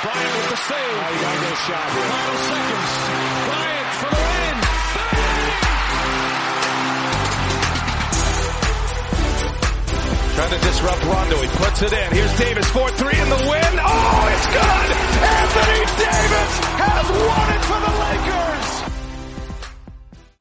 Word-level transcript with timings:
Bryant 0.00 0.32
with 0.38 0.50
the 0.50 0.56
save. 0.56 0.94
Final 0.94 2.38
seconds. 2.46 2.92
Bryant 3.50 3.90
for 3.98 4.10
the 4.14 4.22
win. 4.30 4.56
Trying 10.38 10.54
to 10.54 10.60
disrupt 10.68 11.02
Rondo. 11.02 11.36
He 11.42 11.48
puts 11.48 11.82
it 11.82 11.92
in. 11.92 12.12
Here's 12.14 12.38
Davis 12.38 12.66
4-3 12.70 13.10
in 13.10 13.28
the 13.28 13.42
win. 13.50 13.72
Oh, 13.82 14.30
it's 14.34 14.46
good! 14.54 14.88
Anthony 15.18 15.82
Davis 15.98 16.52
has 16.78 17.06
won 17.26 17.48
it 17.58 17.62
for 17.66 17.80
the 17.82 17.90
Lakers! 17.98 18.70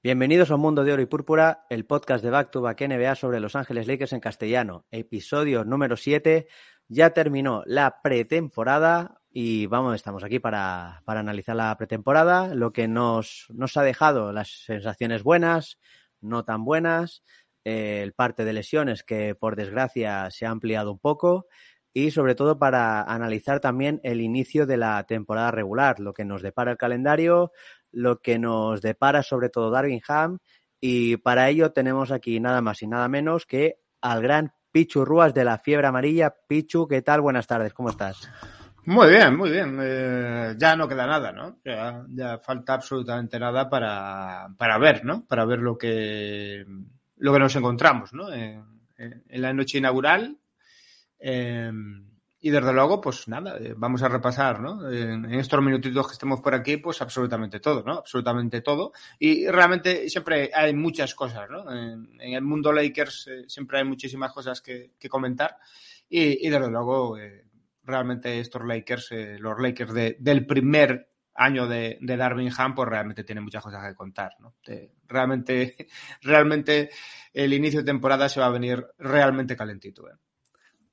Bienvenidos 0.03 0.51
a 0.51 0.55
Un 0.55 0.61
Mundo 0.61 0.83
de 0.83 0.93
Oro 0.93 1.01
y 1.01 1.07
Púrpura, 1.07 1.65
el 1.71 1.85
podcast 1.85 2.23
de 2.23 2.29
Back 2.29 2.51
to 2.51 2.61
Back 2.61 2.81
NBA 2.81 3.15
sobre 3.15 3.39
Los 3.39 3.55
Ángeles 3.55 3.87
Lakers 3.87 4.13
en 4.13 4.19
castellano. 4.19 4.85
Episodio 4.91 5.65
número 5.65 5.97
7. 5.97 6.47
Ya 6.89 7.09
terminó 7.09 7.63
la 7.65 8.03
pretemporada 8.03 9.17
y 9.39 9.67
vamos, 9.67 9.93
estamos 9.93 10.23
aquí 10.23 10.39
para, 10.39 11.03
para 11.05 11.19
analizar 11.19 11.55
la 11.55 11.77
pretemporada, 11.77 12.55
lo 12.55 12.73
que 12.73 12.87
nos, 12.87 13.45
nos 13.53 13.77
ha 13.77 13.83
dejado 13.83 14.31
las 14.31 14.63
sensaciones 14.65 15.21
buenas, 15.21 15.77
no 16.21 16.43
tan 16.43 16.65
buenas, 16.65 17.21
eh, 17.63 18.01
el 18.01 18.13
parte 18.13 18.45
de 18.45 18.53
lesiones 18.53 19.03
que 19.03 19.35
por 19.35 19.55
desgracia 19.55 20.31
se 20.31 20.47
ha 20.47 20.49
ampliado 20.49 20.91
un 20.91 20.97
poco 20.97 21.45
y 21.93 22.09
sobre 22.09 22.33
todo 22.33 22.57
para 22.57 23.03
analizar 23.03 23.59
también 23.59 24.01
el 24.01 24.21
inicio 24.21 24.65
de 24.65 24.77
la 24.77 25.03
temporada 25.03 25.51
regular, 25.51 25.99
lo 25.99 26.15
que 26.15 26.25
nos 26.25 26.41
depara 26.41 26.71
el 26.71 26.77
calendario, 26.77 27.51
lo 27.91 28.21
que 28.21 28.39
nos 28.39 28.81
depara 28.81 29.21
sobre 29.21 29.49
todo 29.49 29.69
Darwinham 29.69 30.39
y 30.81 31.17
para 31.17 31.47
ello 31.47 31.73
tenemos 31.73 32.09
aquí 32.09 32.39
nada 32.39 32.61
más 32.61 32.81
y 32.81 32.87
nada 32.87 33.07
menos 33.07 33.45
que 33.45 33.81
al 34.01 34.23
gran 34.23 34.51
Pichu 34.71 35.05
Ruas 35.05 35.35
de 35.35 35.43
la 35.43 35.59
Fiebre 35.59 35.85
Amarilla. 35.85 36.33
Pichu, 36.47 36.87
¿qué 36.87 37.03
tal? 37.03 37.21
Buenas 37.21 37.45
tardes, 37.45 37.75
¿cómo 37.75 37.91
estás? 37.91 38.27
Muy 38.87 39.09
bien, 39.09 39.35
muy 39.35 39.51
bien. 39.51 39.77
Eh, 39.81 40.55
ya 40.57 40.77
no 40.77 40.87
queda 40.87 41.05
nada, 41.05 41.33
¿no? 41.33 41.59
Ya, 41.65 42.37
falta 42.39 42.75
absolutamente 42.75 43.37
nada 43.37 43.69
para, 43.69 44.47
para, 44.57 44.77
ver, 44.77 45.03
¿no? 45.03 45.25
Para 45.25 45.43
ver 45.43 45.59
lo 45.59 45.77
que, 45.77 46.65
lo 47.17 47.33
que 47.33 47.39
nos 47.39 47.53
encontramos, 47.57 48.13
¿no? 48.13 48.31
En, 48.31 48.63
la 49.27 49.51
noche 49.51 49.79
inaugural. 49.79 50.37
Eh, 51.19 51.69
y 52.39 52.49
desde 52.49 52.71
luego, 52.71 53.01
pues 53.01 53.27
nada, 53.27 53.57
eh, 53.57 53.73
vamos 53.75 54.03
a 54.03 54.07
repasar, 54.07 54.61
¿no? 54.61 54.89
En, 54.89 55.33
estos 55.33 55.61
minutitos 55.61 56.07
que 56.07 56.13
estemos 56.13 56.39
por 56.39 56.55
aquí, 56.55 56.77
pues 56.77 57.01
absolutamente 57.01 57.59
todo, 57.59 57.83
¿no? 57.83 57.95
Absolutamente 57.95 58.61
todo. 58.61 58.93
Y 59.19 59.47
realmente 59.49 60.07
siempre 60.07 60.49
hay 60.53 60.73
muchas 60.73 61.13
cosas, 61.13 61.49
¿no? 61.49 61.69
En, 61.69 62.07
el 62.21 62.41
mundo 62.41 62.71
Lakers 62.71 63.27
eh, 63.27 63.43
siempre 63.49 63.79
hay 63.79 63.83
muchísimas 63.83 64.31
cosas 64.31 64.61
que, 64.61 64.93
que 64.97 65.09
comentar. 65.09 65.57
Y, 66.09 66.47
y, 66.47 66.49
desde 66.49 66.69
luego, 66.69 67.17
realmente 67.87 68.39
estos 68.39 68.63
Lakers, 68.63 69.11
eh, 69.11 69.37
los 69.39 69.59
Lakers 69.59 69.93
de, 69.93 70.17
del 70.19 70.45
primer 70.45 71.09
año 71.33 71.67
de, 71.67 71.97
de 72.01 72.17
Darwinham, 72.17 72.75
pues 72.75 72.89
realmente 72.89 73.23
tienen 73.23 73.43
muchas 73.43 73.63
cosas 73.63 73.87
que 73.87 73.95
contar, 73.95 74.31
¿no? 74.39 74.55
Realmente, 75.07 75.87
realmente 76.21 76.89
el 77.33 77.53
inicio 77.53 77.79
de 77.79 77.85
temporada 77.85 78.27
se 78.27 78.39
va 78.39 78.47
a 78.47 78.51
venir 78.51 78.85
realmente 78.97 79.55
calentito, 79.55 80.09
¿eh? 80.09 80.15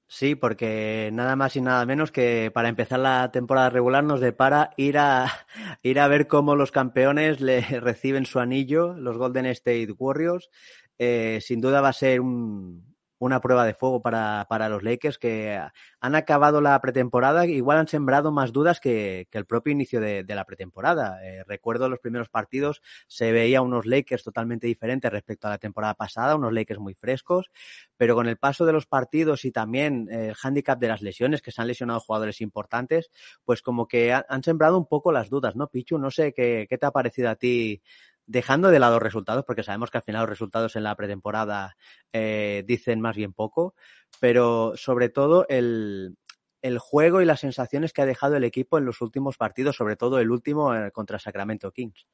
Sí, 0.06 0.34
porque 0.34 1.10
nada 1.12 1.34
más 1.34 1.56
y 1.56 1.60
nada 1.60 1.84
menos 1.86 2.12
que 2.12 2.50
para 2.54 2.68
empezar 2.68 3.00
la 3.00 3.32
temporada 3.32 3.70
regular 3.70 4.04
nos 4.04 4.20
depara 4.20 4.70
ir 4.76 4.98
a, 4.98 5.26
ir 5.82 5.98
a 5.98 6.08
ver 6.08 6.28
cómo 6.28 6.54
los 6.56 6.70
campeones 6.70 7.40
le 7.40 7.60
reciben 7.80 8.26
su 8.26 8.38
anillo, 8.38 8.94
los 8.94 9.16
Golden 9.16 9.46
State 9.46 9.92
Warriors. 9.98 10.50
Eh, 10.98 11.40
sin 11.40 11.60
duda 11.60 11.80
va 11.80 11.88
a 11.88 11.92
ser 11.92 12.20
un, 12.20 12.93
una 13.24 13.40
prueba 13.40 13.64
de 13.64 13.74
fuego 13.74 14.02
para, 14.02 14.46
para, 14.48 14.68
los 14.68 14.82
Lakers 14.82 15.18
que 15.18 15.58
han 16.00 16.14
acabado 16.14 16.60
la 16.60 16.78
pretemporada, 16.80 17.46
igual 17.46 17.78
han 17.78 17.88
sembrado 17.88 18.30
más 18.32 18.52
dudas 18.52 18.80
que, 18.80 19.28
que 19.30 19.38
el 19.38 19.46
propio 19.46 19.72
inicio 19.72 20.00
de, 20.00 20.24
de 20.24 20.34
la 20.34 20.44
pretemporada. 20.44 21.24
Eh, 21.24 21.42
recuerdo 21.44 21.88
los 21.88 22.00
primeros 22.00 22.28
partidos, 22.28 22.82
se 23.06 23.32
veía 23.32 23.62
unos 23.62 23.86
Lakers 23.86 24.24
totalmente 24.24 24.66
diferentes 24.66 25.10
respecto 25.10 25.46
a 25.46 25.50
la 25.50 25.58
temporada 25.58 25.94
pasada, 25.94 26.36
unos 26.36 26.52
Lakers 26.52 26.80
muy 26.80 26.94
frescos, 26.94 27.50
pero 27.96 28.14
con 28.14 28.28
el 28.28 28.36
paso 28.36 28.66
de 28.66 28.72
los 28.72 28.86
partidos 28.86 29.44
y 29.46 29.52
también 29.52 30.08
eh, 30.10 30.28
el 30.28 30.34
hándicap 30.34 30.78
de 30.78 30.88
las 30.88 31.00
lesiones, 31.00 31.40
que 31.40 31.50
se 31.50 31.62
han 31.62 31.68
lesionado 31.68 32.00
jugadores 32.00 32.42
importantes, 32.42 33.10
pues 33.44 33.62
como 33.62 33.88
que 33.88 34.12
han, 34.12 34.24
han 34.28 34.42
sembrado 34.42 34.76
un 34.76 34.86
poco 34.86 35.12
las 35.12 35.30
dudas, 35.30 35.56
¿no, 35.56 35.68
Pichu? 35.68 35.98
No 35.98 36.10
sé 36.10 36.34
qué, 36.34 36.66
qué 36.68 36.76
te 36.76 36.86
ha 36.86 36.90
parecido 36.90 37.30
a 37.30 37.36
ti 37.36 37.82
dejando 38.26 38.68
de 38.68 38.78
lado 38.78 38.98
resultados, 38.98 39.44
porque 39.44 39.62
sabemos 39.62 39.90
que 39.90 39.98
al 39.98 40.04
final 40.04 40.22
los 40.22 40.30
resultados 40.30 40.76
en 40.76 40.84
la 40.84 40.96
pretemporada 40.96 41.76
eh, 42.12 42.64
dicen 42.66 43.00
más 43.00 43.16
bien 43.16 43.32
poco, 43.32 43.74
pero 44.20 44.72
sobre 44.76 45.08
todo 45.08 45.46
el, 45.48 46.16
el, 46.62 46.78
juego 46.78 47.20
y 47.20 47.24
las 47.24 47.40
sensaciones 47.40 47.92
que 47.92 48.02
ha 48.02 48.06
dejado 48.06 48.36
el 48.36 48.44
equipo 48.44 48.78
en 48.78 48.84
los 48.84 49.00
últimos 49.00 49.36
partidos, 49.36 49.76
sobre 49.76 49.96
todo 49.96 50.18
el 50.18 50.30
último 50.30 50.74
eh, 50.74 50.90
contra 50.90 51.18
Sacramento 51.18 51.70
Kings. 51.72 52.06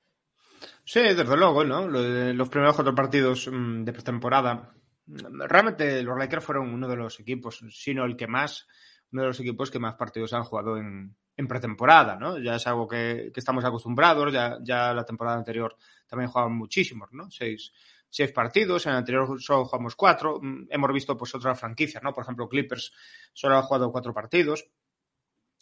Sí, 0.85 1.01
desde 1.01 1.37
luego, 1.37 1.65
¿no? 1.65 1.89
Los 1.89 2.49
primeros 2.49 2.75
cuatro 2.75 2.95
partidos 2.95 3.49
mm, 3.51 3.85
de 3.85 3.93
pretemporada. 3.93 4.75
Realmente 5.07 6.03
los 6.03 6.19
Lakers 6.19 6.45
fueron 6.45 6.73
uno 6.73 6.87
de 6.89 6.97
los 6.97 7.19
equipos, 7.21 7.65
sino 7.71 8.05
el 8.05 8.17
que 8.17 8.27
más, 8.27 8.67
uno 9.13 9.23
de 9.23 9.29
los 9.29 9.41
equipos 9.41 9.71
que 9.71 9.79
más 9.79 9.95
partidos 9.95 10.33
han 10.33 10.45
jugado 10.45 10.77
en, 10.77 11.17
en 11.41 11.49
pretemporada, 11.49 12.17
¿no? 12.17 12.39
Ya 12.39 12.57
es 12.57 12.67
algo 12.67 12.87
que, 12.87 13.31
que 13.33 13.41
estamos 13.41 13.65
acostumbrados, 13.65 14.31
ya, 14.33 14.59
ya, 14.63 14.93
la 14.93 15.05
temporada 15.05 15.39
anterior 15.39 15.75
también 16.07 16.31
jugaban 16.31 16.53
muchísimos, 16.53 17.09
¿no? 17.13 17.31
Seis, 17.31 17.73
seis 18.09 18.31
partidos, 18.31 18.85
en 18.85 18.93
el 18.93 18.99
anterior 18.99 19.41
solo 19.41 19.65
jugamos 19.65 19.97
cuatro, 19.97 20.39
hemos 20.69 20.93
visto 20.93 21.17
pues 21.17 21.35
otras 21.35 21.59
franquicias, 21.59 22.03
¿no? 22.03 22.13
Por 22.13 22.25
ejemplo, 22.25 22.49
Clippers 22.49 22.93
solo 23.33 23.57
ha 23.57 23.63
jugado 23.63 23.91
cuatro 23.91 24.13
partidos. 24.13 24.69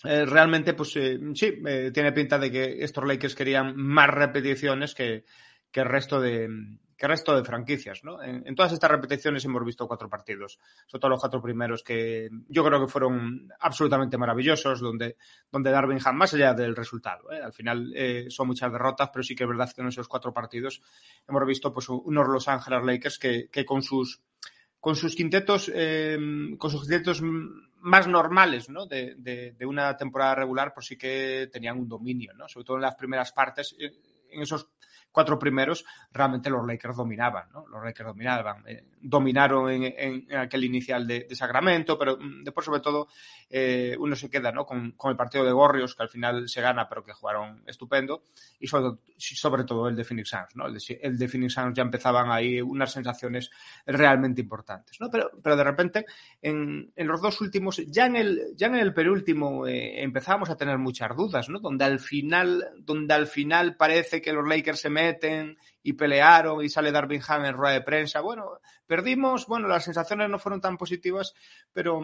Eh, 0.05 0.25
realmente, 0.27 0.75
pues 0.75 0.97
eh, 0.97 1.19
sí, 1.35 1.61
eh, 1.65 1.91
tiene 1.95 2.13
pinta 2.13 2.39
de 2.39 2.51
que 2.51 2.85
estos 2.85 3.05
Lakers 3.05 3.35
querían 3.35 3.77
más 3.77 4.09
repeticiones 4.09 4.95
que, 4.95 5.25
que 5.71 5.81
el 5.81 5.87
resto 5.87 6.21
de, 6.21 6.49
que 6.99 7.07
resto 7.07 7.37
de 7.37 7.45
franquicias, 7.45 8.03
¿no? 8.03 8.21
En, 8.21 8.55
todas 8.57 8.73
estas 8.73 8.91
repeticiones 8.91 9.45
hemos 9.45 9.65
visto 9.65 9.87
cuatro 9.87 10.11
partidos, 10.11 10.59
sobre 10.87 11.01
todo 11.01 11.11
los 11.11 11.21
cuatro 11.21 11.41
primeros 11.41 11.85
que 11.85 12.29
yo 12.49 12.65
creo 12.65 12.81
que 12.81 12.91
fueron 12.91 13.49
absolutamente 13.61 14.19
maravillosos, 14.19 14.81
donde, 14.81 15.17
donde 15.51 15.71
Darwinham, 15.71 16.17
más 16.17 16.35
allá 16.35 16.55
del 16.55 16.75
resultado, 16.75 17.31
¿eh? 17.31 17.41
al 17.41 17.53
final 17.53 17.93
eh, 17.95 18.27
son 18.31 18.49
muchas 18.49 18.73
derrotas, 18.73 19.11
pero 19.13 19.23
sí 19.23 19.37
que 19.37 19.45
es 19.45 19.49
verdad 19.49 19.73
que 19.73 19.81
en 19.81 19.89
esos 19.89 20.09
cuatro 20.09 20.35
partidos 20.35 20.83
hemos 21.29 21.47
visto 21.47 21.73
pues 21.73 21.89
unos 21.89 22.27
Los 22.27 22.49
Angeles 22.49 22.85
Lakers 22.85 23.19
que, 23.21 23.49
que 23.49 23.65
con 23.65 23.81
sus 23.81 24.21
con 24.81 24.97
sus 24.97 25.15
quintetos, 25.15 25.71
eh, 25.73 26.19
con 26.59 26.71
sus 26.71 26.83
quintetos 26.83 27.21
más 27.23 28.09
normales, 28.09 28.69
¿no? 28.69 28.87
De, 28.87 29.15
de, 29.17 29.53
de, 29.53 29.67
una 29.67 29.97
temporada 29.97 30.37
regular, 30.37 30.73
pues 30.75 30.87
sí 30.87 30.97
que 30.97 31.49
tenían 31.53 31.79
un 31.79 31.89
dominio, 31.89 32.33
¿no? 32.35 32.49
Sobre 32.49 32.65
todo 32.65 32.77
en 32.77 32.83
las 32.83 32.95
primeras 32.95 33.33
partes, 33.33 33.77
en 33.79 34.43
esos 34.43 34.69
cuatro 35.13 35.39
primeros, 35.39 35.85
realmente 36.13 36.51
los 36.51 36.67
Lakers 36.67 36.97
dominaban, 36.97 37.49
¿no? 37.53 37.67
Los 37.69 37.83
Lakers 37.83 38.09
dominaban. 38.09 38.63
Eh, 38.67 38.85
dominaron 39.01 39.71
en, 39.71 39.95
en, 39.97 40.37
aquel 40.37 40.65
inicial 40.65 41.07
de, 41.07 41.27
de, 41.29 41.35
Sacramento, 41.35 41.99
pero 41.99 42.17
mm, 42.17 42.45
después, 42.45 42.65
sobre 42.65 42.81
todo, 42.81 43.09
eh, 43.49 43.97
uno 43.99 44.17
se 44.17 44.29
queda, 44.29 44.53
¿no? 44.53 44.67
Con, 44.67 44.93
con, 44.93 45.11
el 45.11 45.17
partido 45.17 45.45
de 45.45 45.53
Gorrios, 45.53 45.95
que 45.95 46.03
al 46.03 46.09
final 46.09 46.49
se 46.49 46.61
gana, 46.61 46.89
pero 46.89 47.05
que 47.05 47.13
jugaron 47.13 47.63
estupendo, 47.67 48.25
y 48.59 48.67
sobre, 48.67 48.99
sobre 49.17 49.65
todo 49.65 49.89
el 49.89 49.97
de 49.97 50.05
Phoenix 50.05 50.31
Suns, 50.31 50.57
¿no? 50.57 50.67
El 50.67 50.75
de, 50.75 51.01
el 51.03 51.19
de, 51.19 51.29
Phoenix 51.29 51.55
Suns 51.55 51.75
ya 51.75 51.83
empezaban 51.83 52.31
ahí 52.31 52.61
unas 52.61 52.93
sensaciones 52.93 53.51
realmente 53.87 54.41
importantes, 54.41 55.01
¿no? 55.01 55.11
Pero, 55.11 55.31
pero 55.43 55.57
de 55.57 55.65
repente, 55.65 56.07
en, 56.43 56.93
en 56.95 57.07
los 57.07 57.23
dos 57.23 57.41
últimos, 57.41 57.79
ya 57.87 58.07
en 58.07 58.17
el, 58.17 58.55
ya 58.57 58.67
en 58.67 58.77
el 58.77 58.95
penúltimo, 58.95 59.67
eh, 59.67 60.03
empezábamos 60.03 60.51
a 60.51 60.57
tener 60.57 60.79
muchas 60.79 61.17
dudas, 61.17 61.49
¿no? 61.49 61.61
Donde 61.61 61.85
al 61.85 62.01
final, 62.01 62.69
donde 62.79 63.15
al 63.15 63.27
final 63.27 63.77
parece 63.77 64.21
que 64.21 64.33
los 64.33 64.47
Lakers 64.47 64.81
se 64.81 64.91
meten 64.99 65.57
y 65.83 65.93
pelearon 65.93 66.65
y 66.65 66.69
sale 66.69 66.93
Darwinham 66.93 67.45
en 67.45 67.55
rueda 67.55 67.75
de 67.75 67.83
prensa. 67.83 68.21
Bueno, 68.21 68.61
perdimos, 68.87 69.47
bueno, 69.47 69.69
las 69.69 69.85
sensaciones 69.85 70.29
no 70.29 70.39
fueron 70.39 70.61
tan 70.61 70.77
positivas, 70.77 71.35
pero, 71.73 72.01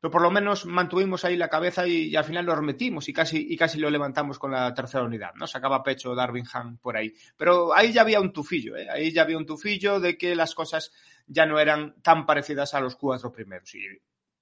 pero 0.00 0.10
por 0.10 0.22
lo 0.22 0.30
menos 0.30 0.64
mantuvimos 0.66 1.24
ahí 1.24 1.36
la 1.36 1.48
cabeza 1.48 1.86
y, 1.86 2.16
al 2.16 2.24
final 2.24 2.46
lo 2.46 2.60
metimos 2.62 3.08
y 3.08 3.12
casi, 3.12 3.46
y 3.50 3.56
casi 3.56 3.78
lo 3.78 3.90
levantamos 3.90 4.38
con 4.38 4.52
la 4.52 4.72
tercera 4.74 5.04
unidad, 5.04 5.34
¿no? 5.34 5.46
Sacaba 5.46 5.82
pecho 5.82 6.14
Darwinham 6.14 6.78
por 6.78 6.96
ahí. 6.96 7.12
Pero 7.36 7.74
ahí 7.74 7.92
ya 7.92 8.02
había 8.02 8.20
un 8.20 8.32
tufillo, 8.32 8.76
¿eh? 8.76 8.88
Ahí 8.90 9.12
ya 9.12 9.22
había 9.22 9.38
un 9.38 9.46
tufillo 9.46 10.00
de 10.00 10.16
que 10.16 10.34
las 10.34 10.54
cosas 10.54 10.92
ya 11.26 11.46
no 11.46 11.58
eran 11.58 12.00
tan 12.02 12.26
parecidas 12.26 12.74
a 12.74 12.80
los 12.80 12.96
cuatro 12.96 13.30
primeros. 13.30 13.74
Y, 13.74 13.80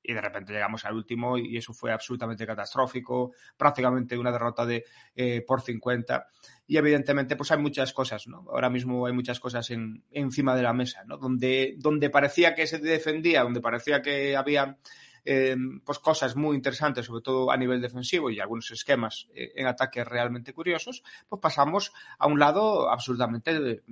y 0.02 0.14
de 0.14 0.20
repente 0.20 0.52
llegamos 0.52 0.84
al 0.84 0.94
último 0.94 1.36
y 1.36 1.56
eso 1.56 1.72
fue 1.72 1.92
absolutamente 1.92 2.46
catastrófico, 2.46 3.32
prácticamente 3.56 4.16
una 4.16 4.32
derrota 4.32 4.64
de 4.64 4.84
eh, 5.14 5.42
por 5.46 5.60
50 5.60 6.26
y 6.66 6.76
evidentemente 6.76 7.36
pues 7.36 7.50
hay 7.50 7.58
muchas 7.58 7.92
cosas, 7.92 8.26
¿no? 8.26 8.44
Ahora 8.50 8.70
mismo 8.70 9.06
hay 9.06 9.12
muchas 9.12 9.40
cosas 9.40 9.70
en, 9.70 10.04
encima 10.10 10.54
de 10.54 10.62
la 10.62 10.72
mesa, 10.72 11.04
¿no? 11.04 11.16
Donde, 11.18 11.74
donde 11.78 12.10
parecía 12.10 12.54
que 12.54 12.66
se 12.66 12.78
defendía, 12.78 13.42
donde 13.42 13.60
parecía 13.60 14.02
que 14.02 14.36
había 14.36 14.78
eh, 15.24 15.56
pues 15.84 15.98
cosas 15.98 16.36
muy 16.36 16.56
interesantes, 16.56 17.06
sobre 17.06 17.22
todo 17.22 17.50
a 17.50 17.56
nivel 17.56 17.80
defensivo 17.80 18.30
y 18.30 18.40
algunos 18.40 18.70
esquemas 18.70 19.28
eh, 19.34 19.52
en 19.56 19.66
ataques 19.66 20.06
realmente 20.06 20.54
curiosos, 20.54 21.02
pues 21.28 21.40
pasamos 21.40 21.92
a 22.18 22.26
un 22.26 22.38
lado 22.38 22.90
absolutamente 22.90 23.82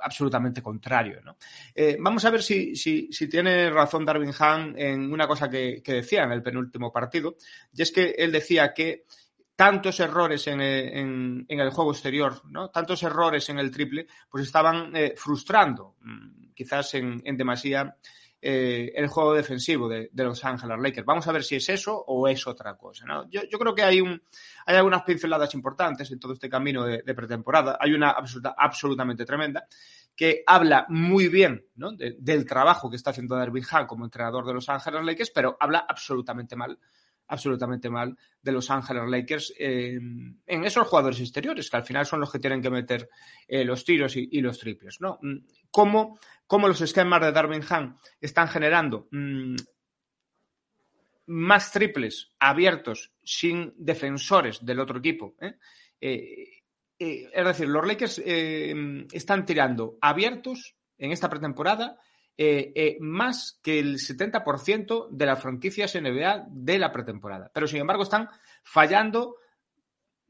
absolutamente 0.00 0.62
contrario. 0.62 1.20
¿no? 1.24 1.36
Eh, 1.74 1.96
vamos 2.00 2.24
a 2.24 2.30
ver 2.30 2.42
si, 2.42 2.74
si, 2.76 3.28
tiene 3.28 3.70
razón 3.70 4.04
Darwin 4.04 4.32
Han 4.38 4.78
en 4.78 5.12
una 5.12 5.26
cosa 5.26 5.48
que, 5.48 5.82
que, 5.82 5.94
decía 5.94 6.24
en 6.24 6.32
el 6.32 6.42
penúltimo 6.42 6.92
partido, 6.92 7.36
y 7.72 7.82
es 7.82 7.92
que 7.92 8.14
él 8.18 8.32
decía 8.32 8.72
que 8.72 9.04
tantos 9.58 9.98
errores 9.98 10.46
en, 10.46 10.60
en, 10.60 11.44
en 11.48 11.60
el 11.60 11.70
juego 11.70 11.90
exterior, 11.90 12.42
¿no? 12.48 12.70
tantos 12.70 13.02
errores 13.02 13.48
en 13.48 13.58
el 13.58 13.72
triple, 13.72 14.06
pues 14.30 14.44
estaban 14.44 14.94
eh, 14.94 15.14
frustrando, 15.16 15.96
mm, 16.00 16.52
quizás 16.54 16.94
en, 16.94 17.20
en 17.24 17.36
demasía 17.36 17.96
eh, 18.40 18.92
el 18.94 19.08
juego 19.08 19.34
defensivo 19.34 19.88
de, 19.88 20.10
Los 20.14 20.44
Ángeles 20.44 20.78
Lakers. 20.80 21.06
Vamos 21.06 21.26
a 21.26 21.32
ver 21.32 21.42
si 21.42 21.56
es 21.56 21.68
eso 21.68 21.96
o 22.06 22.28
es 22.28 22.46
otra 22.46 22.76
cosa. 22.76 23.04
Yo, 23.28 23.58
creo 23.58 23.74
que 23.74 23.82
hay, 23.82 24.00
un, 24.00 24.22
hay 24.66 24.76
algunas 24.76 25.02
pinceladas 25.02 25.54
importantes 25.54 26.10
en 26.10 26.20
todo 26.20 26.32
este 26.34 26.48
camino 26.48 26.84
de, 26.84 27.02
pretemporada. 27.14 27.78
Hay 27.80 27.92
una 27.92 28.10
absoluta, 28.10 28.54
absolutamente 28.56 29.24
tremenda 29.24 29.66
que 30.14 30.42
habla 30.46 30.86
muy 30.88 31.28
bien 31.28 31.64
del 32.18 32.44
trabajo 32.44 32.90
que 32.90 32.96
está 32.96 33.10
haciendo 33.10 33.36
Darvin 33.36 33.64
Ham 33.70 33.86
como 33.86 34.04
entrenador 34.04 34.46
de 34.46 34.54
Los 34.54 34.68
Ángeles 34.68 35.04
Lakers, 35.04 35.30
pero 35.30 35.56
habla 35.58 35.86
absolutamente 35.88 36.56
mal 36.56 36.78
absolutamente 37.28 37.90
mal 37.90 38.16
de 38.42 38.52
Los 38.52 38.70
Ángeles 38.70 39.04
Lakers 39.06 39.54
eh, 39.58 39.98
en 40.46 40.64
esos 40.64 40.86
jugadores 40.86 41.20
exteriores, 41.20 41.70
que 41.70 41.76
al 41.76 41.84
final 41.84 42.06
son 42.06 42.20
los 42.20 42.32
que 42.32 42.38
tienen 42.38 42.62
que 42.62 42.70
meter 42.70 43.08
eh, 43.46 43.64
los 43.64 43.84
tiros 43.84 44.16
y, 44.16 44.40
los 44.40 44.58
triples, 44.58 45.00
¿no? 45.00 45.20
¿Cómo, 45.70 46.18
cómo 46.46 46.68
los 46.68 46.80
esquemas 46.80 47.20
de 47.20 47.32
Darwin 47.32 47.62
Ham 47.68 47.96
están 48.20 48.48
generando 48.48 49.08
mmm, 49.10 49.56
más 51.26 51.70
triples 51.70 52.32
abiertos 52.38 53.12
sin 53.22 53.74
defensores 53.76 54.64
del 54.64 54.80
otro 54.80 54.98
equipo? 54.98 55.36
¿eh? 55.40 55.54
es 56.98 57.44
decir, 57.44 57.68
los 57.68 57.86
Lakers 57.86 58.18
están 58.18 59.44
tirando 59.44 59.98
abiertos 60.00 60.76
en 60.96 61.12
esta 61.12 61.28
pretemporada 61.28 61.98
eh, 62.40 62.72
eh, 62.76 62.96
más 63.00 63.58
que 63.62 63.80
el 63.80 63.96
70% 63.96 65.08
de 65.10 65.26
las 65.26 65.42
franquicias 65.42 65.96
NBA 65.96 66.46
de 66.48 66.78
la 66.78 66.92
pretemporada. 66.92 67.50
Pero 67.52 67.66
sin 67.66 67.80
embargo 67.80 68.04
están 68.04 68.28
fallando 68.62 69.38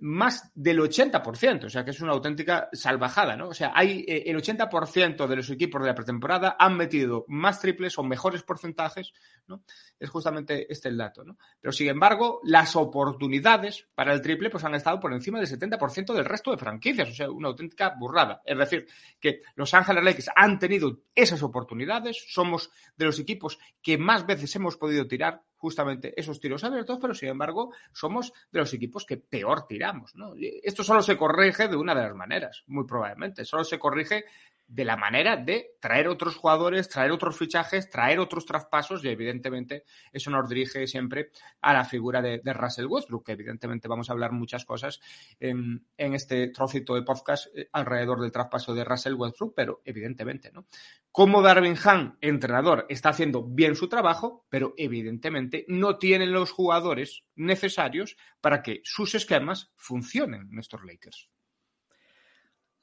más 0.01 0.53
del 0.55 0.79
80%, 0.79 1.65
o 1.65 1.69
sea 1.69 1.85
que 1.85 1.91
es 1.91 2.01
una 2.01 2.13
auténtica 2.13 2.69
salvajada, 2.73 3.37
¿no? 3.37 3.49
O 3.49 3.55
sea, 3.55 3.73
hay 3.75 4.05
eh, 4.07 4.25
el 4.27 4.37
80% 4.37 5.27
de 5.27 5.37
los 5.37 5.51
equipos 5.51 5.83
de 5.83 5.89
la 5.89 5.95
pretemporada 5.95 6.57
han 6.59 6.77
metido 6.77 7.25
más 7.29 7.61
triples 7.61 7.99
o 7.99 8.05
mejores 8.05 8.43
porcentajes, 8.45 9.13
¿no? 9.49 9.63
Es 9.99 10.09
justamente 10.09 10.73
este 10.73 10.89
el 10.89 10.97
dato, 10.97 11.25
¿no? 11.25 11.37
Pero 11.61 11.73
sin 11.73 11.89
embargo, 11.89 12.41
las 12.45 12.77
oportunidades 12.77 13.89
para 13.95 14.13
el 14.13 14.23
triple 14.23 14.51
pues 14.51 14.63
han 14.65 14.77
estado 14.77 15.01
por 15.01 15.13
encima 15.13 15.41
del 15.41 15.49
70% 15.49 16.15
del 16.15 16.25
resto 16.25 16.53
de 16.53 16.59
franquicias, 16.59 17.09
o 17.09 17.15
sea, 17.15 17.31
una 17.31 17.49
auténtica 17.49 17.95
burrada. 17.99 18.41
Es 18.45 18.57
decir, 18.57 18.87
que 19.19 19.43
Los 19.57 19.75
Ángeles 19.75 20.05
Lakers 20.05 20.31
han 20.37 20.61
tenido 20.61 21.01
esas 21.15 21.43
oportunidades, 21.43 22.25
somos 22.29 22.71
de 22.97 23.07
los 23.07 23.19
equipos 23.19 23.59
que 23.83 23.99
más 23.99 24.27
veces 24.27 24.55
hemos 24.55 24.77
podido 24.77 25.09
tirar 25.09 25.43
justamente 25.59 26.19
esos 26.19 26.41
tiros 26.41 26.65
abiertos, 26.65 26.99
pero 27.01 27.15
sin 27.15 27.29
embargo 27.29 27.73
somos 27.93 28.33
de 28.51 28.61
los 28.61 28.73
equipos 28.73 29.05
que 29.05 29.19
peor 29.19 29.67
tiramos. 29.67 30.15
¿no? 30.15 30.33
Esto 30.63 30.83
solo 30.83 31.03
se 31.03 31.17
corrige 31.17 31.69
de 31.69 31.77
una 31.77 31.95
de 31.95 32.03
las 32.03 32.15
maneras, 32.15 32.65
muy 32.67 32.87
probablemente. 32.87 33.45
Solo 33.45 33.65
se 33.65 33.79
corrige 33.79 34.25
de 34.69 34.85
la 34.85 34.97
manera 34.97 35.37
de 35.37 35.77
traer 35.81 36.09
otros 36.09 36.37
jugadores, 36.37 36.91
traer 36.91 37.11
otros 37.11 37.39
fichajes, 37.39 37.89
traer 37.89 38.19
otros 38.19 38.45
traspasos 38.45 39.03
y 39.03 39.09
evidentemente 39.09 39.85
eso 40.13 40.31
nos 40.31 40.47
dirige 40.47 40.87
siempre 40.87 41.31
a 41.63 41.73
la 41.73 41.85
figura 41.85 42.21
de, 42.21 42.41
Russell 42.53 42.87
Westbrook, 42.87 43.25
que 43.25 43.33
evidentemente 43.33 43.89
vamos 43.89 44.11
a 44.11 44.13
hablar 44.13 44.33
muchas 44.33 44.67
cosas 44.67 45.01
en, 45.41 45.87
en, 45.97 46.15
este 46.15 46.49
trocito 46.49 46.95
de 46.95 47.03
podcast 47.03 47.47
eh, 47.57 47.69
alrededor 47.73 48.21
del 48.21 48.31
traspaso 48.31 48.75
de 48.75 48.85
Russell 48.85 49.15
Westbrook, 49.15 49.55
pero 49.57 49.81
evidentemente, 49.87 50.53
¿no? 50.53 50.67
Como 51.11 51.41
Darwin 51.41 51.77
Han, 51.85 52.19
entrenador, 52.21 52.85
está 52.91 53.09
haciendo 53.09 53.43
bien 53.43 53.75
su 53.75 53.89
trabajo, 53.89 54.45
pero 54.51 54.75
evidentemente 54.77 55.65
no 55.67 55.97
tienen 55.97 56.33
los 56.33 56.53
jugadores 56.53 57.25
necesarios 57.35 58.17
para 58.43 58.63
que 58.63 58.83
sus 58.85 59.15
esquemas 59.15 59.73
funcionen 59.77 60.49
en 60.53 60.59
estos 60.59 60.85
Lakers. 60.85 61.31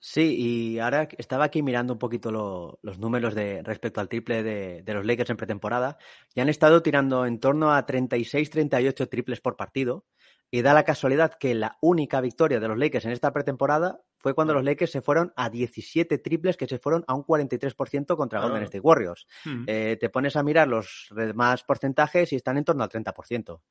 Sí, 0.07 0.35
y 0.37 0.77
ahora 0.77 1.07
estaba 1.17 1.45
aquí 1.45 1.63
mirando 1.63 1.93
un 1.93 1.97
poquito 1.97 2.31
lo, 2.31 2.77
los 2.83 2.99
números 2.99 3.33
de 3.33 3.63
respecto 3.63 3.99
al 3.99 4.07
triple 4.07 4.43
de, 4.43 4.83
de, 4.83 4.93
los 4.93 5.03
Lakers 5.03 5.31
en 5.31 5.37
pretemporada 5.37 5.97
y 6.35 6.41
han 6.41 6.47
estado 6.47 6.83
tirando 6.83 7.25
en 7.25 7.39
torno 7.39 7.73
a 7.73 7.83
36-38 7.87 9.09
triples 9.09 9.41
por 9.41 9.55
partido 9.55 10.05
y 10.51 10.61
da 10.61 10.75
la 10.75 10.83
casualidad 10.83 11.33
que 11.39 11.55
la 11.55 11.79
única 11.81 12.21
victoria 12.21 12.59
de 12.59 12.67
los 12.67 12.77
Lakers 12.77 13.05
en 13.05 13.13
esta 13.13 13.33
pretemporada 13.33 13.99
fue 14.17 14.33
cuando 14.33 14.53
los 14.53 14.63
Lakers 14.63 14.91
se 14.91 15.01
fueron 15.01 15.33
a 15.35 15.49
17 15.49 16.17
triples 16.19 16.55
que 16.55 16.67
se 16.67 16.79
fueron 16.79 17.03
a 17.07 17.13
un 17.13 17.23
43% 17.23 18.15
contra 18.15 18.41
Golden 18.41 18.63
State 18.63 18.79
Warriors. 18.79 19.27
Eh, 19.67 19.97
te 19.99 20.09
pones 20.09 20.35
a 20.35 20.43
mirar 20.43 20.67
los 20.67 21.07
demás 21.15 21.63
porcentajes 21.63 22.31
y 22.31 22.35
están 22.35 22.57
en 22.57 22.63
torno 22.63 22.83
al 22.83 22.89
30%. 22.89 23.61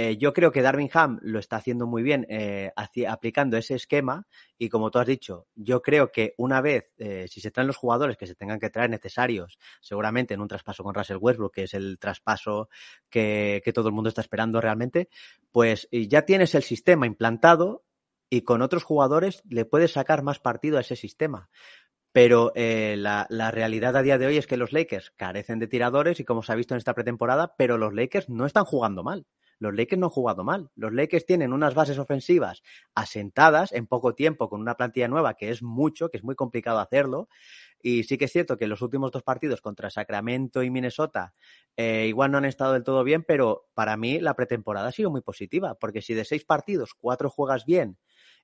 Eh, 0.00 0.16
yo 0.16 0.32
creo 0.32 0.52
que 0.52 0.62
Darwin 0.62 0.88
Ham 0.92 1.18
lo 1.22 1.40
está 1.40 1.56
haciendo 1.56 1.88
muy 1.88 2.04
bien 2.04 2.24
eh, 2.28 2.70
aplicando 3.08 3.56
ese 3.56 3.74
esquema 3.74 4.28
y 4.56 4.68
como 4.68 4.92
tú 4.92 5.00
has 5.00 5.08
dicho, 5.08 5.48
yo 5.56 5.82
creo 5.82 6.12
que 6.12 6.34
una 6.36 6.60
vez, 6.60 6.94
eh, 6.98 7.26
si 7.28 7.40
se 7.40 7.50
traen 7.50 7.66
los 7.66 7.78
jugadores 7.78 8.16
que 8.16 8.28
se 8.28 8.36
tengan 8.36 8.60
que 8.60 8.70
traer 8.70 8.90
necesarios, 8.90 9.58
seguramente 9.80 10.34
en 10.34 10.40
un 10.40 10.46
traspaso 10.46 10.84
con 10.84 10.94
Russell 10.94 11.16
Westbrook, 11.20 11.52
que 11.52 11.64
es 11.64 11.74
el 11.74 11.98
traspaso 11.98 12.68
que, 13.10 13.60
todo 13.74 13.88
el 13.88 13.94
mundo 13.94 14.08
está 14.08 14.20
esperando 14.20 14.60
realmente, 14.60 15.08
pues 15.50 15.88
ya 15.90 16.22
tienes 16.22 16.54
el 16.54 16.62
sistema 16.62 17.04
implantado 17.04 17.82
y 18.30 18.42
con 18.42 18.62
otros 18.62 18.84
jugadores 18.84 19.42
le 19.50 19.64
puedes 19.64 19.90
sacar 19.90 20.22
más 20.22 20.38
partido 20.38 20.78
a 20.78 20.82
ese 20.82 20.94
sistema. 20.94 21.50
Pero 22.12 22.52
la, 22.54 23.26
realidad 23.50 23.96
a 23.96 24.02
día 24.02 24.16
de 24.16 24.26
hoy 24.26 24.36
es 24.36 24.46
que 24.46 24.56
los 24.56 24.72
Lakers 24.72 25.10
carecen 25.16 25.58
de 25.58 25.66
tiradores 25.66 26.20
y 26.20 26.24
como 26.24 26.44
se 26.44 26.52
ha 26.52 26.54
visto 26.54 26.74
en 26.74 26.78
esta 26.78 26.94
pretemporada, 26.94 27.56
pero 27.58 27.78
los 27.78 27.92
Lakers 27.92 28.28
no 28.28 28.46
están 28.46 28.64
jugando 28.64 29.02
mal 29.02 29.26
los 29.58 29.74
Lakers 29.74 29.98
no 29.98 30.06
han 30.06 30.10
jugado 30.10 30.44
mal. 30.44 30.70
Los 30.74 30.92
Lakers 30.92 31.26
tienen 31.26 31.52
unas 31.52 31.74
bases 31.74 31.98
ofensivas 31.98 32.62
asentadas 32.94 33.72
en 33.72 33.86
poco 33.86 34.14
tiempo 34.14 34.48
con 34.48 34.60
una 34.60 34.76
plantilla 34.76 35.08
nueva 35.08 35.34
que 35.34 35.50
es 35.50 35.62
mucho, 35.62 36.10
que 36.10 36.18
es 36.18 36.24
muy 36.24 36.34
complicado 36.34 36.78
hacerlo. 36.78 37.28
Y 37.80 38.04
sí 38.04 38.18
que 38.18 38.24
es 38.24 38.32
cierto 38.32 38.56
que 38.56 38.66
los 38.66 38.82
últimos 38.82 39.12
dos 39.12 39.22
partidos 39.22 39.60
contra 39.60 39.90
Sacramento 39.90 40.62
y 40.62 40.70
Minnesota 40.70 41.34
eh, 41.76 42.06
igual 42.08 42.32
no 42.32 42.38
han 42.38 42.44
estado 42.44 42.72
del 42.72 42.82
todo 42.82 43.04
bien, 43.04 43.22
pero 43.22 43.68
para 43.74 43.96
mí 43.96 44.18
la 44.18 44.34
pretemporada 44.34 44.88
ha 44.88 44.92
sido 44.92 45.10
muy 45.10 45.20
positiva, 45.20 45.76
porque 45.76 46.02
si 46.02 46.14
de 46.14 46.24
seis 46.24 46.44
partidos 46.44 46.94
cuatro 46.94 47.30
juegas 47.30 47.64
bien 47.64 47.98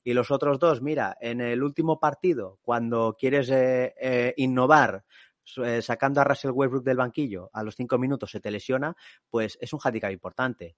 y 0.05 0.13
los 0.13 0.31
otros 0.31 0.59
dos, 0.59 0.83
mira, 0.83 1.17
en 1.21 1.41
el 1.41 1.63
último 1.63 1.99
partido, 1.99 2.59
cuando 2.63 3.17
quieres 3.19 3.49
eh, 3.51 3.95
eh, 4.01 4.35
innovar, 4.37 5.05
eh, 5.65 5.83
sacando 5.83 6.21
a 6.21 6.25
Russell 6.25 6.53
Westbrook 6.53 6.85
del 6.85 6.97
banquillo 6.97 7.51
a 7.53 7.63
los 7.63 7.77
cinco 7.77 7.99
minutos 7.99 8.31
se 8.31 8.41
te 8.41 8.51
lesiona, 8.51 8.97
pues 9.29 9.59
es 9.61 9.73
un 9.73 9.81
handicap 9.83 10.11
importante. 10.11 10.77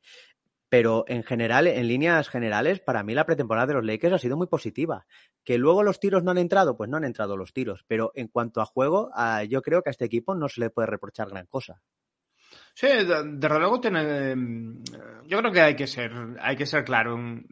Pero 0.69 1.05
en 1.07 1.23
general, 1.23 1.69
en 1.69 1.87
líneas 1.87 2.29
generales, 2.29 2.81
para 2.81 3.05
mí 3.05 3.15
la 3.15 3.25
pretemporada 3.25 3.69
de 3.69 3.75
los 3.75 3.85
Lakers 3.85 4.15
ha 4.15 4.19
sido 4.19 4.37
muy 4.37 4.49
positiva. 4.49 5.07
Que 5.45 5.59
luego 5.59 5.85
los 5.85 6.00
tiros 6.00 6.25
no 6.25 6.33
han 6.33 6.38
entrado, 6.38 6.76
pues 6.76 6.90
no 6.90 6.97
han 6.97 7.05
entrado 7.05 7.37
los 7.37 7.52
tiros. 7.52 7.85
Pero 7.87 8.11
en 8.17 8.26
cuanto 8.26 8.61
a 8.61 8.67
juego, 8.67 9.11
yo 9.49 9.62
creo 9.62 9.83
que 9.83 9.90
a 9.90 9.93
este 9.93 10.07
equipo 10.07 10.35
no 10.35 10.49
se 10.49 10.61
le 10.61 10.71
puede 10.71 10.87
reprochar 10.87 11.31
gran 11.31 11.47
cosa. 11.47 11.83
Sí, 12.75 12.88
desde 12.88 13.59
luego 13.59 13.81
tiene. 13.81 14.35
Yo 15.26 15.38
creo 15.38 15.50
que 15.50 15.62
hay 15.62 15.75
que 15.76 15.87
ser, 15.87 16.12
hay 16.40 16.57
que 16.57 16.67
ser 16.67 16.85
claro 16.85 17.14
en, 17.14 17.47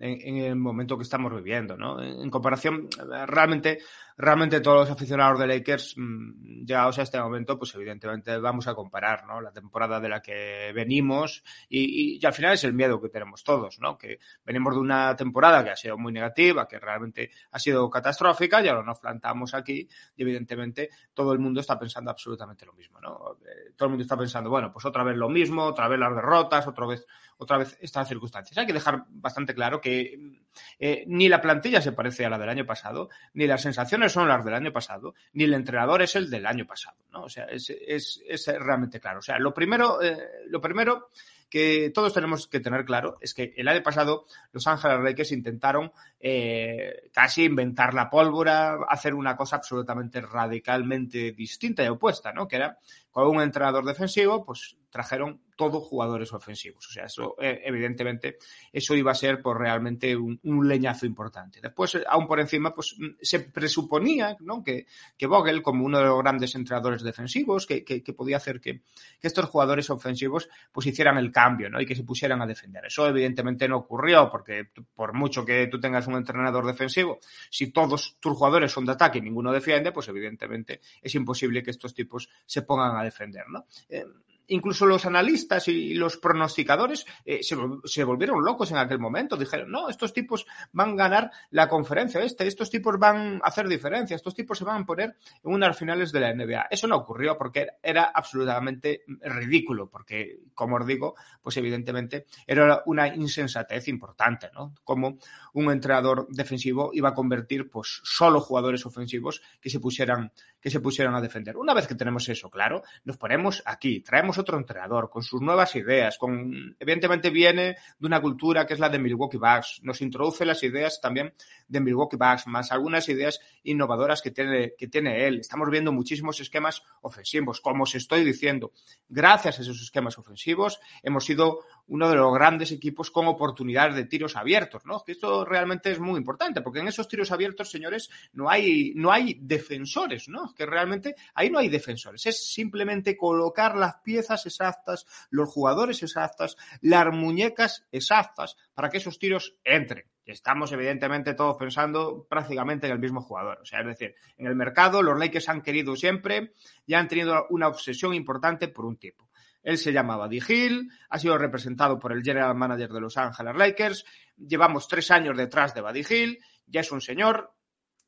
en 0.00 0.36
el 0.38 0.56
momento 0.56 0.96
que 0.96 1.02
estamos 1.02 1.34
viviendo, 1.34 1.76
¿no? 1.76 2.02
En 2.02 2.30
comparación, 2.30 2.88
realmente 3.26 3.80
realmente 4.16 4.60
todos 4.60 4.88
los 4.88 4.90
aficionados 4.90 5.38
de 5.38 5.46
Lakers, 5.46 5.94
mmm, 5.96 6.64
llegados 6.64 6.98
a 6.98 7.02
este 7.02 7.20
momento, 7.20 7.58
pues 7.58 7.74
evidentemente 7.74 8.36
vamos 8.38 8.66
a 8.68 8.74
comparar, 8.74 9.26
¿no? 9.26 9.40
La 9.40 9.52
temporada 9.52 10.00
de 10.00 10.08
la 10.08 10.22
que 10.22 10.72
venimos 10.74 11.42
y, 11.68 11.80
y, 11.80 12.18
y, 12.20 12.26
al 12.26 12.32
final 12.32 12.54
es 12.54 12.64
el 12.64 12.74
miedo 12.74 13.00
que 13.00 13.08
tenemos 13.08 13.42
todos, 13.42 13.80
¿no? 13.80 13.98
Que 13.98 14.18
venimos 14.44 14.74
de 14.74 14.80
una 14.80 15.16
temporada 15.16 15.64
que 15.64 15.70
ha 15.70 15.76
sido 15.76 15.98
muy 15.98 16.12
negativa, 16.12 16.68
que 16.68 16.78
realmente 16.78 17.30
ha 17.50 17.58
sido 17.58 17.90
catastrófica 17.90 18.62
y 18.62 18.68
ahora 18.68 18.82
nos 18.82 19.00
plantamos 19.00 19.54
aquí 19.54 19.88
y 20.16 20.22
evidentemente 20.22 20.90
todo 21.12 21.32
el 21.32 21.38
mundo 21.38 21.60
está 21.60 21.78
pensando 21.78 22.10
absolutamente 22.10 22.64
lo 22.64 22.72
mismo, 22.72 23.00
¿no? 23.00 23.38
Eh, 23.44 23.72
todo 23.76 23.86
el 23.86 23.90
mundo 23.90 24.02
está 24.02 24.16
pensando, 24.16 24.48
bueno, 24.48 24.72
pues 24.72 24.84
otra 24.84 25.02
vez 25.02 25.16
lo 25.16 25.28
mismo, 25.28 25.64
otra 25.64 25.88
vez 25.88 25.98
las 25.98 26.14
derrotas, 26.14 26.66
otra 26.66 26.86
vez 26.86 27.06
otra 27.44 27.58
vez 27.58 27.78
estas 27.80 28.08
circunstancias. 28.08 28.56
Hay 28.58 28.66
que 28.66 28.72
dejar 28.72 29.04
bastante 29.08 29.54
claro 29.54 29.80
que 29.80 30.40
eh, 30.78 31.04
ni 31.06 31.28
la 31.28 31.40
plantilla 31.40 31.80
se 31.80 31.92
parece 31.92 32.24
a 32.24 32.30
la 32.30 32.38
del 32.38 32.48
año 32.48 32.66
pasado, 32.66 33.08
ni 33.34 33.46
las 33.46 33.62
sensaciones 33.62 34.12
son 34.12 34.28
las 34.28 34.44
del 34.44 34.54
año 34.54 34.72
pasado, 34.72 35.14
ni 35.32 35.44
el 35.44 35.54
entrenador 35.54 36.02
es 36.02 36.16
el 36.16 36.30
del 36.30 36.46
año 36.46 36.66
pasado, 36.66 36.96
¿no? 37.12 37.24
O 37.24 37.28
sea, 37.28 37.44
es, 37.44 37.70
es, 37.70 38.22
es 38.26 38.46
realmente 38.46 39.00
claro. 39.00 39.20
O 39.20 39.22
sea, 39.22 39.38
lo 39.38 39.54
primero, 39.54 40.02
eh, 40.02 40.18
lo 40.48 40.60
primero 40.60 41.10
que 41.54 41.90
todos 41.90 42.12
tenemos 42.12 42.48
que 42.48 42.58
tener 42.58 42.84
claro 42.84 43.16
es 43.20 43.32
que 43.32 43.54
el 43.56 43.68
año 43.68 43.80
pasado 43.80 44.26
los 44.50 44.66
Ángeles 44.66 44.98
Lakers 45.04 45.30
intentaron 45.30 45.92
eh, 46.18 47.10
casi 47.12 47.44
inventar 47.44 47.94
la 47.94 48.10
pólvora, 48.10 48.78
hacer 48.88 49.14
una 49.14 49.36
cosa 49.36 49.54
absolutamente 49.54 50.20
radicalmente 50.20 51.30
distinta 51.30 51.84
y 51.84 51.86
opuesta, 51.86 52.32
¿no? 52.32 52.48
Que 52.48 52.56
era 52.56 52.78
con 53.14 53.28
un 53.28 53.40
entrenador 53.40 53.84
defensivo, 53.84 54.44
pues 54.44 54.76
trajeron 54.90 55.40
todos 55.56 55.84
jugadores 55.84 56.32
ofensivos. 56.32 56.86
O 56.88 56.92
sea, 56.92 57.06
eso 57.06 57.36
eh, 57.40 57.62
evidentemente 57.64 58.38
eso 58.72 58.94
iba 58.94 59.12
a 59.12 59.14
ser 59.14 59.40
pues, 59.40 59.56
realmente 59.56 60.16
un, 60.16 60.40
leñazo 60.68 61.06
importante. 61.06 61.60
Después, 61.60 61.94
eh, 61.94 62.04
aún 62.08 62.26
por 62.26 62.40
encima, 62.40 62.74
pues 62.74 62.96
mm, 62.98 63.16
se 63.20 63.40
presuponía 63.40 64.36
¿no? 64.40 64.64
que, 64.64 64.86
que 65.16 65.26
Vogel, 65.26 65.62
como 65.62 65.84
uno 65.84 65.98
de 65.98 66.06
los 66.06 66.18
grandes 66.18 66.56
entrenadores 66.56 67.02
defensivos, 67.02 67.66
que, 67.66 67.84
que, 67.84 68.12
podía 68.12 68.38
hacer 68.38 68.60
que, 68.60 68.82
estos 69.20 69.46
jugadores 69.46 69.90
ofensivos 69.90 70.48
pues 70.72 70.86
hicieran 70.86 71.18
el 71.18 71.30
cambio 71.30 71.70
¿no? 71.70 71.80
y 71.80 71.86
que 71.86 71.94
se 71.94 72.02
pusieran 72.02 72.42
a 72.42 72.46
defender. 72.46 72.86
Eso 72.86 73.06
evidentemente 73.06 73.68
no 73.68 73.76
ocurrió, 73.78 74.28
porque 74.28 74.70
por 74.94 75.14
mucho 75.14 75.44
que 75.44 75.68
tú 75.68 75.80
tengas 75.80 76.06
un 76.08 76.14
entrenador 76.14 76.66
defensivo, 76.66 77.20
si 77.48 77.70
todos 77.70 78.16
tus 78.18 78.36
jugadores 78.36 78.72
son 78.72 78.86
de 78.86 78.92
ataque 78.92 79.18
y 79.18 79.22
ninguno 79.22 79.52
defiende, 79.52 79.92
pues 79.92 80.08
evidentemente 80.08 80.80
es 81.00 81.14
imposible 81.14 81.62
que 81.62 81.70
estos 81.70 81.94
tipos 81.94 82.28
se 82.44 82.62
pongan 82.62 82.96
a 82.96 83.03
defender. 83.04 83.44
¿no? 83.48 83.66
Eh, 83.88 84.04
incluso 84.48 84.86
los 84.86 85.06
analistas 85.06 85.68
y 85.68 85.94
los 85.94 86.16
pronosticadores 86.16 87.06
eh, 87.24 87.40
se, 87.42 88.04
volvieron 88.04 88.44
locos 88.44 88.70
en 88.70 88.78
aquel 88.78 88.98
momento. 88.98 89.36
Dijeron, 89.36 89.70
no, 89.70 89.88
estos 89.88 90.12
tipos 90.12 90.46
van 90.72 90.90
a 90.90 90.96
ganar 90.96 91.30
la 91.50 91.68
conferencia 91.68 92.22
este, 92.22 92.46
estos 92.46 92.70
tipos 92.70 92.98
van 92.98 93.40
a 93.42 93.48
hacer 93.48 93.68
diferencia, 93.68 94.16
estos 94.16 94.34
tipos 94.34 94.58
se 94.58 94.64
van 94.64 94.82
a 94.82 94.86
poner 94.86 95.16
en 95.42 95.52
unas 95.52 95.76
finales 95.76 96.12
de 96.12 96.20
la 96.20 96.34
NBA. 96.34 96.68
Eso 96.70 96.86
no 96.86 96.96
ocurrió 96.96 97.36
porque 97.36 97.68
era 97.82 98.04
absolutamente 98.04 99.02
ridículo, 99.22 99.88
porque, 99.88 100.40
como 100.54 100.76
os 100.76 100.86
digo, 100.86 101.14
pues 101.42 101.56
evidentemente 101.56 102.26
era 102.46 102.82
una 102.86 103.08
insensatez 103.08 103.88
importante, 103.88 104.50
¿no? 104.54 104.74
Como 104.84 105.18
un 105.54 105.70
entrenador 105.70 106.26
defensivo 106.30 106.90
iba 106.92 107.10
a 107.10 107.14
convertir 107.14 107.70
pues 107.70 108.00
solo 108.04 108.40
jugadores 108.40 108.84
ofensivos 108.86 109.42
que 109.60 109.70
se 109.70 109.80
pusieran, 109.80 110.32
que 110.64 110.70
se 110.70 110.80
pusieran 110.80 111.14
a 111.14 111.20
defender. 111.20 111.58
Una 111.58 111.74
vez 111.74 111.86
que 111.86 111.94
tenemos 111.94 112.26
eso 112.30 112.48
claro, 112.48 112.82
nos 113.04 113.18
ponemos 113.18 113.62
aquí, 113.66 114.00
traemos 114.00 114.38
otro 114.38 114.56
entrenador, 114.56 115.10
con 115.10 115.22
sus 115.22 115.42
nuevas 115.42 115.76
ideas, 115.76 116.16
con 116.16 116.74
evidentemente 116.80 117.28
viene 117.28 117.76
de 117.98 118.06
una 118.06 118.18
cultura 118.22 118.64
que 118.64 118.72
es 118.72 118.80
la 118.80 118.88
de 118.88 118.98
Milwaukee 118.98 119.36
Bucks, 119.36 119.80
nos 119.82 120.00
introduce 120.00 120.46
las 120.46 120.62
ideas 120.62 121.02
también 121.02 121.34
de 121.68 121.80
Milwaukee 121.80 122.16
Bucks, 122.16 122.46
más 122.46 122.72
algunas 122.72 123.06
ideas 123.10 123.40
innovadoras 123.62 124.22
que 124.22 124.30
tiene, 124.30 124.72
que 124.78 124.88
tiene 124.88 125.26
él. 125.26 125.40
Estamos 125.40 125.68
viendo 125.68 125.92
muchísimos 125.92 126.40
esquemas 126.40 126.82
ofensivos, 127.02 127.60
como 127.60 127.82
os 127.82 127.94
estoy 127.94 128.24
diciendo. 128.24 128.72
Gracias 129.06 129.58
a 129.58 129.62
esos 129.62 129.82
esquemas 129.82 130.16
ofensivos 130.16 130.80
hemos 131.02 131.26
sido 131.26 131.60
uno 131.88 132.08
de 132.08 132.16
los 132.16 132.32
grandes 132.32 132.72
equipos 132.72 133.10
con 133.10 133.26
oportunidades 133.26 133.96
de 133.96 134.06
tiros 134.06 134.34
abiertos, 134.34 134.86
¿no? 134.86 135.04
Que 135.04 135.12
esto 135.12 135.44
realmente 135.44 135.90
es 135.90 136.00
muy 136.00 136.16
importante, 136.16 136.62
porque 136.62 136.78
en 136.78 136.88
esos 136.88 137.06
tiros 137.06 137.30
abiertos, 137.32 137.70
señores, 137.70 138.08
no 138.32 138.48
hay, 138.48 138.94
no 138.96 139.12
hay 139.12 139.38
defensores, 139.42 140.26
¿no? 140.26 140.53
Que 140.54 140.66
realmente 140.66 141.14
ahí 141.34 141.50
no 141.50 141.58
hay 141.58 141.68
defensores, 141.68 142.26
es 142.26 142.52
simplemente 142.52 143.16
colocar 143.16 143.76
las 143.76 143.96
piezas 143.96 144.46
exactas, 144.46 145.06
los 145.30 145.48
jugadores 145.48 146.02
exactas, 146.02 146.56
las 146.80 147.12
muñecas 147.12 147.86
exactas 147.92 148.56
para 148.74 148.88
que 148.88 148.98
esos 148.98 149.18
tiros 149.18 149.56
entren. 149.64 150.04
Estamos 150.26 150.72
evidentemente 150.72 151.34
todos 151.34 151.56
pensando 151.58 152.26
prácticamente 152.28 152.86
en 152.86 152.94
el 152.94 152.98
mismo 152.98 153.20
jugador. 153.20 153.58
O 153.60 153.64
sea, 153.64 153.80
es 153.80 153.86
decir, 153.86 154.14
en 154.38 154.46
el 154.46 154.54
mercado 154.54 155.02
los 155.02 155.18
Lakers 155.18 155.50
han 155.50 155.60
querido 155.60 155.96
siempre 155.96 156.52
y 156.86 156.94
han 156.94 157.08
tenido 157.08 157.46
una 157.50 157.68
obsesión 157.68 158.14
importante 158.14 158.68
por 158.68 158.86
un 158.86 158.96
tipo. 158.96 159.28
Él 159.62 159.78
se 159.78 159.92
llama 159.92 160.16
Buddy 160.16 160.40
Hill, 160.46 160.90
ha 161.08 161.18
sido 161.18 161.38
representado 161.38 161.98
por 161.98 162.12
el 162.12 162.22
general 162.22 162.54
manager 162.54 162.90
de 162.90 163.00
Los 163.00 163.16
Ángeles 163.16 163.56
Lakers. 163.56 164.04
Llevamos 164.36 164.88
tres 164.88 165.10
años 165.10 165.36
detrás 165.36 165.74
de 165.74 165.80
Buddy 165.80 166.04
Hill. 166.08 166.38
Ya 166.66 166.80
es 166.80 166.92
un 166.92 167.00
señor 167.00 167.53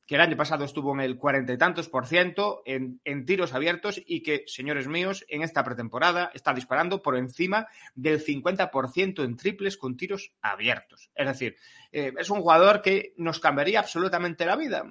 que 0.07 0.15
el 0.15 0.21
año 0.21 0.37
pasado 0.37 0.65
estuvo 0.65 0.95
en 0.95 1.01
el 1.01 1.19
cuarenta 1.19 1.53
y 1.53 1.59
tantos 1.59 1.89
por 1.89 2.07
ciento 2.07 2.63
en, 2.65 3.01
tiros 3.27 3.55
abiertos 3.55 4.01
y 4.07 4.23
que, 4.23 4.45
señores 4.47 4.87
míos, 4.87 5.25
en 5.29 5.43
esta 5.43 5.65
pretemporada 5.65 6.31
está 6.33 6.55
disparando 6.55 7.03
por 7.03 7.17
encima 7.17 7.67
del 7.95 8.25
50% 8.25 9.25
en 9.25 9.37
triples 9.37 9.77
con 9.77 9.97
tiros 9.97 10.33
abiertos. 10.41 11.11
Es 11.15 11.27
decir, 11.27 11.57
eh, 11.91 12.13
es 12.19 12.31
un 12.31 12.41
jugador 12.41 12.83
que 12.83 13.15
nos 13.17 13.41
cambiaría 13.41 13.81
absolutamente 13.81 14.47
la 14.47 14.57
vida. 14.57 14.85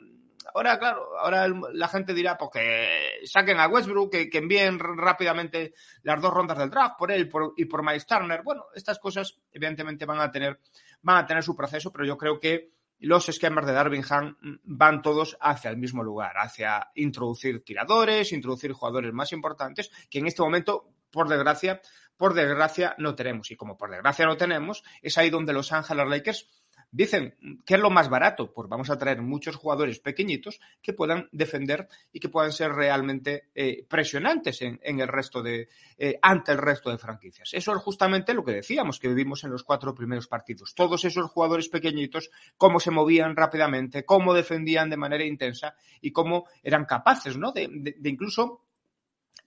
Ahora, 0.53 0.77
claro, 0.77 1.17
ahora 1.17 1.48
la 1.74 1.88
gente 1.88 2.13
dirá 2.13 2.38
pues, 2.38 2.51
que 2.53 3.25
saquen 3.25 3.60
a 3.60 3.67
Westbrook, 3.67 4.12
que, 4.12 4.38
envíen 4.38 4.79
rápidamente 4.79 5.74
las 6.03 6.22
dos 6.22 6.34
rondas 6.34 6.57
del 6.57 6.69
draft 6.69 6.95
por 6.98 7.12
él 7.12 7.29
y 7.57 7.65
por 7.65 7.84
Miles 7.84 8.05
Turner. 8.05 8.43
Bueno, 8.43 8.65
estas 8.75 9.00
cosas 9.00 9.39
evidentemente 9.51 10.05
van 10.05 10.19
a 10.19 10.31
tener, 10.31 10.60
van 11.01 11.17
a 11.17 11.25
tener 11.25 11.43
su 11.43 11.55
proceso, 11.55 11.91
pero 11.91 12.05
yo 12.05 12.17
creo 12.17 12.39
que 12.39 12.75
los 13.00 13.30
esquemas 13.30 13.66
de 13.66 13.74
Darvingham 13.74 14.38
van 14.64 15.02
todos 15.02 15.38
hacia 15.42 15.70
el 15.70 15.78
mismo 15.78 16.04
lugar, 16.04 16.34
hacia 16.38 16.90
introducir 16.96 17.64
tiradores, 17.64 18.32
introducir 18.32 18.72
jugadores 18.74 19.14
más 19.14 19.32
importantes, 19.34 19.92
que 20.10 20.20
en 20.20 20.28
este 20.28 20.42
momento, 20.42 20.90
por 21.12 21.28
desgracia, 21.28 21.82
por 22.18 22.34
desgracia 22.34 22.96
no 22.98 23.16
tenemos. 23.16 23.52
Y 23.52 23.56
como 23.56 23.78
por 23.78 23.92
desgracia 23.92 24.25
no 24.25 24.38
tenemos, 24.38 24.84
es 25.02 25.18
ahí 25.18 25.30
donde 25.30 25.54
Los 25.54 25.72
Ángeles 25.72 26.08
Lakers 26.08 26.50
Dicen, 26.92 27.36
¿qué 27.65 27.75
es 27.75 27.80
lo 27.80 27.89
más 27.89 28.10
barato? 28.10 28.54
Pues 28.54 28.70
vamos 28.70 28.89
a 28.89 28.98
traer 28.98 29.22
muchos 29.22 29.56
jugadores 29.56 30.00
pequeñitos 30.00 30.60
que 30.82 30.94
puedan 30.94 31.27
defender 31.32 31.88
y 32.12 32.20
que 32.20 32.30
puedan 32.30 32.51
ser 32.51 32.72
realmente 32.72 33.50
eh, 33.54 33.86
presionantes 33.88 34.62
en, 34.62 34.80
el 34.82 35.08
resto 35.08 35.42
de, 35.42 35.70
eh, 35.98 36.20
ante 36.22 36.51
el 36.51 36.58
resto 36.58 36.89
de 36.89 36.98
franquicias. 36.98 37.50
Eso 37.54 37.75
es 37.75 37.82
justamente 37.82 38.34
lo 38.34 38.44
que 38.44 38.54
decíamos, 38.54 39.00
que 39.00 39.08
vivimos 39.08 39.44
en 39.44 39.51
los 39.51 39.63
cuatro 39.63 39.94
primeros 39.94 40.27
partidos. 40.27 40.74
Todos 40.75 41.06
esos 41.06 41.30
jugadores 41.30 41.70
pequeñitos, 41.70 42.30
cómo 42.58 42.80
se 42.80 42.92
movían 42.92 43.36
rápidamente, 43.36 44.06
cómo 44.06 44.34
defendían 44.34 44.89
de 44.89 44.98
manera 44.98 45.25
intensa 45.25 45.75
y 46.01 46.12
cómo 46.12 46.46
eran 46.63 46.86
capaces, 46.86 47.38
¿no? 47.38 47.51
de 47.51 47.96
incluso 48.04 48.64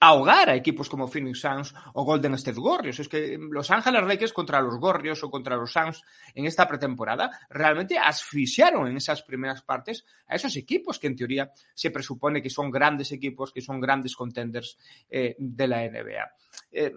ahogar 0.00 0.48
a 0.48 0.54
equipos 0.54 0.88
como 0.88 1.08
Phoenix 1.08 1.40
Suns 1.40 1.74
o 1.94 2.04
Golden 2.04 2.34
State 2.34 2.60
Warriors. 2.60 3.00
Es 3.00 3.08
que 3.08 3.38
Los 3.38 3.70
Ángeles 3.70 4.04
Lakers 4.04 4.32
contra 4.32 4.60
los 4.60 4.76
Warriors 4.80 5.22
o 5.24 5.30
contra 5.30 5.56
los 5.56 5.72
Suns 5.72 6.02
en 6.34 6.46
esta 6.46 6.68
pretemporada 6.68 7.30
realmente 7.50 7.98
asfixiaron 7.98 8.86
en 8.86 8.96
esas 8.96 9.22
primeras 9.22 9.62
partes 9.62 10.04
a 10.26 10.36
esos 10.36 10.56
equipos 10.56 10.98
que 10.98 11.08
en 11.08 11.16
teoría 11.16 11.50
se 11.74 11.90
presupone 11.90 12.42
que 12.42 12.50
son 12.50 12.70
grandes 12.70 13.12
equipos, 13.12 13.52
que 13.52 13.60
son 13.60 13.80
grandes 13.80 14.14
contenders 14.14 14.78
eh, 15.10 15.34
de 15.38 15.68
la 15.68 15.88
NBA. 15.88 16.30
Eh, 16.70 16.92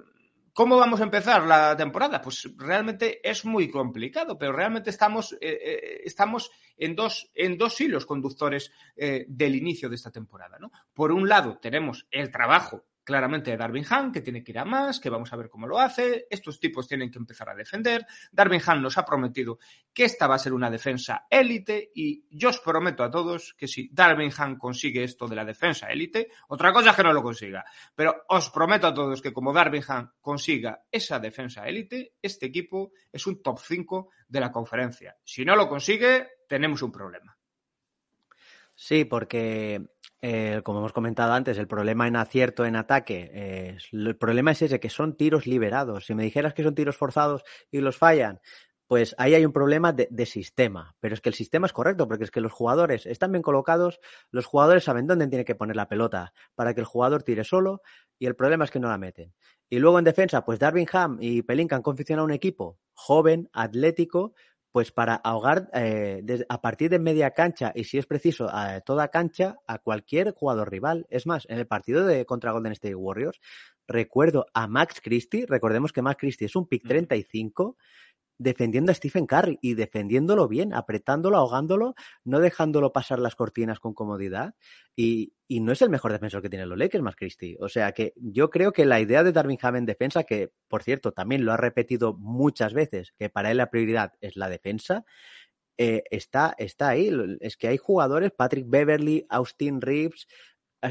¿Cómo 0.53 0.77
vamos 0.77 0.99
a 0.99 1.05
empezar 1.05 1.43
la 1.47 1.77
temporada? 1.77 2.21
Pues 2.21 2.49
realmente 2.57 3.21
es 3.27 3.45
muy 3.45 3.69
complicado, 3.69 4.37
pero 4.37 4.51
realmente 4.51 4.89
estamos, 4.89 5.35
eh, 5.39 6.01
estamos 6.03 6.51
en, 6.77 6.93
dos, 6.93 7.31
en 7.33 7.57
dos 7.57 7.79
hilos 7.79 8.05
conductores 8.05 8.69
del 8.97 9.55
inicio 9.55 9.87
de 9.87 9.95
esta 9.95 10.11
temporada. 10.11 10.59
¿no? 10.59 10.69
Por 10.93 11.13
un 11.13 11.29
lado, 11.29 11.57
tenemos 11.57 12.05
el 12.11 12.29
trabajo 12.29 12.83
claramente 13.11 13.57
Darwin 13.57 13.85
Han, 13.89 14.09
que 14.09 14.21
tiene 14.21 14.41
que 14.41 14.53
ir 14.53 14.59
a 14.59 14.63
más, 14.63 15.01
que 15.01 15.09
vamos 15.09 15.33
a 15.33 15.35
ver 15.35 15.49
cómo 15.49 15.67
lo 15.67 15.77
hace. 15.77 16.27
Estos 16.29 16.61
tipos 16.61 16.87
tienen 16.87 17.11
que 17.11 17.19
empezar 17.19 17.49
a 17.49 17.53
defender. 17.53 18.05
Darwin 18.31 18.61
Han 18.65 18.81
nos 18.81 18.97
ha 18.97 19.03
prometido 19.03 19.59
que 19.93 20.05
esta 20.05 20.27
va 20.27 20.35
a 20.35 20.39
ser 20.39 20.53
una 20.53 20.69
defensa 20.69 21.27
élite 21.29 21.91
y 21.93 22.23
yo 22.29 22.47
os 22.47 22.61
prometo 22.61 23.03
a 23.03 23.11
todos 23.11 23.53
que 23.57 23.67
si 23.67 23.89
Darwin 23.91 24.31
Han 24.37 24.57
consigue 24.57 25.03
esto 25.03 25.27
de 25.27 25.35
la 25.35 25.43
defensa 25.43 25.87
élite, 25.87 26.29
otra 26.47 26.71
cosa 26.71 26.91
es 26.91 26.95
que 26.95 27.03
no 27.03 27.11
lo 27.11 27.21
consiga, 27.21 27.65
pero 27.93 28.23
os 28.29 28.49
prometo 28.49 28.87
a 28.87 28.93
todos 28.93 29.21
que 29.21 29.33
como 29.33 29.51
Darwin 29.51 29.83
Han 29.89 30.13
consiga 30.21 30.85
esa 30.89 31.19
defensa 31.19 31.67
élite, 31.67 32.13
este 32.21 32.45
equipo 32.45 32.93
es 33.11 33.27
un 33.27 33.43
top 33.43 33.59
5 33.59 34.09
de 34.29 34.39
la 34.39 34.53
conferencia. 34.53 35.17
Si 35.21 35.43
no 35.43 35.57
lo 35.57 35.67
consigue, 35.67 36.29
tenemos 36.47 36.81
un 36.81 36.93
problema. 36.93 37.37
Sí, 38.83 39.05
porque 39.05 39.85
eh, 40.23 40.61
como 40.63 40.79
hemos 40.79 40.91
comentado 40.91 41.33
antes, 41.33 41.59
el 41.59 41.67
problema 41.67 42.07
en 42.07 42.15
acierto 42.15 42.65
en 42.65 42.75
ataque, 42.75 43.77
el 43.91 44.17
problema 44.17 44.53
es 44.53 44.63
ese, 44.63 44.79
que 44.79 44.89
son 44.89 45.15
tiros 45.15 45.45
liberados. 45.45 46.07
Si 46.07 46.15
me 46.15 46.23
dijeras 46.23 46.55
que 46.55 46.63
son 46.63 46.73
tiros 46.73 46.97
forzados 46.97 47.43
y 47.69 47.79
los 47.79 47.95
fallan, 47.95 48.41
pues 48.87 49.13
ahí 49.19 49.35
hay 49.35 49.45
un 49.45 49.53
problema 49.53 49.93
de, 49.93 50.25
sistema. 50.25 50.95
Pero 50.99 51.13
es 51.13 51.21
que 51.21 51.29
el 51.29 51.35
sistema 51.35 51.67
es 51.67 51.73
correcto, 51.73 52.07
porque 52.07 52.23
es 52.23 52.31
que 52.31 52.41
los 52.41 52.51
jugadores 52.51 53.05
están 53.05 53.31
bien 53.31 53.43
colocados, 53.43 53.99
los 54.31 54.47
jugadores 54.47 54.83
saben 54.83 55.05
dónde 55.05 55.27
tienen 55.27 55.45
que 55.45 55.53
poner 55.53 55.75
la 55.75 55.87
pelota 55.87 56.33
para 56.55 56.73
que 56.73 56.79
el 56.79 56.87
jugador 56.87 57.21
tire 57.21 57.43
solo, 57.43 57.83
y 58.17 58.25
el 58.25 58.35
problema 58.35 58.65
es 58.65 58.71
que 58.71 58.79
no 58.79 58.89
la 58.89 58.97
meten. 58.97 59.35
Y 59.69 59.77
luego 59.77 59.99
en 59.99 60.05
defensa, 60.05 60.43
pues 60.43 60.57
Darwin 60.57 60.87
Ham 60.91 61.19
y 61.21 61.43
Pelinka 61.43 61.75
han 61.75 61.83
confeccionado 61.83 62.25
un 62.25 62.33
equipo 62.33 62.79
joven, 62.93 63.47
atlético, 63.53 64.33
pues 64.71 64.91
para 64.91 65.15
ahogar 65.15 65.69
eh, 65.73 66.23
a 66.47 66.61
partir 66.61 66.89
de 66.89 66.99
media 66.99 67.31
cancha 67.31 67.71
y 67.75 67.83
si 67.83 67.97
es 67.97 68.05
preciso 68.05 68.47
a 68.49 68.81
toda 68.81 69.09
cancha 69.09 69.57
a 69.67 69.79
cualquier 69.79 70.31
jugador 70.31 70.71
rival. 70.71 71.05
Es 71.09 71.27
más, 71.27 71.45
en 71.49 71.59
el 71.59 71.67
partido 71.67 72.05
de 72.05 72.25
contra 72.25 72.51
Golden 72.51 72.71
State 72.73 72.95
Warriors 72.95 73.39
recuerdo 73.87 74.45
a 74.53 74.67
Max 74.67 75.01
Christie, 75.01 75.45
recordemos 75.45 75.91
que 75.91 76.01
Max 76.01 76.17
Christie 76.19 76.45
es 76.45 76.55
un 76.55 76.67
pick 76.67 76.87
35 76.87 77.77
defendiendo 78.41 78.91
a 78.91 78.95
Stephen 78.95 79.27
Curry 79.27 79.59
y 79.61 79.75
defendiéndolo 79.75 80.47
bien, 80.47 80.73
apretándolo, 80.73 81.37
ahogándolo, 81.37 81.95
no 82.23 82.39
dejándolo 82.39 82.91
pasar 82.91 83.19
las 83.19 83.35
cortinas 83.35 83.79
con 83.79 83.93
comodidad. 83.93 84.55
Y, 84.95 85.33
no 85.49 85.73
es 85.73 85.81
el 85.81 85.89
mejor 85.89 86.13
defensor 86.13 86.41
que 86.41 86.49
tiene 86.49 86.65
los 86.65 86.77
Lakers, 86.77 87.03
más 87.03 87.15
Christie. 87.15 87.57
O 87.59 87.67
sea 87.67 87.91
que 87.91 88.13
yo 88.15 88.49
creo 88.49 88.71
que 88.71 88.85
la 88.85 89.01
idea 89.01 89.23
de 89.23 89.33
Darwin 89.33 89.59
Ham 89.61 89.75
en 89.75 89.85
defensa, 89.85 90.23
que 90.23 90.49
por 90.69 90.81
cierto 90.81 91.11
también 91.11 91.43
lo 91.43 91.51
ha 91.51 91.57
repetido 91.57 92.13
muchas 92.13 92.73
veces, 92.73 93.13
que 93.19 93.29
para 93.29 93.51
él 93.51 93.57
la 93.57 93.69
prioridad 93.69 94.13
es 94.21 94.37
la 94.37 94.47
defensa, 94.47 95.03
eh, 95.77 96.03
está, 96.09 96.55
está 96.57 96.89
ahí. 96.89 97.11
Es 97.41 97.57
que 97.57 97.67
hay 97.67 97.77
jugadores, 97.77 98.31
Patrick 98.31 98.65
Beverly, 98.69 99.25
Austin 99.29 99.81
Reeves, 99.81 100.27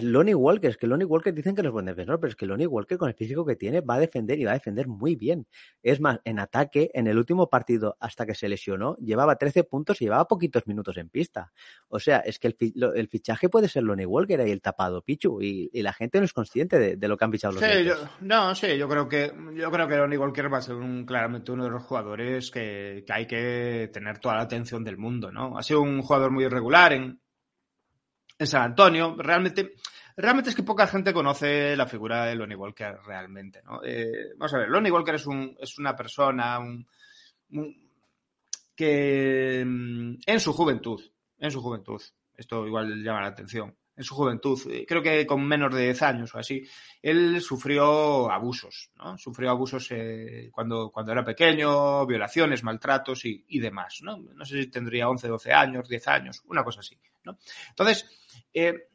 Lonnie 0.02 0.34
Walker, 0.34 0.70
es 0.70 0.76
que 0.76 0.86
Lonnie 0.86 1.04
Walker 1.04 1.34
dicen 1.34 1.54
que 1.54 1.62
no 1.62 1.68
es 1.68 1.72
buen 1.72 1.86
defensor, 1.86 2.20
pero 2.20 2.30
es 2.30 2.36
que 2.36 2.46
Lonnie 2.46 2.66
Walker 2.66 2.96
con 2.96 3.08
el 3.08 3.14
físico 3.14 3.44
que 3.44 3.56
tiene 3.56 3.80
va 3.80 3.94
a 3.94 3.98
defender 3.98 4.38
y 4.38 4.44
va 4.44 4.52
a 4.52 4.54
defender 4.54 4.86
muy 4.86 5.16
bien. 5.16 5.46
Es 5.82 6.00
más, 6.00 6.20
en 6.24 6.38
ataque, 6.38 6.90
en 6.94 7.08
el 7.08 7.18
último 7.18 7.50
partido 7.50 7.96
hasta 7.98 8.24
que 8.24 8.34
se 8.34 8.48
lesionó, 8.48 8.96
llevaba 8.98 9.36
13 9.36 9.64
puntos 9.64 10.00
y 10.00 10.04
llevaba 10.04 10.28
poquitos 10.28 10.66
minutos 10.66 10.96
en 10.96 11.08
pista. 11.08 11.52
O 11.88 11.98
sea, 11.98 12.18
es 12.18 12.38
que 12.38 12.48
el, 12.48 13.08
fichaje 13.08 13.48
puede 13.48 13.68
ser 13.68 13.82
Lonnie 13.82 14.06
Walker 14.06 14.40
y 14.46 14.50
el 14.50 14.60
tapado 14.60 15.02
Pichu 15.02 15.42
y, 15.42 15.70
la 15.80 15.92
gente 15.92 16.18
no 16.18 16.24
es 16.24 16.32
consciente 16.34 16.96
de, 16.96 17.08
lo 17.08 17.16
que 17.16 17.24
han 17.24 17.32
fichado 17.32 17.54
los 17.54 17.64
sí, 17.64 17.88
No, 18.20 18.54
sí, 18.54 18.76
yo 18.76 18.86
creo 18.86 19.08
que 19.08 19.32
yo 19.54 19.70
creo 19.70 19.88
que 19.88 19.96
Lonnie 19.96 20.18
Walker 20.18 20.52
va 20.52 20.58
a 20.58 20.62
ser 20.62 20.74
un, 20.76 21.04
claramente 21.06 21.50
uno 21.52 21.64
de 21.64 21.70
los 21.70 21.82
jugadores 21.82 22.50
que, 22.50 23.02
que 23.06 23.12
hay 23.12 23.26
que 23.26 23.90
tener 23.92 24.18
toda 24.18 24.36
la 24.36 24.42
atención 24.42 24.84
del 24.84 24.98
mundo, 24.98 25.32
¿no? 25.32 25.58
Ha 25.58 25.62
sido 25.62 25.80
un 25.80 26.02
jugador 26.02 26.30
muy 26.30 26.44
irregular 26.44 26.92
en 26.92 27.18
en 28.40 28.46
San 28.46 28.62
Antonio. 28.62 29.14
Realmente, 29.18 29.74
realmente 30.16 30.50
es 30.50 30.56
que 30.56 30.62
poca 30.62 30.86
gente 30.86 31.12
conoce 31.12 31.76
la 31.76 31.86
figura 31.86 32.24
de 32.24 32.34
Lonnie 32.34 32.56
Walker 32.56 32.98
realmente, 33.06 33.62
¿no? 33.62 33.80
Eh, 33.84 34.30
vamos 34.36 34.54
a 34.54 34.58
ver, 34.58 34.68
Lonnie 34.68 34.90
Walker 34.90 35.14
es, 35.14 35.26
un, 35.26 35.54
es 35.60 35.78
una 35.78 35.94
persona 35.94 36.58
que 38.74 39.64
mm, 39.64 40.14
en 40.24 40.40
su 40.40 40.52
juventud, 40.54 41.00
en 41.38 41.50
su 41.50 41.60
juventud, 41.60 42.00
esto 42.34 42.66
igual 42.66 43.02
llama 43.04 43.20
la 43.20 43.28
atención, 43.28 43.76
en 44.00 44.04
su 44.04 44.14
juventud, 44.14 44.58
eh, 44.70 44.86
creo 44.88 45.02
que 45.02 45.26
con 45.26 45.46
menos 45.46 45.74
de 45.74 45.82
10 45.82 46.02
años 46.02 46.34
o 46.34 46.38
así, 46.38 46.66
él 47.02 47.38
sufrió 47.42 48.30
abusos, 48.30 48.90
¿no? 48.96 49.18
Sufrió 49.18 49.50
abusos 49.50 49.88
eh, 49.90 50.48
cuando, 50.50 50.90
cuando 50.90 51.12
era 51.12 51.22
pequeño, 51.22 52.06
violaciones, 52.06 52.62
maltratos 52.62 53.26
y, 53.26 53.60
demás, 53.60 54.00
¿no? 54.02 54.16
No 54.16 54.44
sé 54.46 54.62
si 54.62 54.70
tendría 54.70 55.06
11, 55.06 55.28
12 55.28 55.52
años, 55.52 55.86
10 55.86 56.08
años, 56.08 56.42
una 56.46 56.64
cosa 56.64 56.80
así, 56.80 56.98
¿no? 57.24 57.36
Entonces, 57.68 58.08
eh, 58.54 58.88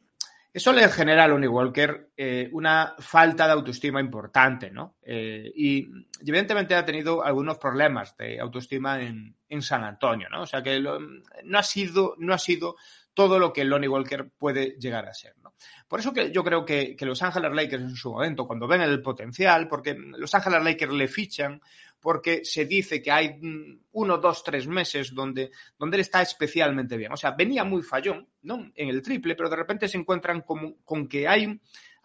eso 0.52 0.72
le 0.72 0.88
genera 0.88 1.22
a 1.22 1.28
Lonnie 1.28 1.46
Walker 1.46 2.10
una 2.50 2.96
falta 2.98 3.46
de 3.46 3.52
autoestima 3.52 4.00
importante, 4.00 4.70
¿no? 4.70 4.96
Y, 5.04 5.86
evidentemente 6.22 6.74
ha 6.74 6.84
tenido 6.84 7.22
algunos 7.22 7.58
problemas 7.58 8.16
de 8.16 8.40
autoestima 8.40 9.00
en, 9.02 9.36
San 9.60 9.84
Antonio, 9.84 10.28
¿no? 10.30 10.42
O 10.42 10.46
sea 10.46 10.62
que 10.62 10.80
no, 10.80 11.58
ha 11.58 11.62
sido, 11.62 12.14
no 12.18 12.32
ha 12.32 12.38
sido 12.38 12.76
todo 13.16 13.38
lo 13.38 13.50
que 13.50 13.64
Lonnie 13.64 13.88
Walker 13.88 14.28
puede 14.36 14.76
llegar 14.78 15.08
a 15.08 15.14
ser, 15.14 15.32
¿no? 15.42 15.54
Por 15.88 16.00
eso 16.00 16.12
que 16.12 16.30
yo 16.30 16.44
creo 16.44 16.66
que, 16.66 16.94
que 16.94 17.06
Los 17.06 17.22
Angeles 17.22 17.50
Lakers 17.50 17.82
en 17.82 17.96
su 17.96 18.12
momento, 18.12 18.46
cuando 18.46 18.68
ven 18.68 18.82
el 18.82 19.00
potencial, 19.00 19.68
porque 19.68 19.94
Los 19.94 20.34
Angeles 20.34 20.62
Lakers 20.62 20.92
le 20.92 21.08
fichan 21.08 21.62
porque 21.98 22.44
se 22.44 22.66
dice 22.66 23.00
que 23.00 23.10
hay 23.10 23.40
uno, 23.92 24.18
dos, 24.18 24.44
tres 24.44 24.66
meses 24.66 25.14
donde, 25.14 25.50
donde 25.78 25.96
él 25.96 26.02
está 26.02 26.20
especialmente 26.20 26.98
bien. 26.98 27.10
O 27.10 27.16
sea, 27.16 27.30
venía 27.30 27.64
muy 27.64 27.82
fallón, 27.82 28.28
¿no? 28.42 28.70
En 28.74 28.90
el 28.90 29.00
triple, 29.00 29.34
pero 29.34 29.48
de 29.48 29.56
repente 29.56 29.88
se 29.88 29.96
encuentran 29.96 30.42
con 30.42 31.08
que 31.08 31.26
hay 31.26 31.58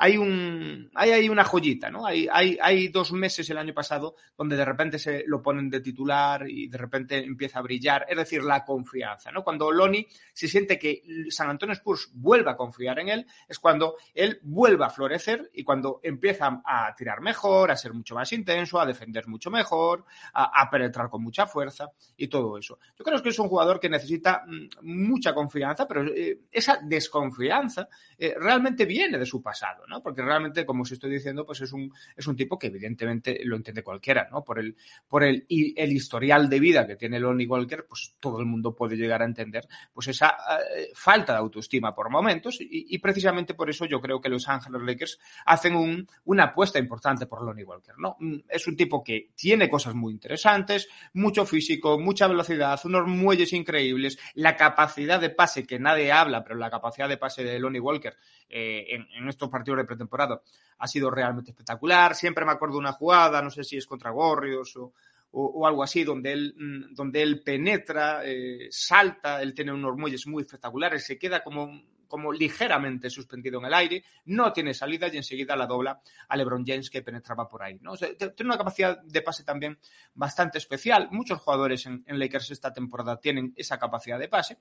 hay 0.03 0.17
un 0.17 0.89
hay, 0.95 1.11
hay 1.11 1.29
una 1.29 1.43
joyita, 1.43 1.91
¿no? 1.91 2.07
Hay, 2.07 2.27
hay, 2.31 2.87
dos 2.87 3.11
meses 3.11 3.47
el 3.51 3.57
año 3.59 3.71
pasado 3.71 4.15
donde 4.35 4.55
de 4.55 4.65
repente 4.65 4.97
se 4.97 5.23
lo 5.27 5.43
ponen 5.43 5.69
de 5.69 5.79
titular 5.79 6.49
y 6.49 6.67
de 6.67 6.77
repente 6.79 7.23
empieza 7.23 7.59
a 7.59 7.61
brillar, 7.61 8.07
es 8.09 8.17
decir, 8.17 8.41
la 8.43 8.65
confianza, 8.65 9.31
¿no? 9.31 9.43
Cuando 9.43 9.71
Loni 9.71 10.07
se 10.33 10.47
siente 10.47 10.79
que 10.79 11.03
San 11.29 11.51
Antonio 11.51 11.73
Spurs 11.73 12.09
vuelva 12.15 12.53
a 12.53 12.57
confiar 12.57 12.97
en 12.97 13.09
él, 13.09 13.27
es 13.47 13.59
cuando 13.59 13.95
él 14.15 14.39
vuelva 14.41 14.87
a 14.87 14.89
florecer 14.89 15.51
y 15.53 15.63
cuando 15.63 15.99
empieza 16.01 16.63
a 16.65 16.95
tirar 16.95 17.21
mejor, 17.21 17.69
a 17.69 17.75
ser 17.75 17.93
mucho 17.93 18.15
más 18.15 18.33
intenso, 18.33 18.79
a 18.79 18.87
defender 18.87 19.27
mucho 19.27 19.51
mejor, 19.51 20.05
a, 20.33 20.67
penetrar 20.71 21.09
con 21.11 21.21
mucha 21.21 21.45
fuerza 21.45 21.91
y 22.17 22.27
todo 22.27 22.57
eso. 22.57 22.79
Yo 22.97 23.05
creo 23.05 23.21
que 23.21 23.29
es 23.29 23.37
un 23.37 23.49
jugador 23.49 23.79
que 23.79 23.89
necesita 23.89 24.45
mm, 24.47 24.67
mucha 24.81 25.31
confianza, 25.31 25.87
pero 25.87 26.07
eh, 26.07 26.39
esa 26.51 26.79
desconfianza 26.81 27.87
eh, 28.17 28.33
realmente 28.39 28.85
viene 28.85 29.19
de 29.19 29.25
su 29.27 29.43
pasado, 29.43 29.85
porque 29.99 30.21
realmente, 30.21 30.65
como 30.65 30.83
os 30.83 30.91
estoy 30.91 31.11
diciendo, 31.11 31.45
pues 31.45 31.59
es 31.61 31.73
un, 31.73 31.91
es 32.15 32.27
un 32.27 32.35
tipo 32.35 32.57
que 32.57 32.67
evidentemente 32.67 33.41
lo 33.43 33.57
entiende 33.57 33.83
cualquiera, 33.83 34.29
¿no? 34.31 34.43
Por 34.43 34.59
el, 34.59 34.77
por 35.07 35.23
el, 35.23 35.45
el 35.49 35.91
historial 35.91 36.49
de 36.49 36.59
vida 36.59 36.87
que 36.87 36.95
tiene 36.95 37.19
Lonnie 37.19 37.47
Walker, 37.47 37.85
pues 37.87 38.15
todo 38.19 38.39
el 38.39 38.45
mundo 38.45 38.75
puede 38.75 38.95
llegar 38.95 39.21
a 39.21 39.25
entender, 39.25 39.67
pues 39.93 40.07
esa 40.07 40.37
eh, 40.75 40.91
falta 40.93 41.33
de 41.33 41.39
autoestima 41.39 41.93
por 41.93 42.09
momentos 42.09 42.57
y, 42.59 42.97
precisamente 42.99 43.53
por 43.53 43.69
eso 43.69 43.85
yo 43.85 43.99
creo 43.99 44.21
que 44.21 44.29
los 44.29 44.47
Angeles 44.47 44.81
Lakers 44.83 45.19
hacen 45.45 45.75
un, 45.75 46.07
una 46.25 46.45
apuesta 46.45 46.77
importante 46.79 47.25
por 47.25 47.43
Lonnie 47.43 47.63
Walker, 47.63 47.95
¿no? 47.97 48.15
Mm, 48.19 48.41
es 48.47 48.67
un 48.67 48.75
tipo 48.75 49.03
que 49.03 49.31
tiene 49.35 49.69
cosas 49.69 49.95
muy 49.95 50.13
interesantes, 50.13 50.87
mucho 51.13 51.45
físico, 51.45 51.99
mucha 51.99 52.27
velocidad, 52.27 52.79
unos 52.85 53.07
muelles 53.07 53.53
increíbles, 53.53 54.19
la 54.35 54.55
capacidad 54.55 55.19
de 55.19 55.31
pase 55.31 55.65
que 55.65 55.79
nadie 55.79 56.11
habla, 56.11 56.43
pero 56.43 56.55
la 56.55 56.69
capacidad 56.69 57.09
de 57.09 57.17
pase 57.17 57.43
de 57.43 57.59
Lonnie 57.59 57.79
Walker 57.79 58.15
eh, 58.49 58.85
en, 58.89 59.07
en, 59.15 59.29
estos 59.29 59.49
partidos 59.49 59.77
pretemporada 59.85 60.41
ha 60.77 60.87
sido 60.87 61.09
realmente 61.11 61.51
espectacular. 61.51 62.15
Siempre 62.15 62.45
me 62.45 62.51
acuerdo 62.51 62.75
de 62.75 62.81
una 62.81 62.93
jugada, 62.93 63.41
no 63.41 63.49
sé 63.49 63.63
si 63.63 63.77
es 63.77 63.85
contra 63.85 64.11
Gorrios 64.11 64.75
o, 64.77 64.93
o, 65.31 65.65
algo 65.65 65.83
así, 65.83 66.03
donde 66.03 66.33
él, 66.33 66.55
mm, 66.57 66.93
donde 66.93 67.21
él 67.21 67.41
penetra, 67.41 68.21
eh, 68.25 68.67
salta, 68.69 69.41
él 69.41 69.53
tiene 69.53 69.71
unos 69.71 69.95
muelles 69.95 70.27
muy 70.27 70.43
espectaculares, 70.43 71.05
se 71.05 71.17
queda 71.17 71.43
como 71.43 71.81
como 72.11 72.33
ligeramente 72.33 73.09
suspendido 73.09 73.57
en 73.59 73.67
el 73.67 73.73
aire, 73.73 74.03
no 74.25 74.51
tiene 74.51 74.73
salida 74.73 75.07
y 75.07 75.15
enseguida 75.15 75.55
la 75.55 75.65
dobla 75.65 76.01
a 76.27 76.35
LeBron 76.35 76.65
James 76.67 76.89
que 76.89 77.01
penetraba 77.01 77.47
por 77.47 77.63
ahí. 77.63 77.79
¿no? 77.79 77.95
tiene 77.95 78.49
una 78.49 78.57
capacidad 78.57 79.01
de 79.01 79.21
pase 79.21 79.45
también 79.45 79.79
bastante 80.13 80.57
especial. 80.57 81.07
Muchos 81.09 81.39
jugadores 81.39 81.85
en, 81.85 82.03
Lakers 82.05 82.51
esta 82.51 82.73
temporada 82.73 83.17
tienen 83.17 83.53
esa 83.55 83.79
capacidad 83.79 84.19
de 84.19 84.27
pase. 84.27 84.57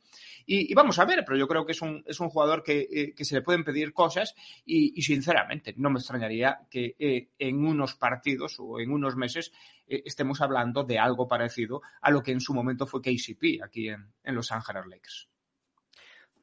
Y, 0.46 0.72
vamos 0.74 1.00
a 1.00 1.04
ver, 1.04 1.24
pero 1.26 1.36
yo 1.36 1.48
creo 1.48 1.66
que 1.66 1.72
es 1.72 1.82
un, 1.82 2.04
es 2.06 2.20
un 2.20 2.28
jugador 2.28 2.62
que, 2.62 3.14
eh, 3.18 3.24
se 3.24 3.34
le 3.34 3.42
pueden 3.42 3.64
pedir 3.64 3.92
cosas 3.92 4.36
y, 4.64 5.02
sinceramente 5.02 5.74
no 5.76 5.90
me 5.90 5.98
extrañaría 5.98 6.60
que 6.70 6.94
eh, 7.00 7.30
en 7.36 7.64
unos 7.64 7.96
partidos 7.96 8.58
o 8.60 8.78
en 8.78 8.92
unos 8.92 9.16
meses 9.16 9.50
eh, 9.88 10.04
estemos 10.06 10.40
hablando 10.40 10.84
de 10.84 11.00
algo 11.00 11.26
parecido 11.26 11.82
a 12.00 12.12
lo 12.12 12.22
que 12.22 12.30
en 12.30 12.40
su 12.40 12.54
momento 12.54 12.86
fue 12.86 13.02
KCP 13.02 13.64
aquí 13.64 13.88
en, 13.88 14.12
en 14.22 14.34
Los 14.36 14.52
Ángeles 14.52 14.86
Lakers. 14.86 15.29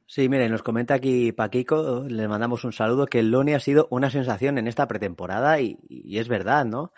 Sí, 0.10 0.30
mire, 0.30 0.48
nos 0.48 0.64
comenta 0.64 0.94
aquí 0.94 1.34
Paquico, 1.34 2.06
le 2.08 2.30
mandamos 2.30 2.64
un 2.64 2.72
saludo, 2.72 3.08
que 3.08 3.20
el 3.20 3.30
Loni 3.30 3.54
ha 3.54 3.60
sido 3.60 3.90
una 3.92 4.10
sensación 4.10 4.58
en 4.58 4.68
esta 4.68 4.88
pretemporada 4.88 5.60
y, 5.60 5.78
es 6.18 6.30
verdad, 6.30 6.66
¿no? 6.66 6.94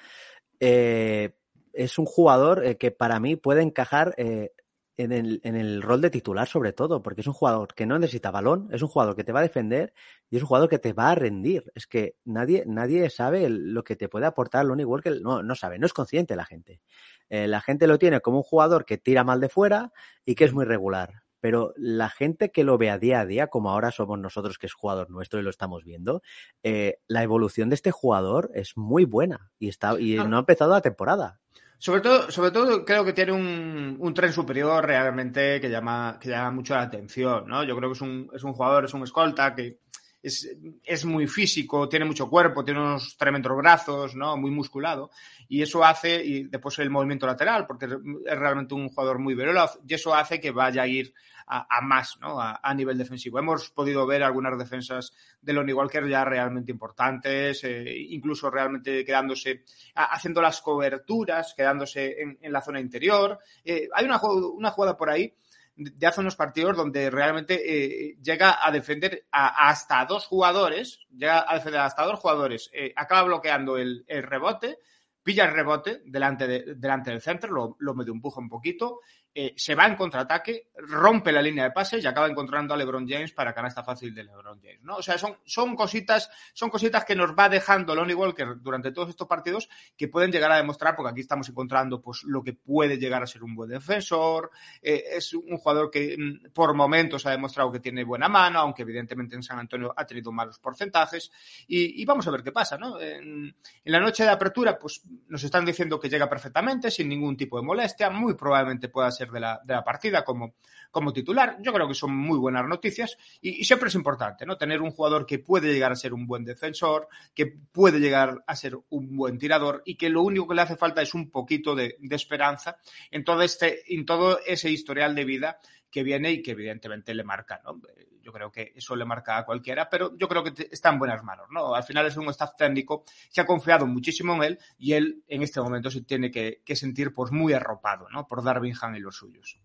Eh, 0.59 1.35
es 1.73 1.97
un 1.97 2.05
jugador 2.05 2.63
eh, 2.63 2.77
que 2.77 2.91
para 2.91 3.19
mí 3.19 3.35
puede 3.35 3.63
encajar 3.63 4.13
eh, 4.17 4.51
en, 4.97 5.11
el, 5.11 5.41
en 5.43 5.55
el 5.55 5.81
rol 5.81 6.01
de 6.01 6.11
titular 6.11 6.47
sobre 6.47 6.71
todo, 6.71 7.01
porque 7.01 7.21
es 7.21 7.27
un 7.27 7.33
jugador 7.33 7.73
que 7.73 7.87
no 7.87 7.97
necesita 7.97 8.29
balón, 8.29 8.69
es 8.71 8.83
un 8.83 8.89
jugador 8.89 9.15
que 9.15 9.23
te 9.23 9.31
va 9.31 9.39
a 9.39 9.43
defender 9.43 9.91
y 10.29 10.37
es 10.37 10.43
un 10.43 10.47
jugador 10.47 10.69
que 10.69 10.79
te 10.79 10.93
va 10.93 11.09
a 11.09 11.15
rendir. 11.15 11.71
Es 11.73 11.87
que 11.87 12.15
nadie, 12.25 12.63
nadie 12.67 13.09
sabe 13.09 13.49
lo 13.49 13.83
que 13.83 13.95
te 13.95 14.07
puede 14.07 14.27
aportar 14.27 14.65
Lonnie 14.65 14.85
Walker, 14.85 15.19
no, 15.19 15.41
no 15.41 15.55
sabe, 15.55 15.79
no 15.79 15.87
es 15.87 15.93
consciente 15.93 16.35
la 16.35 16.45
gente. 16.45 16.81
la 17.29 17.61
gente 17.61 17.87
lo 17.87 17.97
tiene 17.97 18.21
como 18.21 18.37
un 18.37 18.43
jugador 18.43 18.85
que 18.85 18.99
tira 18.99 19.23
mal 19.23 19.39
de 19.39 19.49
fuera 19.49 19.91
y 20.25 20.35
que 20.35 20.45
es 20.45 20.53
muy 20.53 20.65
regular 20.65 21.23
pero 21.39 21.73
la 21.77 22.09
gente 22.09 22.51
que 22.51 22.63
lo 22.63 22.77
ve 22.77 22.89
a 22.89 22.97
día 22.97 23.21
a 23.21 23.25
día, 23.25 23.47
como 23.47 23.71
ahora 23.71 23.91
somos 23.91 24.19
nosotros 24.19 24.57
que 24.57 24.67
es 24.67 24.73
jugador 24.73 25.09
nuestro 25.09 25.39
y 25.39 25.43
lo 25.43 25.49
estamos 25.49 25.83
viendo, 25.83 26.21
eh, 26.63 26.99
la 27.07 27.23
evolución 27.23 27.69
de 27.69 27.75
este 27.75 27.91
jugador 27.91 28.51
es 28.53 28.77
muy 28.77 29.05
buena 29.05 29.51
y, 29.59 29.69
está, 29.69 29.99
y 29.99 30.15
no, 30.15 30.37
ha 30.37 30.39
empezado 30.39 30.73
la 30.73 30.81
temporada. 30.81 31.39
Sobre 31.77 32.01
todo, 32.01 32.29
sobre 32.29 32.51
todo 32.51 32.83
creo 32.83 33.05
que 33.05 33.13
tiene 33.13 33.31
un, 33.31 33.95
un, 33.99 34.13
tren 34.13 34.33
superior 34.33 34.85
realmente 34.85 35.61
que 35.61 35.69
llama, 35.69 36.17
que 36.19 36.29
llama 36.29 36.51
mucho 36.51 36.75
la 36.75 36.81
atención, 36.81 37.47
¿no? 37.47 37.63
Yo 37.63 37.75
creo 37.77 37.89
que 37.89 37.95
es 37.95 38.01
un, 38.01 38.29
es 38.33 38.43
un 38.43 38.51
jugador, 38.51 38.83
es 38.83 38.93
un 38.93 39.03
escolta 39.03 39.55
que 39.55 39.79
es, 40.21 40.49
es, 40.83 41.05
muy 41.05 41.27
físico, 41.27 41.87
tiene 41.87 42.05
mucho 42.05 42.29
cuerpo, 42.29 42.63
tiene 42.63 42.79
unos 42.79 43.15
tremendos 43.17 43.55
brazos, 43.55 44.15
¿no? 44.15 44.35
Muy 44.37 44.51
musculado. 44.51 45.11
Y 45.47 45.61
eso 45.61 45.83
hace, 45.83 46.23
y 46.23 46.43
después 46.43 46.77
el 46.79 46.89
movimiento 46.89 47.25
lateral, 47.25 47.65
porque 47.65 47.85
es 47.85 48.39
realmente 48.39 48.73
un 48.73 48.89
jugador 48.89 49.19
muy 49.19 49.33
veloz, 49.33 49.79
y 49.87 49.93
eso 49.93 50.13
hace 50.13 50.39
que 50.39 50.51
vaya 50.51 50.83
a 50.83 50.87
ir 50.87 51.13
a, 51.51 51.81
más, 51.81 52.19
¿no? 52.21 52.39
A, 52.39 52.73
nivel 52.75 52.97
defensivo. 52.97 53.39
Hemos 53.39 53.71
podido 53.71 54.05
ver 54.05 54.21
algunas 54.21 54.55
defensas 54.57 55.11
de 55.41 55.53
Lonnie 55.53 55.73
Walker 55.73 56.07
ya 56.07 56.23
realmente 56.23 56.71
importantes, 56.71 57.63
eh, 57.63 57.97
incluso 58.09 58.51
realmente 58.51 59.03
quedándose, 59.03 59.63
haciendo 59.95 60.43
las 60.43 60.61
coberturas, 60.61 61.55
quedándose 61.57 62.17
en, 62.21 62.53
la 62.53 62.61
zona 62.61 62.79
interior. 62.79 63.39
Eh, 63.65 63.89
hay 63.95 64.05
una, 64.05 64.21
una 64.21 64.69
jugada 64.69 64.95
por 64.95 65.09
ahí 65.09 65.33
de 65.79 66.07
hace 66.07 66.19
unos 66.19 66.35
partidos 66.35 66.75
donde 66.75 67.09
realmente 67.09 67.55
eh, 67.55 68.17
llega 68.21 68.65
a 68.65 68.69
defender 68.69 69.25
a, 69.31 69.69
hasta 69.69 70.03
dos 70.05 70.25
jugadores, 70.25 70.99
llega 71.09 71.49
a 71.49 71.55
defender 71.55 71.79
hasta 71.79 72.03
dos 72.03 72.19
jugadores, 72.19 72.69
eh, 72.73 72.91
acaba 72.95 73.23
bloqueando 73.23 73.77
el, 73.77 74.03
rebote, 74.07 74.79
pilla 75.23 75.45
el 75.45 75.53
rebote 75.53 76.01
delante, 76.05 76.47
de, 76.47 76.75
delante 76.75 77.11
del 77.11 77.21
centro, 77.21 77.51
lo, 77.53 77.77
lo 77.79 77.95
medio 77.95 78.11
empuja 78.11 78.41
un 78.41 78.49
poquito, 78.49 78.99
eh, 79.33 79.53
se 79.55 79.75
va 79.75 79.85
en 79.85 79.95
contraataque, 79.95 80.69
rompe 80.75 81.31
la 81.31 81.41
línea 81.41 81.65
de 81.65 81.71
pase 81.71 81.99
y 81.99 82.05
acaba 82.07 82.27
encontrando 82.27 82.73
a 82.73 82.77
LeBron 82.77 83.07
James 83.07 83.31
para 83.31 83.53
canasta 83.53 83.83
fácil 83.83 84.13
de 84.13 84.23
LeBron 84.23 84.59
James, 84.59 84.81
¿no? 84.81 84.95
O 84.97 85.01
sea, 85.03 85.19
son, 85.19 85.37
son 85.45 85.75
cositas, 85.75 86.31
son 86.53 86.69
cositas 86.69 87.05
que 87.05 87.15
nos 87.15 87.37
va 87.37 87.47
dejando 87.47 87.95
Lonnie 87.95 88.15
Walker 88.15 88.55
durante 88.59 88.91
todos 88.91 89.09
estos 89.09 89.27
partidos 89.27 89.69
que 89.95 90.07
pueden 90.07 90.31
llegar 90.31 90.51
a 90.51 90.57
demostrar, 90.57 90.95
porque 90.95 91.11
aquí 91.11 91.21
estamos 91.21 91.47
encontrando 91.47 92.01
pues 92.01 92.23
lo 92.23 92.43
que 92.43 92.53
puede 92.53 92.97
llegar 92.97 93.21
a 93.21 93.27
ser 93.27 93.43
un 93.43 93.55
buen 93.55 93.69
defensor, 93.69 94.49
eh, 94.81 95.03
es 95.13 95.33
un 95.33 95.57
jugador 95.57 95.91
que 95.91 96.17
mm, 96.17 96.51
por 96.51 96.73
momentos 96.73 97.25
ha 97.27 97.31
demostrado 97.31 97.71
que 97.71 97.79
tiene 97.79 98.03
buena 98.03 98.27
mano, 98.27 98.59
aunque 98.59 98.81
evidentemente 98.81 99.35
en 99.35 99.43
San 99.43 99.59
Antonio 99.59 99.93
ha 99.95 100.05
tenido 100.05 100.31
malos 100.31 100.57
porcentajes, 100.57 101.31
y, 101.67 102.01
y 102.01 102.05
vamos 102.05 102.27
a 102.27 102.31
ver 102.31 102.41
qué 102.41 102.51
pasa, 102.51 102.77
¿no? 102.77 102.99
En, 102.99 103.55
en 103.83 103.91
la 103.91 103.99
noche 103.99 104.23
de 104.23 104.29
apertura, 104.29 104.79
pues 104.79 105.03
nos 105.27 105.43
están 105.43 105.65
diciendo 105.65 105.99
que 105.99 106.09
llega 106.09 106.27
perfectamente, 106.27 106.89
sin 106.89 107.09
ningún 107.09 107.37
tipo 107.37 107.59
de 107.59 107.65
molestia, 107.65 108.09
muy 108.09 108.33
probablemente 108.33 108.89
pueda 108.89 109.11
ser 109.11 109.18
de 109.27 109.39
la, 109.39 109.59
de 109.63 109.73
la 109.73 109.83
partida 109.83 110.23
como, 110.23 110.55
como 110.91 111.11
titular. 111.11 111.57
Yo 111.61 111.73
creo 111.73 111.87
que 111.87 111.93
son 111.93 112.15
muy 112.15 112.37
buenas 112.37 112.67
noticias 112.67 113.17
y, 113.41 113.63
siempre 113.63 113.89
es 113.89 113.95
importante, 113.95 114.45
¿no? 114.45 114.57
Tener 114.57 114.81
un 114.81 114.91
jugador 114.91 115.25
que 115.25 115.39
puede 115.39 115.73
llegar 115.73 115.91
a 115.91 115.95
ser 115.95 116.13
un 116.13 116.25
buen 116.27 116.45
defensor, 116.45 117.07
que 117.33 117.47
puede 117.47 117.99
llegar 117.99 118.43
a 118.47 118.55
ser 118.55 118.77
un 118.89 119.15
buen 119.15 119.37
tirador 119.37 119.81
y 119.85 119.95
que 119.95 120.09
lo 120.09 120.21
único 120.21 120.47
que 120.47 120.55
le 120.55 120.61
hace 120.61 120.77
falta 120.77 121.01
es 121.01 121.13
un 121.13 121.29
poquito 121.29 121.75
de, 121.75 121.95
de 121.99 122.15
esperanza 122.15 122.77
en 123.11 123.23
todo, 123.23 123.41
este, 123.41 123.93
en 123.93 124.05
todo 124.05 124.39
ese 124.45 124.69
historial 124.71 125.15
de 125.15 125.25
vida 125.25 125.59
que 125.91 126.03
viene 126.03 126.31
y 126.31 126.41
que 126.41 126.51
evidentemente 126.51 127.13
le 127.13 127.23
marca, 127.23 127.61
¿no? 127.63 127.81
Yo 128.29 128.33
creo 128.33 128.51
que 128.51 128.73
eso 128.75 128.95
le 128.95 129.05
marca 129.05 129.39
a 129.39 129.43
cualquiera, 129.43 129.89
pero 129.89 130.15
yo 130.15 130.27
creo 130.27 130.43
que 130.43 130.69
está 130.69 130.91
en 130.91 130.99
buenas 130.99 131.23
manos, 131.23 131.47
¿no? 131.49 131.73
Al 131.73 131.83
final 131.83 132.05
es 132.05 132.15
un 132.15 132.29
staff 132.29 132.51
técnico 132.55 133.03
que 133.33 133.41
ha 133.41 133.45
confiado 133.47 133.87
muchísimo 133.87 134.35
en 134.35 134.43
él 134.43 134.59
y 134.77 134.93
él 134.93 135.23
en 135.27 135.41
este 135.41 135.59
momento 135.59 135.89
se 135.89 136.03
tiene 136.03 136.29
que, 136.29 136.61
que 136.63 136.75
sentir 136.75 137.11
pues 137.11 137.31
muy 137.31 137.53
arropado, 137.53 138.07
¿no? 138.11 138.27
Por 138.27 138.43
Darvingham 138.43 138.95
y 138.95 138.99
los 138.99 139.15
suyos. 139.15 139.59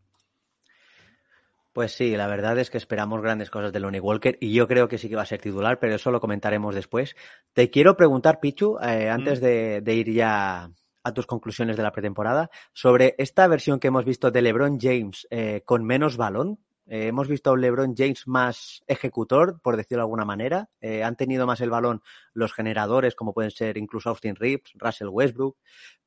Pues 1.74 1.92
sí, 1.92 2.16
la 2.16 2.26
verdad 2.26 2.58
es 2.58 2.70
que 2.70 2.78
esperamos 2.78 3.20
grandes 3.20 3.50
cosas 3.50 3.70
de 3.70 3.80
Lonnie 3.80 4.00
Walker 4.00 4.38
y 4.40 4.54
yo 4.54 4.66
creo 4.66 4.88
que 4.88 4.96
sí 4.96 5.10
que 5.10 5.16
va 5.16 5.22
a 5.22 5.26
ser 5.26 5.42
titular, 5.42 5.78
pero 5.78 5.94
eso 5.94 6.10
lo 6.10 6.22
comentaremos 6.22 6.74
después. 6.74 7.16
Te 7.52 7.68
quiero 7.68 7.98
preguntar, 7.98 8.40
Pichu, 8.40 8.78
eh, 8.78 9.10
antes 9.10 9.42
de, 9.42 9.82
de 9.82 9.94
ir 9.94 10.10
ya 10.10 10.70
a 11.02 11.12
tus 11.12 11.26
conclusiones 11.26 11.76
de 11.76 11.82
la 11.82 11.92
pretemporada 11.92 12.50
sobre 12.72 13.14
esta 13.18 13.46
versión 13.46 13.78
que 13.78 13.88
hemos 13.88 14.06
visto 14.06 14.30
de 14.30 14.40
LeBron 14.40 14.78
James 14.80 15.26
eh, 15.30 15.60
con 15.66 15.84
menos 15.84 16.16
balón. 16.16 16.58
Eh, 16.86 17.06
hemos 17.06 17.28
visto 17.28 17.50
a 17.50 17.52
un 17.54 17.60
LeBron 17.60 17.94
James 17.96 18.26
más 18.26 18.82
ejecutor, 18.86 19.60
por 19.62 19.76
decirlo 19.76 20.00
de 20.00 20.04
alguna 20.04 20.24
manera. 20.24 20.68
Eh, 20.80 21.02
han 21.02 21.16
tenido 21.16 21.46
más 21.46 21.60
el 21.60 21.70
balón 21.70 22.02
los 22.32 22.52
generadores, 22.52 23.14
como 23.14 23.32
pueden 23.32 23.50
ser 23.50 23.78
incluso 23.78 24.10
Austin 24.10 24.36
Reeves, 24.36 24.72
Russell 24.74 25.08
Westbrook, 25.08 25.56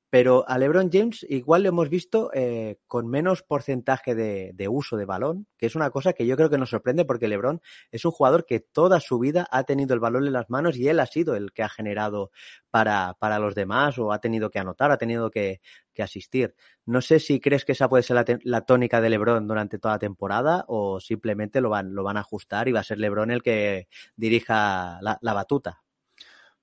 pero 0.09 0.45
a 0.47 0.57
LeBron 0.57 0.89
James 0.91 1.25
igual 1.29 1.63
lo 1.63 1.69
hemos 1.69 1.89
visto 1.89 2.31
eh, 2.33 2.77
con 2.87 3.07
menos 3.07 3.43
porcentaje 3.43 4.15
de, 4.15 4.67
uso 4.69 4.95
de 4.95 5.05
balón, 5.05 5.47
que 5.57 5.65
es 5.65 5.75
una 5.75 5.89
cosa 5.89 6.13
que 6.13 6.25
yo 6.25 6.37
creo 6.37 6.49
que 6.49 6.57
nos 6.57 6.69
sorprende 6.69 7.03
porque 7.03 7.27
LeBron 7.27 7.61
es 7.91 8.05
un 8.05 8.11
jugador 8.11 8.45
que 8.45 8.59
toda 8.59 8.99
su 8.99 9.19
vida 9.19 9.47
ha 9.51 9.63
tenido 9.63 9.93
el 9.93 9.99
balón 9.99 10.25
en 10.25 10.33
las 10.33 10.49
manos 10.49 10.77
y 10.77 10.87
él 10.87 10.99
ha 10.99 11.05
sido 11.05 11.35
el 11.35 11.51
que 11.51 11.63
ha 11.63 11.69
generado 11.69 12.31
para, 12.69 13.15
para 13.19 13.39
los 13.39 13.53
demás 13.53 13.97
o 13.99 14.13
ha 14.13 14.19
tenido 14.19 14.49
que 14.49 14.59
anotar, 14.59 14.91
ha 14.91 14.97
tenido 14.97 15.29
que, 15.29 15.61
que 15.93 16.03
asistir. 16.03 16.55
No 16.85 17.01
sé 17.01 17.19
si 17.19 17.41
crees 17.41 17.65
que 17.65 17.73
esa 17.73 17.89
puede 17.89 18.03
ser 18.03 18.15
la, 18.15 18.25
la, 18.43 18.61
tónica 18.61 19.01
de 19.01 19.09
LeBron 19.09 19.47
durante 19.47 19.77
toda 19.77 19.95
la 19.95 19.99
temporada 19.99 20.63
o 20.67 20.99
simplemente 21.01 21.59
lo 21.59 21.69
van, 21.69 21.93
lo 21.93 22.03
van 22.03 22.17
a 22.17 22.21
ajustar 22.21 22.67
y 22.69 22.71
va 22.71 22.79
a 22.79 22.83
ser 22.83 22.99
LeBron 22.99 23.31
el 23.31 23.43
que 23.43 23.87
dirija 24.15 24.99
la 25.01 25.33
batuta. 25.33 25.83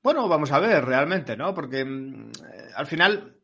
Bueno, 0.05 0.29
vamos 0.29 0.53
a 0.53 0.59
ver 0.59 0.85
realmente, 0.85 1.35
¿no? 1.35 1.55
Porque 1.55 1.81
eh, 1.81 2.71
al 2.77 2.87
final, 2.87 3.38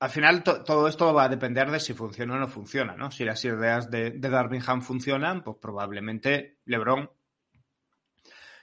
al 0.00 0.10
final 0.10 0.42
to 0.42 0.64
todo 0.64 0.88
esto 0.88 1.14
va 1.14 1.22
a 1.22 1.28
depender 1.28 1.70
de 1.70 1.78
si 1.78 1.94
funciona 1.94 2.34
o 2.34 2.38
no 2.38 2.48
funciona, 2.48 2.96
¿no? 2.96 3.12
Si 3.12 3.24
las 3.24 3.44
ideas 3.44 3.88
de, 3.92 4.10
de 4.10 4.28
Darvingham 4.28 4.82
funcionan, 4.82 5.44
pues 5.44 5.58
probablemente 5.60 6.58
LeBron, 6.64 7.08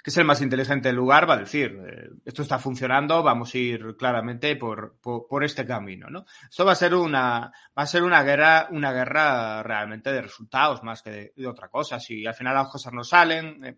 que 0.03 0.09
es 0.09 0.17
el 0.17 0.25
más 0.25 0.41
inteligente 0.41 0.89
del 0.89 0.97
lugar, 0.97 1.29
va 1.29 1.35
a 1.35 1.39
decir, 1.39 1.79
eh, 1.87 2.09
esto 2.25 2.41
está 2.41 2.59
funcionando, 2.59 3.23
vamos 3.23 3.55
a 3.55 3.57
ir 3.57 3.95
claramente 3.97 4.57
por, 4.57 4.99
por, 4.99 5.43
este 5.45 5.65
camino, 5.65 6.09
¿no? 6.09 6.25
Esto 6.49 6.65
va 6.65 6.73
a 6.73 6.75
ser 6.75 6.95
una, 6.95 7.49
va 7.77 7.83
a 7.83 7.87
ser 7.87 8.03
una 8.03 8.23
guerra, 8.23 8.67
una 8.71 8.91
guerra 8.91 9.63
realmente 9.63 10.11
de 10.11 10.21
resultados 10.21 10.83
más 10.83 11.01
que 11.01 11.11
de, 11.11 11.33
de 11.33 11.47
otra 11.47 11.69
cosa. 11.69 11.97
Si 11.97 12.25
al 12.25 12.33
final 12.33 12.55
las 12.55 12.67
cosas 12.67 12.91
no 12.91 13.05
salen, 13.05 13.63
eh, 13.63 13.77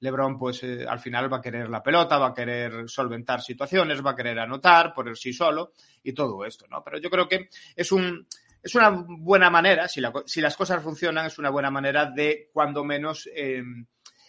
LeBron, 0.00 0.38
pues 0.38 0.62
eh, 0.62 0.86
al 0.86 0.98
final 0.98 1.32
va 1.32 1.38
a 1.38 1.40
querer 1.40 1.68
la 1.68 1.82
pelota, 1.82 2.18
va 2.18 2.28
a 2.28 2.34
querer 2.34 2.88
solventar 2.88 3.40
situaciones, 3.40 4.04
va 4.04 4.10
a 4.10 4.16
querer 4.16 4.38
anotar 4.38 4.92
por 4.92 5.08
el 5.08 5.16
sí 5.16 5.32
solo 5.32 5.72
y 6.02 6.12
todo 6.12 6.44
esto, 6.44 6.66
¿no? 6.68 6.82
Pero 6.84 6.98
yo 6.98 7.10
creo 7.10 7.28
que 7.28 7.48
es 7.74 7.92
un, 7.92 8.26
es 8.62 8.74
una 8.74 8.90
buena 8.90 9.48
manera, 9.50 9.88
si, 9.88 10.00
la, 10.00 10.12
si 10.26 10.40
las 10.40 10.56
cosas 10.56 10.82
funcionan, 10.82 11.26
es 11.26 11.38
una 11.38 11.50
buena 11.50 11.70
manera 11.70 12.10
de, 12.10 12.50
cuando 12.52 12.84
menos, 12.84 13.28
eh, 13.34 13.62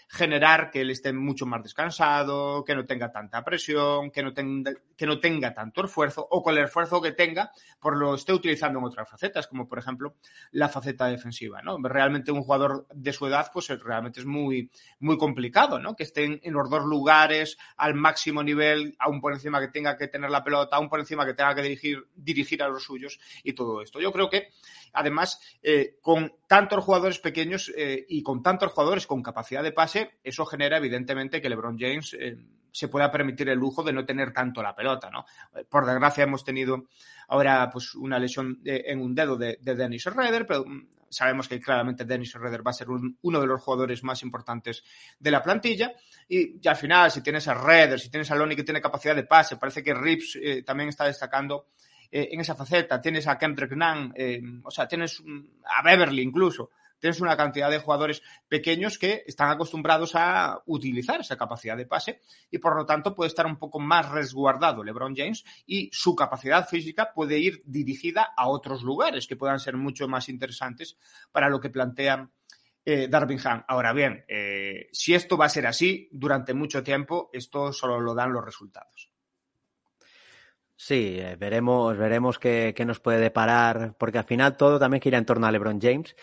generar 0.07 0.71
que 0.71 0.81
él 0.81 0.89
esté 0.89 1.11
mucho 1.11 1.45
más 1.45 1.61
descansado, 1.61 2.63
que 2.63 2.75
no 2.75 2.85
tenga 2.85 3.11
tanta 3.11 3.43
presión, 3.43 4.09
que 4.09 4.23
no, 4.23 4.33
tenga, 4.33 4.71
que 4.95 5.05
no 5.05 5.19
tenga 5.19 5.53
tanto 5.53 5.83
esfuerzo 5.85 6.25
o 6.29 6.41
con 6.41 6.57
el 6.57 6.63
esfuerzo 6.63 7.01
que 7.01 7.11
tenga, 7.11 7.51
por 7.79 7.97
lo 7.97 8.15
esté 8.15 8.33
utilizando 8.33 8.79
en 8.79 8.85
otras 8.85 9.09
facetas, 9.09 9.47
como 9.47 9.67
por 9.67 9.79
ejemplo 9.79 10.15
la 10.51 10.69
faceta 10.69 11.07
defensiva, 11.07 11.61
¿no? 11.61 11.77
Realmente 11.79 12.31
un 12.31 12.43
jugador 12.43 12.87
de 12.93 13.11
su 13.11 13.27
edad, 13.27 13.51
pues 13.53 13.67
realmente 13.67 14.21
es 14.21 14.25
muy, 14.25 14.71
muy 14.99 15.17
complicado, 15.17 15.79
¿no? 15.79 15.95
Que 15.95 16.03
estén 16.03 16.39
en 16.43 16.53
los 16.53 16.69
dos 16.69 16.85
lugares 16.85 17.57
al 17.75 17.93
máximo 17.93 18.43
nivel, 18.43 18.95
aún 18.99 19.19
por 19.19 19.33
encima 19.33 19.59
que 19.59 19.67
tenga 19.67 19.97
que 19.97 20.07
tener 20.07 20.29
la 20.29 20.43
pelota, 20.43 20.77
aún 20.77 20.89
por 20.89 20.99
encima 20.99 21.25
que 21.25 21.33
tenga 21.33 21.53
que 21.53 21.63
dirigir, 21.63 22.07
dirigir 22.15 22.63
a 22.63 22.69
los 22.69 22.83
suyos 22.83 23.19
y 23.43 23.53
todo 23.53 23.81
esto. 23.81 23.99
Yo 23.99 24.11
creo 24.13 24.29
que, 24.29 24.49
además, 24.93 25.41
eh, 25.61 25.97
con 26.01 26.33
tantos 26.47 26.83
jugadores 26.83 27.19
pequeños 27.19 27.71
eh, 27.75 28.05
y 28.07 28.23
con 28.23 28.41
tantos 28.41 28.71
jugadores 28.71 29.05
con 29.05 29.21
capacidad 29.21 29.63
de 29.63 29.71
pase, 29.73 29.96
eso 30.23 30.45
genera 30.45 30.77
evidentemente 30.77 31.41
que 31.41 31.49
LeBron 31.49 31.77
James 31.79 32.15
eh, 32.19 32.37
se 32.71 32.87
pueda 32.87 33.11
permitir 33.11 33.49
el 33.49 33.57
lujo 33.57 33.83
de 33.83 33.93
no 33.93 34.05
tener 34.05 34.31
tanto 34.31 34.61
la 34.61 34.75
pelota, 34.75 35.09
¿no? 35.09 35.25
Por 35.69 35.85
desgracia 35.85 36.23
hemos 36.23 36.43
tenido 36.43 36.85
ahora 37.29 37.69
pues 37.71 37.95
una 37.95 38.19
lesión 38.19 38.61
de, 38.61 38.83
en 38.87 39.01
un 39.01 39.15
dedo 39.15 39.35
de, 39.35 39.57
de, 39.61 39.75
Dennis 39.75 40.05
Redder, 40.05 40.45
pero 40.45 40.63
mm, 40.65 40.87
sabemos 41.09 41.47
que 41.47 41.59
claramente 41.59 42.05
Dennis 42.05 42.33
Redder 42.33 42.65
va 42.65 42.71
a 42.71 42.73
ser 42.73 42.89
un, 42.89 43.17
uno 43.21 43.41
de 43.41 43.47
los 43.47 43.61
jugadores 43.61 44.03
más 44.03 44.21
importantes 44.23 44.83
de 45.19 45.31
la 45.31 45.41
plantilla. 45.41 45.93
Y, 46.27 46.59
y, 46.63 46.67
al 46.67 46.75
final 46.75 47.11
si 47.11 47.21
tienes 47.21 47.47
a 47.47 47.53
Redder, 47.53 47.99
si 47.99 48.09
tienes 48.09 48.29
a 48.31 48.35
Lonnie 48.35 48.55
que 48.55 48.63
tiene 48.63 48.81
capacidad 48.81 49.15
de 49.15 49.23
pase, 49.23 49.57
parece 49.57 49.83
que 49.83 49.93
Rips 49.93 50.37
eh, 50.41 50.63
también 50.63 50.89
está 50.89 51.05
destacando 51.05 51.67
eh, 52.09 52.29
en 52.31 52.39
esa 52.39 52.55
faceta, 52.55 53.01
tienes 53.01 53.27
a 53.27 53.37
Kendrick 53.37 53.73
Nunn, 53.73 54.13
eh, 54.15 54.41
o 54.63 54.71
sea, 54.71 54.87
tienes 54.87 55.21
a 55.65 55.81
Beverly 55.81 56.21
incluso, 56.21 56.69
tienes 56.99 57.21
una 57.21 57.37
cantidad 57.37 57.69
de 57.69 57.79
jugadores 57.79 58.21
pequeños 58.47 58.97
que 58.97 59.23
están 59.27 59.49
acostumbrados 59.49 60.15
a 60.15 60.61
utilizar 60.65 61.21
esa 61.21 61.37
capacidad 61.37 61.77
de 61.77 61.85
pase 61.85 62.21
y 62.49 62.57
por 62.57 62.75
lo 62.75 62.85
tanto 62.85 63.15
puede 63.15 63.29
estar 63.29 63.45
un 63.45 63.57
poco 63.57 63.79
más 63.79 64.09
resguardado 64.09 64.83
LeBron 64.83 65.15
James 65.15 65.43
y 65.65 65.89
su 65.91 66.15
capacidad 66.15 66.67
física 66.67 67.11
puede 67.13 67.39
ir 67.39 67.61
dirigida 67.65 68.33
a 68.35 68.47
otros 68.47 68.83
lugares 68.83 69.27
que 69.27 69.35
puedan 69.35 69.59
ser 69.59 69.77
mucho 69.77 70.07
más 70.07 70.29
interesantes 70.29 70.97
para 71.31 71.49
lo 71.49 71.59
que 71.59 71.69
plantean 71.69 72.31
eh, 72.89 73.09
Darvingham. 73.09 73.65
Ahora 73.67 73.91
bien, 73.91 74.23
eh, 74.29 74.87
si 74.93 75.13
esto 75.13 75.35
va 75.35 75.45
a 75.45 75.49
ser 75.49 75.67
así 75.67 76.07
durante 76.09 76.53
mucho 76.53 76.83
tiempo, 76.83 77.29
esto 77.33 77.73
solo 77.73 77.99
lo 77.99 78.15
dan 78.15 78.31
los 78.31 78.45
resultados. 78.45 79.11
Sí, 80.79 81.17
eh, 81.19 81.35
veremos, 81.37 81.97
veremos 81.97 82.39
qué, 82.39 82.73
qué, 82.73 82.85
nos 82.85 83.01
puede 83.01 83.19
deparar, 83.19 83.95
porque 83.97 84.19
al 84.19 84.23
final 84.23 84.55
todo 84.55 84.79
también 84.79 85.01
gira 85.01 85.17
en 85.17 85.25
torno 85.25 85.47
a 85.47 85.51
LeBron 85.51 85.81
James, 85.81 86.15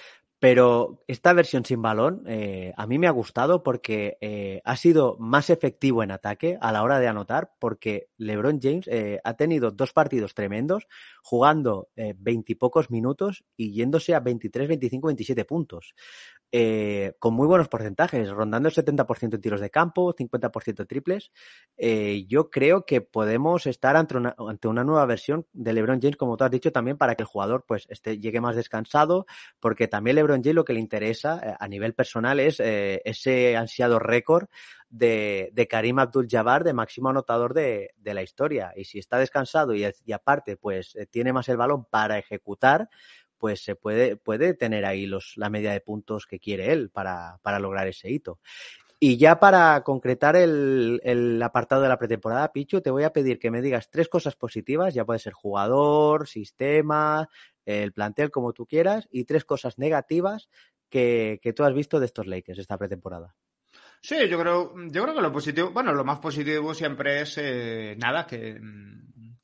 pero 0.44 1.02
esta 1.07 1.33
versión 1.33 1.64
sin 1.64 1.80
balón 1.80 2.22
eh, 2.26 2.74
a 2.76 2.87
mí 2.87 2.98
me 2.98 3.07
ha 3.07 3.12
gustado 3.12 3.62
porque 3.62 4.18
eh, 4.20 4.61
ha 4.66 4.76
sido 4.76 5.16
más 5.18 5.48
efectivo 5.48 6.02
en 6.02 6.11
ataque 6.11 6.59
a 6.61 6.70
la 6.70 6.83
hora 6.83 7.00
de 7.00 7.09
anotar 7.09 7.52
porque 7.59 8.11
LeBron 8.18 8.61
James 8.61 8.87
eh, 8.88 9.20
ha 9.24 9.38
tenido 9.38 9.70
dos 9.70 9.94
partidos 9.94 10.35
tremendos 10.35 10.87
jugando 11.22 11.88
veintipocos 12.18 12.90
minutos 12.90 13.42
y 13.57 13.72
yéndose 13.72 14.14
a 14.14 14.20
23, 14.20 14.68
25, 14.68 15.07
27 15.07 15.46
puntos. 15.46 15.94
Eh, 16.57 17.14
con 17.19 17.35
muy 17.35 17.49
buenos 17.49 17.67
porcentajes, 17.67 18.31
rondando 18.31 18.69
el 18.69 18.75
70% 18.77 19.35
en 19.35 19.40
tiros 19.40 19.61
de 19.61 19.71
campo, 19.71 20.14
50% 20.14 20.87
triples. 20.87 21.33
Eh, 21.77 22.27
yo 22.29 22.49
creo 22.49 22.87
que 22.87 23.01
podemos 23.01 23.67
estar 23.67 23.97
ante 23.97 24.17
una, 24.17 24.85
nueva 24.85 25.05
versión 25.05 25.49
de 25.53 25.73
LeBron 25.73 26.01
James, 26.01 26.17
como 26.17 26.37
tú 26.37 26.45
has 26.45 26.53
dicho, 26.53 26.71
también 26.71 26.97
para 26.97 27.17
que 27.17 27.25
el 27.25 27.27
jugador 27.27 27.64
pues 27.67 27.88
este, 27.90 28.21
llegue 28.21 28.40
más 28.40 28.55
descansado, 28.55 29.27
porque 29.59 29.88
también 29.88 30.14
LeBron 30.14 30.45
James 30.45 30.55
lo 30.55 30.64
que 30.64 30.75
le 30.75 30.79
interesa 30.79 31.40
eh, 31.43 31.57
a 31.59 31.67
nivel 31.67 31.93
personal 31.93 32.38
es 32.38 32.61
ese 32.61 33.57
ansiado 33.57 33.99
récord 33.99 34.47
de, 34.88 35.51
de, 35.53 35.67
Karim 35.67 35.99
Abdul-Jabbar 35.99 36.62
de 36.62 36.73
máximo 36.73 37.09
anotador 37.09 37.53
de, 37.53 37.95
la 38.05 38.23
historia. 38.23 38.73
Y 38.77 38.85
si 38.85 39.01
está 39.01 39.19
descansado 39.19 39.75
y, 39.75 39.85
aparte 40.12 40.57
pues 40.57 40.97
tiene 41.11 41.33
más 41.33 41.49
el 41.49 41.57
balón 41.57 41.85
para 41.87 42.17
ejecutar, 42.17 42.88
pues 43.38 43.62
se 43.62 43.77
puede, 43.77 44.16
puede 44.16 44.55
tener 44.55 44.85
ahí 44.85 45.07
los, 45.07 45.35
la 45.37 45.51
media 45.51 45.73
de 45.73 45.81
puntos 45.81 46.27
que 46.27 46.38
quiere 46.38 46.73
él 46.73 46.90
para, 46.90 47.38
para 47.42 47.59
lograr 47.59 47.87
ese 47.87 48.11
hito. 48.11 48.38
Y 49.01 49.18
ya 49.18 49.38
para 49.38 49.83
concretar 49.83 50.37
el, 50.37 51.01
el, 51.05 51.42
apartado 51.42 51.83
de 51.83 51.88
la 51.88 51.99
pretemporada, 51.99 52.53
Pichu, 52.53 52.81
te 52.81 52.90
voy 52.90 53.03
a 53.03 53.12
pedir 53.12 53.38
que 53.38 53.51
me 53.51 53.61
digas 53.61 53.90
tres 53.90 54.09
cosas 54.09 54.37
positivas, 54.37 54.94
ya 54.94 55.05
puede 55.05 55.18
ser 55.18 55.33
jugador, 55.33 56.27
sistema, 56.27 57.29
el 57.66 57.92
plantel, 57.92 58.31
como 58.31 58.53
tú 58.53 58.66
quieras, 58.66 59.09
y 59.11 59.25
tres 59.25 59.44
cosas 59.44 59.79
negativas 59.79 60.49
que, 60.88 61.40
que 61.42 61.53
tú 61.53 61.64
has 61.64 61.75
visto 61.75 62.01
de 62.01 62.07
estos 62.07 62.27
Lakers 62.27 62.59
esta 62.59 62.79
pretemporada. 62.79 63.35
Sí, 64.01 64.29
yo 64.29 64.38
creo, 64.38 64.75
yo 64.90 65.03
creo 65.03 65.14
que 65.14 65.23
lo 65.23 65.33
positivo, 65.33 65.70
bueno, 65.70 65.94
lo 65.94 66.05
más 66.05 66.18
positivo 66.18 66.75
siempre 66.75 67.23
es 67.23 67.38
eh, 67.38 67.97
nada, 67.99 68.27
que, 68.27 68.61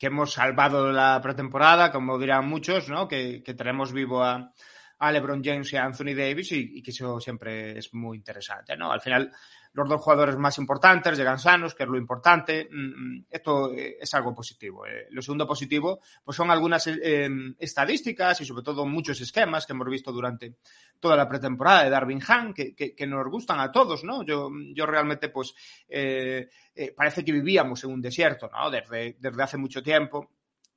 que, 0.01 0.07
hemos 0.07 0.33
salvado 0.33 0.91
la 0.91 1.21
pretemporada, 1.23 1.93
como 1.93 2.19
dirán 2.19 2.49
muchos, 2.49 2.89
¿no? 2.89 3.07
Que, 3.07 3.43
que 3.43 3.55
tenemos 3.55 3.93
vivo 3.93 4.25
a, 4.25 4.53
a 4.99 5.13
LeBron 5.13 5.45
James 5.45 5.73
y 5.73 5.77
a 5.77 5.85
Anthony 5.85 6.15
Davis 6.17 6.53
y, 6.53 6.79
y, 6.79 6.83
que 6.83 6.91
eso 6.91 7.21
siempre 7.21 7.79
es 7.79 7.93
muy 7.93 8.17
interesante, 8.17 8.77
¿no? 8.77 8.91
Al 8.91 9.01
final, 9.01 9.31
los 9.73 9.89
dos 9.89 10.01
jugadores 10.01 10.37
más 10.37 10.59
importantes 10.59 11.17
llegan 11.17 11.39
sanos, 11.39 11.75
que 11.75 11.85
es 11.85 11.89
lo 11.89 11.97
importante. 11.97 12.69
Mm, 12.71 13.17
mm, 13.17 13.27
esto 13.31 13.73
eh, 13.73 13.97
es 14.01 14.13
algo 14.15 14.35
positivo. 14.35 14.87
Eh. 14.87 15.07
Lo 15.11 15.23
segundo 15.23 15.47
positivo, 15.47 16.01
pues 16.25 16.37
son 16.37 16.51
algunas 16.51 16.87
eh, 16.87 17.29
estadísticas 17.59 18.41
y 18.41 18.45
sobre 18.45 18.65
todo 18.65 18.85
muchos 18.85 19.21
esquemas 19.21 19.67
que 19.67 19.73
hemos 19.73 19.89
visto 19.89 20.13
durante 20.13 20.57
toda 20.99 21.17
la 21.17 21.29
pretemporada 21.29 21.85
de 21.85 21.91
Darwin 21.91 22.21
Han, 22.27 22.53
que, 22.53 22.75
que, 22.75 23.07
nos 23.07 23.27
gustan 23.29 23.61
a 23.61 23.71
todos, 23.71 24.05
¿no? 24.05 24.23
Yo, 24.23 24.51
yo 24.75 24.87
realmente, 24.87 25.29
pues, 25.31 25.55
parece 26.97 27.25
que 27.25 27.33
vivíamos 27.33 27.83
en 27.85 27.91
un 27.91 28.03
desierto, 28.03 28.51
¿no? 28.53 28.71
Desde, 28.71 29.17
desde 29.19 29.43
hace 29.43 29.57
mucho 29.57 29.83
tiempo 29.83 30.31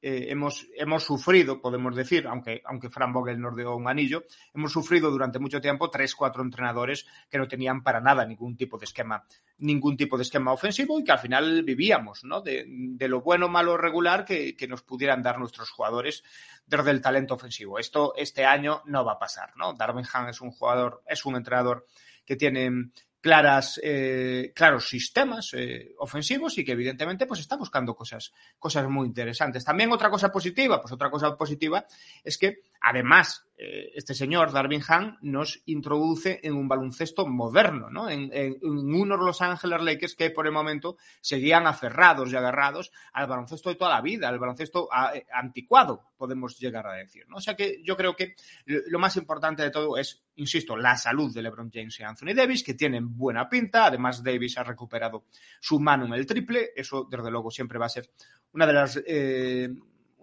eh, 0.06 0.30
hemos, 0.32 0.68
hemos 0.76 1.06
sufrido, 1.06 1.62
podemos 1.62 1.96
decir, 1.96 2.28
aunque, 2.28 2.62
aunque 2.66 2.90
Fran 2.90 3.14
Vogel 3.14 3.40
nos 3.40 3.56
dio 3.56 3.74
un 3.74 3.88
anillo, 3.88 4.26
hemos 4.54 4.74
sufrido 4.74 5.10
durante 5.10 5.40
mucho 5.40 5.62
tiempo 5.62 5.90
tres, 5.90 6.14
cuatro 6.14 6.44
entrenadores 6.44 7.08
que 7.30 7.38
no 7.38 7.48
tenían 7.48 7.84
para 7.84 8.02
nada 8.02 8.26
ningún 8.26 8.58
tipo 8.58 8.78
de 8.78 8.84
esquema, 8.84 9.26
ningún 9.60 9.96
tipo 9.96 10.18
de 10.18 10.24
esquema 10.24 10.52
ofensivo 10.52 11.00
y 11.00 11.06
que 11.06 11.14
al 11.14 11.20
final 11.20 11.64
vivíamos, 11.64 12.26
¿no? 12.26 12.42
De, 12.42 12.66
de 12.68 13.08
lo 13.08 13.22
bueno, 13.22 13.48
malo, 13.48 13.78
regular 13.78 14.26
que, 14.26 14.58
que, 14.58 14.68
nos 14.68 14.82
pudieran 14.82 15.22
dar 15.22 15.40
nuestros 15.40 15.70
jugadores 15.70 16.22
desde 16.66 16.92
el 16.92 17.00
talento 17.00 17.36
ofensivo. 17.36 17.80
Esto 17.80 18.14
este 18.18 18.44
año 18.44 18.82
no 18.88 19.06
va 19.06 19.14
a 19.14 19.20
pasar, 19.20 19.56
¿no? 19.56 19.74
Darwin 19.74 20.06
Han 20.12 20.28
es 20.28 20.42
un 20.42 20.52
jugador, 20.52 21.02
es 21.08 21.26
un 21.26 21.38
entrenador 21.38 21.88
que 22.26 22.36
tiene 22.36 22.90
claras, 23.24 23.80
eh, 23.82 24.52
claros 24.54 24.90
sistemas 24.90 25.54
eh, 25.54 25.96
ofensivos 26.00 26.58
y 26.58 26.66
que 26.66 26.74
evidentemente 26.74 27.26
pues 27.26 27.40
está 27.40 27.56
buscando 27.56 27.96
cosas, 27.96 28.34
cosas 28.60 28.90
muy 28.90 29.08
interesantes. 29.08 29.64
También 29.64 29.94
otra 29.94 30.10
cosa 30.10 30.30
positiva, 30.30 30.82
pues 30.82 30.92
otra 30.92 31.10
cosa 31.10 31.38
positiva 31.38 31.86
es 32.22 32.38
que 32.38 32.64
además 32.82 33.46
este 33.56 34.16
señor, 34.16 34.52
Darwin 34.52 34.82
Han, 34.88 35.18
nos 35.22 35.62
introduce 35.66 36.40
en 36.44 36.54
un 36.54 36.68
baloncesto 36.68 37.28
moderno, 37.28 37.90
¿no? 37.90 38.10
En, 38.10 38.58
unos 38.62 39.20
Los 39.20 39.42
Ángeles 39.42 39.82
Lakers 39.82 40.16
que 40.16 40.32
por 40.32 40.48
el 40.48 40.52
momento 40.52 40.98
seguían 41.22 41.68
aferrados 41.68 42.32
y 42.32 42.36
agarrados 42.36 42.92
al 43.14 43.28
baloncesto 43.28 43.70
de 43.70 43.76
toda 43.76 43.92
la 43.92 44.02
vida, 44.02 44.28
al 44.28 44.40
baloncesto 44.40 44.90
eh, 45.14 45.26
anticuado, 45.32 46.14
podemos 46.18 46.58
llegar 46.60 46.88
a 46.88 46.94
decir, 46.94 47.26
¿no? 47.28 47.38
O 47.38 47.42
sea 47.42 47.56
que 47.56 47.82
yo 47.84 47.96
creo 47.96 48.16
que 48.16 48.36
lo 48.66 49.00
más 49.00 49.16
importante 49.18 49.64
de 49.64 49.70
todo 49.70 49.98
es, 49.98 50.24
insisto, 50.36 50.76
la 50.76 50.98
salud 50.98 51.34
de 51.34 51.42
LeBron 51.42 51.72
James 51.72 52.00
y 52.00 52.04
Anthony 52.04 52.34
Davis, 52.36 52.64
que 52.64 52.74
tienen 52.74 53.16
buena 53.16 53.48
pinta, 53.48 53.86
además 53.86 54.24
Davis 54.24 54.58
ha 54.58 54.64
recuperado 54.64 55.26
su 55.60 55.80
mano 55.80 56.06
en 56.06 56.14
el 56.14 56.26
triple, 56.26 56.72
eso 56.76 57.08
desde 57.10 57.30
luego 57.30 57.52
siempre 57.52 57.78
va 57.78 57.86
a 57.86 57.90
ser 57.90 58.10
una 58.52 58.66
de 58.66 58.74
las... 58.74 59.02
Eh, 59.06 59.70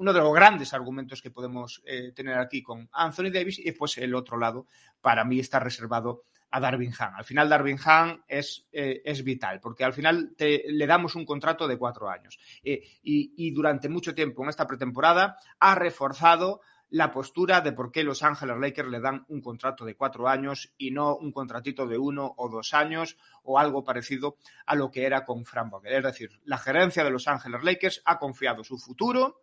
uno 0.00 0.14
de 0.14 0.20
los 0.20 0.32
grandes 0.32 0.72
argumentos 0.72 1.20
que 1.20 1.30
podemos 1.30 1.82
eh, 1.84 2.12
tener 2.12 2.38
aquí 2.38 2.62
con 2.62 2.88
Anthony 2.90 3.30
Davis 3.30 3.58
y 3.58 3.70
pues 3.72 3.98
el 3.98 4.14
otro 4.14 4.38
lado 4.38 4.66
para 5.02 5.26
mí 5.26 5.38
está 5.38 5.60
reservado 5.60 6.24
a 6.50 6.58
Darwin 6.58 6.92
Han. 6.98 7.16
Al 7.16 7.24
final 7.24 7.50
Darwin 7.50 7.78
Han 7.84 8.24
es, 8.26 8.66
eh, 8.72 9.02
es 9.04 9.22
vital 9.22 9.60
porque 9.60 9.84
al 9.84 9.92
final 9.92 10.34
le 10.38 10.86
damos 10.86 11.16
un 11.16 11.26
contrato 11.26 11.68
de 11.68 11.76
cuatro 11.76 12.08
años 12.08 12.38
eh, 12.64 12.82
y, 13.02 13.50
durante 13.50 13.90
mucho 13.90 14.14
tiempo 14.14 14.42
en 14.42 14.48
esta 14.48 14.66
pretemporada 14.66 15.36
ha 15.58 15.74
reforzado 15.74 16.62
la 16.88 17.12
postura 17.12 17.60
de 17.60 17.72
por 17.72 17.92
qué 17.92 18.02
Los 18.02 18.22
Ángeles 18.22 18.56
Lakers 18.58 18.88
le 18.88 19.00
dan 19.00 19.26
un 19.28 19.42
contrato 19.42 19.84
de 19.84 19.96
cuatro 19.96 20.28
años 20.28 20.72
y 20.78 20.92
no 20.92 21.14
un 21.14 21.30
contratito 21.30 21.86
de 21.86 21.98
uno 21.98 22.34
o 22.38 22.48
dos 22.48 22.72
años 22.72 23.18
o 23.42 23.58
algo 23.58 23.84
parecido 23.84 24.38
a 24.64 24.74
lo 24.74 24.90
que 24.90 25.04
era 25.04 25.26
con 25.26 25.44
Frank 25.44 25.70
Vogel. 25.70 25.92
Es 25.92 26.02
decir, 26.02 26.40
la 26.44 26.56
gerencia 26.56 27.04
de 27.04 27.10
Los 27.10 27.28
Ángeles 27.28 27.62
Lakers 27.62 28.00
ha 28.06 28.18
confiado 28.18 28.64
su 28.64 28.78
futuro 28.78 29.42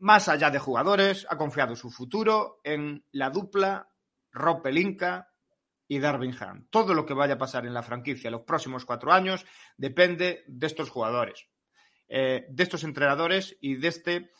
más 0.00 0.28
allá 0.28 0.50
de 0.50 0.58
jugadores, 0.58 1.26
ha 1.30 1.36
confiado 1.36 1.76
su 1.76 1.90
futuro 1.90 2.60
en 2.64 3.04
la 3.12 3.30
dupla 3.30 3.88
Rob 4.32 4.62
Pelinka 4.62 5.30
y 5.86 5.98
Darwin 5.98 6.34
Han. 6.40 6.68
Todo 6.70 6.94
lo 6.94 7.04
que 7.04 7.14
vaya 7.14 7.34
a 7.34 7.38
pasar 7.38 7.66
en 7.66 7.74
la 7.74 7.82
franquicia 7.82 8.30
los 8.30 8.42
próximos 8.42 8.84
cuatro 8.84 9.12
años 9.12 9.44
depende 9.76 10.44
de 10.46 10.66
estos 10.66 10.88
jugadores, 10.88 11.46
eh, 12.08 12.46
de 12.48 12.62
estos 12.62 12.84
entrenadores 12.84 13.56
y 13.60 13.74
de 13.76 13.88
este 13.88 14.30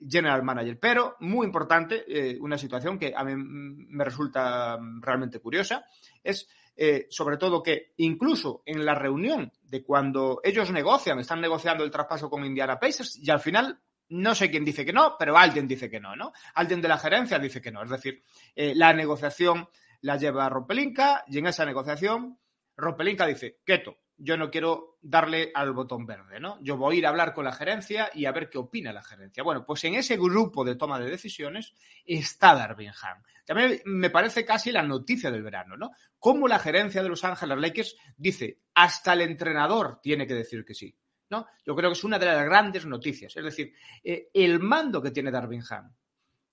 general 0.00 0.42
manager. 0.42 0.78
Pero, 0.80 1.16
muy 1.20 1.46
importante, 1.46 2.04
eh, 2.08 2.38
una 2.40 2.56
situación 2.56 2.98
que 2.98 3.12
a 3.14 3.22
mí 3.22 3.34
me 3.36 4.04
resulta 4.04 4.78
realmente 5.00 5.40
curiosa, 5.40 5.84
es 6.22 6.48
eh, 6.76 7.08
sobre 7.10 7.36
todo 7.36 7.62
que 7.62 7.92
incluso 7.98 8.62
en 8.64 8.86
la 8.86 8.94
reunión 8.94 9.52
de 9.62 9.84
cuando 9.84 10.40
ellos 10.42 10.70
negocian, 10.70 11.18
están 11.18 11.40
negociando 11.42 11.84
el 11.84 11.90
traspaso 11.90 12.30
con 12.30 12.44
Indiana 12.44 12.78
Pacers 12.78 13.18
y 13.18 13.30
al 13.30 13.40
final 13.40 13.82
no 14.10 14.34
sé 14.34 14.50
quién 14.50 14.64
dice 14.64 14.84
que 14.84 14.92
no, 14.92 15.16
pero 15.18 15.38
alguien 15.38 15.66
dice 15.66 15.88
que 15.88 16.00
no, 16.00 16.14
¿no? 16.14 16.32
Alguien 16.54 16.82
de 16.82 16.88
la 16.88 16.98
gerencia 16.98 17.38
dice 17.38 17.60
que 17.60 17.72
no. 17.72 17.82
Es 17.82 17.90
decir, 17.90 18.22
eh, 18.54 18.74
la 18.74 18.92
negociación 18.92 19.68
la 20.02 20.16
lleva 20.16 20.48
Ropelinka 20.48 21.24
y 21.28 21.38
en 21.38 21.46
esa 21.46 21.64
negociación 21.64 22.38
Ropelinka 22.76 23.26
dice, 23.26 23.60
quieto, 23.64 23.98
yo 24.16 24.36
no 24.36 24.50
quiero 24.50 24.98
darle 25.00 25.50
al 25.54 25.72
botón 25.72 26.04
verde, 26.04 26.40
¿no? 26.40 26.58
Yo 26.60 26.76
voy 26.76 26.96
a 26.96 26.98
ir 26.98 27.06
a 27.06 27.08
hablar 27.08 27.32
con 27.32 27.44
la 27.44 27.52
gerencia 27.52 28.10
y 28.12 28.26
a 28.26 28.32
ver 28.32 28.50
qué 28.50 28.58
opina 28.58 28.92
la 28.92 29.02
gerencia. 29.02 29.42
Bueno, 29.42 29.64
pues 29.64 29.82
en 29.84 29.94
ese 29.94 30.16
grupo 30.16 30.64
de 30.64 30.76
toma 30.76 30.98
de 30.98 31.08
decisiones 31.08 31.74
está 32.04 32.54
Darwin 32.54 32.90
Han. 33.02 33.22
También 33.46 33.80
me 33.86 34.10
parece 34.10 34.44
casi 34.44 34.72
la 34.72 34.82
noticia 34.82 35.30
del 35.30 35.42
verano, 35.42 35.76
¿no? 35.76 35.92
Cómo 36.18 36.48
la 36.48 36.58
gerencia 36.58 37.02
de 37.02 37.08
Los 37.08 37.24
Ángeles 37.24 37.58
Lakers 37.58 37.96
dice, 38.16 38.60
hasta 38.74 39.14
el 39.14 39.22
entrenador 39.22 40.00
tiene 40.02 40.26
que 40.26 40.34
decir 40.34 40.64
que 40.64 40.74
sí. 40.74 40.94
¿No? 41.30 41.46
Yo 41.64 41.74
creo 41.74 41.90
que 41.90 41.94
es 41.96 42.04
una 42.04 42.18
de 42.18 42.26
las 42.26 42.44
grandes 42.44 42.84
noticias. 42.86 43.36
Es 43.36 43.44
decir, 43.44 43.72
eh, 44.04 44.28
el 44.34 44.60
mando 44.60 45.00
que 45.00 45.10
tiene 45.10 45.30
Darwin 45.30 45.62
Ham 45.70 45.94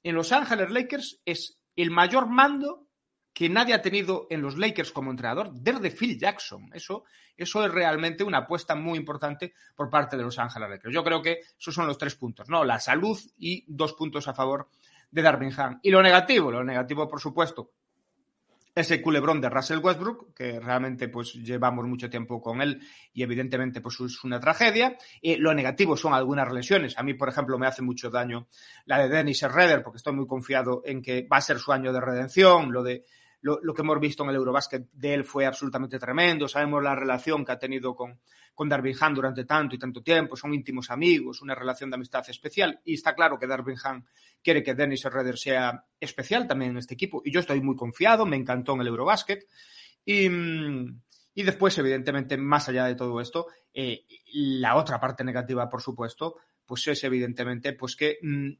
en 0.03 0.15
Los 0.15 0.31
Ángeles 0.31 0.69
Lakers 0.69 1.21
es 1.25 1.59
el 1.75 1.91
mayor 1.91 2.27
mando 2.27 2.87
que 3.33 3.49
nadie 3.49 3.73
ha 3.73 3.81
tenido 3.81 4.25
en 4.31 4.41
los 4.41 4.57
Lakers 4.57 4.91
como 4.91 5.11
entrenador 5.11 5.51
desde 5.53 5.91
Phil 5.91 6.17
Jackson. 6.17 6.71
Eso, 6.73 7.03
eso 7.35 7.65
es 7.65 7.71
realmente 7.71 8.23
una 8.23 8.39
apuesta 8.39 8.73
muy 8.73 8.97
importante 8.97 9.53
por 9.75 9.89
parte 9.89 10.17
de 10.17 10.23
Los 10.23 10.39
Ángeles 10.39 10.69
Lakers. 10.69 10.93
Yo 10.93 11.03
creo 11.03 11.21
que 11.21 11.41
esos 11.59 11.75
son 11.75 11.85
los 11.85 11.97
tres 11.97 12.15
puntos, 12.15 12.49
¿no? 12.49 12.63
La 12.63 12.79
salud 12.79 13.19
y 13.37 13.63
dos 13.67 13.93
puntos 13.93 14.27
a 14.27 14.33
favor 14.33 14.69
de 15.11 15.21
Darwin 15.21 15.53
Ham. 15.55 15.79
Y 15.83 15.91
lo 15.91 16.01
negativo, 16.01 16.51
lo 16.51 16.63
negativo, 16.63 17.07
por 17.07 17.19
supuesto, 17.19 17.73
ese 18.79 19.01
culebrón 19.01 19.41
de 19.41 19.49
Russell 19.49 19.79
Westbrook, 19.79 20.33
que 20.33 20.59
realmente 20.59 21.09
pues 21.09 21.33
llevamos 21.33 21.87
mucho 21.87 22.09
tiempo 22.09 22.39
con 22.41 22.61
él 22.61 22.79
y 23.11 23.23
evidentemente 23.23 23.81
pues 23.81 23.99
es 23.99 24.23
una 24.23 24.39
tragedia. 24.39 24.97
Y 25.21 25.37
lo 25.37 25.53
negativo 25.53 25.97
son 25.97 26.13
algunas 26.13 26.51
lesiones. 26.51 26.97
A 26.97 27.03
mí, 27.03 27.15
por 27.15 27.29
ejemplo, 27.29 27.57
me 27.57 27.67
hace 27.67 27.81
mucho 27.81 28.09
daño 28.09 28.47
la 28.85 28.99
de 28.99 29.09
Dennis 29.09 29.39
Schroeder, 29.39 29.81
porque 29.81 29.97
estoy 29.97 30.13
muy 30.13 30.27
confiado 30.27 30.81
en 30.85 31.01
que 31.01 31.27
va 31.31 31.37
a 31.37 31.41
ser 31.41 31.57
su 31.57 31.71
año 31.71 31.91
de 31.91 32.01
redención. 32.01 32.71
Lo 32.71 32.83
de 32.83 33.05
lo, 33.41 33.73
que 33.73 33.81
hemos 33.81 33.99
visto 33.99 34.23
en 34.23 34.29
el 34.29 34.35
Eurobasket 34.35 34.89
de 34.91 35.13
él 35.13 35.23
fue 35.23 35.45
absolutamente 35.45 35.99
tremendo. 35.99 36.47
Sabemos 36.47 36.83
la 36.83 36.95
relación 36.95 37.45
que 37.45 37.51
ha 37.53 37.59
tenido 37.59 37.95
con, 37.95 38.19
con 38.57 38.67
Darvin 38.67 38.95
Han 38.99 39.13
durante 39.13 39.45
tanto 39.45 39.75
y 39.75 39.77
tanto 39.77 40.01
tiempo. 40.01 40.35
Son 40.35 40.51
íntimos 40.51 40.89
amigos, 40.89 41.43
una 41.43 41.53
relación 41.53 41.91
de 41.91 41.95
amistad 41.95 42.27
especial. 42.27 42.81
Y 42.85 42.95
está 42.95 43.13
claro 43.13 43.37
que 43.37 43.45
Darvin 43.45 43.77
Han 43.83 44.03
quiere 44.41 44.63
que 44.63 44.73
Dennis 44.73 45.01
Schroeder 45.01 45.37
sea 45.37 45.85
especial 45.99 46.47
también 46.47 46.71
en 46.71 46.77
este 46.79 46.95
equipo. 46.95 47.21
Y 47.23 47.31
yo 47.31 47.39
estoy 47.39 47.61
muy 47.61 47.75
confiado, 47.75 48.25
me 48.25 48.35
encantó 48.35 48.73
en 48.73 48.81
el 48.81 48.87
Eurobasket. 48.87 49.45
Y, 50.03 50.25
y 50.25 51.43
después, 51.43 51.77
evidentemente, 51.77 52.35
más 52.35 52.67
allá 52.67 52.85
de 52.85 52.95
todo 52.95 53.21
esto, 53.21 53.45
eh, 53.71 54.07
la 54.33 54.75
otra 54.75 54.99
parte 54.99 55.23
negativa, 55.23 55.69
por 55.69 55.83
supuesto, 55.83 56.37
pues 56.67 56.85
es 56.87 57.03
evidentemente 57.05 57.73
pues 57.73 57.95
que 57.95 58.19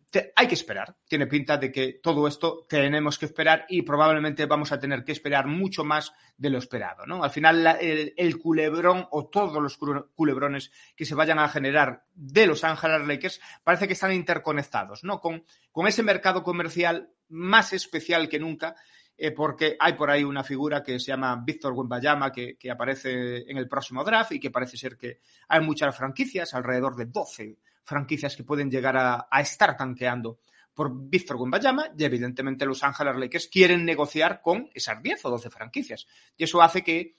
te, 0.10 0.32
hay 0.36 0.48
que 0.48 0.56
esperar. 0.56 0.96
Tiene 1.08 1.28
pinta 1.28 1.58
de 1.58 1.72
que 1.72 2.00
todo 2.02 2.28
esto 2.28 2.66
tenemos 2.68 3.20
que 3.20 3.26
esperar 3.26 3.66
y 3.68 3.82
probablemente 3.82 4.46
vamos 4.46 4.72
a 4.72 4.80
tener 4.80 5.04
que 5.04 5.12
esperar 5.12 5.46
mucho 5.46 5.84
más 5.84 6.14
de 6.38 6.50
lo 6.50 6.58
esperado. 6.58 7.06
¿no? 7.06 7.24
Al 7.24 7.30
final 7.30 7.78
el, 7.82 8.38
culebrón 8.40 9.08
o 9.12 9.28
todos 9.28 9.62
los 9.62 9.78
culebrones 10.16 10.72
que 10.96 11.06
se 11.06 11.16
vayan 11.16 11.38
a 11.38 11.50
generar 11.50 12.06
de 12.14 12.48
Los 12.48 12.64
Ángeles 12.64 13.06
Lakers 13.06 13.42
parece 13.64 13.88
que 13.88 13.94
están 13.94 14.14
interconectados 14.14 15.04
¿no? 15.04 15.20
con, 15.20 15.44
con 15.72 15.86
ese 15.86 16.02
mercado 16.02 16.44
comercial 16.44 17.12
más 17.28 17.74
especial 17.74 18.30
que 18.30 18.40
nunca 18.40 18.76
eh, 19.18 19.32
porque 19.32 19.76
hay 19.80 19.94
por 19.94 20.12
ahí 20.12 20.24
una 20.24 20.44
figura 20.44 20.82
que 20.82 21.00
se 21.00 21.08
llama 21.08 21.44
Víctor 21.44 21.74
Wembayama 21.74 22.32
que, 22.32 22.56
que, 22.56 22.70
aparece 22.70 23.50
en 23.50 23.58
el 23.58 23.68
próximo 23.68 24.04
draft 24.04 24.32
y 24.34 24.40
que 24.40 24.52
parece 24.52 24.78
ser 24.78 24.96
que 24.96 25.22
hay 25.48 25.60
muchas 25.60 25.98
franquicias, 25.98 26.54
alrededor 26.54 26.96
de 26.96 27.06
12 27.08 27.58
franquicias 27.88 28.36
que 28.36 28.44
pueden 28.44 28.70
llegar 28.70 28.96
a, 28.96 29.28
a 29.32 29.42
estar 29.42 29.76
tanqueando 29.76 30.42
por 30.78 30.92
Víctor 30.94 31.38
Wembayama 31.38 31.90
y 31.98 32.04
evidentemente 32.04 32.64
Los 32.64 32.84
Ángeles 32.84 33.16
Lakers 33.16 33.48
quieren 33.48 33.84
negociar 33.84 34.42
con 34.44 34.70
esas 34.76 35.02
10 35.02 35.26
o 35.26 35.32
12 35.32 35.50
franquicias. 35.50 36.06
Y 36.38 36.44
eso 36.44 36.62
hace 36.62 36.84
que 36.84 37.16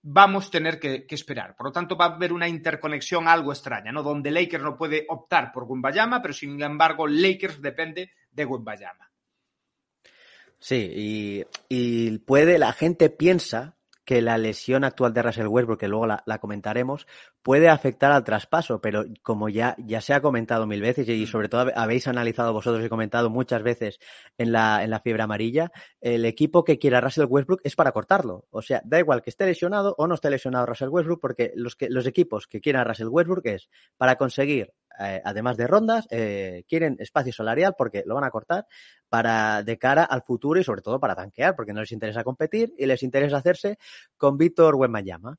vamos 0.00 0.48
a 0.48 0.50
tener 0.50 0.80
que, 0.80 1.04
esperar. 1.10 1.54
Por 1.54 1.66
lo 1.66 1.72
tanto, 1.72 1.94
va 1.94 2.06
a 2.06 2.14
haber 2.14 2.32
una 2.32 2.48
interconexión 2.48 3.28
algo 3.28 3.52
extraña, 3.52 3.92
¿no? 3.92 4.02
Donde 4.02 4.30
Lakers 4.30 4.64
no 4.64 4.78
puede 4.78 5.04
optar 5.10 5.52
por 5.52 5.64
Wimbayama, 5.64 6.22
pero 6.22 6.32
sin 6.32 6.60
embargo, 6.62 7.06
Lakers 7.06 7.60
depende 7.60 8.12
de 8.30 8.44
Wimbayama. 8.46 9.10
Sí, 10.58 11.44
y, 11.68 12.18
puede, 12.20 12.58
la 12.58 12.72
gente 12.72 13.10
piensa 13.10 13.76
que 14.04 14.20
la 14.20 14.38
lesión 14.38 14.84
actual 14.84 15.12
de 15.12 15.22
Russell 15.22 15.46
Westbrook, 15.46 15.78
que 15.78 15.88
luego 15.88 16.06
la, 16.06 16.38
comentaremos, 16.40 17.06
puede 17.42 17.68
afectar 17.68 18.10
al 18.12 18.24
traspaso, 18.24 18.80
pero 18.80 19.04
como 19.22 19.48
ya, 19.48 19.76
ya 19.78 20.00
se 20.00 20.14
ha 20.14 20.20
comentado 20.20 20.66
mil 20.66 20.80
veces 20.80 21.08
y 21.08 21.26
sobre 21.26 21.48
todo 21.48 21.70
habéis 21.74 22.08
analizado 22.08 22.52
vosotros 22.52 22.84
y 22.84 22.88
comentado 22.88 23.30
muchas 23.30 23.62
veces 23.62 23.98
en 24.38 24.52
la, 24.52 24.82
en 24.82 24.90
la 24.90 25.00
fiebre 25.00 25.22
amarilla, 25.22 25.70
el 26.00 26.24
equipo 26.24 26.64
que 26.64 26.78
quiera 26.78 27.00
Russell 27.00 27.26
Westbrook 27.28 27.60
es 27.64 27.76
para 27.76 27.92
cortarlo. 27.92 28.46
O 28.50 28.62
sea, 28.62 28.82
da 28.84 28.98
igual 28.98 29.22
que 29.22 29.30
esté 29.30 29.46
lesionado 29.46 29.94
o 29.98 30.06
no 30.06 30.14
esté 30.14 30.30
lesionado 30.30 30.66
Russell 30.66 30.88
Westbrook, 30.88 31.20
porque 31.20 31.52
los, 31.54 31.76
que, 31.76 31.88
los 31.88 32.06
equipos 32.06 32.46
que 32.46 32.60
quieran 32.60 32.86
Russell 32.86 33.08
Westbrook 33.08 33.46
es 33.46 33.68
para 33.96 34.16
conseguir 34.16 34.72
eh, 34.98 35.20
además 35.24 35.56
de 35.56 35.66
rondas, 35.66 36.06
eh, 36.10 36.64
quieren 36.68 36.96
espacio 36.98 37.32
salarial 37.32 37.74
porque 37.76 38.02
lo 38.06 38.14
van 38.14 38.24
a 38.24 38.30
cortar 38.30 38.66
para 39.08 39.62
de 39.62 39.78
cara 39.78 40.04
al 40.04 40.22
futuro 40.22 40.60
y 40.60 40.64
sobre 40.64 40.82
todo 40.82 41.00
para 41.00 41.14
tanquear, 41.14 41.54
porque 41.56 41.72
no 41.72 41.80
les 41.80 41.92
interesa 41.92 42.24
competir 42.24 42.74
y 42.78 42.86
les 42.86 43.02
interesa 43.02 43.38
hacerse 43.38 43.78
con 44.16 44.36
Víctor 44.36 44.74
Wembanyama. 44.76 45.36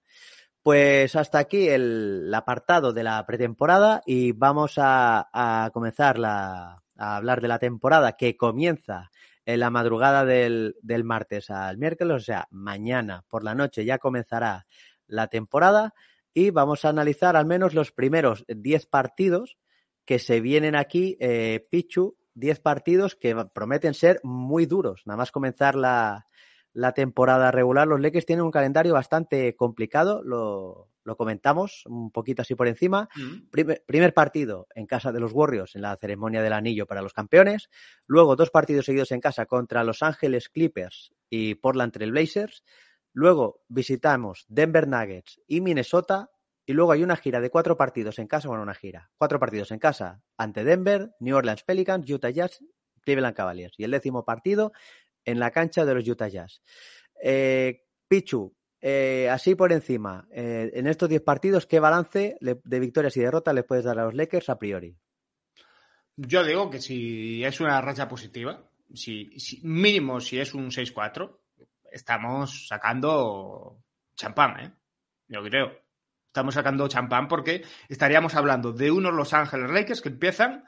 Pues 0.62 1.16
hasta 1.16 1.40
aquí 1.40 1.68
el, 1.68 2.32
apartado 2.34 2.94
de 2.94 3.04
la 3.04 3.26
pretemporada 3.26 4.02
y 4.06 4.32
vamos 4.32 4.76
a, 4.78 5.70
comenzar 5.74 6.18
a 6.24 6.82
hablar 6.98 7.42
de 7.42 7.50
la 7.50 7.60
temporada 7.60 8.14
que 8.14 8.38
comienza 8.38 9.12
en 9.46 9.60
la 9.60 9.70
madrugada 9.70 10.26
del, 10.26 10.76
del 10.82 11.04
martes 11.04 11.50
al 11.50 11.78
miércoles, 11.78 12.16
o 12.16 12.20
sea, 12.20 12.48
mañana 12.52 13.26
por 13.28 13.44
la 13.44 13.56
noche 13.56 13.84
ya 13.84 13.98
comenzará 13.98 14.66
la 15.08 15.28
temporada 15.28 15.94
y 16.34 16.50
vamos 16.50 16.86
a 16.86 16.90
analizar 16.90 17.36
al 17.36 17.46
menos 17.46 17.74
los 17.74 17.92
primeros 17.92 18.46
10 18.48 18.88
partidos 18.88 19.58
que 20.06 20.20
se 20.20 20.42
vienen 20.42 20.76
aquí, 20.76 21.18
eh, 21.20 21.66
Pichu, 21.70 22.18
10 22.36 22.60
partidos 22.60 23.16
que 23.16 23.36
prometen 23.54 23.94
ser 23.94 24.20
muy 24.24 24.66
duros. 24.66 25.04
Nada 25.06 25.18
más 25.18 25.32
comenzar 25.32 25.76
la, 25.76 26.26
temporada 26.96 27.52
regular, 27.52 27.88
los 27.88 28.02
Lakers 28.02 28.26
tienen 28.26 28.46
un 28.46 28.52
calendario 28.52 28.94
bastante 28.94 29.56
complicado, 29.56 30.24
lo, 30.24 30.90
comentamos 31.16 31.84
un 31.86 32.12
poquito 32.12 32.42
así 32.42 32.56
por 32.56 32.68
encima. 32.68 33.08
Mm. 33.16 33.50
Primer, 33.52 33.84
primer, 33.86 34.14
partido 34.14 34.68
en 34.74 34.88
casa 34.88 35.12
de 35.12 35.20
los 35.20 35.32
Warriors 35.34 35.76
en 35.76 35.84
la 35.84 35.96
ceremonia 35.98 36.42
del 36.42 36.54
anillo 36.54 36.88
para 36.88 37.02
los 37.02 37.14
campeones. 37.14 37.70
Luego 38.08 38.36
dos 38.36 38.50
partidos 38.50 38.86
seguidos 38.86 39.12
en 39.12 39.22
casa 39.22 39.46
contra 39.46 39.84
Los 39.84 40.02
Ángeles 40.02 40.50
Clippers 40.50 41.14
y 41.30 41.56
Portland 41.56 41.94
Trail 41.94 42.12
Blazers. 42.12 42.64
Luego 43.14 43.64
visitamos 43.70 44.46
Denver 44.50 44.88
Nuggets 44.88 45.40
y 45.48 45.62
Minnesota. 45.62 46.30
Y 46.66 46.74
luego 46.74 46.94
hay 46.94 47.04
una 47.04 47.18
gira 47.18 47.42
de 47.42 47.50
cuatro 47.50 47.78
partidos 47.78 48.20
en 48.20 48.28
casa, 48.28 48.48
bueno, 48.48 48.64
una 48.64 48.74
gira. 48.74 49.12
Cuatro 49.18 49.40
partidos 49.40 49.72
en 49.72 49.80
casa 49.80 50.22
ante 50.38 50.64
Denver, 50.64 51.14
New 51.20 51.36
Orleans 51.36 51.64
Pelicans, 51.64 52.10
Utah 52.10 52.30
Jazz, 52.30 52.64
Cleveland 53.02 53.36
Cavaliers. 53.36 53.74
Y 53.78 53.84
el 53.84 53.92
décimo 53.92 54.24
partido 54.24 54.72
en 55.26 55.40
la 55.40 55.52
cancha 55.52 55.86
de 55.86 55.94
los 55.94 56.08
Utah 56.08 56.30
Jazz. 56.30 56.62
Eh, 57.22 57.84
Pichu, 58.08 58.56
eh, 58.82 59.30
así 59.30 59.56
por 59.56 59.72
encima, 59.72 60.28
eh, 60.32 60.72
en 60.74 60.88
estos 60.88 61.10
diez 61.10 61.22
partidos, 61.22 61.66
¿qué 61.66 61.80
balance 61.80 62.38
de 62.42 62.80
victorias 62.80 63.16
y 63.18 63.22
derrotas 63.22 63.54
le 63.56 63.64
puedes 63.64 63.86
dar 63.86 64.00
a 64.00 64.06
los 64.06 64.14
Lakers 64.14 64.50
a 64.50 64.58
priori? 64.58 64.98
Yo 66.16 66.44
digo 66.44 66.70
que 66.70 66.80
si 66.80 67.44
es 67.44 67.60
una 67.60 67.80
racha 67.82 68.08
positiva, 68.08 68.70
si, 68.94 69.40
si 69.40 69.62
mínimo 69.64 70.20
si 70.22 70.40
es 70.40 70.54
un 70.54 70.70
6-4, 70.70 71.40
estamos 71.94 72.68
sacando 72.68 73.84
champán, 74.16 74.60
¿eh? 74.60 74.72
Yo 75.28 75.44
creo. 75.44 75.72
Estamos 76.28 76.56
sacando 76.56 76.88
champán 76.88 77.28
porque 77.28 77.64
estaríamos 77.88 78.36
hablando 78.36 78.74
de 78.74 78.92
unos 78.92 79.14
Los 79.14 79.34
Ángeles 79.34 79.70
Lakers 79.70 80.02
que 80.02 80.10
empiezan 80.10 80.66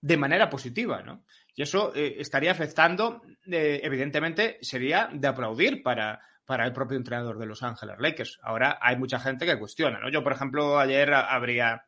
de 0.00 0.16
manera 0.16 0.48
positiva, 0.48 1.02
¿no? 1.02 1.24
Y 1.54 1.62
eso 1.62 1.92
eh, 1.94 2.16
estaría 2.18 2.52
afectando, 2.52 3.22
eh, 3.46 3.80
evidentemente, 3.82 4.58
sería 4.62 5.10
de 5.12 5.28
aplaudir 5.28 5.82
para, 5.82 6.20
para 6.44 6.64
el 6.64 6.72
propio 6.72 6.96
entrenador 6.96 7.38
de 7.38 7.46
Los 7.46 7.62
Ángeles 7.62 7.96
Lakers. 7.98 8.38
Ahora 8.42 8.78
hay 8.80 8.96
mucha 8.96 9.18
gente 9.18 9.44
que 9.44 9.58
cuestiona, 9.58 9.98
¿no? 9.98 10.10
Yo, 10.10 10.22
por 10.22 10.32
ejemplo, 10.32 10.78
ayer 10.78 11.12
habría, 11.12 11.84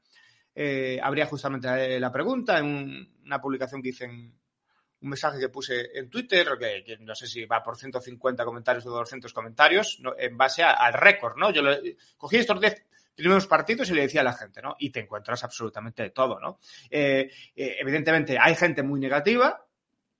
eh, 0.54 1.00
habría 1.02 1.26
justamente 1.26 1.98
la 2.00 2.12
pregunta 2.12 2.58
en 2.58 3.08
una 3.24 3.40
publicación 3.40 3.80
que 3.82 3.90
hice 3.90 4.04
en, 4.04 4.41
un 5.02 5.08
mensaje 5.08 5.38
que 5.38 5.48
puse 5.48 5.90
en 5.98 6.08
Twitter, 6.08 6.48
que, 6.58 6.96
no 7.00 7.14
sé 7.14 7.26
si 7.26 7.44
va 7.44 7.62
por 7.62 7.76
150 7.76 8.44
comentarios 8.44 8.86
o 8.86 8.90
200 8.90 9.32
comentarios, 9.32 10.00
en 10.18 10.36
base 10.36 10.62
al 10.62 10.92
récord, 10.92 11.36
¿no? 11.36 11.50
Yo 11.50 11.62
cogí 12.16 12.36
estos 12.36 12.60
10 12.60 12.86
primeros 13.14 13.46
partidos 13.46 13.90
y 13.90 13.94
le 13.94 14.02
decía 14.02 14.20
a 14.22 14.24
la 14.24 14.32
gente, 14.32 14.62
¿no? 14.62 14.76
Y 14.78 14.90
te 14.90 15.00
encuentras 15.00 15.42
absolutamente 15.44 16.02
de 16.02 16.10
todo, 16.10 16.38
¿no? 16.40 16.58
Eh, 16.90 17.30
eh, 17.54 17.76
evidentemente 17.80 18.38
hay 18.38 18.54
gente 18.54 18.82
muy 18.82 19.00
negativa, 19.00 19.66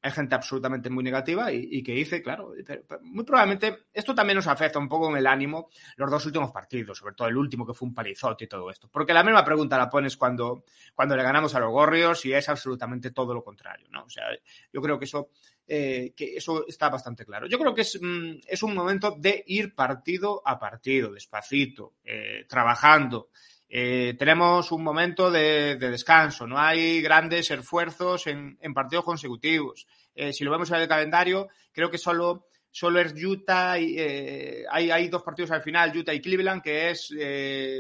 hay 0.03 0.11
gente 0.11 0.35
absolutamente 0.35 0.91
muy 0.91 1.05
negativa 1.05 1.53
y, 1.53 1.81
que 1.83 1.93
dice, 1.93 2.21
claro, 2.21 2.55
muy 3.03 3.25
probablemente 3.25 3.85
esto 3.93 4.15
también 4.15 4.37
nos 4.37 4.49
afecta 4.49 4.81
un 4.81 4.89
poco 4.89 5.09
en 5.09 5.17
el 5.17 5.27
ánimo 5.29 5.71
los 5.97 6.11
dos 6.11 6.27
últimos 6.27 6.51
partidos, 6.51 6.99
sobre 6.99 7.15
todo 7.15 7.29
el 7.29 7.37
último 7.37 7.65
que 7.65 7.73
fue 7.73 7.87
un 7.87 7.95
palizote 7.95 8.45
y 8.45 8.49
todo 8.49 8.69
esto. 8.69 8.89
Porque 8.91 9.15
la 9.15 9.23
misma 9.23 9.45
pregunta 9.45 9.79
la 9.79 9.89
pones 9.89 10.17
cuando, 10.17 10.65
cuando 10.95 11.17
le 11.17 11.23
ganamos 11.23 11.55
a 11.55 11.61
los 11.61 11.71
Gorrios 11.71 12.27
y 12.27 12.33
es 12.33 12.49
absolutamente 12.49 13.13
todo 13.13 13.33
lo 13.33 13.45
contrario, 13.45 13.87
¿no? 13.93 14.03
O 14.03 14.11
sea, 14.11 14.25
yo 14.73 14.83
creo 14.83 14.99
que 14.99 15.05
eso, 15.05 15.31
eh, 15.69 16.13
que 16.17 16.37
eso 16.37 16.67
está 16.67 16.89
bastante 16.89 17.25
claro. 17.25 17.47
Yo 17.47 17.59
creo 17.59 17.73
que 17.73 17.83
es, 17.83 17.97
mm, 18.03 18.41
es 18.49 18.63
un 18.65 18.75
momento 18.75 19.15
de 19.17 19.45
ir 19.47 19.73
partido 19.73 20.43
a 20.45 20.59
partido, 20.59 21.13
despacito, 21.13 21.95
eh, 22.03 22.45
trabajando. 22.49 23.29
Eh, 23.75 24.15
tenemos 24.19 24.71
un 24.71 24.85
momento 24.85 25.31
de, 25.31 25.77
descanso, 25.77 26.47
no 26.47 26.59
hay 26.59 27.01
grandes 27.01 27.51
esfuerzos 27.51 28.27
en, 28.27 28.59
partidos 28.75 29.03
consecutivos. 29.03 29.87
Eh, 30.15 30.35
si 30.35 30.45
lo 30.45 30.51
vemos 30.51 30.71
en 30.71 30.83
el 30.83 30.89
calendario, 30.89 31.49
creo 31.73 31.91
que 31.91 31.97
solo, 31.97 32.45
solo 32.71 33.01
es 33.01 33.15
Utah, 33.15 33.79
y, 33.79 33.95
eh, 33.99 34.65
hay, 34.71 34.91
hay, 34.91 35.09
dos 35.09 35.23
partidos 35.23 35.53
al 35.53 35.63
final, 35.63 35.97
Utah 35.97 36.13
y 36.13 36.21
Cleveland, 36.21 36.61
que 36.61 36.91
es 36.91 37.15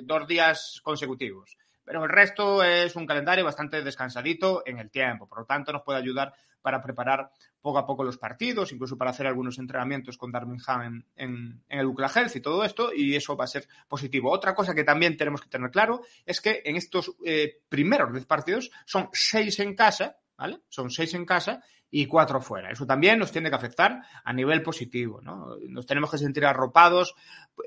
dos 0.05 0.27
días 0.27 0.81
consecutivos. 0.83 1.59
Pero 1.85 2.05
el 2.05 2.09
resto 2.09 2.65
es 2.65 2.97
un 2.97 3.07
calendario 3.07 3.45
bastante 3.45 3.83
descansadito 3.83 4.63
en 4.65 4.79
el 4.79 4.91
tiempo, 4.91 5.29
por 5.29 5.41
lo 5.41 5.45
tanto 5.45 5.75
nos 5.75 5.83
puede 5.83 5.99
ayudar 5.99 6.33
para 6.63 6.81
preparar 6.81 7.31
poco 7.63 7.79
a 7.79 7.87
poco 7.87 8.05
los 8.05 8.19
partidos, 8.19 8.73
incluso 8.73 8.99
para 8.99 9.13
hacer 9.13 9.27
algunos 9.27 9.59
entrenamientos 9.59 10.19
con 10.19 10.33
Darwin 10.33 10.59
en, 10.85 11.07
en, 11.17 11.63
el 11.69 11.87
Ucla 11.87 12.11
Health 12.15 12.37
y 12.37 12.41
todo 12.41 12.65
esto, 12.65 12.93
y 12.93 13.15
eso 13.15 13.37
va 13.37 13.45
a 13.45 13.49
ser 13.49 13.67
positivo. 13.89 14.31
Otra 14.31 14.55
cosa 14.55 14.75
que 14.75 14.85
también 14.85 15.17
tenemos 15.17 15.41
que 15.41 15.49
tener 15.49 15.71
claro 15.71 16.03
es 16.27 16.41
que 16.41 16.63
en 16.65 16.77
estos 16.77 17.13
eh, 17.25 17.61
primeros 17.69 18.13
10 18.13 18.27
partidos 18.27 18.71
son 18.85 19.09
seis 19.13 19.61
en 19.61 19.75
casa, 19.75 20.19
¿vale? 20.37 20.61
Son 20.69 20.91
seis 20.91 21.15
en 21.15 21.25
casa 21.25 21.63
y 21.89 22.07
cuatro 22.07 22.41
fuera. 22.41 22.71
Eso 22.71 22.87
también 22.87 23.19
nos 23.19 23.31
tiene 23.31 23.51
que 23.51 23.57
afectar 23.57 24.01
a 24.25 24.33
nivel 24.33 24.63
positivo, 24.63 25.21
¿no? 25.21 25.57
Nos 25.69 25.87
tenemos 25.87 26.11
que 26.11 26.19
sentir 26.19 26.45
arropados 26.45 27.15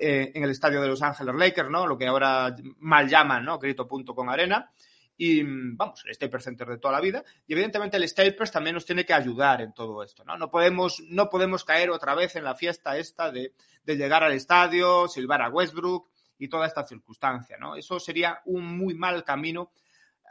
eh, 0.01 0.31
en 0.33 0.43
el 0.43 0.49
estadio 0.49 0.81
de 0.81 0.87
Los 0.89 1.01
Ángeles 1.01 1.35
Lakers, 1.35 1.69
¿no? 1.69 1.87
Lo 1.87 1.97
que 1.97 2.07
ahora 2.07 2.53
mal 2.79 3.07
llaman, 3.07 3.45
¿no? 3.45 3.59
Grito 3.59 3.87
punto 3.87 4.13
con 4.13 4.29
arena 4.29 4.71
y 5.17 5.43
vamos, 5.43 6.03
el 6.05 6.13
Staples 6.13 6.43
Center 6.43 6.67
de 6.67 6.77
toda 6.77 6.93
la 6.93 7.01
vida. 7.01 7.23
Y 7.47 7.53
evidentemente 7.53 7.97
el 7.97 8.07
Staples 8.07 8.51
también 8.51 8.73
nos 8.73 8.85
tiene 8.85 9.05
que 9.05 9.13
ayudar 9.13 9.61
en 9.61 9.73
todo 9.73 10.03
esto, 10.03 10.23
¿no? 10.25 10.37
No 10.37 10.49
podemos, 10.49 11.01
no 11.07 11.29
podemos 11.29 11.63
caer 11.63 11.89
otra 11.89 12.15
vez 12.15 12.35
en 12.35 12.43
la 12.43 12.55
fiesta 12.55 12.97
esta 12.97 13.31
de, 13.31 13.53
de 13.83 13.95
llegar 13.95 14.23
al 14.23 14.33
estadio, 14.33 15.07
silbar 15.07 15.41
a 15.41 15.49
Westbrook 15.49 16.09
y 16.37 16.47
toda 16.47 16.67
esta 16.67 16.85
circunstancia, 16.85 17.57
¿no? 17.57 17.75
Eso 17.75 17.99
sería 17.99 18.41
un 18.45 18.77
muy 18.77 18.93
mal 18.93 19.23
camino 19.23 19.71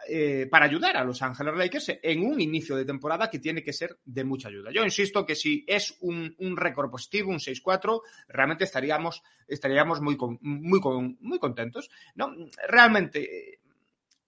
eh, 0.07 0.47
para 0.51 0.67
ayudar 0.67 0.97
a 0.99 1.05
Los 1.05 1.23
Ángeles 1.23 1.55
Lakers 1.57 1.99
en 2.03 2.27
un 2.27 2.39
inicio 2.41 2.77
de 2.77 2.85
temporada 2.85 3.31
que 3.31 3.39
tiene 3.39 3.63
que 3.63 3.73
ser 3.73 3.99
de 4.05 4.25
mucha 4.25 4.49
ayuda. 4.49 4.71
Yo 4.71 4.85
insisto 4.85 5.25
que 5.25 5.35
si 5.35 5.65
es 5.67 5.97
un, 6.01 6.35
un 6.39 6.57
récord 6.57 6.91
positivo, 6.91 7.31
un 7.31 7.39
6-4, 7.39 8.03
realmente 8.29 8.65
estaríamos, 8.65 9.23
estaríamos 9.49 10.03
muy, 10.03 10.19
muy, 10.41 10.81
muy 11.21 11.39
contentos. 11.39 11.91
¿no? 12.17 12.35
Realmente 12.69 13.61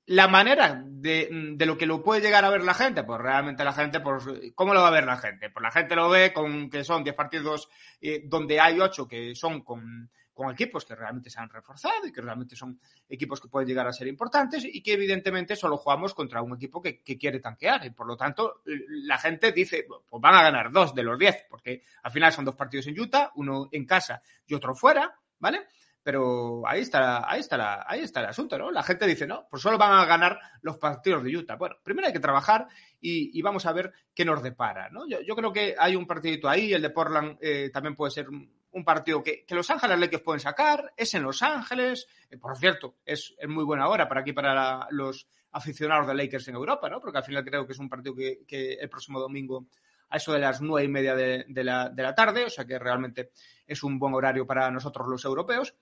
la 0.06 0.28
manera 0.28 0.82
de, 0.84 1.28
de, 1.56 1.66
lo 1.66 1.76
que 1.76 1.86
lo 1.86 2.02
puede 2.02 2.20
llegar 2.20 2.44
a 2.44 2.50
ver 2.50 2.62
la 2.62 2.74
gente, 2.74 3.02
pues 3.02 3.20
realmente 3.20 3.64
la 3.64 3.72
gente, 3.72 4.00
pues, 4.00 4.24
¿cómo 4.54 4.72
lo 4.72 4.80
va 4.80 4.88
a 4.88 4.92
ver 4.92 5.04
la 5.04 5.16
gente? 5.16 5.50
Pues 5.50 5.62
la 5.62 5.72
gente 5.72 5.96
lo 5.96 6.08
ve 6.08 6.32
con 6.32 6.70
que 6.70 6.84
son 6.84 7.02
10 7.02 7.16
partidos 7.16 7.68
eh, 8.00 8.22
donde 8.24 8.60
hay 8.60 8.78
8 8.78 9.08
que 9.08 9.34
son 9.34 9.62
con, 9.62 10.08
con, 10.32 10.52
equipos 10.52 10.84
que 10.84 10.94
realmente 10.94 11.28
se 11.28 11.40
han 11.40 11.48
reforzado 11.48 12.06
y 12.06 12.12
que 12.12 12.20
realmente 12.20 12.54
son 12.54 12.78
equipos 13.08 13.40
que 13.40 13.48
pueden 13.48 13.68
llegar 13.68 13.88
a 13.88 13.92
ser 13.92 14.06
importantes 14.06 14.64
y 14.64 14.80
que 14.80 14.92
evidentemente 14.92 15.56
solo 15.56 15.76
jugamos 15.76 16.14
contra 16.14 16.40
un 16.40 16.54
equipo 16.54 16.80
que, 16.80 17.02
que 17.02 17.18
quiere 17.18 17.40
tanquear 17.40 17.84
y 17.84 17.90
por 17.90 18.06
lo 18.06 18.16
tanto 18.16 18.62
la 18.64 19.18
gente 19.18 19.50
dice, 19.50 19.86
pues 19.88 20.22
van 20.22 20.36
a 20.36 20.42
ganar 20.42 20.70
dos 20.70 20.94
de 20.94 21.02
los 21.02 21.18
10 21.18 21.46
porque 21.50 21.82
al 22.04 22.12
final 22.12 22.32
son 22.32 22.44
dos 22.44 22.54
partidos 22.54 22.86
en 22.86 23.00
Utah, 23.00 23.32
uno 23.34 23.68
en 23.72 23.84
casa 23.84 24.22
y 24.46 24.54
otro 24.54 24.72
fuera, 24.72 25.18
¿vale? 25.40 25.66
Pero 26.06 26.62
ahí 26.68 26.82
está, 26.82 27.28
ahí 27.28 27.40
está, 27.40 27.84
ahí 27.90 27.98
está 27.98 28.20
el 28.20 28.26
asunto, 28.26 28.56
¿no? 28.56 28.70
La 28.70 28.84
gente 28.84 29.08
dice, 29.08 29.26
no, 29.26 29.48
pues 29.50 29.60
solo 29.60 29.76
van 29.76 29.92
a 29.92 30.04
ganar 30.04 30.38
los 30.62 30.78
partidos 30.78 31.24
de 31.24 31.36
Utah. 31.36 31.56
Bueno, 31.56 31.74
primero 31.82 32.06
hay 32.06 32.12
que 32.12 32.20
trabajar 32.20 32.68
y, 33.00 33.42
vamos 33.42 33.66
a 33.66 33.72
ver 33.72 33.92
qué 34.14 34.24
nos 34.24 34.40
depara, 34.40 34.88
¿no? 34.90 35.08
Yo, 35.08 35.34
creo 35.34 35.52
que 35.52 35.74
hay 35.76 35.96
un 35.96 36.06
partidito 36.06 36.48
ahí, 36.48 36.72
el 36.72 36.82
de 36.82 36.90
Portland 36.90 37.38
eh, 37.40 37.70
también 37.72 37.96
puede 37.96 38.12
ser 38.12 38.28
un 38.28 38.48
un 38.76 38.84
partido 38.84 39.22
que, 39.22 39.46
Los 39.48 39.70
Ángeles 39.70 39.98
Lakers 39.98 40.22
pueden 40.22 40.40
sacar, 40.40 40.92
es 40.98 41.14
en 41.14 41.22
Los 41.22 41.42
Ángeles, 41.42 42.06
eh, 42.30 42.36
por 42.36 42.58
cierto, 42.58 42.96
es, 43.06 43.34
muy 43.48 43.64
buena 43.64 43.88
hora 43.88 44.06
para 44.06 44.20
aquí, 44.20 44.34
para 44.34 44.86
los 44.90 45.26
aficionados 45.52 46.06
de 46.06 46.14
Lakers 46.14 46.48
en 46.48 46.56
Europa, 46.56 46.90
¿no? 46.90 47.00
Porque 47.00 47.16
al 47.16 47.24
final 47.24 47.42
creo 47.42 47.66
que 47.66 47.72
es 47.72 47.78
un 47.78 47.88
partido 47.88 48.14
que, 48.14 48.74
el 48.74 48.88
próximo 48.90 49.18
domingo 49.18 49.66
a 50.10 50.18
eso 50.18 50.34
de 50.34 50.40
las 50.40 50.60
nueve 50.60 50.84
y 50.84 50.88
media 50.88 51.14
de, 51.14 51.46
la, 51.64 52.14
tarde, 52.14 52.44
o 52.44 52.50
sea 52.50 52.66
que 52.66 52.78
realmente 52.78 53.30
es 53.66 53.82
un 53.82 53.98
buen 53.98 54.12
horario 54.12 54.46
para 54.46 54.70
nosotros 54.70 55.08
los 55.08 55.24
europeos. 55.24 55.74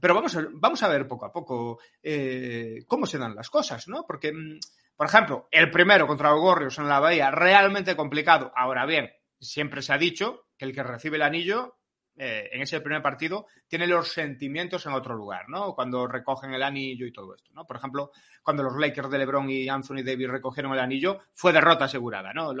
Pero 0.00 0.14
vamos 0.14 0.36
a, 0.36 0.46
vamos 0.52 0.82
a 0.82 0.88
ver 0.88 1.06
poco 1.06 1.26
a 1.26 1.32
poco 1.32 1.78
eh, 2.02 2.84
cómo 2.86 3.06
se 3.06 3.18
dan 3.18 3.34
las 3.34 3.50
cosas, 3.50 3.88
¿no? 3.88 4.04
Porque, 4.06 4.32
mm, 4.32 4.58
por 4.96 5.06
ejemplo, 5.06 5.48
el 5.50 5.70
primero 5.70 6.06
contra 6.06 6.32
Gorrios 6.32 6.78
en 6.78 6.88
la 6.88 7.00
Bahía, 7.00 7.30
realmente 7.30 7.96
complicado. 7.96 8.52
Ahora 8.54 8.86
bien, 8.86 9.10
siempre 9.40 9.82
se 9.82 9.92
ha 9.92 9.98
dicho 9.98 10.46
que 10.56 10.64
el 10.64 10.72
que 10.72 10.82
recibe 10.82 11.16
el 11.16 11.22
anillo 11.22 11.78
eh, 12.16 12.50
en 12.52 12.60
ese 12.60 12.80
primer 12.80 13.00
partido, 13.00 13.46
tiene 13.66 13.86
los 13.86 14.12
sentimientos 14.12 14.84
en 14.84 14.92
otro 14.92 15.14
lugar, 15.14 15.48
¿no? 15.48 15.74
Cuando 15.74 16.06
recogen 16.06 16.52
el 16.52 16.62
anillo 16.62 17.06
y 17.06 17.12
todo 17.12 17.34
esto, 17.34 17.50
¿no? 17.54 17.66
Por 17.66 17.76
ejemplo, 17.76 18.10
cuando 18.42 18.62
los 18.62 18.76
Lakers 18.76 19.10
de 19.10 19.18
LeBron 19.18 19.48
y 19.48 19.68
Anthony 19.68 20.02
Davis 20.04 20.28
recogieron 20.28 20.72
el 20.72 20.80
anillo, 20.80 21.20
fue 21.32 21.52
derrota 21.52 21.86
asegurada, 21.86 22.32
¿no? 22.34 22.52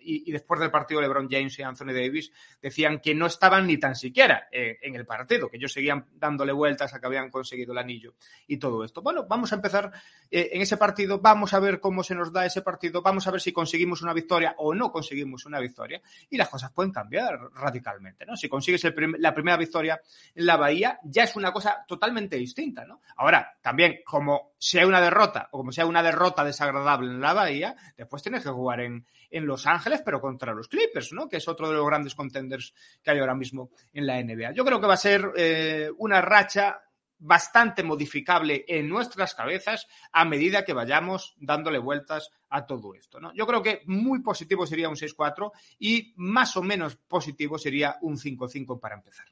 Y, 0.00 0.30
después 0.30 0.60
del 0.60 0.70
partido, 0.70 1.00
LeBron 1.00 1.28
James 1.28 1.58
y 1.58 1.62
Anthony 1.62 1.92
Davis 1.92 2.32
decían 2.60 3.00
que 3.00 3.14
no 3.14 3.26
estaban 3.26 3.66
ni 3.66 3.76
tan 3.78 3.96
siquiera 3.96 4.48
en, 4.52 4.94
el 4.94 5.04
partido, 5.04 5.48
que 5.48 5.56
ellos 5.56 5.72
seguían 5.72 6.06
dándole 6.12 6.52
vueltas 6.52 6.94
a 6.94 7.00
que 7.00 7.06
habían 7.06 7.30
conseguido 7.30 7.72
el 7.72 7.78
anillo 7.78 8.14
y 8.46 8.58
todo 8.58 8.84
esto. 8.84 9.02
Bueno, 9.02 9.26
vamos 9.28 9.52
a 9.52 9.56
empezar 9.56 9.90
eh, 10.30 10.50
en 10.52 10.62
ese 10.62 10.76
partido, 10.76 11.20
vamos 11.20 11.54
a 11.54 11.60
ver 11.60 11.80
cómo 11.80 12.02
se 12.02 12.14
nos 12.14 12.32
da 12.32 12.46
ese 12.46 12.62
partido, 12.62 13.02
vamos 13.02 13.26
a 13.26 13.30
ver 13.30 13.40
si 13.40 13.52
conseguimos 13.52 14.02
una 14.02 14.12
victoria 14.12 14.54
o 14.58 14.74
no 14.74 14.92
conseguimos 14.92 15.44
una 15.46 15.58
victoria 15.58 16.00
y 16.30 16.36
las 16.36 16.48
cosas 16.48 16.72
pueden 16.72 16.92
cambiar 16.92 17.38
radicalmente, 17.54 18.24
¿no? 18.26 18.36
Si 18.36 18.48
consigues 18.48 18.84
el 18.84 18.91
la 19.18 19.34
primera 19.34 19.56
victoria 19.56 20.00
en 20.34 20.46
la 20.46 20.56
Bahía, 20.56 20.98
ya 21.04 21.24
es 21.24 21.36
una 21.36 21.52
cosa 21.52 21.84
totalmente 21.86 22.36
distinta, 22.36 22.84
¿no? 22.84 23.00
Ahora, 23.16 23.56
también, 23.60 24.00
como 24.04 24.52
sea 24.58 24.86
una 24.86 25.00
derrota 25.00 25.48
o 25.50 25.58
como 25.58 25.72
sea 25.72 25.86
una 25.86 26.02
derrota 26.02 26.44
desagradable 26.44 27.10
en 27.10 27.20
la 27.20 27.32
Bahía, 27.32 27.76
después 27.96 28.22
tienes 28.22 28.42
que 28.42 28.50
jugar 28.50 28.80
en, 28.80 29.06
Los 29.30 29.66
Ángeles, 29.66 30.02
pero 30.04 30.20
contra 30.20 30.52
los 30.52 30.68
Clippers, 30.68 31.12
¿no? 31.12 31.28
Que 31.28 31.38
es 31.38 31.48
otro 31.48 31.68
de 31.68 31.74
los 31.74 31.86
grandes 31.86 32.14
contenders 32.14 32.74
que 33.02 33.10
hay 33.10 33.18
ahora 33.18 33.34
mismo 33.34 33.70
en 33.92 34.06
la 34.06 34.22
NBA. 34.22 34.52
Yo 34.52 34.64
creo 34.64 34.80
que 34.80 34.86
va 34.86 34.94
a 34.94 34.98
ser 34.98 35.32
eh, 35.36 35.90
una 35.96 36.20
racha 36.20 36.82
bastante 37.22 37.84
modificable 37.84 38.64
en 38.66 38.88
nuestras 38.88 39.34
cabezas 39.34 39.86
a 40.12 40.24
medida 40.24 40.64
que 40.64 40.72
vayamos 40.72 41.34
dándole 41.38 41.78
vueltas 41.78 42.30
a 42.50 42.66
todo 42.66 42.94
esto. 42.94 43.20
¿no? 43.20 43.32
Yo 43.32 43.46
creo 43.46 43.62
que 43.62 43.82
muy 43.86 44.20
positivo 44.20 44.66
sería 44.66 44.88
un 44.88 44.96
6-4 44.96 45.52
y 45.78 46.12
más 46.16 46.56
o 46.56 46.62
menos 46.62 46.96
positivo 46.96 47.58
sería 47.58 47.96
un 48.02 48.18
5-5 48.18 48.80
para 48.80 48.96
empezar. 48.96 49.26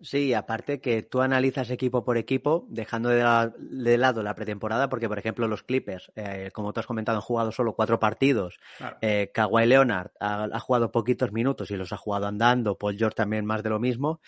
Sí, 0.00 0.32
aparte 0.32 0.80
que 0.80 1.02
tú 1.02 1.22
analizas 1.22 1.70
equipo 1.70 2.04
por 2.04 2.18
equipo, 2.18 2.66
dejando 2.68 3.08
de, 3.08 3.98
lado 3.98 4.22
la 4.22 4.34
pretemporada, 4.36 4.88
porque 4.88 5.08
por 5.08 5.18
ejemplo 5.18 5.48
los 5.48 5.64
Clippers, 5.64 6.12
eh, 6.14 6.50
como 6.52 6.72
tú 6.72 6.78
has 6.78 6.86
comentado, 6.86 7.18
han 7.18 7.22
jugado 7.22 7.50
solo 7.50 7.74
cuatro 7.74 7.98
partidos. 7.98 8.60
Eh, 9.00 9.32
Kawhi 9.34 9.66
Leonard 9.66 10.12
ha, 10.20 10.60
jugado 10.60 10.92
poquitos 10.92 11.32
minutos 11.32 11.72
y 11.72 11.76
los 11.76 11.92
ha 11.92 11.96
jugado 11.96 12.28
andando. 12.28 12.78
Paul 12.78 12.96
George 12.96 13.16
también 13.16 13.44
más 13.44 13.64
de 13.64 13.70
lo 13.70 13.80
mismo. 13.80 14.20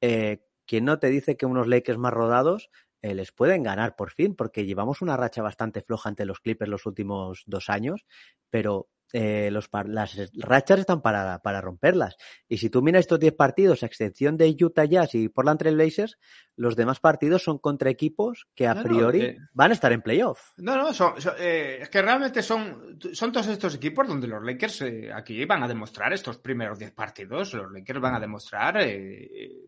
Eh, 0.00 0.44
¿quién 0.68 0.84
no 0.84 1.00
te 1.00 1.08
dice 1.08 1.36
que 1.36 1.46
unos 1.46 1.66
Lakers 1.66 1.98
más 1.98 2.12
rodados 2.12 2.70
eh, 3.02 3.14
les 3.14 3.32
pueden 3.32 3.64
ganar 3.64 3.96
por 3.96 4.12
fin? 4.12 4.36
Porque 4.36 4.66
llevamos 4.66 5.02
una 5.02 5.16
racha 5.16 5.42
bastante 5.42 5.82
floja 5.82 6.10
ante 6.10 6.26
los 6.26 6.40
Clippers 6.40 6.70
los 6.70 6.86
últimos 6.86 7.42
dos 7.46 7.70
años, 7.70 8.06
pero 8.50 8.88
eh, 9.12 9.50
los 9.50 9.68
las 9.86 10.30
rachas 10.34 10.80
están 10.80 11.00
para, 11.02 11.38
para 11.40 11.60
romperlas. 11.60 12.16
Y 12.48 12.58
si 12.58 12.70
tú 12.70 12.82
miras 12.82 13.00
estos 13.00 13.20
10 13.20 13.34
partidos, 13.34 13.82
a 13.82 13.86
excepción 13.86 14.36
de 14.36 14.54
Utah 14.60 14.84
Jazz 14.84 15.14
y 15.14 15.28
Portland 15.28 15.58
Trail 15.58 15.76
Blazers, 15.76 16.18
los 16.56 16.76
demás 16.76 17.00
partidos 17.00 17.42
son 17.42 17.58
contra 17.58 17.90
equipos 17.90 18.48
que 18.54 18.66
a 18.66 18.82
priori 18.82 19.20
eh, 19.22 19.38
van 19.52 19.70
a 19.70 19.74
estar 19.74 19.92
en 19.92 20.02
playoff. 20.02 20.52
No, 20.56 20.76
no, 20.76 20.90
eh, 21.38 21.78
es 21.82 21.88
que 21.88 22.02
realmente 22.02 22.42
son, 22.42 22.98
son 23.12 23.32
todos 23.32 23.46
estos 23.46 23.76
equipos 23.76 24.08
donde 24.08 24.26
los 24.26 24.42
Lakers 24.42 24.84
aquí 25.14 25.44
van 25.44 25.62
a 25.62 25.68
demostrar 25.68 26.12
estos 26.12 26.38
primeros 26.38 26.78
10 26.78 26.92
partidos, 26.92 27.54
los 27.54 27.70
Lakers 27.70 28.00
van 28.00 28.14
a 28.14 28.20
demostrar 28.20 28.78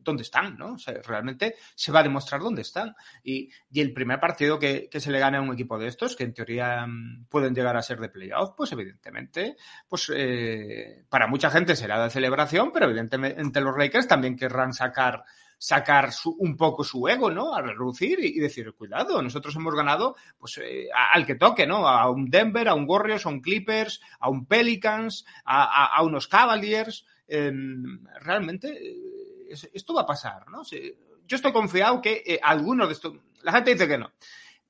dónde 0.00 0.22
están, 0.22 0.56
¿no? 0.56 0.76
realmente 1.06 1.54
se 1.74 1.92
va 1.92 2.00
a 2.00 2.04
demostrar 2.04 2.40
dónde 2.40 2.62
están. 2.62 2.94
Y, 3.22 3.50
y 3.70 3.80
el 3.80 3.92
primer 3.92 4.18
partido 4.18 4.58
que, 4.58 4.88
que 4.90 5.00
se 5.00 5.10
le 5.10 5.18
gane 5.18 5.38
a 5.38 5.40
un 5.40 5.52
equipo 5.52 5.78
de 5.78 5.86
estos, 5.86 6.16
que 6.16 6.24
en 6.24 6.34
teoría 6.34 6.86
mm, 6.86 7.26
pueden 7.28 7.54
llegar 7.54 7.76
a 7.76 7.82
ser 7.82 8.00
de 8.00 8.08
playoff, 8.08 8.54
pues 8.56 8.72
evidentemente 8.72 9.29
pues 9.88 10.10
eh, 10.14 11.04
para 11.08 11.26
mucha 11.26 11.50
gente 11.50 11.76
será 11.76 12.02
de 12.02 12.10
celebración, 12.10 12.70
pero 12.72 12.86
evidentemente 12.86 13.60
los 13.60 13.76
Lakers 13.76 14.08
también 14.08 14.36
querrán 14.36 14.72
sacar 14.72 15.24
sacar 15.58 16.08
un 16.38 16.56
poco 16.56 16.82
su 16.82 17.06
ego, 17.06 17.30
¿no? 17.30 17.54
A 17.54 17.60
reducir 17.60 18.18
y, 18.18 18.38
decir, 18.40 18.72
cuidado, 18.72 19.20
nosotros 19.20 19.54
hemos 19.56 19.74
ganado, 19.74 20.16
pues, 20.38 20.56
eh, 20.56 20.88
al 21.12 21.26
que 21.26 21.34
toque, 21.34 21.66
¿no? 21.66 21.86
A 21.86 22.08
un 22.08 22.30
Denver, 22.30 22.66
a 22.66 22.74
un 22.74 22.86
Warriors, 22.88 23.26
a 23.26 23.28
un 23.28 23.42
Clippers, 23.42 24.00
a 24.20 24.30
un 24.30 24.46
Pelicans, 24.46 25.26
a, 25.44 26.02
unos 26.02 26.28
Cavaliers. 26.28 27.04
Em, 27.28 28.02
realmente, 28.22 28.68
eh, 28.70 29.54
esto 29.74 29.92
va 29.92 30.02
a 30.02 30.06
pasar, 30.06 30.48
¿no? 30.48 30.62
Yo 30.64 31.36
estoy 31.36 31.52
confiado 31.52 32.00
que 32.00 32.40
algunos 32.42 32.88
de 32.88 32.94
estos, 32.94 33.14
la 33.42 33.52
gente 33.52 33.74
dice 33.74 33.86
que 33.86 33.98
no, 33.98 34.12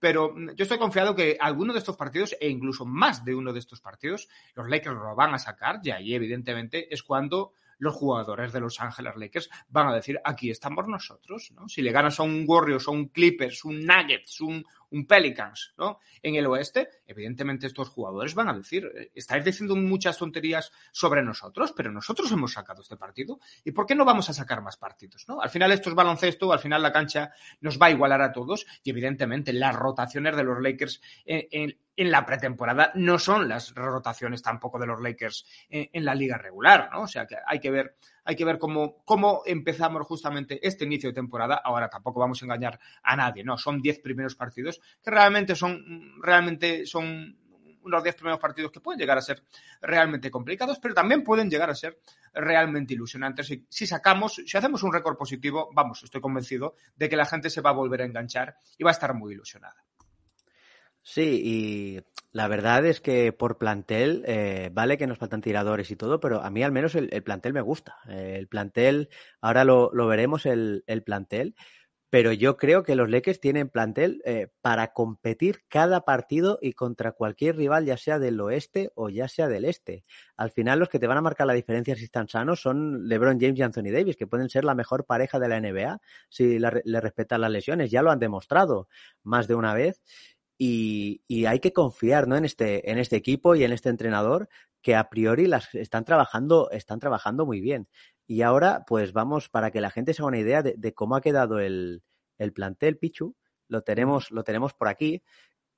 pero 0.01 0.33
mm, 0.35 0.55
yo 0.57 0.63
estoy 0.65 0.79
confiado 0.79 1.15
que 1.15 1.37
alguno 1.39 1.73
de 1.73 1.79
estos 1.79 1.97
partidos, 1.97 2.35
e 2.41 2.49
incluso 2.49 2.85
más 2.85 3.25
de 3.25 3.35
uno 3.35 3.53
de 3.53 3.61
estos 3.61 3.81
partidos, 3.81 4.29
los 4.55 4.69
Lakers 4.69 4.97
lo 4.97 5.15
van 5.15 5.35
a 5.35 5.39
sacar, 5.39 5.81
y 5.85 5.91
ahí 5.91 6.15
evidentemente 6.15 6.93
es 6.93 7.03
cuando 7.03 7.53
los 7.79 7.95
jugadores 7.95 8.53
de 8.53 8.61
Los 8.61 8.79
Ángeles 8.81 9.15
Lakers 9.17 9.51
van 9.69 9.89
a 9.89 9.95
decir, 9.95 10.21
aquí 10.23 10.51
estamos 10.51 10.87
nosotros, 10.87 11.51
¿no? 11.55 11.67
Si 11.69 11.81
le 11.81 11.93
ganas 11.93 12.21
a 12.21 12.25
un 12.25 12.45
Warriors, 12.47 12.87
a 12.87 12.91
un 12.91 13.09
Clippers, 13.09 13.65
un 13.65 13.85
Nuggets, 13.87 14.41
un, 14.43 14.65
un 14.91 15.07
Pelicans, 15.07 15.75
¿no? 15.79 15.99
En 16.23 16.35
el 16.35 16.47
oeste, 16.47 16.89
evidentemente 17.07 17.67
estos 17.67 17.89
jugadores 17.89 18.35
van 18.35 18.49
a 18.49 18.55
decir, 18.55 18.91
eh, 18.95 19.11
estáis 19.15 19.45
diciendo 19.45 19.77
muchas 19.77 20.19
tonterías 20.19 20.73
sobre 20.93 21.23
nosotros, 21.23 21.73
pero 21.77 21.91
nosotros 21.91 22.31
hemos 22.33 22.53
sacado 22.53 22.83
este 22.83 22.97
partido 22.97 23.41
y 23.65 23.73
¿por 23.73 23.87
qué 23.87 23.95
no 23.95 24.05
vamos 24.05 24.29
a 24.31 24.33
sacar 24.33 24.63
más 24.63 24.77
partidos, 24.77 25.27
¿no? 25.29 25.41
Al 25.41 25.51
final 25.51 25.73
esto 25.73 25.91
es 25.91 25.95
baloncesto, 25.95 26.53
al 26.53 26.59
final 26.59 26.83
la 26.83 26.93
cancha 26.93 27.33
nos 27.61 27.81
va 27.81 27.87
a 27.87 27.91
igualar 27.91 28.23
a 28.23 28.33
todos 28.33 28.67
y 28.83 28.91
evidentemente 28.91 29.53
las 29.53 29.75
rotaciones 29.75 30.37
de 30.37 30.45
los 30.45 30.61
Lakers 30.61 31.01
en, 31.25 31.77
la 31.97 32.25
pretemporada 32.25 32.93
no 32.95 33.19
son 33.19 33.47
las 33.47 33.75
rotaciones 33.75 34.41
tampoco 34.41 34.79
de 34.79 34.87
los 34.87 35.03
Lakers 35.03 35.45
en, 35.69 35.91
en, 35.93 36.05
la 36.05 36.15
liga 36.15 36.39
regular, 36.39 36.89
¿no? 36.91 37.03
O 37.03 37.07
sea 37.07 37.27
que 37.27 37.37
hay 37.47 37.61
que 37.61 37.71
ver 37.71 37.97
hay 38.31 38.37
que 38.37 38.45
ver 38.45 38.59
cómo, 38.59 39.03
cómo 39.05 39.43
empezamos 39.45 40.07
justamente 40.07 40.61
este 40.63 40.85
inicio 40.85 41.11
de 41.11 41.15
temporada. 41.15 41.61
Ahora 41.65 41.91
tampoco 41.91 42.21
vamos 42.21 42.41
a 42.41 42.45
engañar 42.45 42.79
a 43.03 43.17
nadie, 43.17 43.43
¿no? 43.43 43.59
Son 43.59 43.83
10 43.83 43.99
primeros 43.99 44.37
partidos 44.37 44.81
que 45.03 45.11
realmente 45.11 45.57
son, 45.57 46.15
realmente 46.23 46.87
son 46.87 47.37
unos 47.83 48.05
10 48.05 48.15
primeros 48.15 48.39
partidos 48.39 48.71
que 48.71 48.79
pueden 48.79 49.01
llegar 49.01 49.19
a 49.19 49.21
ser 49.21 49.43
realmente 49.81 50.31
complicados, 50.31 50.79
pero 50.79 50.95
también 50.95 51.25
pueden 51.25 51.51
llegar 51.51 51.71
a 51.71 51.75
ser 51.75 51.99
realmente 52.33 52.95
ilusionantes. 52.95 53.49
Si, 53.49 53.67
si 53.69 53.85
sacamos, 53.85 54.41
si 54.47 54.57
hacemos 54.57 54.85
un 54.85 54.93
récord 54.93 55.17
positivo, 55.17 55.69
vamos, 55.73 56.01
estoy 56.05 56.21
convencido 56.21 56.77
de 56.95 57.09
que 57.09 57.17
la 57.17 57.27
gente 57.27 57.51
se 57.51 57.61
va 57.61 57.71
a 57.71 57.73
volver 57.73 58.03
a 58.03 58.05
enganchar 58.05 58.55
y 58.79 58.85
va 58.85 58.91
a 58.91 58.93
estar 58.93 59.13
muy 59.13 59.35
ilusionada. 59.35 59.85
Sí, 61.03 61.43
y 61.45 62.01
la 62.33 62.47
verdad 62.47 62.87
es 62.87 63.01
que 63.01 63.33
por 63.33 63.59
plantel, 63.59 64.23
eh, 64.27 64.71
vale 64.73 64.99
que 64.99 65.07
nos 65.07 65.19
faltan 65.19 65.41
tiradores 65.41 65.91
y 65.91 65.97
todo, 65.97 66.21
pero 66.21 66.43
a 66.43 66.51
mí 66.51 66.63
al 66.63 66.73
menos 66.73 66.95
el, 66.95 67.09
plantel 67.25 67.53
me 67.53 67.61
gusta. 67.61 67.97
el 68.09 68.47
plantel, 68.47 69.09
ahora 69.41 69.65
lo, 69.65 69.91
veremos 70.07 70.47
el, 70.47 70.85
plantel, 71.05 71.57
pero 72.09 72.33
yo 72.33 72.57
creo 72.57 72.85
que 72.85 72.95
los 72.95 73.11
Lakers 73.11 73.41
tienen 73.41 73.69
plantel 73.69 74.23
eh, 74.25 74.49
para 74.61 74.93
competir 74.93 75.63
cada 75.69 76.05
partido 76.05 76.59
y 76.63 76.73
contra 76.73 77.13
cualquier 77.13 77.57
rival, 77.57 77.85
ya 77.85 77.97
sea 77.97 78.21
del 78.21 78.41
oeste 78.41 78.93
o 78.95 79.09
ya 79.09 79.29
sea 79.29 79.49
del 79.49 79.65
este. 79.65 80.05
Al 80.37 80.51
final 80.53 80.79
los 80.79 80.89
que 80.89 81.01
te 81.01 81.09
van 81.09 81.19
a 81.19 81.23
marcar 81.23 81.49
la 81.49 81.53
diferencia 81.53 81.97
si 81.97 82.05
están 82.05 82.29
sanos 82.29 82.61
son 82.61 83.09
LeBron 83.09 83.41
James 83.41 83.59
y 83.59 83.63
Anthony 83.63 83.93
Davis, 83.93 84.17
que 84.17 84.27
pueden 84.29 84.51
ser 84.51 84.65
la 84.65 84.75
mejor 84.75 85.05
pareja 85.05 85.41
de 85.41 85.49
la 85.49 85.61
NBA 85.61 86.01
si 86.29 86.59
le 86.61 87.01
respetan 87.01 87.41
las 87.41 87.51
lesiones. 87.51 87.91
Ya 87.91 88.03
lo 88.03 88.11
han 88.13 88.21
demostrado 88.21 88.89
más 89.23 89.49
de 89.49 89.57
una 89.57 89.75
vez. 89.75 90.03
Y, 90.63 91.47
hay 91.47 91.59
que 91.59 91.73
confiar 91.73 92.29
¿no? 92.29 92.37
en, 92.37 92.45
este, 92.45 92.91
en 92.91 92.99
este 92.99 93.17
equipo 93.17 93.55
y 93.55 93.65
en 93.65 93.73
este 93.73 93.89
entrenador 93.89 94.51
que 94.83 94.95
a 94.95 95.09
priori 95.09 95.47
las 95.47 95.75
están 95.75 96.05
trabajando, 96.05 96.71
están 96.71 97.01
trabajando 97.01 97.47
muy 97.47 97.63
bien. 97.63 97.89
Y 98.27 98.43
ahora, 98.43 98.85
pues 98.87 99.15
vamos, 99.15 99.49
para 99.49 99.71
que 99.71 99.81
la 99.81 99.91
gente 99.91 100.13
se 100.13 100.21
haga 100.21 100.29
una 100.29 100.39
idea 100.39 100.63
de, 100.63 100.95
cómo 100.95 101.17
ha 101.17 101.23
quedado 101.23 101.61
el, 101.61 102.03
el, 102.37 102.53
plantel, 102.53 102.99
Pichu, 102.99 103.35
lo 103.69 103.81
tenemos, 103.81 104.31
lo 104.31 104.45
tenemos 104.45 104.75
por 104.75 104.89
aquí. 104.89 105.23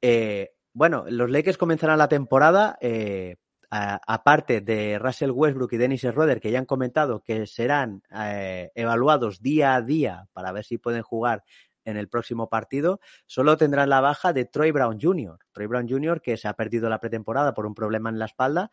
Eh, 0.00 0.50
bueno, 0.72 1.04
los 1.08 1.30
Lakers 1.30 1.58
comenzarán 1.58 1.98
la 1.98 2.08
temporada, 2.08 2.76
eh, 2.80 3.36
aparte 3.70 4.62
de 4.62 4.98
Russell 4.98 5.30
Westbrook 5.30 5.74
y 5.74 5.76
Dennis 5.76 6.00
Schroeder, 6.00 6.40
que 6.40 6.50
ya 6.50 6.58
han 6.58 6.66
comentado 6.66 7.22
que 7.22 7.46
serán 7.46 8.02
eh, 8.12 8.72
evaluados 8.74 9.40
día 9.40 9.76
a 9.76 9.80
día 9.80 10.28
para 10.32 10.50
ver 10.50 10.64
si 10.64 10.76
pueden 10.76 11.02
jugar 11.02 11.44
en 11.84 11.96
el 11.96 12.08
próximo 12.08 12.48
partido, 12.48 13.00
solo 13.26 13.56
tendrán 13.56 13.88
la 13.88 14.00
baja 14.00 14.32
de 14.32 14.44
Troy 14.44 14.70
Brown 14.70 15.00
Jr. 15.00 15.38
Troy 15.52 15.66
Brown 15.66 15.88
Jr. 15.88 16.20
que 16.20 16.36
se 16.36 16.48
ha 16.48 16.54
perdido 16.54 16.88
la 16.88 17.00
pretemporada 17.00 17.54
por 17.54 17.66
un 17.66 17.74
problema 17.74 18.10
en 18.10 18.18
la 18.18 18.26
espalda, 18.26 18.70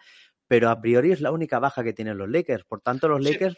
pero 0.48 0.70
a 0.70 0.82
priori 0.82 1.12
es 1.12 1.22
la 1.22 1.32
única 1.32 1.60
baja 1.60 1.84
que 1.84 1.94
tienen 1.94 2.18
los 2.18 2.30
Lakers. 2.30 2.64
Por 2.66 2.82
tanto, 2.82 3.08
los 3.08 3.24
Lakers... 3.24 3.56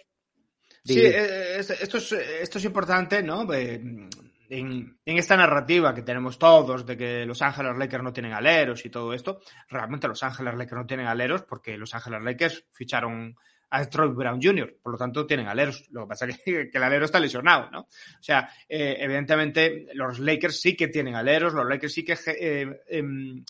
Sí, 0.83 0.99
eh, 0.99 1.57
esto 1.59 1.97
es, 1.97 2.11
esto 2.11 2.57
es 2.57 2.65
importante, 2.65 3.21
¿no? 3.21 3.51
En, 3.53 4.09
en, 4.51 4.99
esta 5.05 5.37
narrativa 5.37 5.93
que 5.93 6.01
tenemos 6.01 6.37
todos 6.37 6.85
de 6.85 6.97
que 6.97 7.25
Los 7.25 7.41
Ángeles 7.41 7.77
Lakers 7.77 8.03
no 8.03 8.11
tienen 8.11 8.33
aleros 8.33 8.85
y 8.85 8.89
todo 8.89 9.13
esto, 9.13 9.39
realmente 9.69 10.07
Los 10.07 10.23
Ángeles 10.23 10.55
Lakers 10.55 10.81
no 10.81 10.85
tienen 10.85 11.07
aleros 11.07 11.43
porque 11.43 11.77
Los 11.77 11.95
Ángeles 11.95 12.21
Lakers 12.21 12.65
ficharon 12.71 13.35
a 13.71 13.85
Troy 13.85 14.09
Brown 14.09 14.39
Jr., 14.41 14.77
por 14.83 14.91
lo 14.91 14.97
tanto 14.97 15.25
tienen 15.25 15.47
aleros. 15.47 15.87
Lo 15.91 16.01
que 16.01 16.07
pasa 16.07 16.25
es 16.25 16.41
que, 16.45 16.69
el 16.71 16.83
alero 16.83 17.05
está 17.05 17.19
lesionado, 17.19 17.71
¿no? 17.71 17.81
O 17.81 18.23
sea, 18.23 18.49
eh, 18.67 18.97
evidentemente 18.99 19.87
los 19.93 20.19
Lakers 20.19 20.59
sí 20.59 20.75
que 20.75 20.89
tienen 20.89 21.15
aleros, 21.15 21.53
los 21.53 21.67
Lakers 21.67 21.93
sí 21.93 22.03
que 22.03 22.17
eh, 22.27 22.81
em, 22.87 23.43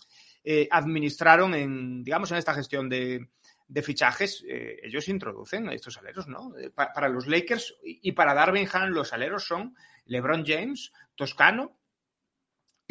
eh, 0.44 0.68
administraron 0.72 1.56
en, 1.56 2.04
digamos, 2.04 2.32
en 2.32 2.38
esta 2.38 2.54
gestión 2.54 2.88
de, 2.88 3.30
de 3.68 3.82
fichajes, 3.82 4.44
ellos 4.48 5.08
introducen 5.10 5.70
estos 5.70 5.98
aleros, 5.98 6.28
¿no? 6.28 6.54
Para 6.76 7.10
los 7.10 7.28
Lakers 7.28 7.76
y 7.84 8.12
para 8.12 8.34
Darvin 8.34 8.68
Ham 8.72 8.90
los 8.90 9.14
aleros 9.14 9.46
son 9.46 9.76
LeBron 10.06 10.44
James, 10.46 10.92
Toscano 11.16 11.81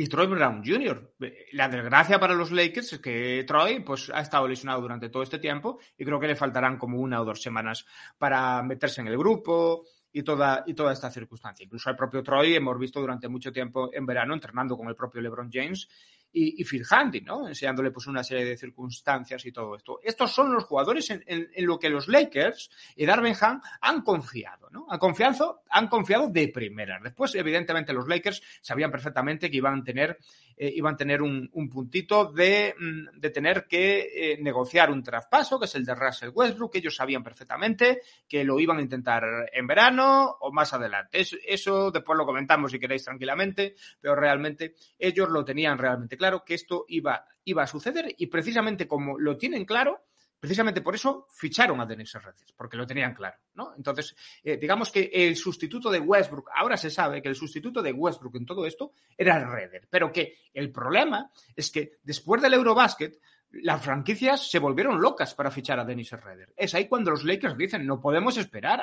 y 0.00 0.06
Troy 0.06 0.28
Brown 0.28 0.62
Jr. 0.64 1.12
La 1.52 1.68
desgracia 1.68 2.18
para 2.18 2.32
los 2.32 2.50
Lakers 2.50 2.94
es 2.94 3.00
que 3.00 3.44
Troy 3.46 3.80
pues, 3.80 4.10
ha 4.14 4.22
estado 4.22 4.48
lesionado 4.48 4.80
durante 4.80 5.10
todo 5.10 5.22
este 5.22 5.38
tiempo 5.38 5.78
y 5.98 6.06
creo 6.06 6.18
que 6.18 6.26
le 6.26 6.34
faltarán 6.34 6.78
como 6.78 6.98
una 6.98 7.20
o 7.20 7.24
dos 7.26 7.42
semanas 7.42 7.84
para 8.16 8.62
meterse 8.62 9.02
en 9.02 9.08
el 9.08 9.18
grupo 9.18 9.84
y 10.10 10.22
toda, 10.22 10.64
y 10.66 10.72
toda 10.72 10.94
esta 10.94 11.10
circunstancia. 11.10 11.64
Incluso 11.64 11.90
al 11.90 11.96
propio 11.96 12.22
Troy 12.22 12.54
hemos 12.54 12.78
visto 12.78 12.98
durante 12.98 13.28
mucho 13.28 13.52
tiempo 13.52 13.90
en 13.92 14.06
verano 14.06 14.32
entrenando 14.32 14.74
con 14.74 14.88
el 14.88 14.96
propio 14.96 15.20
LeBron 15.20 15.50
James 15.52 15.86
y, 16.32 16.64
Phil 16.64 16.84
Handy, 16.88 17.20
¿no? 17.22 17.48
Enseñándole 17.48 17.90
pues 17.90 18.06
una 18.06 18.22
serie 18.22 18.44
de 18.44 18.56
circunstancias 18.56 19.44
y 19.46 19.52
todo 19.52 19.74
esto. 19.76 20.00
Estos 20.02 20.32
son 20.32 20.52
los 20.52 20.64
jugadores 20.64 21.10
en, 21.10 21.24
en, 21.26 21.66
lo 21.66 21.78
que 21.78 21.88
los 21.88 22.08
Lakers 22.08 22.70
y 22.96 23.06
Darvin 23.06 23.34
Ham 23.40 23.60
han 23.80 24.02
confiado, 24.02 24.68
¿no? 24.70 24.86
Han 24.88 24.98
confiado, 24.98 25.62
han 25.70 25.88
confiado 25.88 26.28
de 26.28 26.48
primera. 26.48 27.00
Después, 27.02 27.34
evidentemente, 27.34 27.92
los 27.92 28.06
Lakers 28.06 28.42
sabían 28.60 28.90
perfectamente 28.90 29.50
que 29.50 29.56
iban 29.56 29.80
a 29.80 29.84
tener 29.84 30.18
eh, 30.62 30.74
iban 30.76 30.92
a 30.92 30.96
tener 30.98 31.22
un, 31.22 31.48
puntito 31.70 32.26
de, 32.26 32.74
mm, 32.78 33.18
de, 33.18 33.30
tener 33.30 33.66
que 33.66 34.32
eh, 34.32 34.38
negociar 34.42 34.90
un 34.90 35.02
traspaso, 35.02 35.58
que 35.58 35.64
es 35.64 35.74
el 35.74 35.86
de 35.86 35.94
Russell 35.94 36.32
Westbrook. 36.34 36.74
Ellos 36.74 36.94
sabían 36.94 37.24
perfectamente 37.24 38.02
que 38.28 38.44
lo 38.44 38.60
iban 38.60 38.76
a 38.76 38.82
intentar 38.82 39.24
en 39.50 39.66
verano 39.66 40.36
o 40.38 40.52
más 40.52 40.74
adelante. 40.74 41.24
Eso 41.46 41.90
después 41.90 42.14
lo 42.18 42.26
comentamos 42.26 42.72
si 42.72 42.78
queréis 42.78 43.06
tranquilamente, 43.06 43.74
pero 44.02 44.14
realmente 44.14 44.74
ellos 44.98 45.30
lo 45.30 45.42
tenían 45.46 45.78
realmente 45.78 46.18
claro 46.20 46.44
que 46.44 46.52
esto 46.52 46.84
iba, 46.88 47.24
iba 47.44 47.62
a 47.62 47.66
suceder 47.66 48.14
y 48.18 48.26
precisamente 48.26 48.86
como 48.86 49.18
lo 49.18 49.38
tienen 49.38 49.64
claro, 49.64 50.04
Precisamente 50.40 50.80
por 50.80 50.94
eso 50.94 51.26
ficharon 51.28 51.82
a 51.82 51.86
Dennis 51.86 52.14
Rodgers, 52.14 52.54
porque 52.56 52.78
lo 52.78 52.86
tenían 52.86 53.12
claro, 53.12 53.36
¿no? 53.52 53.74
Entonces, 53.76 54.16
eh, 54.42 54.56
digamos 54.56 54.90
que 54.90 55.10
el 55.12 55.36
sustituto 55.36 55.90
de 55.90 56.00
Westbrook, 56.00 56.48
ahora 56.56 56.78
se 56.78 56.88
sabe 56.88 57.20
que 57.20 57.28
el 57.28 57.34
sustituto 57.34 57.82
de 57.82 57.92
Westbrook 57.92 58.36
en 58.36 58.46
todo 58.46 58.64
esto 58.64 58.94
era 59.18 59.38
Redder, 59.44 59.86
pero 59.90 60.10
que 60.10 60.38
el 60.54 60.72
problema 60.72 61.30
es 61.54 61.70
que 61.70 61.98
después 62.02 62.40
del 62.40 62.54
Eurobasket, 62.54 63.20
las 63.50 63.82
franquicias 63.82 64.50
se 64.50 64.58
volvieron 64.58 65.00
locas 65.02 65.34
para 65.34 65.50
fichar 65.50 65.78
a 65.78 65.84
Dennis 65.84 66.12
Redder. 66.12 66.54
Es 66.56 66.74
ahí 66.74 66.88
cuando 66.88 67.10
los 67.10 67.24
Lakers 67.24 67.58
dicen, 67.58 67.84
no 67.84 68.00
podemos 68.00 68.38
esperar, 68.38 68.80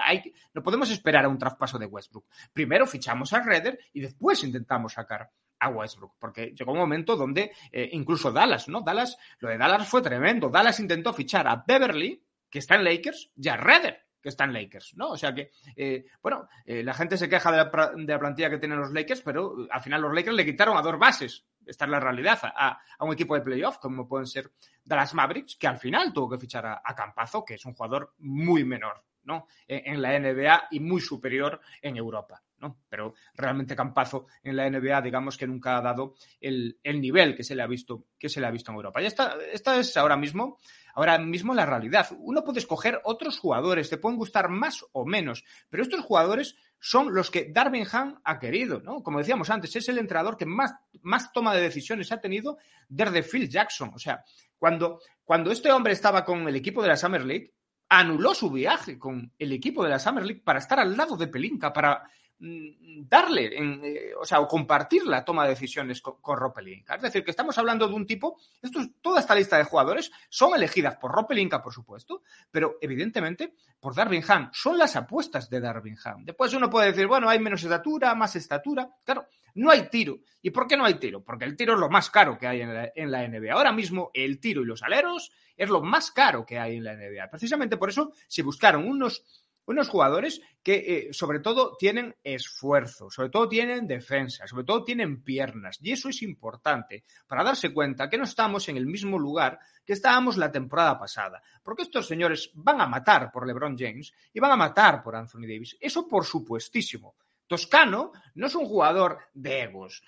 no 0.53 0.61
podemos 0.61 0.91
esperar 0.91 1.25
a 1.25 1.29
un 1.29 1.39
traspaso 1.39 1.79
de 1.79 1.87
Westbrook. 1.87 2.25
Primero 2.53 2.85
fichamos 2.85 3.33
a 3.33 3.41
Redder 3.41 3.79
y 3.93 4.01
después 4.01 4.43
intentamos 4.43 4.93
sacar 4.93 5.31
a 5.59 5.69
Westbrook, 5.69 6.15
porque 6.19 6.53
llegó 6.55 6.71
un 6.71 6.79
momento 6.79 7.15
donde 7.15 7.51
eh, 7.71 7.89
incluso 7.93 8.31
Dallas, 8.31 8.67
¿no? 8.67 8.81
Dallas, 8.81 9.17
lo 9.39 9.49
de 9.49 9.57
Dallas 9.57 9.87
fue 9.87 10.01
tremendo. 10.01 10.49
Dallas 10.49 10.79
intentó 10.79 11.13
fichar 11.13 11.47
a 11.47 11.63
Beverly, 11.65 12.23
que 12.49 12.59
está 12.59 12.75
en 12.75 12.83
Lakers, 12.83 13.31
y 13.35 13.47
a 13.49 13.57
Redder, 13.57 14.05
que 14.21 14.29
está 14.29 14.45
en 14.45 14.53
Lakers, 14.53 14.95
¿no? 14.95 15.09
O 15.09 15.17
sea 15.17 15.33
que, 15.33 15.51
eh, 15.75 16.05
bueno, 16.21 16.47
eh, 16.65 16.83
la 16.83 16.93
gente 16.93 17.17
se 17.17 17.29
queja 17.29 17.51
de 17.51 17.57
la, 17.57 18.19
plantilla 18.19 18.49
que 18.49 18.57
tienen 18.57 18.79
los 18.79 18.91
Lakers, 18.91 19.21
pero 19.21 19.67
al 19.69 19.81
final 19.81 20.01
los 20.01 20.13
Lakers 20.13 20.35
le 20.35 20.45
quitaron 20.45 20.77
a 20.77 20.81
dos 20.81 20.97
bases, 20.97 21.45
esta 21.65 21.85
es 21.85 21.91
la 21.91 21.99
realidad, 21.99 22.39
a, 22.43 22.79
un 22.99 23.13
equipo 23.13 23.35
de 23.35 23.41
playoff, 23.41 23.77
como 23.77 24.07
pueden 24.07 24.27
ser 24.27 24.51
Dallas 24.83 25.13
Mavericks, 25.13 25.57
que 25.57 25.67
al 25.67 25.77
final 25.77 26.13
tuvo 26.13 26.29
que 26.29 26.37
fichar 26.37 26.65
a, 26.65 26.81
a 26.83 26.95
Campazo, 26.95 27.43
que 27.43 27.55
es 27.55 27.65
un 27.65 27.73
jugador 27.73 28.13
muy 28.19 28.63
menor, 28.63 29.03
¿no? 29.23 29.47
En 29.67 30.01
la 30.01 30.17
NBA 30.17 30.69
y 30.71 30.79
muy 30.79 31.01
superior 31.01 31.59
en 31.81 31.97
Europa. 31.97 32.41
¿No? 32.59 32.79
Pero 32.89 33.13
realmente 33.35 33.75
Campazo 33.75 34.27
en 34.43 34.55
la 34.55 34.69
NBA, 34.69 35.01
digamos 35.01 35.37
que 35.37 35.47
nunca 35.47 35.77
ha 35.77 35.81
dado 35.81 36.15
el, 36.39 36.77
nivel 36.83 37.35
que 37.35 37.43
se 37.43 37.55
le 37.55 37.63
ha 37.63 37.67
visto, 37.67 38.05
que 38.17 38.29
se 38.29 38.41
le 38.41 38.47
ha 38.47 38.51
visto 38.51 38.71
en 38.71 38.77
Europa. 38.77 39.01
Y 39.01 39.05
esta, 39.05 39.37
esta 39.51 39.79
es 39.79 39.95
ahora 39.97 40.17
mismo, 40.17 40.57
ahora 40.93 41.17
mismo 41.17 41.53
la 41.53 41.65
realidad. 41.65 42.07
Uno 42.19 42.43
puede 42.43 42.59
escoger 42.59 43.01
otros 43.03 43.39
jugadores, 43.39 43.89
te 43.89 43.97
pueden 43.97 44.17
gustar 44.17 44.49
más 44.49 44.85
o 44.91 45.05
menos, 45.05 45.43
pero 45.69 45.83
estos 45.83 46.01
jugadores 46.01 46.55
son 46.79 47.13
los 47.13 47.31
que 47.31 47.51
Darvin 47.51 47.85
Ham 47.91 48.19
ha 48.23 48.39
querido, 48.39 48.81
¿no? 48.81 49.01
Como 49.01 49.19
decíamos 49.19 49.49
antes, 49.49 49.75
es 49.75 49.89
el 49.89 49.97
entrenador 49.97 50.37
que 50.37 50.45
más, 50.45 50.73
más 51.01 51.31
toma 51.31 51.55
de 51.55 51.61
decisiones 51.61 52.11
ha 52.11 52.21
tenido 52.21 52.57
desde 52.87 53.23
Phil 53.23 53.49
Jackson. 53.49 53.91
O 53.93 53.99
sea, 53.99 54.23
cuando, 54.57 54.99
cuando 55.23 55.51
este 55.51 55.71
hombre 55.71 55.93
estaba 55.93 56.23
con 56.23 56.47
el 56.47 56.55
equipo 56.55 56.81
de 56.81 56.89
la 56.89 56.97
Summer 56.97 57.25
League, 57.25 57.53
anuló 57.89 58.33
su 58.33 58.51
viaje 58.51 58.99
con 58.99 59.31
el 59.37 59.51
equipo 59.53 59.83
de 59.83 59.89
la 59.89 59.99
Summer 59.99 60.25
League 60.25 60.41
para 60.43 60.59
estar 60.59 60.79
al 60.79 60.95
lado 60.95 61.15
de 61.15 61.27
Pelinka, 61.27 61.71
para 61.71 62.03
darle, 62.39 63.57
en, 63.57 63.81
eh, 63.83 64.11
o 64.19 64.23
sea, 64.23 64.39
o 64.39 64.47
compartir 64.47 65.05
la 65.05 65.25
toma 65.25 65.43
de 65.43 65.51
decisiones 65.51 66.01
con, 66.01 66.21
con 66.21 66.37
Es 66.59 67.01
decir, 67.01 67.23
que 67.23 67.31
estamos 67.31 67.57
hablando 67.57 67.87
de 67.87 67.95
un 67.95 68.05
tipo, 68.05 68.37
esto 68.61 68.79
toda 69.01 69.21
esta 69.21 69.33
lista 69.33 69.57
de 69.57 69.63
jugadores 69.63 70.11
son 70.29 70.55
elegidas 70.55 70.97
por 70.97 71.11
Ropelinka, 71.11 71.61
por 71.61 71.73
supuesto, 71.73 72.21
pero 72.51 72.77
evidentemente 72.79 73.55
por 73.79 73.95
Darwin 73.95 74.23
Ham. 74.27 74.51
Son 74.53 74.77
las 74.77 74.95
apuestas 74.95 75.49
de 75.49 75.59
Darwin 75.59 75.97
Ham. 76.03 76.25
Después 76.25 76.53
uno 76.53 76.69
puede 76.69 76.91
decir, 76.91 77.07
bueno, 77.07 77.27
hay 77.27 77.39
menos 77.39 77.63
estatura, 77.63 78.13
más 78.13 78.35
estatura. 78.35 78.87
Claro, 79.03 79.27
no 79.55 79.71
hay 79.71 79.89
tiro. 79.89 80.19
¿Y 80.41 80.51
por 80.51 80.67
qué 80.67 80.77
no 80.77 80.85
hay 80.85 80.95
tiro? 80.95 81.23
Porque 81.23 81.45
el 81.45 81.55
tiro 81.55 81.73
es 81.73 81.79
lo 81.79 81.89
más 81.89 82.11
caro 82.11 82.37
que 82.37 82.45
hay 82.45 82.61
en 82.61 82.73
la, 82.73 82.91
en 82.95 83.11
la 83.11 83.27
NBA. 83.27 83.53
Ahora 83.53 83.71
mismo 83.71 84.11
el 84.13 84.39
tiro 84.39 84.61
y 84.61 84.65
los 84.65 84.83
aleros 84.83 85.31
es 85.55 85.69
lo 85.69 85.81
más 85.81 86.11
caro 86.11 86.45
que 86.45 86.59
hay 86.59 86.77
en 86.77 86.83
la 86.83 86.95
NBA. 86.95 87.29
Precisamente 87.31 87.77
por 87.77 87.89
eso 87.89 88.11
se 88.27 88.43
buscaron 88.43 88.87
unos 88.87 89.23
unos 89.67 89.89
jugadores 89.89 90.41
que 90.63 90.75
eh, 90.75 91.13
sobre 91.13 91.39
todo 91.39 91.75
tienen 91.77 92.15
esfuerzo, 92.23 93.09
sobre 93.09 93.29
todo 93.29 93.47
tienen 93.47 93.85
defensa, 93.85 94.47
sobre 94.47 94.63
todo 94.63 94.83
tienen 94.83 95.21
piernas. 95.23 95.77
Y 95.81 95.91
eso 95.91 96.09
es 96.09 96.23
importante 96.23 97.03
para 97.27 97.43
darse 97.43 97.73
cuenta 97.73 98.09
que 98.09 98.17
no 98.17 98.23
estamos 98.23 98.67
en 98.69 98.77
el 98.77 98.87
mismo 98.87 99.19
lugar 99.19 99.59
que 99.85 99.93
estábamos 99.93 100.37
la 100.37 100.51
temporada 100.51 100.97
pasada. 100.97 101.41
Porque 101.63 101.83
estos 101.83 102.07
señores 102.07 102.49
van 102.55 102.81
a 102.81 102.87
matar 102.87 103.31
por 103.31 103.45
LeBron 103.45 103.77
James 103.77 104.13
y 104.33 104.39
van 104.39 104.51
a 104.51 104.57
matar 104.57 105.03
por 105.03 105.15
Anthony 105.15 105.41
Davis. 105.41 105.77
Eso 105.79 106.07
por 106.07 106.25
supuestísimo. 106.25 107.15
Toscano 107.47 108.11
no 108.35 108.47
es 108.47 108.55
un 108.55 108.65
jugador 108.65 109.19
de 109.33 109.61
egos. 109.63 110.03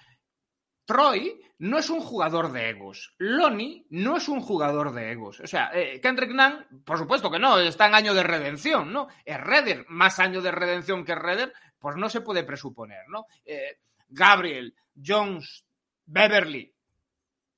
Troy 0.89 1.39
no 1.59 1.77
es 1.77 1.87
un 1.91 1.99
jugador 1.99 2.51
de 2.51 2.71
egos. 2.71 3.13
Lonnie 3.19 3.85
no 3.91 4.17
es 4.17 4.27
un 4.27 4.41
jugador 4.41 4.91
de 4.91 5.11
egos. 5.11 5.39
O 5.39 5.45
sea, 5.45 5.69
eh, 5.71 6.01
Kendrick 6.01 6.31
Nunn, 6.31 6.81
por 6.83 6.97
supuesto 6.97 7.29
que 7.29 7.37
no, 7.37 7.59
está 7.59 7.85
en 7.85 7.93
año 7.93 8.15
de 8.15 8.23
redención, 8.23 8.91
¿no? 8.91 9.07
Es 9.23 9.39
Redder, 9.39 9.85
más 9.87 10.17
año 10.17 10.41
de 10.41 10.49
redención 10.49 11.05
que 11.05 11.13
Redder, 11.13 11.53
pues 11.77 11.95
no 11.95 12.09
se 12.09 12.21
puede 12.21 12.43
presuponer, 12.43 13.07
¿no? 13.07 13.27
Eh, 13.45 13.77
Gabriel, 14.07 14.73
Jones, 14.99 15.63
Beverly, 16.07 16.73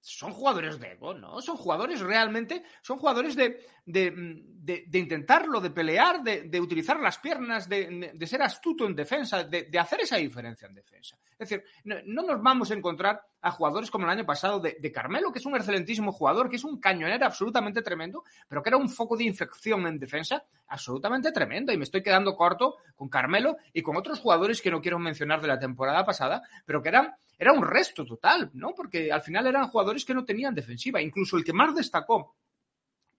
son 0.01 0.33
jugadores 0.33 0.79
de 0.79 0.93
ego, 0.93 1.13
¿no? 1.13 1.41
Son 1.41 1.55
jugadores 1.55 1.99
realmente, 1.99 2.63
son 2.81 2.97
jugadores 2.97 3.35
de, 3.35 3.63
de, 3.85 4.89
intentarlo, 4.93 5.61
de 5.61 5.69
pelear, 5.69 6.23
de, 6.23 6.59
utilizar 6.59 6.99
las 6.99 7.19
piernas, 7.19 7.69
de, 7.69 8.17
ser 8.25 8.41
astuto 8.41 8.85
en 8.87 8.95
defensa, 8.95 9.43
de, 9.43 9.79
hacer 9.79 10.01
esa 10.01 10.17
diferencia 10.17 10.67
en 10.67 10.73
defensa. 10.73 11.17
Es 11.37 11.49
decir, 11.49 11.63
no, 11.83 12.23
nos 12.23 12.41
vamos 12.41 12.71
a 12.71 12.73
encontrar 12.73 13.21
a 13.41 13.51
jugadores 13.51 13.89
como 13.89 14.05
el 14.05 14.11
año 14.11 14.25
pasado 14.25 14.59
de, 14.59 14.91
Carmelo, 14.91 15.31
que 15.31 15.39
es 15.39 15.45
un 15.45 15.55
excelentísimo 15.55 16.11
jugador, 16.11 16.49
que 16.49 16.57
es 16.57 16.63
un 16.63 16.79
cañonero 16.79 17.25
absolutamente 17.25 17.81
tremendo, 17.81 18.23
pero 18.47 18.61
que 18.61 18.69
era 18.69 18.77
un 18.77 18.89
foco 18.89 19.17
de 19.17 19.23
infección 19.23 19.87
en 19.87 19.99
defensa 19.99 20.43
absolutamente 20.67 21.31
tremendo. 21.31 21.71
Y 21.71 21.77
me 21.77 21.83
estoy 21.83 22.03
quedando 22.03 22.35
corto 22.35 22.77
con 22.95 23.09
Carmelo 23.09 23.57
y 23.73 23.81
con 23.81 23.97
otros 23.97 24.19
jugadores 24.19 24.61
que 24.61 24.71
no 24.71 24.81
quiero 24.81 24.99
mencionar 24.99 25.41
de 25.41 25.47
la 25.47 25.59
temporada 25.59 26.05
pasada, 26.05 26.43
pero 26.65 26.81
que 26.81 26.89
eran 26.89 27.15
era 27.37 27.53
un 27.53 27.63
resto 27.63 28.05
total, 28.05 28.51
¿no? 28.53 28.75
Porque 28.75 29.11
al 29.11 29.21
final 29.21 29.47
eran 29.47 29.67
jugadores 29.67 30.05
que 30.05 30.13
no 30.13 30.23
tenían 30.23 30.53
defensiva. 30.53 31.01
Incluso 31.01 31.37
el 31.37 31.43
que 31.43 31.53
más 31.53 31.73
destacó 31.73 32.35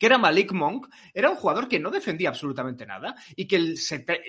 que 0.02 0.06
era 0.06 0.18
Malik 0.18 0.50
Monk, 0.50 0.88
era 1.14 1.30
un 1.30 1.36
jugador 1.36 1.68
que 1.68 1.78
no 1.78 1.88
defendía 1.88 2.28
absolutamente 2.28 2.84
nada 2.84 3.14
y 3.36 3.46
que 3.46 3.54
el, 3.54 3.78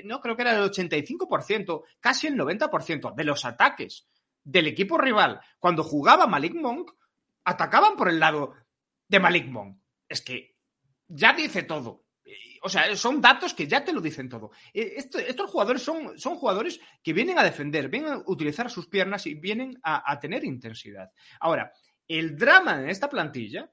no 0.05 0.21
creo 0.21 0.35
que 0.35 0.43
era 0.43 0.55
el 0.55 0.69
85%, 0.69 1.81
casi 1.99 2.27
el 2.27 2.35
90% 2.35 3.15
de 3.15 3.23
los 3.23 3.43
ataques 3.43 4.05
del 4.43 4.67
equipo 4.67 4.97
rival 4.97 5.39
cuando 5.59 5.83
jugaba 5.83 6.27
Malik 6.27 6.55
Monk 6.55 6.91
atacaban 7.45 7.95
por 7.95 8.09
el 8.09 8.19
lado 8.19 8.53
de 9.07 9.19
Malik 9.19 9.47
Monk. 9.47 9.79
Es 10.07 10.21
que 10.21 10.57
ya 11.07 11.33
dice 11.33 11.63
todo 11.63 12.03
o 12.65 12.69
sea, 12.69 12.95
son 12.95 13.21
datos 13.21 13.53
que 13.53 13.67
ya 13.67 13.83
te 13.83 13.91
lo 13.91 13.99
dicen 13.99 14.29
todo. 14.29 14.51
E, 14.73 14.95
estos 14.95 15.49
jugadores 15.49 15.81
son, 15.81 16.17
son 16.17 16.35
jugadores 16.35 16.79
que 17.03 17.13
vienen 17.13 17.37
a 17.37 17.43
defender, 17.43 17.89
vienen 17.89 18.13
a 18.13 18.23
utilizar 18.25 18.69
sus 18.69 18.87
piernas 18.87 19.27
y 19.27 19.35
vienen 19.35 19.79
a, 19.83 20.17
tener 20.19 20.45
intensidad. 20.45 21.11
Ahora, 21.41 21.73
el 22.07 22.37
drama 22.37 22.79
en 22.79 22.89
esta 22.89 23.09
plantilla, 23.09 23.69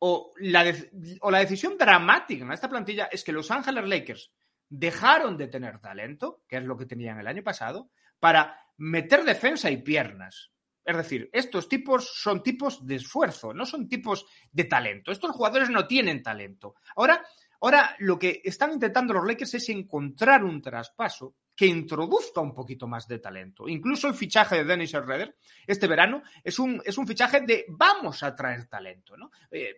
o 0.00 0.32
la, 0.38 0.74
o 1.20 1.30
la 1.30 1.38
decisión 1.38 1.78
dramática 1.78 2.44
en 2.44 2.52
esta 2.52 2.68
plantilla, 2.68 3.04
es 3.04 3.22
que 3.22 3.30
Los 3.30 3.52
Ángeles 3.52 3.86
Lakers 3.86 4.32
dejaron 4.68 5.36
de 5.36 5.46
tener 5.46 5.78
talento, 5.78 6.42
que 6.48 6.56
es 6.56 6.64
lo 6.64 6.76
que 6.76 6.86
tenían 6.86 7.20
el 7.20 7.28
año 7.28 7.44
pasado, 7.44 7.90
para 8.18 8.58
meter 8.82 9.22
defensa 9.22 9.70
y 9.70 9.76
piernas. 9.76 10.50
Es 10.84 10.96
decir, 10.96 11.30
estos 11.32 11.68
tipos 11.68 12.20
son 12.20 12.42
tipos 12.42 12.84
de 12.84 12.96
esfuerzo, 12.96 13.54
no 13.54 13.64
son 13.64 13.88
tipos 13.88 14.26
de 14.50 14.64
talento. 14.64 15.12
Estos 15.12 15.30
jugadores 15.30 15.70
no 15.70 15.86
tienen 15.86 16.20
talento. 16.20 16.74
Ahora, 16.96 17.24
ahora 17.60 17.94
lo 18.00 18.18
que 18.18 18.42
están 18.42 18.72
intentando 18.72 19.14
los 19.14 19.24
Lakers 19.24 19.54
es 19.54 19.68
encontrar 19.68 20.42
un 20.42 20.60
traspaso 20.60 21.36
que 21.54 21.66
introduzca 21.66 22.40
un 22.40 22.52
poquito 22.52 22.88
más 22.88 23.06
de 23.06 23.20
talento. 23.20 23.68
Incluso 23.68 24.08
el 24.08 24.14
fichaje 24.14 24.56
de 24.56 24.64
Dennis 24.64 24.90
Schroeder 24.90 25.36
este 25.64 25.86
verano 25.86 26.24
es 26.42 26.58
un, 26.58 26.82
es 26.84 26.98
un 26.98 27.06
fichaje 27.06 27.42
de 27.42 27.66
vamos 27.68 28.24
a 28.24 28.34
traer 28.34 28.64
talento. 28.64 29.16
¿no? 29.16 29.30
Eh, 29.48 29.76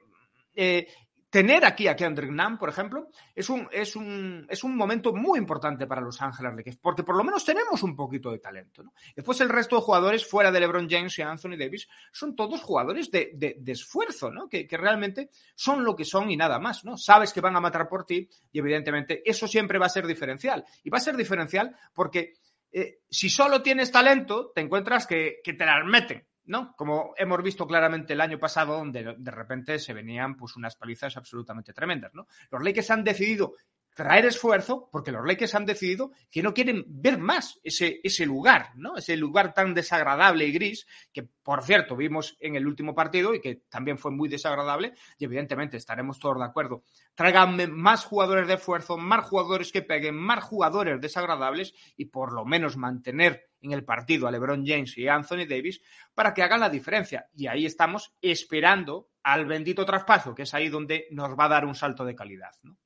eh, 0.55 0.87
tener 1.35 1.65
aquí 1.65 1.89
a 1.89 1.97
Kendrick 1.97 2.31
Nunn, 2.31 2.57
por 2.57 2.69
ejemplo, 2.69 3.09
es 3.35 3.51
un, 3.51 3.69
es 3.73 3.97
un, 3.97 4.47
es 4.49 4.63
un 4.63 4.77
momento 4.77 5.13
muy 5.13 5.37
importante 5.37 5.85
para 5.85 6.01
Los 6.01 6.23
Ángeles 6.23 6.55
Lakers, 6.55 6.77
porque 6.77 7.03
por 7.03 7.17
lo 7.17 7.25
menos 7.25 7.45
tenemos 7.45 7.83
un 7.83 7.97
poquito 7.97 8.31
de 8.31 8.39
talento. 8.39 8.85
Después 9.17 9.41
el 9.41 9.49
resto 9.49 9.75
de 9.75 9.83
jugadores 9.83 10.25
fuera 10.25 10.53
de 10.53 10.61
LeBron 10.61 10.89
James 10.89 11.19
y 11.19 11.23
Anthony 11.23 11.57
Davis 11.59 11.89
son 12.13 12.37
todos 12.37 12.63
jugadores 12.63 13.11
de, 13.11 13.33
de, 13.35 13.57
de 13.59 13.73
esfuerzo, 13.73 14.31
¿no? 14.31 14.49
Que, 14.49 14.65
que, 14.65 14.77
realmente 14.77 15.29
son 15.57 15.83
lo 15.83 15.97
que 15.97 16.05
son 16.05 16.31
y 16.31 16.37
nada 16.37 16.61
más. 16.61 16.85
¿no? 16.85 16.97
Sabes 16.97 17.33
que 17.33 17.41
van 17.41 17.57
a 17.57 17.61
matar 17.61 17.89
por 17.89 18.07
ti 18.07 18.29
y 18.53 18.61
evidentemente 18.61 19.29
eso 19.29 19.49
siempre 19.49 19.81
va 19.81 19.87
a 19.87 19.89
ser 19.89 20.07
diferencial. 20.07 20.65
Y 20.85 20.91
va 20.91 20.99
a 20.99 21.01
ser 21.01 21.17
diferencial 21.17 21.75
porque 21.93 22.35
eh, 22.71 23.01
si 23.11 23.29
solo 23.29 23.61
tienes 23.61 23.91
talento, 23.91 24.53
te 24.55 24.61
encuentras 24.61 25.05
que, 25.05 25.41
que 25.43 25.55
te 25.55 25.67
las 25.67 25.85
meten. 25.85 26.25
¿No? 26.47 26.75
Como 26.77 27.15
hemos 27.17 27.43
visto 27.43 27.67
claramente 27.67 28.13
el 28.13 28.21
año 28.21 28.39
pasado, 28.39 28.77
donde 28.77 29.15
de 29.19 29.31
repente 29.31 29.79
se 29.79 29.93
venían 29.93 30.37
pues 30.37 30.57
unas 30.57 30.77
palizas 30.77 31.17
absolutamente 31.17 31.73
tremendas, 31.73 32.13
¿no? 32.15 32.27
Los 32.51 32.63
Lakers 32.63 32.91
han 32.91 33.05
decidido 33.05 33.55
traer 33.95 34.27
esfuerzo 34.27 34.89
porque 34.91 35.13
los 35.13 35.25
Lakers 35.25 35.55
han 35.55 35.67
decidido 35.67 36.11
que 36.31 36.43
no 36.43 36.53
quieren 36.53 36.85
ver 36.89 37.17
más 37.19 37.61
ese, 37.63 38.01
ese 38.03 38.27
lugar, 38.27 38.71
¿no? 38.75 38.97
Ese 38.97 39.17
lugar 39.17 39.55
tan 39.55 39.73
desagradable 39.73 40.47
y 40.47 40.53
gris 40.53 40.87
que, 41.13 41.23
por 41.23 41.63
cierto, 41.63 41.97
vimos 41.97 42.37
en 42.41 42.57
el 42.57 42.67
último 42.67 42.95
partido 42.95 43.35
y 43.35 43.41
que 43.41 43.63
también 43.69 43.97
fue 43.97 44.11
muy 44.11 44.29
desagradable 44.29 44.95
y 45.17 45.25
evidentemente 45.25 45.77
estaremos 45.77 46.19
todos 46.19 46.39
de 46.39 46.45
acuerdo. 46.45 46.83
Tráiganme 47.15 47.69
más 47.69 48.05
jugadores 48.05 48.49
de 48.49 48.55
esfuerzo, 48.55 48.99
más 48.99 49.27
jugadores 49.27 49.71
que 49.71 49.83
peguen, 49.83 50.17
más 50.17 50.43
jugadores 50.43 51.01
desagradables 51.01 51.73
y 51.97 52.07
por 52.07 52.33
lo 52.33 52.45
menos 52.45 52.77
mantener 52.77 53.49
en 53.65 53.73
el 53.73 53.85
partido 53.85 54.27
a 54.27 54.31
LeBron 54.31 54.65
James 54.67 54.97
y 54.99 55.09
Anthony 55.09 55.47
Davis 55.49 55.81
para 56.15 56.33
que 56.33 56.43
hagan 56.43 56.61
la 56.61 56.71
diferencia. 56.71 57.29
Y 57.35 57.47
ahí 57.47 57.67
estamos 57.67 58.15
esperando 58.21 59.09
al 59.23 59.47
bendito 59.47 59.85
traspaso, 59.85 60.35
que 60.35 60.43
es 60.43 60.55
ahí 60.55 60.69
donde 60.69 61.09
nos 61.11 61.31
va 61.39 61.47
a 61.47 61.49
dar 61.49 61.65
un 61.65 61.75
salto 61.75 62.05
de 62.05 62.15
calidad, 62.15 62.53
¿no? 62.63 62.77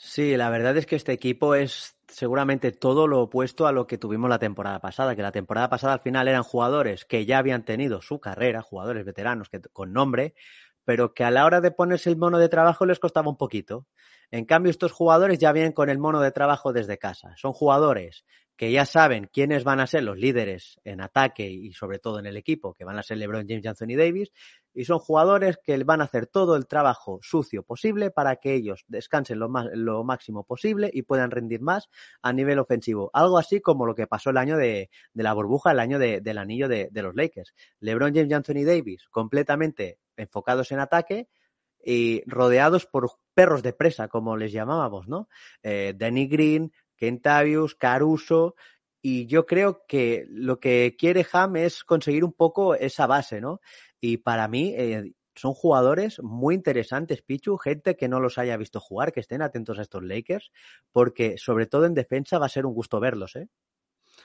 Sí, 0.00 0.36
la 0.36 0.48
verdad 0.48 0.76
es 0.76 0.86
que 0.86 0.94
este 0.94 1.12
equipo 1.12 1.56
es 1.56 1.98
seguramente 2.06 2.70
todo 2.70 3.08
lo 3.08 3.20
opuesto 3.20 3.66
a 3.66 3.72
lo 3.72 3.88
que 3.88 3.98
tuvimos 3.98 4.30
la 4.30 4.38
temporada 4.38 4.80
pasada, 4.80 5.16
que 5.16 5.22
la 5.22 5.32
temporada 5.32 5.68
pasada 5.68 5.94
al 5.94 6.00
final 6.00 6.28
eran 6.28 6.44
jugadores 6.44 7.04
que 7.04 7.26
ya 7.26 7.38
habían 7.38 7.64
tenido 7.64 8.00
su 8.00 8.20
carrera, 8.20 8.62
jugadores 8.62 9.04
veteranos 9.04 9.48
que, 9.48 9.60
con 9.60 9.92
nombre, 9.92 10.34
pero 10.84 11.14
que 11.14 11.24
a 11.24 11.32
la 11.32 11.44
hora 11.44 11.60
de 11.60 11.72
ponerse 11.72 12.10
el 12.10 12.16
mono 12.16 12.38
de 12.38 12.48
trabajo 12.48 12.86
les 12.86 13.00
costaba 13.00 13.28
un 13.28 13.36
poquito. 13.36 13.86
En 14.30 14.44
cambio, 14.44 14.70
estos 14.70 14.92
jugadores 14.92 15.40
ya 15.40 15.50
vienen 15.50 15.72
con 15.72 15.90
el 15.90 15.98
mono 15.98 16.20
de 16.20 16.30
trabajo 16.30 16.72
desde 16.72 16.96
casa. 16.96 17.34
Son 17.36 17.52
jugadores 17.52 18.24
que 18.58 18.72
ya 18.72 18.84
saben 18.84 19.30
quiénes 19.32 19.62
van 19.62 19.78
a 19.78 19.86
ser 19.86 20.02
los 20.02 20.18
líderes 20.18 20.80
en 20.82 21.00
ataque 21.00 21.48
y 21.48 21.72
sobre 21.72 22.00
todo 22.00 22.18
en 22.18 22.26
el 22.26 22.36
equipo, 22.36 22.74
que 22.74 22.84
van 22.84 22.98
a 22.98 23.04
ser 23.04 23.16
LeBron 23.16 23.46
James 23.48 23.64
Anthony 23.64 23.96
Davis, 23.96 24.32
y 24.74 24.84
son 24.84 24.98
jugadores 24.98 25.60
que 25.62 25.82
van 25.84 26.00
a 26.00 26.04
hacer 26.04 26.26
todo 26.26 26.56
el 26.56 26.66
trabajo 26.66 27.20
sucio 27.22 27.62
posible 27.62 28.10
para 28.10 28.34
que 28.36 28.54
ellos 28.54 28.84
descansen 28.88 29.38
lo, 29.38 29.48
más, 29.48 29.68
lo 29.74 30.02
máximo 30.02 30.42
posible 30.42 30.90
y 30.92 31.02
puedan 31.02 31.30
rendir 31.30 31.60
más 31.60 31.88
a 32.20 32.32
nivel 32.32 32.58
ofensivo. 32.58 33.12
Algo 33.14 33.38
así 33.38 33.60
como 33.60 33.86
lo 33.86 33.94
que 33.94 34.08
pasó 34.08 34.30
el 34.30 34.36
año 34.36 34.56
de, 34.56 34.90
de 35.14 35.22
la 35.22 35.34
burbuja, 35.34 35.70
el 35.70 35.78
año 35.78 36.00
de, 36.00 36.20
del 36.20 36.38
anillo 36.38 36.66
de, 36.66 36.88
de 36.90 37.02
los 37.02 37.14
Lakers. 37.14 37.54
LeBron 37.78 38.12
James 38.12 38.28
y 38.28 38.34
Anthony 38.34 38.64
Davis 38.66 39.06
completamente 39.08 40.00
enfocados 40.16 40.72
en 40.72 40.80
ataque, 40.80 41.28
y 41.80 42.22
rodeados 42.26 42.86
por 42.86 43.08
perros 43.34 43.62
de 43.62 43.72
presa, 43.72 44.08
como 44.08 44.36
les 44.36 44.52
llamábamos, 44.52 45.08
¿no? 45.08 45.28
Eh, 45.62 45.94
Danny 45.96 46.26
Green, 46.26 46.72
Kentavius, 46.98 47.74
Caruso, 47.74 48.54
y 49.00 49.26
yo 49.26 49.46
creo 49.46 49.84
que 49.86 50.26
lo 50.28 50.60
que 50.60 50.96
quiere 50.98 51.26
Ham 51.32 51.56
es 51.56 51.84
conseguir 51.84 52.24
un 52.24 52.32
poco 52.32 52.74
esa 52.74 53.06
base, 53.06 53.40
¿no? 53.40 53.60
Y 54.00 54.18
para 54.18 54.48
mí 54.48 54.74
eh, 54.76 55.12
son 55.34 55.54
jugadores 55.54 56.20
muy 56.20 56.54
interesantes, 56.54 57.22
Pichu, 57.22 57.56
gente 57.56 57.96
que 57.96 58.08
no 58.08 58.20
los 58.20 58.38
haya 58.38 58.56
visto 58.56 58.80
jugar, 58.80 59.12
que 59.12 59.20
estén 59.20 59.40
atentos 59.40 59.78
a 59.78 59.82
estos 59.82 60.02
Lakers, 60.02 60.50
porque 60.92 61.38
sobre 61.38 61.66
todo 61.66 61.86
en 61.86 61.94
defensa 61.94 62.38
va 62.38 62.46
a 62.46 62.50
ser 62.50 62.66
un 62.66 62.74
gusto 62.74 62.98
verlos, 63.00 63.36
¿eh? 63.36 63.48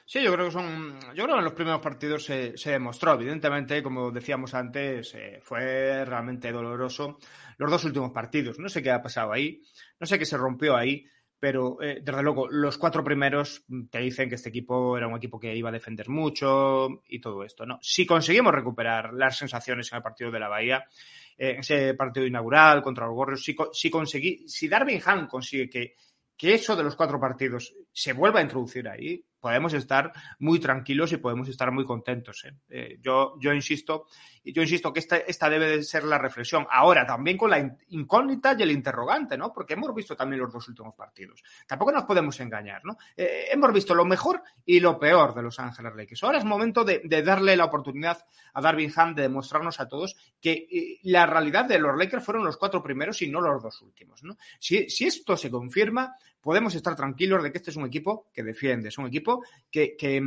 Sí, 0.05 0.21
yo 0.21 0.33
creo 0.33 0.47
que 0.47 0.51
son. 0.51 0.99
Yo 1.15 1.23
creo 1.23 1.35
que 1.35 1.39
en 1.39 1.45
los 1.45 1.53
primeros 1.53 1.81
partidos 1.81 2.25
se, 2.25 2.57
se 2.57 2.71
demostró. 2.71 3.13
Evidentemente, 3.13 3.81
como 3.81 4.11
decíamos 4.11 4.53
antes, 4.53 5.13
eh, 5.15 5.39
fue 5.41 6.03
realmente 6.03 6.51
doloroso 6.51 7.19
los 7.57 7.71
dos 7.71 7.85
últimos 7.85 8.11
partidos. 8.11 8.59
No 8.59 8.67
sé 8.67 8.83
qué 8.83 8.91
ha 8.91 9.01
pasado 9.01 9.31
ahí, 9.31 9.61
no 9.99 10.05
sé 10.05 10.19
qué 10.19 10.25
se 10.25 10.35
rompió 10.35 10.75
ahí, 10.75 11.05
pero 11.43 11.77
eh, 11.81 11.99
desde 12.01 12.23
luego 12.23 12.47
los 12.49 12.77
cuatro 12.77 13.03
primeros 13.03 13.65
te 13.91 13.99
dicen 13.99 14.29
que 14.29 14.35
este 14.35 14.47
equipo 14.47 14.97
era 14.97 15.09
un 15.09 15.17
equipo 15.17 15.37
que 15.37 15.53
iba 15.53 15.67
a 15.67 15.73
defender 15.73 16.07
mucho 16.07 17.03
y 17.09 17.19
todo 17.19 17.43
esto, 17.43 17.65
¿no? 17.65 17.79
Si 17.81 18.05
conseguimos 18.05 18.53
recuperar 18.53 19.13
las 19.13 19.39
sensaciones 19.39 19.91
en 19.91 19.97
el 19.97 20.03
partido 20.03 20.31
de 20.31 20.39
la 20.39 20.47
Bahía, 20.47 20.85
eh, 21.37 21.57
ese 21.59 21.95
partido 21.95 22.25
inaugural 22.25 22.81
contra 22.81 23.07
los 23.07 23.17
Warriors, 23.17 23.43
si, 23.43 23.57
si 23.73 23.89
conseguí, 23.89 24.47
si 24.47 24.69
Darwin 24.69 25.01
Ham 25.05 25.27
consigue 25.27 25.69
que, 25.69 25.95
que 26.37 26.53
eso 26.53 26.77
de 26.77 26.83
los 26.83 26.95
cuatro 26.95 27.19
partidos 27.19 27.75
se 27.91 28.13
vuelva 28.13 28.39
a 28.39 28.43
introducir 28.43 28.87
ahí, 28.87 29.21
podemos 29.43 29.73
estar 29.73 30.13
muy 30.39 30.57
tranquilos 30.57 31.11
y 31.11 31.17
podemos 31.17 31.49
estar 31.49 31.69
muy 31.69 31.83
contentos. 31.83 32.45
¿eh? 32.45 32.55
Eh, 32.69 32.97
yo, 33.01 33.35
yo 33.41 33.51
insisto, 33.51 34.05
yo 34.41 34.61
insisto 34.61 34.93
que 34.93 35.01
esta, 35.01 35.17
esta 35.17 35.49
debe 35.49 35.67
de 35.67 35.83
ser 35.83 36.05
la 36.05 36.17
reflexión. 36.17 36.65
Ahora, 36.71 37.05
también 37.05 37.35
con 37.37 37.49
la 37.49 37.77
incógnita 37.89 38.55
y 38.57 38.61
el 38.61 38.71
interrogante, 38.71 39.37
¿no? 39.37 39.51
Porque 39.51 39.73
hemos 39.73 39.93
visto 39.93 40.15
también 40.15 40.41
los 40.41 40.53
dos 40.53 40.65
últimos 40.69 40.95
partidos. 40.95 41.43
Tampoco 41.67 41.91
nos 41.91 42.05
podemos 42.05 42.39
engañar, 42.39 42.85
¿no? 42.85 42.95
Eh, 43.17 43.47
hemos 43.51 43.73
visto 43.73 43.93
lo 43.93 44.05
mejor 44.05 44.41
y 44.65 44.79
lo 44.79 44.97
peor 44.97 45.35
de 45.35 45.41
Los 45.41 45.59
Ángeles 45.59 45.93
Lakers. 45.93 46.23
Ahora 46.23 46.37
es 46.37 46.45
momento 46.45 46.85
de, 46.85 47.01
darle 47.21 47.57
la 47.57 47.65
oportunidad 47.65 48.25
a 48.53 48.61
Darvin 48.61 48.93
Ham 48.95 49.13
de 49.13 49.23
demostrarnos 49.23 49.81
a 49.81 49.89
todos 49.89 50.15
que 50.39 50.99
la 51.03 51.25
realidad 51.25 51.65
de 51.65 51.79
los 51.79 51.97
Lakers 51.97 52.23
fueron 52.23 52.45
los 52.45 52.55
cuatro 52.55 52.81
primeros 52.81 53.21
y 53.21 53.29
no 53.29 53.41
los 53.41 53.61
dos 53.61 53.81
últimos, 53.81 54.23
¿no? 54.23 54.37
Si, 54.57 54.89
si 54.89 55.05
esto 55.05 55.35
se 55.35 55.51
confirma, 55.51 56.15
podemos 56.43 56.75
estar 56.75 56.95
tranquilos 56.95 57.41
de 57.41 57.51
que 57.51 57.57
este 57.57 57.71
es 57.71 57.77
un 57.77 57.85
equipo 57.85 58.29
que 58.33 58.43
defiende, 58.43 58.89
es 58.89 58.97
un 58.97 59.07
equipo 59.07 59.43
que, 59.71 59.95
que, 59.97 60.21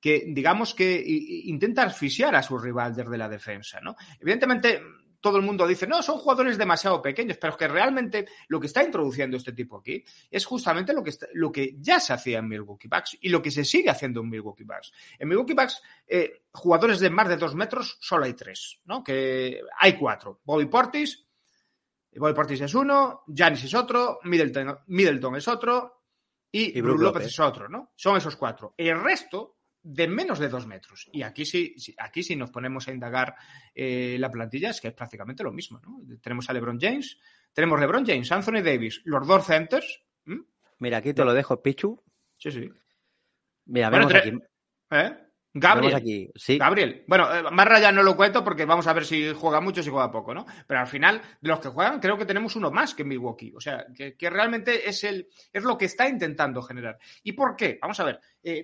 que 0.00 0.24
digamos 0.28 0.74
que 0.74 1.00
intenta 1.44 1.84
asfixiar 1.84 2.34
a 2.34 2.42
su 2.42 2.58
rival 2.58 2.96
desde 2.96 3.18
la 3.18 3.28
defensa, 3.28 3.80
¿no? 3.80 3.94
Evidentemente, 4.18 4.80
todo 5.22 5.36
el 5.36 5.44
mundo 5.44 5.66
dice, 5.66 5.86
no, 5.86 6.02
son 6.02 6.18
jugadores 6.18 6.58
demasiado 6.58 7.00
pequeños, 7.00 7.38
pero 7.38 7.52
es 7.52 7.58
que 7.58 7.68
realmente 7.68 8.26
lo 8.48 8.58
que 8.58 8.66
está 8.66 8.82
introduciendo 8.82 9.36
este 9.36 9.52
tipo 9.52 9.78
aquí 9.78 10.02
es 10.30 10.44
justamente 10.44 10.92
lo 10.92 11.02
que, 11.04 11.12
lo 11.34 11.52
que 11.52 11.76
ya 11.78 12.00
se 12.00 12.12
hacía 12.12 12.40
en 12.40 12.48
Milwaukee 12.48 12.88
Bucks 12.88 13.18
y 13.20 13.28
lo 13.28 13.40
que 13.40 13.52
se 13.52 13.64
sigue 13.64 13.88
haciendo 13.88 14.20
en 14.20 14.30
Milwaukee 14.30 14.64
Bucks. 14.64 14.92
En 15.18 15.28
Milwaukee 15.28 15.54
Bucks, 15.54 15.80
eh, 16.08 16.42
jugadores 16.50 16.98
de 16.98 17.10
más 17.10 17.28
de 17.28 17.36
dos 17.36 17.54
metros, 17.54 17.98
solo 18.00 18.24
hay 18.24 18.34
tres, 18.34 18.80
¿no? 18.84 19.04
Que 19.04 19.60
hay 19.78 19.96
cuatro. 19.96 20.40
Bobby 20.44 20.66
Portis, 20.66 21.24
Bobby 22.18 22.34
Portis 22.34 22.60
es 22.60 22.74
uno, 22.74 23.22
Janis 23.34 23.64
es 23.64 23.74
otro, 23.74 24.20
Middleton, 24.24 24.78
Middleton 24.88 25.36
es 25.36 25.48
otro, 25.48 26.02
y, 26.50 26.78
y 26.78 26.80
Brook 26.80 27.00
López. 27.00 27.22
López 27.22 27.26
es 27.26 27.40
otro, 27.40 27.68
¿no? 27.68 27.92
Son 27.96 28.16
esos 28.16 28.36
cuatro. 28.36 28.74
El 28.76 29.02
resto 29.02 29.58
de 29.82 30.06
menos 30.06 30.38
de 30.38 30.48
dos 30.48 30.66
metros. 30.66 31.08
Y 31.12 31.22
aquí 31.22 31.44
sí, 31.44 31.74
aquí 31.98 32.22
sí 32.22 32.36
nos 32.36 32.50
ponemos 32.50 32.86
a 32.86 32.92
indagar 32.92 33.34
eh, 33.74 34.16
la 34.18 34.30
plantilla, 34.30 34.70
es 34.70 34.80
que 34.80 34.88
es 34.88 34.94
prácticamente 34.94 35.42
lo 35.42 35.52
mismo, 35.52 35.80
¿no? 35.80 36.00
Tenemos 36.20 36.48
a 36.48 36.52
LeBron 36.52 36.78
James, 36.78 37.18
tenemos 37.52 37.80
LeBron 37.80 38.06
James, 38.06 38.30
Anthony 38.30 38.62
Davis, 38.62 39.00
los 39.04 39.26
dos 39.26 39.46
centers. 39.46 40.02
¿Mm? 40.24 40.40
Mira, 40.78 40.98
aquí 40.98 41.14
te 41.14 41.24
lo 41.24 41.34
dejo, 41.34 41.62
Pichu. 41.62 42.02
Sí, 42.36 42.50
sí. 42.50 42.70
Mira, 43.66 43.90
bueno, 43.90 44.06
vemos 44.08 44.22
aquí. 44.22 44.38
¿Eh? 44.90 45.16
Gabriel. 45.54 45.94
Aquí. 45.94 46.30
Sí. 46.34 46.58
Gabriel. 46.58 47.04
Bueno, 47.06 47.32
eh, 47.34 47.42
Marra 47.50 47.78
ya 47.78 47.92
no 47.92 48.02
lo 48.02 48.16
cuento 48.16 48.42
porque 48.42 48.64
vamos 48.64 48.86
a 48.86 48.92
ver 48.92 49.04
si 49.04 49.32
juega 49.32 49.60
mucho 49.60 49.80
o 49.80 49.84
si 49.84 49.90
juega 49.90 50.10
poco, 50.10 50.32
¿no? 50.32 50.46
Pero 50.66 50.80
al 50.80 50.86
final, 50.86 51.20
de 51.40 51.48
los 51.48 51.60
que 51.60 51.68
juegan, 51.68 52.00
creo 52.00 52.16
que 52.16 52.24
tenemos 52.24 52.56
uno 52.56 52.70
más 52.70 52.94
que 52.94 53.04
Milwaukee. 53.04 53.52
O 53.54 53.60
sea, 53.60 53.86
que, 53.94 54.16
que 54.16 54.30
realmente 54.30 54.88
es, 54.88 55.04
el, 55.04 55.28
es 55.52 55.62
lo 55.62 55.76
que 55.76 55.84
está 55.84 56.08
intentando 56.08 56.62
generar. 56.62 56.98
¿Y 57.22 57.32
por 57.32 57.54
qué? 57.54 57.78
Vamos 57.80 58.00
a 58.00 58.04
ver. 58.04 58.20
Eh, 58.42 58.62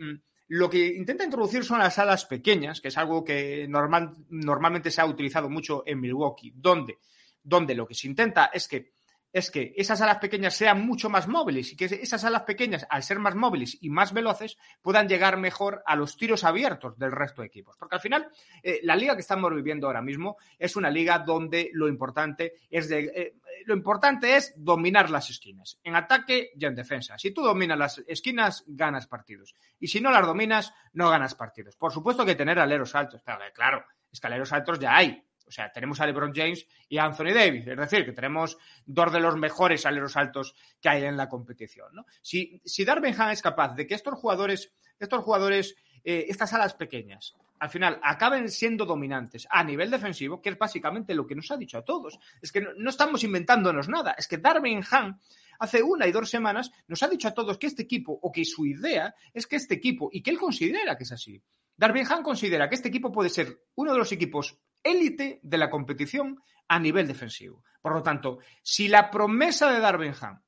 lo 0.48 0.70
que 0.70 0.86
intenta 0.86 1.24
introducir 1.24 1.62
son 1.62 1.78
las 1.78 1.98
alas 1.98 2.24
pequeñas, 2.24 2.80
que 2.80 2.88
es 2.88 2.96
algo 2.96 3.22
que 3.22 3.66
normal, 3.68 4.14
normalmente 4.30 4.90
se 4.90 5.02
ha 5.02 5.06
utilizado 5.06 5.50
mucho 5.50 5.82
en 5.86 6.00
Milwaukee, 6.00 6.54
donde, 6.56 6.98
donde 7.42 7.74
lo 7.74 7.86
que 7.86 7.94
se 7.94 8.06
intenta 8.06 8.46
es 8.46 8.66
que 8.66 8.94
es 9.38 9.50
que 9.50 9.72
esas 9.76 10.00
alas 10.00 10.18
pequeñas 10.18 10.54
sean 10.54 10.84
mucho 10.86 11.08
más 11.08 11.26
móviles 11.28 11.72
y 11.72 11.76
que 11.76 11.86
esas 11.86 12.24
alas 12.24 12.42
pequeñas, 12.42 12.86
al 12.90 13.02
ser 13.02 13.18
más 13.18 13.34
móviles 13.34 13.78
y 13.80 13.90
más 13.90 14.12
veloces, 14.12 14.58
puedan 14.82 15.08
llegar 15.08 15.36
mejor 15.36 15.82
a 15.86 15.96
los 15.96 16.16
tiros 16.16 16.44
abiertos 16.44 16.98
del 16.98 17.12
resto 17.12 17.42
de 17.42 17.48
equipos. 17.48 17.76
Porque 17.78 17.96
al 17.96 18.00
final, 18.00 18.28
eh, 18.62 18.80
la 18.82 18.96
liga 18.96 19.14
que 19.14 19.22
estamos 19.22 19.54
viviendo 19.54 19.86
ahora 19.86 20.02
mismo 20.02 20.36
es 20.58 20.76
una 20.76 20.90
liga 20.90 21.20
donde 21.20 21.70
lo 21.72 21.88
importante 21.88 22.54
es 22.68 22.88
de, 22.88 23.10
eh, 23.14 23.34
lo 23.64 23.74
importante 23.74 24.36
es 24.36 24.52
dominar 24.56 25.10
las 25.10 25.30
esquinas, 25.30 25.78
en 25.82 25.96
ataque 25.96 26.50
y 26.58 26.64
en 26.64 26.74
defensa. 26.74 27.18
Si 27.18 27.30
tú 27.30 27.42
dominas 27.42 27.78
las 27.78 27.98
esquinas, 28.06 28.64
ganas 28.66 29.06
partidos. 29.06 29.54
Y 29.78 29.88
si 29.88 30.00
no 30.00 30.10
las 30.10 30.26
dominas, 30.26 30.72
no 30.92 31.10
ganas 31.10 31.34
partidos. 31.34 31.76
Por 31.76 31.92
supuesto 31.92 32.24
que 32.24 32.34
tener 32.34 32.58
aleros 32.58 32.94
altos, 32.94 33.22
claro, 33.54 33.84
escaleros 34.10 34.52
altos 34.52 34.78
ya 34.78 34.96
hay, 34.96 35.22
o 35.48 35.50
sea, 35.50 35.72
tenemos 35.72 36.00
a 36.00 36.06
LeBron 36.06 36.32
James 36.34 36.66
y 36.88 36.98
a 36.98 37.04
Anthony 37.04 37.32
Davis. 37.34 37.66
Es 37.66 37.76
decir, 37.76 38.04
que 38.04 38.12
tenemos 38.12 38.58
dos 38.84 39.12
de 39.12 39.20
los 39.20 39.36
mejores 39.36 39.86
aleros 39.86 40.16
altos 40.16 40.54
que 40.80 40.88
hay 40.88 41.04
en 41.04 41.16
la 41.16 41.28
competición. 41.28 41.88
¿no? 41.94 42.06
Si, 42.20 42.60
si 42.64 42.84
Darvin 42.84 43.18
Ham 43.18 43.30
es 43.30 43.42
capaz 43.42 43.74
de 43.74 43.86
que 43.86 43.94
estos 43.94 44.14
jugadores, 44.14 44.72
estos 44.98 45.24
jugadores, 45.24 45.74
eh, 46.04 46.26
estas 46.28 46.52
alas 46.52 46.74
pequeñas, 46.74 47.34
al 47.58 47.70
final 47.70 47.98
acaben 48.02 48.48
siendo 48.48 48.84
dominantes 48.84 49.46
a 49.50 49.64
nivel 49.64 49.90
defensivo, 49.90 50.40
que 50.40 50.50
es 50.50 50.58
básicamente 50.58 51.14
lo 51.14 51.26
que 51.26 51.34
nos 51.34 51.50
ha 51.50 51.56
dicho 51.56 51.78
a 51.78 51.84
todos. 51.84 52.18
Es 52.40 52.52
que 52.52 52.60
no, 52.60 52.90
estamos 52.90 53.24
inventándonos 53.24 53.88
nada. 53.88 54.14
Es 54.16 54.28
que 54.28 54.38
Darvin 54.38 54.82
Ham 54.90 55.18
hace 55.58 55.82
una 55.82 56.06
y 56.06 56.12
dos 56.12 56.30
semanas 56.30 56.70
nos 56.86 57.02
ha 57.02 57.08
dicho 57.08 57.28
a 57.28 57.34
todos 57.34 57.58
que 57.58 57.66
este 57.66 57.82
equipo, 57.82 58.18
o 58.22 58.30
que 58.30 58.44
su 58.44 58.66
idea 58.66 59.14
es 59.32 59.46
que 59.46 59.56
este 59.56 59.74
equipo, 59.74 60.08
y 60.12 60.22
que 60.22 60.30
él 60.30 60.38
considera 60.38 60.96
que 60.96 61.04
es 61.04 61.12
así, 61.12 61.42
Darvin 61.76 62.06
Ham 62.10 62.22
considera 62.22 62.68
que 62.68 62.74
este 62.74 62.88
equipo 62.88 63.12
puede 63.12 63.30
ser 63.30 63.66
uno 63.76 63.92
de 63.92 63.98
los 63.98 64.10
equipos 64.12 64.58
élite 64.82 65.40
de 65.42 65.58
la 65.58 65.70
competición 65.70 66.40
a 66.68 66.78
nivel 66.78 67.06
defensivo. 67.06 67.62
Por 67.80 67.94
lo 67.94 68.02
tanto, 68.02 68.38
si 68.62 68.88
la 68.88 69.10
promesa 69.10 69.70
de 69.70 69.80
Darvin 69.80 70.14
Ham 70.20 70.42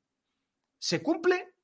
se 0.78 1.02
cumple, 1.02 1.54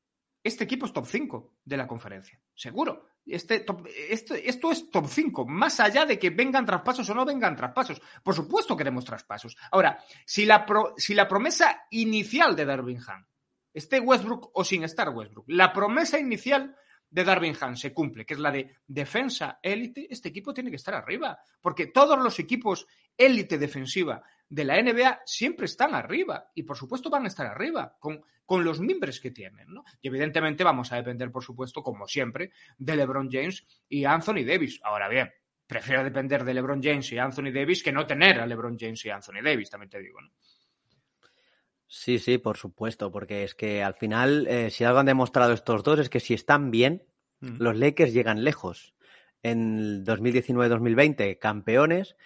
este 0.42 0.64
equipo 0.64 0.86
es 0.86 0.92
top 0.92 1.06
5 1.06 1.54
de 1.64 1.76
la 1.76 1.86
conferencia. 1.86 2.40
Seguro. 2.54 3.08
Este, 3.26 3.66
esto 4.08 4.70
es 4.70 4.90
top 4.90 5.08
5, 5.08 5.46
más 5.46 5.80
allá 5.80 6.06
de 6.06 6.16
que 6.16 6.30
vengan 6.30 6.64
traspasos 6.64 7.10
o 7.10 7.14
no 7.14 7.24
vengan 7.24 7.56
traspasos. 7.56 8.00
Por 8.22 8.34
supuesto 8.34 8.76
queremos 8.76 9.04
traspasos. 9.04 9.56
Ahora, 9.72 9.98
si 10.24 10.46
la, 10.46 10.64
si 10.96 11.12
la 11.12 11.26
promesa 11.26 11.86
inicial 11.90 12.54
de 12.54 12.64
Darvin 12.64 13.00
Ham, 13.08 13.26
esté 13.74 13.98
Westbrook 13.98 14.50
o 14.54 14.64
sin 14.64 14.84
estar 14.84 15.08
Westbrook, 15.08 15.46
la 15.48 15.72
promesa 15.72 16.20
inicial 16.20 16.76
de 17.16 17.24
Darwin 17.24 17.56
Ham 17.58 17.74
se 17.76 17.94
cumple, 17.94 18.26
que 18.26 18.34
es 18.34 18.40
la 18.40 18.50
de 18.50 18.76
defensa 18.86 19.58
élite, 19.62 20.06
este 20.10 20.28
equipo 20.28 20.52
tiene 20.52 20.68
que 20.68 20.76
estar 20.76 20.92
arriba, 20.92 21.38
porque 21.62 21.86
todos 21.86 22.18
los 22.18 22.38
equipos 22.38 22.86
élite 23.16 23.56
defensiva 23.56 24.22
de 24.46 24.64
la 24.64 24.82
NBA 24.82 25.22
siempre 25.24 25.64
están 25.64 25.94
arriba 25.94 26.50
y 26.54 26.64
por 26.64 26.76
supuesto 26.76 27.08
van 27.08 27.24
a 27.24 27.28
estar 27.28 27.46
arriba 27.46 27.96
con, 27.98 28.22
con 28.44 28.62
los 28.62 28.80
miembros 28.80 29.18
que 29.18 29.30
tienen. 29.30 29.72
¿no? 29.72 29.82
Y 30.02 30.08
evidentemente 30.08 30.62
vamos 30.62 30.92
a 30.92 30.96
depender, 30.96 31.32
por 31.32 31.42
supuesto, 31.42 31.82
como 31.82 32.06
siempre, 32.06 32.52
de 32.76 32.96
LeBron 32.96 33.30
James 33.32 33.64
y 33.88 34.04
Anthony 34.04 34.44
Davis. 34.46 34.78
Ahora 34.84 35.08
bien, 35.08 35.32
prefiero 35.66 36.04
depender 36.04 36.44
de 36.44 36.52
LeBron 36.52 36.82
James 36.82 37.10
y 37.12 37.18
Anthony 37.18 37.50
Davis 37.50 37.82
que 37.82 37.92
no 37.92 38.06
tener 38.06 38.40
a 38.40 38.46
LeBron 38.46 38.76
James 38.78 39.02
y 39.06 39.08
Anthony 39.08 39.42
Davis, 39.42 39.70
también 39.70 39.88
te 39.88 40.00
digo. 40.00 40.20
¿no? 40.20 40.28
Sí, 41.88 42.18
sí, 42.18 42.38
por 42.38 42.56
supuesto, 42.56 43.12
porque 43.12 43.44
es 43.44 43.54
que 43.54 43.82
al 43.82 43.94
final, 43.94 44.46
eh, 44.48 44.70
si 44.70 44.84
algo 44.84 44.98
han 44.98 45.06
demostrado 45.06 45.52
estos 45.52 45.84
dos, 45.84 46.00
es 46.00 46.08
que 46.08 46.20
si 46.20 46.34
están 46.34 46.70
bien, 46.70 47.04
mm. 47.40 47.56
los 47.58 47.76
Lakers 47.76 48.12
llegan 48.12 48.42
lejos. 48.42 48.94
En 49.42 50.04
2019-2020, 50.04 51.38
campeones. 51.38 52.16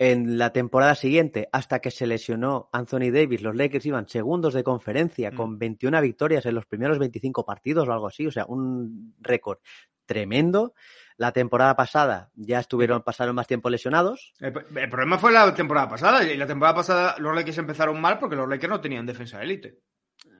En 0.00 0.38
la 0.38 0.52
temporada 0.52 0.94
siguiente, 0.94 1.48
hasta 1.50 1.80
que 1.80 1.90
se 1.90 2.06
lesionó 2.06 2.68
Anthony 2.72 3.10
Davis, 3.10 3.42
los 3.42 3.56
Lakers 3.56 3.86
iban 3.86 4.08
segundos 4.08 4.54
de 4.54 4.62
conferencia 4.62 5.30
mm. 5.30 5.34
con 5.34 5.58
21 5.58 6.00
victorias 6.02 6.44
en 6.46 6.54
los 6.54 6.66
primeros 6.66 6.98
25 6.98 7.44
partidos 7.44 7.88
o 7.88 7.92
algo 7.92 8.06
así, 8.06 8.26
o 8.26 8.30
sea, 8.30 8.44
un 8.46 9.14
récord 9.20 9.58
tremendo. 10.04 10.74
La 11.18 11.32
temporada 11.32 11.74
pasada 11.74 12.30
ya 12.36 12.60
estuvieron, 12.60 13.02
pasaron 13.02 13.34
más 13.34 13.48
tiempo 13.48 13.68
lesionados. 13.68 14.32
El, 14.38 14.52
problema 14.52 15.18
fue 15.18 15.32
la 15.32 15.52
temporada 15.52 15.88
pasada. 15.88 16.22
Y 16.22 16.36
la 16.36 16.46
temporada 16.46 16.76
pasada 16.76 17.16
los 17.18 17.34
Lakers 17.34 17.58
empezaron 17.58 18.00
mal 18.00 18.20
porque 18.20 18.36
los 18.36 18.48
Lakers 18.48 18.70
no 18.70 18.80
tenían 18.80 19.04
defensa 19.04 19.38
de 19.38 19.44
élite. 19.44 19.78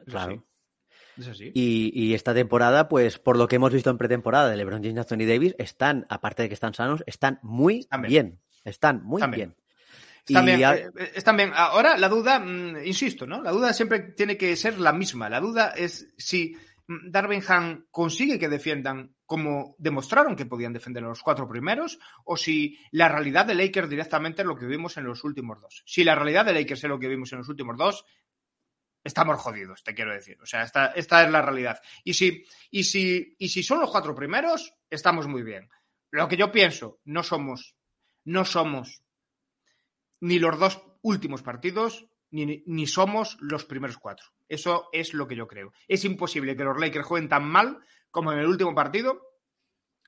Claro. 0.07 0.47
Así. 1.29 1.51
Y, 1.53 2.14
esta 2.14 2.33
temporada, 2.33 2.89
pues 2.89 3.18
por 3.18 3.37
lo 3.37 3.49
que 3.49 3.57
hemos 3.57 3.72
visto 3.72 3.91
en 3.91 3.99
pretemporada 3.99 4.49
de 4.49 4.57
LeBron 4.57 4.81
James 4.81 4.95
y 4.95 4.99
Anthony 5.01 5.26
Davis, 5.29 5.57
están, 5.59 6.07
aparte 6.09 6.45
de 6.45 6.49
que 6.49 6.55
están 6.55 6.74
sanos, 6.74 7.03
están 7.07 7.41
muy 7.43 7.89
bien. 8.07 8.41
Están 8.64 9.03
muy 9.03 9.20
bien. 9.33 9.57
Están 10.29 10.45
bien. 10.45 10.62
Eh, 10.62 10.91
eh, 10.97 11.12
están 11.16 11.37
bien. 11.37 11.51
Ahora 11.57 11.97
la 11.97 12.09
duda, 12.09 12.39
mm, 12.39 12.85
insisto, 12.85 13.26
¿no? 13.26 13.43
La 13.43 13.51
duda 13.51 13.72
siempre 13.72 13.99
tiene 13.99 14.37
que 14.37 14.55
ser 14.55 14.79
la 14.79 14.93
misma. 14.93 15.29
La 15.29 15.41
duda 15.41 15.70
es 15.76 16.14
si 16.16 16.57
Darvingham 16.89 17.86
consigue 17.91 18.39
que 18.39 18.49
defiendan 18.49 19.14
como 19.26 19.76
demostraron 19.78 20.34
que 20.34 20.47
podían 20.47 20.72
defender 20.72 21.03
los 21.03 21.22
cuatro 21.22 21.47
primeros, 21.47 21.99
o 22.24 22.36
si 22.36 22.78
la 22.93 23.09
realidad 23.09 23.45
de 23.45 23.55
Lakers 23.55 23.91
directamente 23.91 24.41
es 24.41 24.49
lo 24.49 24.57
que 24.57 24.66
vimos 24.66 24.97
en 24.97 25.05
los 25.05 25.22
últimos 25.22 25.61
dos. 25.61 25.82
Si 25.84 26.03
la 26.03 26.14
realidad 26.14 26.47
de 26.47 26.55
Lakers 26.55 26.84
es 26.84 26.89
lo 26.89 26.99
que 26.99 27.09
vimos 27.09 27.30
en 27.32 27.39
los 27.39 27.49
últimos 27.49 27.76
dos, 27.76 28.07
estamos 29.05 29.39
jodidos, 29.39 29.84
te 29.84 29.95
quiero 29.95 30.14
decir. 30.14 30.39
O 30.41 30.47
sea, 30.47 30.62
esta, 30.62 30.86
esta 30.93 31.24
es 31.24 31.30
la 31.30 31.43
realidad. 31.43 31.78
Y 32.05 32.14
si, 32.14 32.43
y, 32.70 32.84
si, 32.84 33.36
y 33.39 33.51
si 33.51 33.62
son 33.62 33.80
los 33.80 33.91
cuatro 33.91 34.14
primeros, 34.14 34.74
estamos 34.89 35.26
muy 35.26 35.43
bien. 35.43 35.68
Lo 36.11 36.26
que 36.26 36.39
yo 36.39 36.51
pienso, 36.51 37.01
no 37.05 37.22
somos, 37.22 37.76
no 38.24 38.47
somos 38.47 39.03
ni 40.20 40.39
los 40.39 40.59
dos 40.59 40.82
últimos 41.03 41.43
partidos, 41.43 42.07
ni, 42.31 42.87
somos 42.87 43.37
los 43.41 43.64
primeros 43.64 43.99
cuatro. 43.99 44.26
Eso 44.49 44.89
es 44.93 45.14
lo 45.14 45.26
que 45.26 45.37
yo 45.37 45.47
creo. 45.47 45.72
Es 45.87 46.05
imposible 46.05 46.57
que 46.57 46.64
los 46.64 46.79
Lakers 46.79 47.07
jueguen 47.07 47.29
tan 47.29 47.45
mal 47.45 47.79
como 48.11 48.33
en 48.33 48.39
el 48.39 48.47
último 48.47 48.74
partido 48.74 49.22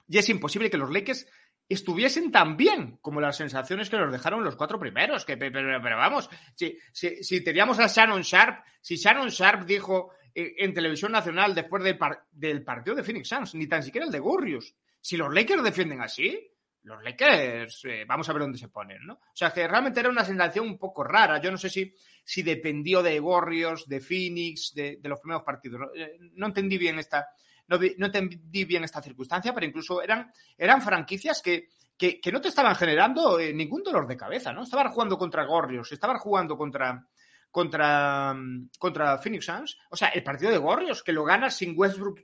y 0.08 0.18
es 0.18 0.28
imposible 0.28 0.70
que 0.70 0.78
los 0.78 0.90
Lakers 0.90 1.26
estuviesen 1.68 2.32
tan 2.32 2.56
bien 2.56 2.98
como 3.00 3.20
las 3.20 3.36
sensaciones 3.36 3.88
que 3.88 3.96
nos 3.96 4.10
dejaron 4.10 4.42
los 4.42 4.56
cuatro 4.56 4.78
primeros. 4.78 5.24
Que, 5.24 5.36
pero, 5.36 5.80
vamos, 5.96 6.28
si, 6.54 6.76
si, 6.92 7.44
teníamos 7.44 7.78
a 7.78 7.86
Shannon 7.86 8.22
Sharp, 8.22 8.64
si 8.80 8.96
Shannon 8.96 9.28
Sharp 9.28 9.64
dijo 9.64 10.12
eh, 10.34 10.54
en 10.58 10.74
televisión 10.74 11.12
nacional 11.12 11.54
después 11.54 11.84
del, 11.84 11.98
del 12.32 12.64
partido 12.64 12.96
de 12.96 13.04
Phoenix 13.04 13.28
Suns, 13.28 13.54
ni 13.54 13.68
tan 13.68 13.82
siquiera 13.82 14.06
el 14.06 14.12
de 14.12 14.18
Gurrius, 14.18 14.74
si 15.00 15.16
los 15.16 15.32
Lakers 15.32 15.62
defienden 15.62 16.00
así, 16.00 16.50
los 16.82 17.02
Lakers, 17.02 17.84
eh, 17.84 18.04
vamos 18.06 18.28
a 18.28 18.32
ver 18.32 18.42
dónde 18.42 18.58
se 18.58 18.68
ponen, 18.68 19.04
¿no? 19.04 19.14
O 19.14 19.34
sea, 19.34 19.50
que 19.52 19.66
realmente 19.68 20.00
era 20.00 20.08
una 20.08 20.24
sensación 20.24 20.66
un 20.66 20.78
poco 20.78 21.04
rara. 21.04 21.40
Yo 21.40 21.50
no 21.50 21.58
sé 21.58 21.68
si, 21.68 21.94
si 22.24 22.42
dependió 22.42 23.02
de 23.02 23.20
Warriors, 23.20 23.86
de 23.86 24.00
Phoenix, 24.00 24.72
de, 24.74 24.98
los 25.04 25.20
primeros 25.20 25.42
partidos. 25.42 25.80
No, 25.80 25.86
eh, 25.94 26.18
entendí 26.48 26.78
bien 26.78 26.98
esta, 26.98 27.28
no, 27.68 27.78
entendí 27.82 28.64
bien 28.64 28.84
esta 28.84 29.02
circunstancia, 29.02 29.54
pero 29.54 29.66
incluso 29.66 30.02
eran, 30.02 30.32
eran 30.56 30.80
franquicias 30.80 31.42
que, 31.42 31.68
que, 31.96 32.32
no 32.32 32.40
te 32.40 32.48
estaban 32.48 32.74
generando 32.74 33.38
eh, 33.38 33.52
ningún 33.52 33.82
dolor 33.82 34.06
de 34.06 34.16
cabeza, 34.16 34.52
¿no? 34.52 34.62
Estaban 34.62 34.90
jugando 34.90 35.18
contra 35.18 35.48
Warriors, 35.48 35.92
estaban 35.92 36.18
jugando 36.18 36.56
contra, 36.56 37.06
contra, 37.50 38.34
contra 38.78 39.18
Phoenix 39.18 39.44
Suns. 39.44 39.78
O 39.90 39.96
sea, 39.96 40.08
el 40.08 40.22
partido 40.22 40.50
de 40.50 40.58
Warriors, 40.58 41.02
que 41.02 41.12
lo 41.12 41.24
ganas 41.24 41.56
sin 41.56 41.74
Westbrook, 41.76 42.20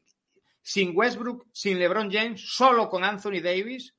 sin 0.62 0.96
Westbrook, 0.96 1.46
sin 1.52 1.78
LeBron 1.78 2.10
James, 2.10 2.40
solo 2.40 2.88
con 2.88 3.04
Anthony 3.04 3.40
Davis. 3.42 3.94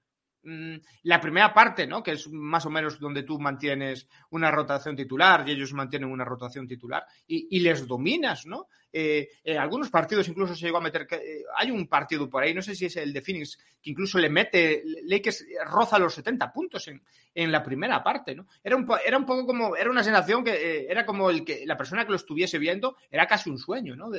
Mm, 0.49 0.77
la 1.03 1.19
primera 1.19 1.53
parte, 1.53 1.85
¿no? 1.85 2.01
Que 2.01 2.11
es 2.11 2.29
más 2.29 2.65
o 2.65 2.69
menos 2.69 2.97
donde 3.01 3.23
tú 3.23 3.37
mantienes 3.37 4.07
una 4.29 4.49
rotación 4.49 4.95
titular 4.95 5.43
y 5.45 5.51
ellos 5.51 5.73
mantienen 5.73 6.09
una 6.09 6.23
rotación 6.23 6.65
titular 6.65 7.05
y, 7.27 7.59
les 7.59 7.85
dominas, 7.85 8.45
¿no? 8.45 8.69
Eh, 8.93 9.27
eh, 9.43 9.57
algunos 9.57 9.89
partidos 9.89 10.29
incluso 10.29 10.55
se 10.55 10.65
llegó 10.65 10.77
a 10.77 10.81
meter. 10.81 11.05
Eh, 11.11 11.43
hay 11.53 11.69
un 11.69 11.85
partido 11.87 12.29
por 12.29 12.43
ahí, 12.43 12.53
no 12.53 12.61
sé 12.61 12.75
si 12.75 12.85
es 12.85 12.95
el 12.95 13.11
de 13.11 13.21
Phoenix, 13.21 13.57
que 13.81 13.89
incluso 13.89 14.19
le 14.19 14.29
mete, 14.29 14.83
Lakers 15.03 15.45
roza 15.65 15.99
los 15.99 16.13
70 16.13 16.53
puntos 16.53 16.87
en, 16.87 17.03
en 17.35 17.51
la 17.51 17.61
primera 17.61 18.01
parte, 18.01 18.33
¿no? 18.33 18.47
Era 18.63 18.77
un, 18.77 18.87
era 19.05 19.17
un 19.17 19.25
poco 19.25 19.45
como, 19.45 19.75
era 19.75 19.89
una 19.89 20.01
sensación 20.01 20.45
que 20.45 20.87
era 20.89 21.05
como 21.05 21.29
el 21.29 21.43
que 21.43 21.65
la 21.65 21.75
persona 21.75 22.05
que 22.05 22.11
lo 22.11 22.15
estuviese 22.15 22.57
viendo 22.57 22.95
era 23.11 23.27
casi 23.27 23.49
un 23.49 23.57
sueño, 23.57 23.97
¿no? 23.97 24.11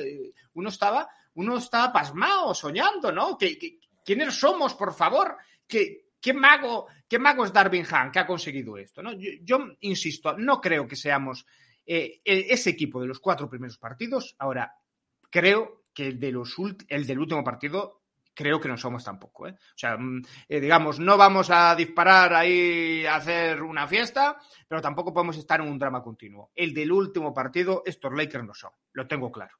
uno 0.53 0.69
estaba, 0.69 1.09
uno 1.33 1.57
estaba 1.57 1.91
pasmado, 1.91 2.53
soñando, 2.53 3.11
¿no? 3.11 3.35
¿Quiénes 4.05 4.35
somos, 4.35 4.75
por 4.75 4.93
favor? 4.93 5.35
Que, 5.67 6.08
¿Qué 6.21 6.33
mago, 6.33 6.87
qué 7.07 7.17
mago 7.17 7.45
es 7.45 7.53
Darwin 7.53 7.85
Han 7.89 8.11
que 8.11 8.19
ha 8.19 8.27
conseguido 8.27 8.77
esto? 8.77 9.01
¿no? 9.01 9.11
Yo, 9.13 9.59
insisto, 9.81 10.37
no 10.37 10.59
creo 10.59 10.87
que 10.87 10.95
seamos 10.95 11.45
eh, 11.85 12.21
e, 12.23 12.47
ese 12.49 12.71
equipo 12.71 13.01
de 13.01 13.07
los 13.07 13.19
cuatro 13.19 13.49
primeros 13.49 13.77
partidos. 13.77 14.35
Ahora, 14.39 14.75
creo 15.29 15.85
que 15.93 16.07
el, 16.07 16.19
de 16.19 16.31
los 16.31 16.55
el 16.87 17.07
del 17.07 17.19
último 17.19 17.43
partido, 17.43 18.01
creo 18.33 18.59
que 18.59 18.69
no 18.69 18.77
somos 18.77 19.03
tampoco. 19.03 19.47
¿eh? 19.47 19.51
O 19.51 19.77
sea, 19.77 19.97
mm, 19.97 20.21
eh, 20.47 20.59
digamos, 20.59 20.99
no 20.99 21.17
vamos 21.17 21.49
a 21.51 21.75
disparar 21.75 22.33
ahí 22.33 23.05
a 23.05 23.15
hacer 23.15 23.61
una 23.61 23.87
fiesta, 23.87 24.37
pero 24.67 24.81
tampoco 24.81 25.13
podemos 25.13 25.37
estar 25.37 25.61
en 25.61 25.67
un 25.67 25.79
drama 25.79 26.01
continuo. 26.01 26.51
El 26.55 26.73
del 26.73 26.91
último 26.91 27.33
partido, 27.33 27.83
estos 27.85 28.13
Lakers 28.13 28.45
no 28.45 28.53
son, 28.53 28.71
lo 28.93 29.07
tengo 29.07 29.31
claro. 29.31 29.57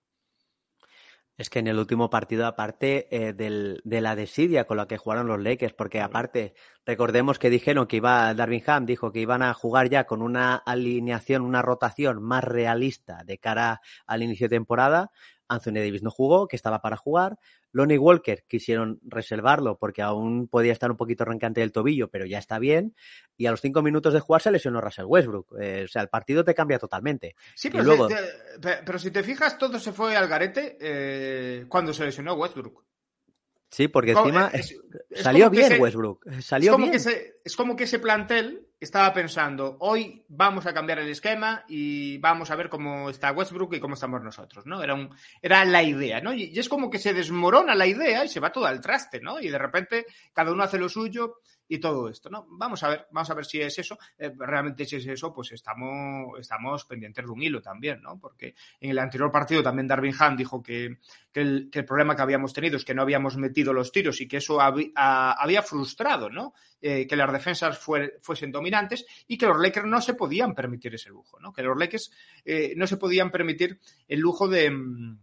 Es 1.40 1.50
que 1.50 1.60
en 1.60 1.68
el 1.68 1.80
último 1.80 2.10
partido, 2.10 2.46
aparte 2.46 3.08
eh, 3.16 3.32
del, 3.32 3.80
de 3.86 4.02
la 4.02 4.18
desidia 4.18 4.66
con 4.66 4.76
la 4.76 4.90
que 4.90 4.98
jugaron 4.98 5.28
los 5.28 5.40
Lakers, 5.42 5.74
porque 5.74 6.02
aparte, 6.02 6.54
recordemos 6.86 7.40
que 7.40 7.50
dijeron 7.50 7.88
que 7.88 7.96
iba, 7.96 8.34
Darvin 8.34 8.62
Ham 8.68 8.86
dijo 8.86 9.14
que 9.14 9.22
iban 9.22 9.42
a 9.42 9.54
jugar 9.54 9.88
ya 9.88 10.04
con 10.04 10.22
una 10.22 10.56
alineación, 10.56 11.44
una 11.44 11.62
rotación 11.62 12.22
más 12.22 12.44
realista 12.44 13.24
de 13.24 13.38
cara 13.38 13.80
al 14.06 14.22
inicio 14.22 14.50
de 14.50 14.58
temporada. 14.58 15.12
Anthony 15.50 15.74
Davis 15.74 16.04
no 16.04 16.12
jugó, 16.12 16.48
que 16.48 16.56
estaba 16.56 16.82
para 16.82 16.96
jugar. 16.96 17.38
Lonnie 17.72 17.98
Walker 17.98 18.46
quisieron 18.48 19.00
reservarlo 19.04 19.78
porque 19.78 20.02
aún 20.02 20.48
podía 20.48 20.72
estar 20.72 20.90
un 20.90 20.98
poquito 20.98 21.24
arrancante 21.24 21.62
del 21.62 21.72
tobillo, 21.72 22.10
pero 22.10 22.26
ya 22.26 22.38
está 22.38 22.60
bien. 22.60 22.96
Y 23.36 23.48
a 23.48 23.52
los 23.52 23.62
cinco 23.62 23.82
minutos 23.82 24.14
de 24.14 24.20
jugar 24.20 24.42
se 24.42 24.52
lesionó 24.52 24.80
Russell 24.80 25.06
Westbrook. 25.06 25.56
Eh, 25.60 25.84
o 25.86 25.88
sea, 25.88 26.02
el 26.02 26.10
partido 26.10 26.44
te 26.44 26.56
cambia 26.56 26.80
totalmente. 26.80 27.36
Sí, 27.56 27.70
pero, 27.70 27.84
luego... 27.84 28.08
pero 28.62 29.00
si 29.00 29.12
te 29.12 29.24
fijas, 29.24 29.58
todo 29.58 29.80
se 29.80 29.92
fue 29.92 30.16
al 30.16 30.28
garete 30.28 30.78
eh, 30.80 31.66
cuando 31.68 31.94
se 31.94 32.06
lesionó 32.06 32.36
Westbrook. 32.36 32.86
Sí, 33.70 33.88
porque 33.88 34.12
encima 34.12 34.52
salió 35.16 35.50
bien 35.50 35.80
Westbrook. 35.80 36.26
Salió 36.42 36.72
es 36.72 36.76
como 36.76 36.90
bien. 36.90 37.04
Que 37.04 37.34
es 37.44 37.56
como 37.56 37.76
que 37.76 37.84
ese 37.84 38.00
plantel 38.00 38.68
estaba 38.80 39.14
pensando, 39.14 39.78
hoy 39.82 40.24
vamos 40.30 40.66
a 40.66 40.74
cambiar 40.74 41.00
el 41.00 41.10
esquema 41.10 41.66
y 41.68 42.18
vamos 42.20 42.50
a 42.50 42.56
ver 42.56 42.70
cómo 42.70 43.10
está 43.10 43.32
Westbrook 43.32 43.74
y 43.74 43.80
cómo 43.80 43.96
estamos 43.96 44.24
nosotros, 44.24 44.66
¿no? 44.66 44.82
Era, 44.82 44.94
un, 44.94 45.14
era 45.42 45.66
la 45.66 45.84
idea, 45.84 46.22
¿no? 46.22 46.34
Y, 46.34 46.58
es 46.58 46.70
como 46.70 46.90
que 46.90 46.98
se 46.98 47.14
desmorona 47.14 47.76
la 47.76 47.86
idea 47.86 48.24
y 48.24 48.30
se 48.30 48.40
va 48.40 48.52
todo 48.52 48.66
al 48.66 48.80
traste, 48.80 49.20
¿no? 49.20 49.40
Y 49.40 49.50
de 49.50 49.58
repente 49.58 50.06
cada 50.34 50.52
uno 50.52 50.64
hace 50.64 50.80
lo 50.80 50.88
suyo 50.88 51.40
y 51.72 51.78
todo 51.78 52.10
esto, 52.10 52.30
¿no? 52.32 52.48
Vamos 52.50 52.82
a 52.82 52.90
ver, 52.90 53.08
vamos 53.12 53.30
a 53.30 53.36
ver 53.36 53.46
si 53.46 53.62
es 53.62 53.78
eso. 53.78 53.98
Eh, 54.18 54.34
realmente 54.36 54.86
si 54.86 54.96
es 54.96 55.06
eso, 55.06 55.32
pues 55.32 55.52
estamos, 55.52 56.38
estamos 56.40 56.84
pendientes 56.86 57.24
de 57.24 57.32
un 57.32 57.42
hilo 57.44 57.62
también, 57.62 58.02
¿no? 58.02 58.20
Porque 58.20 58.56
en 58.82 58.90
el 58.90 58.98
anterior 58.98 59.32
partido 59.32 59.62
también 59.62 59.88
Darwin 59.88 60.16
Han 60.18 60.36
dijo 60.36 60.64
que, 60.64 60.98
que, 61.32 61.42
el, 61.42 61.70
problema 61.86 62.16
que 62.16 62.24
habíamos 62.24 62.54
tenido 62.54 62.76
es 62.76 62.84
que 62.84 62.96
no 62.96 63.04
habíamos 63.04 63.38
metido 63.38 63.72
los 63.72 63.92
tiros 63.92 64.20
y 64.20 64.28
que 64.28 64.38
eso 64.38 64.60
había 64.60 65.62
frustrado, 65.62 66.32
¿no? 66.32 66.54
Eh, 66.82 67.06
que 67.06 67.16
las 67.16 67.32
defensas 67.32 67.78
fuesen 67.78 68.52
dominantes 68.52 69.06
y 69.28 69.38
que 69.38 69.46
los 69.46 69.60
Lakers 69.60 69.86
no 69.86 70.02
se 70.02 70.16
podían 70.16 70.56
permitir 70.56 70.96
ese 70.96 71.10
lujo, 71.10 71.40
¿no? 71.40 71.54
Que 71.54 71.62
los 71.62 71.78
Lakers 71.78 72.12
eh, 72.46 72.74
no 72.76 72.88
se 72.88 72.98
podían 72.98 73.30
permitir 73.30 73.80
el 74.08 74.20
lujo 74.20 74.48
de 74.48 74.72
mm, 74.72 75.20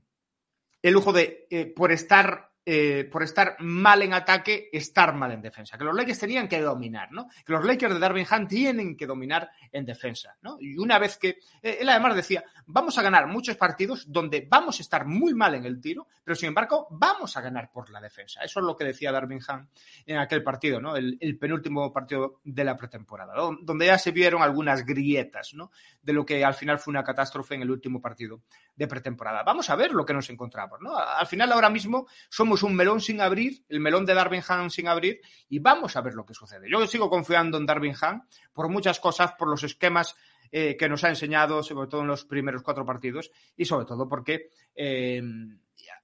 el 0.82 0.92
lujo 0.92 1.12
de 1.12 1.72
por 1.74 1.90
estar 1.90 2.52
eh, 2.68 3.08
por 3.12 3.22
estar 3.22 3.54
mal 3.60 4.02
en 4.02 4.12
ataque, 4.12 4.68
estar 4.72 5.14
mal 5.14 5.30
en 5.30 5.40
defensa. 5.40 5.78
Que 5.78 5.84
los 5.84 5.94
Lakers 5.94 6.18
tenían 6.18 6.48
que 6.48 6.60
dominar, 6.60 7.12
¿no? 7.12 7.28
Que 7.44 7.52
los 7.52 7.64
Lakers 7.64 7.94
de 7.94 8.00
Darwin 8.00 8.26
Hunt 8.28 8.48
tienen 8.48 8.96
que 8.96 9.06
dominar 9.06 9.48
en 9.70 9.84
defensa, 9.84 10.36
¿no? 10.42 10.56
Y 10.58 10.76
una 10.76 10.98
vez 10.98 11.16
que. 11.16 11.38
Eh, 11.62 11.78
él 11.80 11.88
además 11.88 12.16
decía: 12.16 12.42
vamos 12.66 12.98
a 12.98 13.02
ganar 13.02 13.28
muchos 13.28 13.56
partidos 13.56 14.10
donde 14.10 14.48
vamos 14.50 14.80
a 14.80 14.82
estar 14.82 15.06
muy 15.06 15.32
mal 15.32 15.54
en 15.54 15.64
el 15.64 15.80
tiro, 15.80 16.08
pero 16.24 16.34
sin 16.34 16.48
embargo, 16.48 16.88
vamos 16.90 17.36
a 17.36 17.40
ganar 17.40 17.70
por 17.70 17.88
la 17.90 18.00
defensa. 18.00 18.40
Eso 18.42 18.58
es 18.58 18.66
lo 18.66 18.76
que 18.76 18.84
decía 18.84 19.12
Darwin 19.12 19.38
Hunt 19.48 19.68
en 20.04 20.18
aquel 20.18 20.42
partido, 20.42 20.80
¿no? 20.80 20.96
El, 20.96 21.38
penúltimo 21.38 21.92
partido 21.92 22.40
de 22.42 22.64
la 22.64 22.76
pretemporada, 22.76 23.32
donde 23.62 23.86
ya 23.86 23.96
se 23.96 24.10
vieron 24.10 24.42
algunas 24.42 24.84
grietas, 24.84 25.54
¿no? 25.54 25.70
De 26.02 26.12
lo 26.12 26.26
que 26.26 26.44
al 26.44 26.54
final 26.54 26.80
fue 26.80 26.90
una 26.90 27.04
catástrofe 27.04 27.54
en 27.54 27.62
el 27.62 27.70
último 27.70 28.00
partido 28.00 28.42
de 28.74 28.88
pretemporada. 28.88 29.44
Vamos 29.44 29.70
a 29.70 29.76
ver 29.76 29.92
lo 29.92 30.04
que 30.04 30.14
nos 30.14 30.28
encontramos, 30.30 30.80
¿no? 30.80 30.96
Al 30.96 31.26
final, 31.28 31.52
ahora 31.52 31.70
mismo, 31.70 32.08
somos 32.28 32.55
un 32.62 32.74
melón 32.74 33.00
sin 33.00 33.20
abrir, 33.20 33.64
el 33.68 33.80
melón 33.80 34.06
de 34.06 34.14
Darwin 34.14 34.42
Han 34.48 34.70
sin 34.70 34.88
abrir, 34.88 35.20
y 35.48 35.58
vamos 35.58 35.96
a 35.96 36.00
ver 36.00 36.14
lo 36.14 36.24
que 36.24 36.34
sucede. 36.34 36.70
Yo 36.70 36.86
sigo 36.86 37.10
confiando 37.10 37.58
en 37.58 37.66
Darwin 37.66 37.94
Han 38.00 38.22
por 38.52 38.68
muchas 38.68 39.00
cosas, 39.00 39.32
por 39.32 39.48
los 39.48 39.62
esquemas 39.62 40.14
eh, 40.50 40.76
que 40.76 40.88
nos 40.88 41.04
ha 41.04 41.08
enseñado, 41.08 41.62
sobre 41.62 41.88
todo 41.88 42.02
en 42.02 42.08
los 42.08 42.24
primeros 42.24 42.62
cuatro 42.62 42.84
partidos, 42.84 43.30
y 43.56 43.64
sobre 43.64 43.86
todo 43.86 44.08
porque 44.08 44.48
eh, 44.74 45.22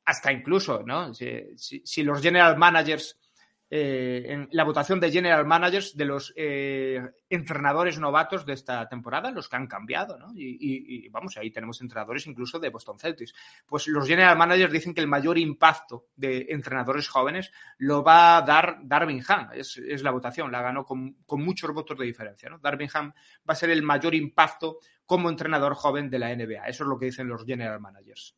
hasta 0.05 0.33
incluso, 0.33 0.83
¿no? 0.85 1.13
si 1.15 2.03
los 2.03 2.21
general 2.21 2.57
managers 2.57 3.19
eh, 3.75 4.31
en 4.31 4.49
la 4.53 4.65
votación 4.65 5.01
de 5.01 5.11
general 5.11 5.47
managers 5.47 5.97
de 5.97 6.05
los 6.05 6.35
eh, 6.37 7.01
entrenadores 7.31 7.99
novatos 7.99 8.45
de 8.45 8.53
esta 8.53 8.87
temporada, 8.87 9.31
los 9.31 9.49
que 9.49 9.57
han 9.57 9.67
cambiado, 9.67 10.19
¿no? 10.19 10.31
Y, 10.35 11.09
vamos, 11.09 11.39
ahí 11.39 11.51
tenemos 11.51 11.81
entrenadores 11.81 12.27
incluso 12.27 12.59
de 12.59 12.69
Boston 12.69 12.99
Celtics. 12.99 13.33
Pues 13.65 13.89
los 13.89 14.07
general 14.07 14.37
managers 14.37 14.75
dicen 14.75 14.93
que 14.93 15.01
el 15.01 15.09
mayor 15.09 15.39
impacto 15.39 16.09
de 16.15 16.49
entrenadores 16.51 17.09
jóvenes 17.09 17.51
lo 17.79 18.05
va 18.05 18.37
a 18.37 18.43
dar 18.43 18.81
Darwin 18.83 19.25
Ham, 19.27 19.49
es, 19.55 19.79
la 20.03 20.11
votación, 20.11 20.53
la 20.53 20.61
ganó 20.61 20.85
con, 20.85 21.17
muchos 21.31 21.73
votos 21.73 21.97
de 21.97 22.05
diferencia, 22.05 22.51
¿no? 22.51 22.59
Darvin 22.59 22.91
Ham 22.93 23.15
va 23.49 23.55
a 23.55 23.57
ser 23.57 23.71
el 23.71 23.83
mayor 23.83 24.15
impacto 24.15 24.81
como 25.07 25.31
entrenador 25.31 25.73
joven 25.77 26.11
de 26.11 26.19
la 26.19 26.37
NBA, 26.37 26.69
eso 26.69 26.85
es 26.85 26.89
lo 26.91 26.99
que 26.99 27.07
dicen 27.07 27.27
los 27.27 27.47
general 27.47 27.81
managers. 27.81 28.37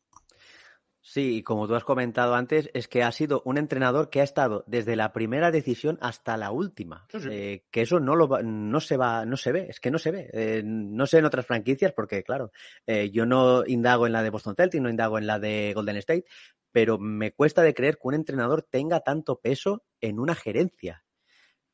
Sí, 1.07 1.35
y 1.35 1.43
como 1.43 1.67
tú 1.67 1.75
has 1.75 1.83
comentado 1.83 2.33
antes, 2.33 2.71
es 2.73 2.87
que 2.87 3.03
ha 3.03 3.11
sido 3.11 3.43
un 3.45 3.59
entrenador 3.59 4.09
que 4.09 4.21
ha 4.21 4.23
estado 4.23 4.63
desde 4.65 4.95
la 4.95 5.13
primera 5.13 5.51
decisión 5.51 5.99
hasta 6.01 6.35
la 6.35 6.49
última. 6.49 7.05
Eh, 7.29 7.63
que 7.69 7.81
eso 7.81 7.99
no 7.99 8.15
lo 8.15 8.41
no 8.41 8.79
se 8.79 8.97
va, 8.97 9.23
no 9.23 9.37
se 9.37 9.51
ve, 9.51 9.67
es 9.69 9.79
que 9.79 9.91
no 9.91 9.99
se 9.99 10.09
ve. 10.09 10.31
Eh, 10.33 10.63
no 10.65 11.05
sé 11.05 11.19
en 11.19 11.25
otras 11.25 11.45
franquicias, 11.45 11.93
porque 11.93 12.23
claro, 12.23 12.51
eh, 12.87 13.11
yo 13.11 13.27
no 13.27 13.63
indago 13.67 14.07
en 14.07 14.13
la 14.13 14.23
de 14.23 14.31
Boston 14.31 14.55
Celtics, 14.55 14.81
no 14.81 14.89
indago 14.89 15.19
en 15.19 15.27
la 15.27 15.37
de 15.37 15.73
Golden 15.75 15.97
State, 15.97 16.25
pero 16.71 16.97
me 16.97 17.33
cuesta 17.33 17.61
de 17.61 17.75
creer 17.75 17.97
que 17.97 18.07
un 18.07 18.15
entrenador 18.15 18.63
tenga 18.63 19.01
tanto 19.01 19.39
peso 19.39 19.83
en 20.01 20.19
una 20.19 20.33
gerencia 20.33 21.04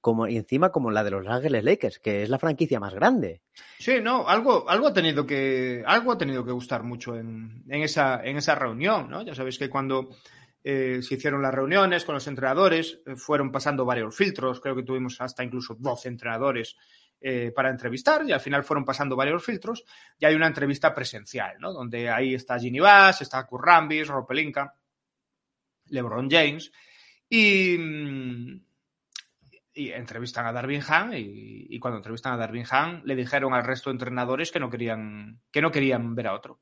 como 0.02 0.28
y 0.28 0.36
encima 0.36 0.72
como 0.72 0.91
la 0.91 1.04
de 1.04 1.12
los 1.12 1.28
Ángeles 1.28 1.64
Lakers, 1.64 1.99
que 1.99 2.24
es 2.24 2.30
la 2.30 2.39
franquicia 2.39 2.80
más 2.80 2.93
grande. 2.93 3.41
Sí, 3.80 4.02
no, 4.02 4.28
algo, 4.28 4.70
algo 4.70 4.88
ha 4.88 4.93
tenido 4.93 5.26
que, 5.26 5.84
algo 5.86 6.12
ha 6.12 6.18
tenido 6.18 6.43
que 6.43 6.52
gustar 6.52 6.84
mucho 6.84 7.16
en, 7.16 7.64
en 7.70 7.82
esa, 7.84 8.22
en 8.24 8.38
esa 8.38 8.56
reunión, 8.56 9.10
¿no? 9.10 9.22
Ya 9.22 9.36
sabéis 9.36 9.58
que 9.58 9.70
cuando 9.70 10.10
eh, 10.64 11.02
se 11.02 11.16
hicieron 11.16 11.41
las 11.41 11.54
reuniones 11.54 12.06
con 12.06 12.16
los 12.16 12.28
entrenadores, 12.28 12.99
eh, 13.06 13.16
fueron 13.16 13.52
pasando 13.52 13.84
varios 13.86 14.16
filtros, 14.16 14.60
creo 14.62 14.76
que 14.76 14.84
tuvimos 14.84 15.20
hasta 15.20 15.43
incluso 15.43 15.76
12 15.80 16.08
entrenadores 16.08 16.76
eh, 17.20 17.52
para 17.56 17.70
entrevistar 17.70 18.24
y 18.28 18.32
al 18.32 18.39
final 18.39 18.64
fueron 18.64 18.86
pasando 18.86 19.16
varios 19.16 19.43
filtros 19.43 19.84
y 20.20 20.26
hay 20.26 20.36
una 20.36 20.47
entrevista 20.47 20.93
presencial, 20.93 21.58
¿no? 21.60 21.74
Donde 21.74 22.10
ahí 22.10 22.36
está 22.36 22.60
Ginny 22.60 22.80
Bass, 22.80 23.22
está 23.22 23.45
Kurrambis, 23.45 24.08
Ropelinka, 24.08 24.76
LeBron 25.88 26.30
James 26.30 26.72
y 27.28 27.78
mm, 27.78 28.62
y 29.74 29.91
entrevistan 29.91 30.45
a 30.45 30.51
Darwin 30.51 30.82
Han 30.88 31.11
y, 31.15 31.80
cuando 31.80 31.97
entrevistan 31.97 32.34
a 32.34 32.38
Darwin 32.38 32.65
Han 32.69 33.01
le 33.05 33.15
dijeron 33.15 33.53
al 33.53 33.63
resto 33.63 33.89
de 33.89 33.95
entrenadores 33.95 34.51
que 34.51 34.59
no 34.59 34.69
querían, 34.69 35.39
que 35.51 35.61
no 35.61 35.72
querían 35.72 36.15
ver 36.15 36.28
a 36.28 36.34
otro. 36.34 36.59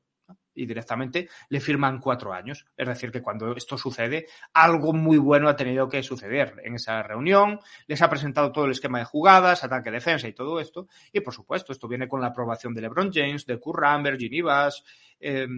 Y 0.52 0.66
directamente 0.66 1.28
le 1.48 1.60
firman 1.60 2.00
cuatro 2.00 2.32
años. 2.32 2.66
Es 2.76 2.86
decir, 2.86 3.10
que 3.10 3.22
cuando 3.22 3.52
esto 3.56 3.78
sucede, 3.78 4.26
algo 4.52 4.92
muy 4.92 5.16
bueno 5.16 5.48
ha 5.48 5.56
tenido 5.56 5.88
que 5.88 6.02
suceder 6.02 6.60
en 6.64 6.74
esa 6.74 7.02
reunión. 7.02 7.60
Les 7.86 8.02
ha 8.02 8.10
presentado 8.10 8.52
todo 8.52 8.66
el 8.66 8.72
esquema 8.72 8.98
de 8.98 9.04
jugadas, 9.04 9.64
ataque, 9.64 9.90
defensa 9.90 10.28
y 10.28 10.32
todo 10.32 10.60
esto. 10.60 10.88
Y 11.12 11.20
por 11.20 11.34
supuesto, 11.34 11.72
esto 11.72 11.88
viene 11.88 12.08
con 12.08 12.20
la 12.20 12.28
aprobación 12.28 12.74
de 12.74 12.82
LeBron 12.82 13.10
James, 13.12 13.46
de 13.46 13.58
Kurt 13.58 13.78
Rambert, 13.78 14.20
Ginny 14.20 14.42
Bass, 14.42 14.84
eh, 15.20 15.48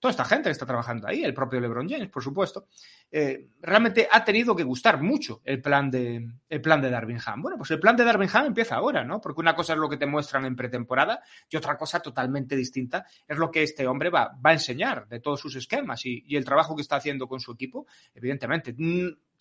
toda 0.00 0.10
esta 0.10 0.24
gente 0.24 0.48
que 0.48 0.52
está 0.52 0.66
trabajando 0.66 1.06
ahí, 1.06 1.22
el 1.22 1.34
propio 1.34 1.60
LeBron 1.60 1.88
James, 1.88 2.08
por 2.08 2.24
supuesto, 2.24 2.66
eh, 3.10 3.50
realmente 3.60 4.08
ha 4.10 4.24
tenido 4.24 4.56
que 4.56 4.64
gustar 4.64 5.00
mucho 5.00 5.42
el 5.44 5.60
plan 5.60 5.90
de, 5.90 6.26
el 6.48 6.60
plan 6.60 6.80
de 6.80 6.90
Darwin 6.90 7.18
Ham. 7.24 7.42
Bueno, 7.42 7.58
pues 7.58 7.70
el 7.70 7.78
plan 7.78 7.96
de 7.96 8.04
Darwin 8.04 8.30
Ham 8.32 8.46
empieza 8.46 8.76
ahora, 8.76 9.04
¿no? 9.04 9.20
Porque 9.20 9.40
una 9.40 9.54
cosa 9.54 9.74
es 9.74 9.78
lo 9.78 9.88
que 9.88 9.98
te 9.98 10.06
muestran 10.06 10.46
en 10.46 10.56
pretemporada 10.56 11.22
y 11.48 11.56
otra 11.56 11.76
cosa 11.76 12.00
totalmente 12.00 12.56
distinta 12.56 13.04
es 13.28 13.36
lo 13.36 13.50
que 13.50 13.62
este 13.62 13.86
hombre 13.86 14.08
va, 14.08 14.32
va 14.44 14.50
a 14.50 14.54
enseñar 14.54 15.06
de 15.06 15.20
todos 15.20 15.38
sus 15.38 15.54
esquemas 15.56 16.04
y, 16.06 16.24
el 16.30 16.44
trabajo 16.44 16.74
que 16.74 16.82
está 16.82 16.96
haciendo 16.96 17.28
con 17.28 17.38
su 17.38 17.52
equipo, 17.52 17.86
evidentemente 18.14 18.74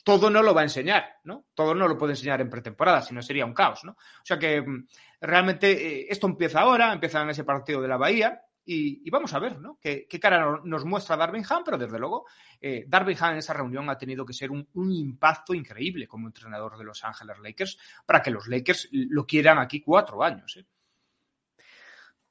todo 0.03 0.30
no 0.30 0.41
lo 0.41 0.53
va 0.53 0.62
a 0.62 0.64
enseñar, 0.66 1.20
¿no? 1.24 1.45
Todo 1.53 1.74
no 1.76 1.88
lo 1.88 1.97
puede 1.97 2.14
enseñar 2.14 2.41
en 2.41 2.49
pretemporada, 2.49 3.01
si 3.01 3.14
no 3.14 3.22
sería 3.22 3.45
un 3.45 3.53
caos, 3.53 3.84
¿no? 3.84 3.91
O 3.91 4.26
sea 4.26 4.38
que 4.38 4.62
mm, 4.62 4.88
realmente 5.22 5.72
eh, 5.72 6.07
esto 6.10 6.28
empieza 6.28 6.62
ahora, 6.62 6.91
empieza 6.91 7.22
en 7.22 7.30
ese 7.30 7.43
partido 7.43 7.82
de 7.82 7.88
la 7.88 7.97
Bahía, 7.97 8.41
y, 8.72 9.10
vamos 9.10 9.34
a 9.34 9.40
ver, 9.40 9.60
¿no? 9.60 9.80
¿Qué, 9.82 10.08
cara 10.22 10.62
nos 10.64 10.86
muestra 10.86 11.18
Darwin 11.18 11.44
Han? 11.50 11.64
Pero 11.64 11.78
desde 11.78 11.98
luego, 11.98 12.26
eh, 12.62 12.86
Darwin 12.88 13.18
Han 13.20 13.34
en 13.34 13.40
esa 13.40 13.54
reunión 13.54 13.90
ha 13.90 13.98
tenido 13.98 14.24
que 14.26 14.34
ser 14.34 14.52
un, 14.52 14.68
impacto 14.76 15.56
increíble 15.56 16.08
como 16.08 16.28
entrenador 16.28 16.78
de 16.78 16.84
Los 16.84 17.04
Ángeles 17.04 17.40
Lakers 17.40 17.80
para 18.06 18.22
que 18.22 18.30
los 18.30 18.48
Lakers 18.48 18.90
lo 18.92 19.26
quieran 19.26 19.58
aquí 19.58 19.82
cuatro 19.82 20.24
años. 20.24 20.58
¿eh? 20.58 20.66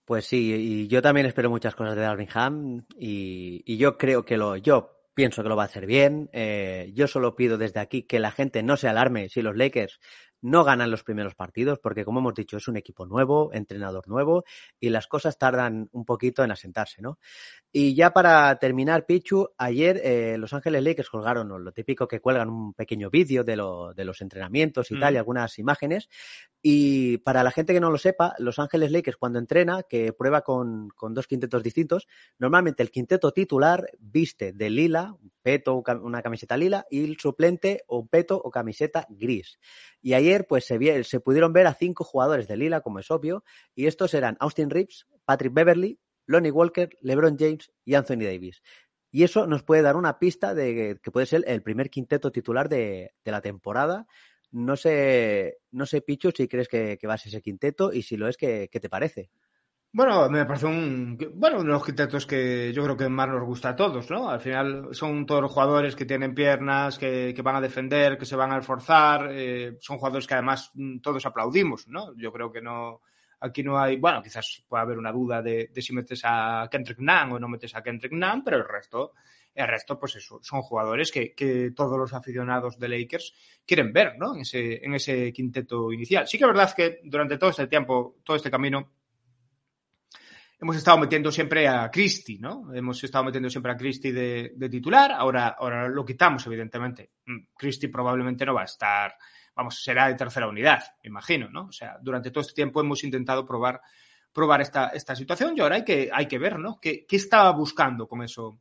Pues 0.05 0.27
sí, 0.27 0.55
y 0.55 0.87
yo 0.87 1.03
también 1.03 1.27
espero 1.27 1.51
muchas 1.51 1.75
cosas 1.75 1.97
de 1.97 2.03
Darwin 2.03 2.29
Han 2.33 2.87
y, 2.97 3.77
yo 3.77 3.99
creo 3.99 4.25
que 4.25 4.37
lo, 4.37 4.57
yo 4.57 5.11
pienso 5.15 5.43
que 5.43 5.49
lo 5.49 5.57
va 5.57 5.65
a 5.65 5.67
hacer 5.67 5.87
bien. 5.87 6.31
Eh, 6.33 6.93
yo 6.95 7.09
solo 7.09 7.35
pido 7.35 7.59
desde 7.59 7.81
aquí 7.81 8.05
que 8.05 8.21
la 8.21 8.31
gente 8.31 8.63
no 8.63 8.77
se 8.77 8.87
alarme 8.87 9.29
si 9.29 9.43
los 9.43 9.57
Lakers 9.57 9.99
no 10.41 10.65
ganan 10.65 10.91
los 10.91 11.03
primeros 11.03 11.35
partidos 11.35 11.79
porque, 11.79 12.05
como 12.05 12.21
hemos 12.21 12.35
dicho, 12.35 12.57
es 12.57 12.69
un 12.69 12.77
equipo 12.77 13.07
nuevo, 13.07 13.51
entrenador 13.53 14.09
nuevo 14.09 14.45
y 14.79 14.91
las 14.91 15.07
cosas 15.07 15.39
tardan 15.39 15.89
un 15.93 16.05
poquito 16.05 16.45
en 16.45 16.51
asentarse, 16.51 17.03
¿no? 17.03 17.19
Y 17.71 17.95
ya 17.95 18.13
para 18.13 18.59
terminar, 18.59 19.05
Pichu, 19.05 19.51
ayer 19.59 20.01
eh, 20.03 20.37
Los 20.39 20.55
Ángeles 20.55 20.83
Lakers 20.83 21.11
colgaron 21.11 21.49
lo 21.63 21.73
típico 21.73 22.09
que 22.09 22.21
cuelgan 22.21 22.49
un 22.49 22.73
pequeño 22.75 23.11
vídeo 23.11 23.45
de, 23.45 23.57
lo, 23.57 23.93
de 23.95 24.05
los 24.05 24.21
entrenamientos 24.21 24.91
y 24.91 24.95
mm. 24.95 25.01
tal 25.01 25.15
y 25.15 25.17
algunas 25.19 25.59
imágenes. 25.59 26.09
Y 26.63 27.19
para 27.19 27.43
la 27.43 27.51
gente 27.51 27.75
que 27.75 27.81
no 27.81 27.91
lo 27.91 27.99
sepa, 27.99 28.35
Los 28.39 28.59
Ángeles 28.59 28.91
Lakers 28.91 29.17
cuando 29.17 29.39
entrena, 29.39 29.83
que 29.83 30.13
prueba 30.13 30.43
con, 30.43 30.89
con 30.91 31.15
dos 31.15 31.27
quintetos 31.27 31.63
distintos, 31.63 32.09
normalmente 32.39 32.83
el 32.83 32.91
quinteto 32.91 33.33
titular 33.33 33.91
viste 33.99 34.53
de 34.53 34.71
lila, 34.71 35.15
un 35.21 35.33
peto, 35.43 35.83
una 36.03 36.23
camiseta 36.23 36.57
lila, 36.57 36.87
y 36.91 37.05
el 37.05 37.19
suplente 37.19 37.85
un 37.89 38.09
peto 38.09 38.41
o 38.43 38.51
camiseta 38.51 39.07
gris. 39.11 39.59
Y 40.01 40.15
ayer 40.29 40.47
pues 40.47 40.67
se, 40.67 41.05
se 41.05 41.21
pudieron 41.21 41.53
ver 41.53 41.67
a 41.67 41.75
cinco 41.75 42.05
jugadores 42.05 42.49
de 42.49 42.57
Lila, 42.57 42.81
como 42.81 42.99
es 42.99 43.11
obvio, 43.11 43.45
y 43.75 43.87
estos 43.87 44.15
eran 44.15 44.37
Austin 44.41 44.71
Reeves, 44.71 45.07
Patrick 45.25 45.53
Beverly, 45.53 45.99
Lonnie 46.27 46.51
Walker, 46.51 46.91
LeBron 47.01 47.37
James 47.39 47.73
y 47.85 47.95
Anthony 47.95 48.25
Davis. 48.25 48.63
Y 49.11 49.23
eso 49.23 49.47
nos 49.47 49.63
puede 49.63 49.83
dar 49.83 49.97
una 49.97 50.19
pista 50.19 50.55
de 50.55 50.99
que 51.03 51.11
puede 51.11 51.27
ser 51.27 51.45
el 51.47 51.63
primer 51.63 51.89
quinteto 51.89 52.31
titular 52.31 52.69
de, 52.69 53.15
la 53.25 53.41
temporada. 53.41 54.07
No 54.51 54.77
sé, 54.77 55.59
no 55.71 55.87
sé, 55.87 56.03
Pichu, 56.03 56.31
si 56.31 56.47
crees 56.47 56.69
que, 56.69 56.99
va 57.09 57.15
a 57.15 57.19
ser 57.19 57.29
ese 57.29 57.43
quinteto 57.43 57.93
y 57.93 58.03
si 58.03 58.17
lo 58.17 58.29
es, 58.29 58.37
¿qué, 58.37 58.69
qué 58.71 58.81
te 58.81 58.91
parece? 58.91 59.31
Bueno, 59.91 60.29
me 60.29 60.45
parece 60.45 60.67
un 60.67 61.17
bueno 61.35 61.57
uno 61.57 61.65
de 61.65 61.73
los 61.73 61.85
quintetos 61.85 62.27
que 62.27 62.73
yo 62.75 62.85
creo 62.85 62.97
que 62.97 63.09
más 63.09 63.27
nos 63.29 63.43
gusta 63.45 63.71
a 63.71 63.77
todos, 63.77 64.11
¿no? 64.11 64.29
Al 64.29 64.39
final 64.39 64.89
son 64.93 65.25
todos 65.25 65.41
los 65.41 65.51
jugadores 65.51 65.97
que 65.97 66.05
tienen 66.05 66.35
piernas, 66.35 66.99
que, 66.99 67.35
van 67.43 67.57
a 67.57 67.61
defender, 67.61 68.19
que 68.19 68.27
se 68.27 68.37
van 68.37 68.53
a 68.53 68.59
esforzar, 68.59 69.31
eh, 69.33 69.79
son 69.81 69.97
jugadores 69.97 70.27
que 70.27 70.35
además 70.35 70.71
mm, 70.75 70.99
todos 71.01 71.25
aplaudimos, 71.25 71.89
¿no? 71.89 72.15
Yo 72.17 72.31
creo 72.33 72.53
que 72.53 72.61
no 72.61 73.01
aquí 73.41 73.63
no 73.63 73.79
hay, 73.79 73.97
bueno, 73.97 74.23
quizás 74.23 74.63
pueda 74.69 74.83
haber 74.83 74.99
una 74.99 75.13
duda 75.13 75.41
de, 75.43 75.71
si 75.77 75.93
metes 75.95 76.21
a 76.25 76.69
Kendrick 76.71 76.99
Nunn 76.99 77.33
o 77.33 77.39
no 77.39 77.49
metes 77.49 77.75
a 77.75 77.83
Kendrick 77.83 78.13
Nunn, 78.13 78.43
pero 78.45 78.59
el 78.59 78.69
resto, 78.69 79.15
el 79.55 79.67
resto, 79.69 79.99
pues 79.99 80.17
eso, 80.17 80.39
son 80.43 80.61
jugadores 80.61 81.11
que, 81.11 81.35
que 81.35 81.71
todos 81.75 81.97
los 81.99 82.13
aficionados 82.13 82.79
de 82.79 82.89
Lakers 82.89 83.35
quieren 83.67 83.93
ver, 83.93 84.19
¿no? 84.19 84.35
En 84.35 84.43
ese, 84.43 84.85
en 84.85 84.95
ese 84.95 85.33
quinteto 85.33 85.93
inicial. 85.93 86.27
Sí 86.29 86.37
que 86.37 86.45
es 86.45 86.49
verdad 86.49 86.75
que 86.75 87.01
durante 87.05 87.39
todo 87.39 87.51
este 87.51 87.67
tiempo, 87.69 88.17
todo 88.23 88.37
este 88.37 88.51
camino 88.51 88.98
hemos 90.61 90.77
estado 90.77 90.99
metiendo 90.99 91.31
siempre 91.31 91.69
a 91.69 91.91
Christie, 91.91 92.39
¿no? 92.41 92.73
Hemos 92.75 93.03
estado 93.05 93.25
metiendo 93.25 93.49
siempre 93.49 93.73
a 93.73 93.77
Christie 93.77 94.13
de, 94.13 94.69
titular, 94.69 95.13
ahora, 95.13 95.49
ahora 95.49 95.89
lo 95.89 96.05
quitamos, 96.05 96.47
evidentemente. 96.47 97.13
Mm, 97.27 97.55
Christie 97.57 97.89
probablemente 97.89 98.45
no 98.45 98.55
va 98.55 98.63
a 98.63 98.67
estar, 98.67 99.15
vamos, 99.55 99.83
será 99.83 100.09
de 100.09 100.15
tercera 100.15 100.49
unidad, 100.49 100.83
me 101.03 101.09
imagino, 101.09 101.49
¿no? 101.49 101.67
O 101.67 101.73
sea, 101.73 101.97
durante 102.01 102.31
todo 102.31 102.41
este 102.43 102.55
tiempo 102.55 102.81
hemos 102.81 103.05
intentado 103.05 103.47
probar, 103.47 103.81
probar 104.33 104.61
esta, 104.61 104.89
esta 104.89 105.15
situación 105.15 105.55
y 105.57 105.61
ahora 105.61 105.77
hay 105.77 105.85
que, 105.85 106.11
hay 106.13 106.27
que 106.27 106.39
ver, 106.39 106.59
¿no? 106.59 106.79
¿Qué, 106.81 107.07
qué 107.07 107.17
estaba 107.17 107.51
buscando 107.53 108.09
con 108.09 108.23
eso 108.23 108.61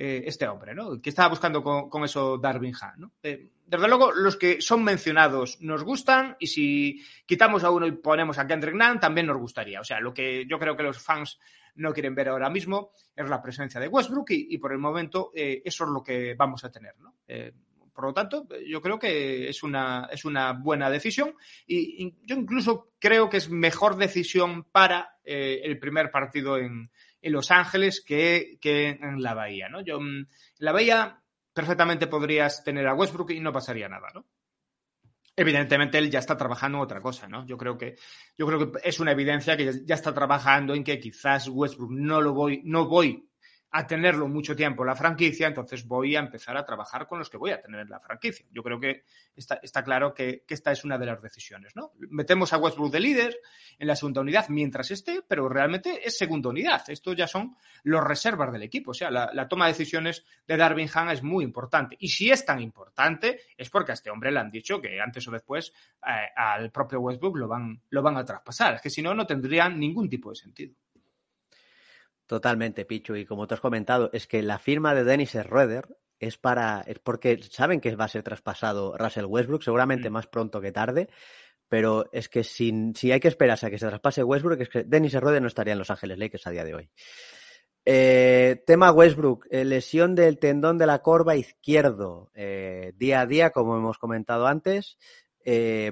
eh, 0.00 0.22
este 0.28 0.46
hombre, 0.46 0.76
¿no? 0.76 1.02
¿Qué 1.02 1.10
estaba 1.10 1.28
buscando 1.28 1.60
con, 1.60 2.04
eso 2.04 2.38
Darwin 2.38 2.72
Han, 2.80 3.00
¿no? 3.00 3.12
Eh, 3.20 3.50
desde 3.66 3.88
luego, 3.88 4.12
los 4.12 4.36
que 4.36 4.60
son 4.60 4.84
mencionados 4.84 5.60
nos 5.60 5.82
gustan 5.82 6.36
y 6.38 6.46
si 6.46 7.04
quitamos 7.26 7.64
a 7.64 7.70
uno 7.72 7.84
y 7.84 7.90
ponemos 7.90 8.38
a 8.38 8.46
Kendrick 8.46 8.76
Nunn, 8.76 9.00
también 9.00 9.26
nos 9.26 9.38
gustaría. 9.38 9.80
O 9.80 9.84
sea, 9.84 9.98
lo 9.98 10.14
que 10.14 10.46
yo 10.46 10.56
creo 10.60 10.76
que 10.76 10.84
los 10.84 11.02
fans 11.02 11.40
no 11.74 11.92
quieren 11.92 12.14
ver 12.14 12.28
ahora 12.28 12.48
mismo 12.48 12.92
es 13.16 13.28
la 13.28 13.42
presencia 13.42 13.80
de 13.80 13.88
Westbrook 13.88 14.30
y, 14.30 14.56
por 14.58 14.70
el 14.70 14.78
momento 14.78 15.32
eh, 15.34 15.62
eso 15.64 15.82
es 15.82 15.90
lo 15.90 16.00
que 16.04 16.36
vamos 16.36 16.62
a 16.62 16.70
tener, 16.70 16.94
¿no? 17.00 17.16
por 17.92 18.04
lo 18.04 18.14
tanto, 18.14 18.46
yo 18.64 18.80
creo 18.80 18.96
que 18.96 19.48
es 19.48 19.64
una, 19.64 20.08
es 20.12 20.24
una 20.24 20.52
buena 20.52 20.88
decisión 20.88 21.34
y, 21.66 22.14
yo 22.22 22.36
incluso 22.36 22.92
creo 23.00 23.28
que 23.28 23.38
es 23.38 23.50
mejor 23.50 23.96
decisión 23.96 24.62
para 24.62 25.18
el 25.24 25.76
primer 25.80 26.12
partido 26.12 26.56
en, 26.56 26.88
en 27.20 27.32
Los 27.32 27.50
Ángeles 27.50 28.02
que, 28.04 28.58
en 28.62 29.22
la 29.22 29.34
Bahía, 29.34 29.68
¿no? 29.68 29.80
Yo, 29.80 30.00
mm, 30.00 30.04
en 30.04 30.28
la 30.58 30.72
Bahía 30.72 31.22
perfectamente 31.52 32.06
podrías 32.06 32.62
tener 32.62 32.86
a 32.86 32.94
Westbrook 32.94 33.30
y 33.30 33.40
no 33.40 33.52
pasaría 33.52 33.88
nada, 33.88 34.08
¿no? 34.14 34.26
Evidentemente 35.34 35.98
él 35.98 36.10
ya 36.10 36.18
está 36.18 36.36
trabajando 36.36 36.78
en 36.78 36.84
otra 36.84 37.00
cosa, 37.00 37.28
¿no? 37.28 37.46
Yo 37.46 37.56
creo 37.56 37.78
que, 37.78 37.96
yo 38.36 38.46
creo 38.46 38.72
que 38.72 38.80
es 38.82 38.98
una 38.98 39.12
evidencia 39.12 39.56
que 39.56 39.84
ya 39.84 39.94
está 39.94 40.12
trabajando 40.12 40.74
en 40.74 40.82
que 40.82 40.98
quizás 40.98 41.48
Westbrook 41.48 41.92
no 41.92 42.20
lo 42.20 42.32
voy, 42.32 42.60
no 42.64 42.86
voy 42.86 43.27
a 43.70 43.86
tenerlo 43.86 44.28
mucho 44.28 44.56
tiempo 44.56 44.84
la 44.84 44.96
franquicia, 44.96 45.46
entonces 45.46 45.86
voy 45.86 46.16
a 46.16 46.20
empezar 46.20 46.56
a 46.56 46.64
trabajar 46.64 47.06
con 47.06 47.18
los 47.18 47.28
que 47.28 47.36
voy 47.36 47.50
a 47.50 47.60
tener 47.60 47.80
en 47.80 47.90
la 47.90 48.00
franquicia. 48.00 48.46
Yo 48.50 48.62
creo 48.62 48.80
que 48.80 49.04
está, 49.36 49.60
está 49.62 49.84
claro 49.84 50.14
que, 50.14 50.44
esta 50.48 50.72
es 50.72 50.84
una 50.84 50.96
de 50.96 51.06
las 51.06 51.20
decisiones, 51.20 51.76
¿no? 51.76 51.92
Metemos 51.98 52.52
a 52.52 52.58
Westbrook 52.58 52.90
de 52.90 53.00
líder 53.00 53.38
en 53.78 53.86
la 53.86 53.94
segunda 53.94 54.22
unidad 54.22 54.48
mientras 54.48 54.90
esté, 54.90 55.22
pero 55.26 55.48
realmente 55.48 56.00
es 56.06 56.16
segunda 56.16 56.48
unidad. 56.48 56.82
Estos 56.88 57.14
ya 57.14 57.26
son 57.26 57.56
los 57.82 58.02
reservas 58.02 58.52
del 58.52 58.62
equipo. 58.62 58.92
O 58.92 58.94
sea, 58.94 59.10
la, 59.10 59.48
toma 59.48 59.66
de 59.66 59.72
decisiones 59.72 60.24
de 60.46 60.56
Darwin 60.56 60.88
Han 60.94 61.10
es 61.10 61.22
muy 61.22 61.44
importante. 61.44 61.96
Y 62.00 62.08
si 62.08 62.30
es 62.30 62.44
tan 62.46 62.60
importante, 62.60 63.40
es 63.56 63.68
porque 63.68 63.92
a 63.92 63.94
este 63.94 64.10
hombre 64.10 64.32
le 64.32 64.40
han 64.40 64.50
dicho 64.50 64.80
que 64.80 64.98
antes 65.00 65.28
o 65.28 65.30
después 65.30 65.72
eh, 66.06 66.28
al 66.34 66.70
propio 66.70 67.00
Westbrook 67.00 67.36
lo 67.36 67.48
van, 67.48 67.82
lo 67.90 68.02
van 68.02 68.16
a 68.16 68.24
traspasar. 68.24 68.76
Es 68.76 68.80
que 68.80 68.90
si 68.90 69.02
no, 69.02 69.14
no 69.14 69.26
tendría 69.26 69.68
ningún 69.68 70.08
tipo 70.08 70.30
de 70.30 70.36
sentido. 70.36 70.74
Totalmente, 72.28 72.84
Pichu. 72.84 73.16
Y 73.16 73.24
como 73.24 73.46
te 73.46 73.54
has 73.54 73.60
comentado, 73.60 74.10
es 74.12 74.26
que 74.26 74.42
la 74.42 74.58
firma 74.58 74.94
de 74.94 75.02
Dennis 75.02 75.30
Schroeder 75.30 75.96
es 76.20 76.36
para. 76.36 76.82
es 76.86 76.98
porque 76.98 77.42
saben 77.42 77.80
que 77.80 77.96
va 77.96 78.04
a 78.04 78.08
ser 78.08 78.22
traspasado 78.22 78.96
Russell 78.98 79.24
Westbrook, 79.24 79.62
seguramente 79.62 80.10
mm. 80.10 80.12
más 80.12 80.26
pronto 80.26 80.60
que 80.60 80.70
tarde. 80.70 81.08
Pero 81.70 82.10
es 82.12 82.28
que 82.28 82.44
si, 82.44 82.92
si 82.94 83.12
hay 83.12 83.20
que 83.20 83.28
esperarse 83.28 83.66
a 83.66 83.70
que 83.70 83.78
se 83.78 83.86
traspase 83.86 84.22
Westbrook, 84.22 84.60
es 84.60 84.68
que 84.68 84.84
Dennis 84.84 85.12
Schroeder 85.12 85.40
no 85.40 85.48
estaría 85.48 85.72
en 85.72 85.78
Los 85.78 85.90
Ángeles 85.90 86.18
Lakers 86.18 86.46
a 86.46 86.50
día 86.50 86.64
de 86.64 86.74
hoy. 86.74 86.90
Eh, 87.86 88.62
tema 88.66 88.92
Westbrook, 88.92 89.46
eh, 89.50 89.64
lesión 89.64 90.14
del 90.14 90.38
tendón 90.38 90.76
de 90.76 90.86
la 90.86 90.98
corva 91.00 91.34
izquierdo. 91.36 92.30
Eh, 92.34 92.92
día 92.96 93.22
a 93.22 93.26
día, 93.26 93.50
como 93.50 93.74
hemos 93.74 93.96
comentado 93.96 94.46
antes, 94.46 94.98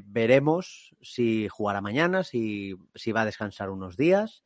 veremos 0.05 0.95
si 1.01 1.49
jugará 1.49 1.81
mañana, 1.81 2.25
si, 2.25 2.75
si 2.95 3.13
va 3.13 3.23
a 3.23 3.25
descansar 3.25 3.71
unos 3.71 3.97
días. 3.97 4.43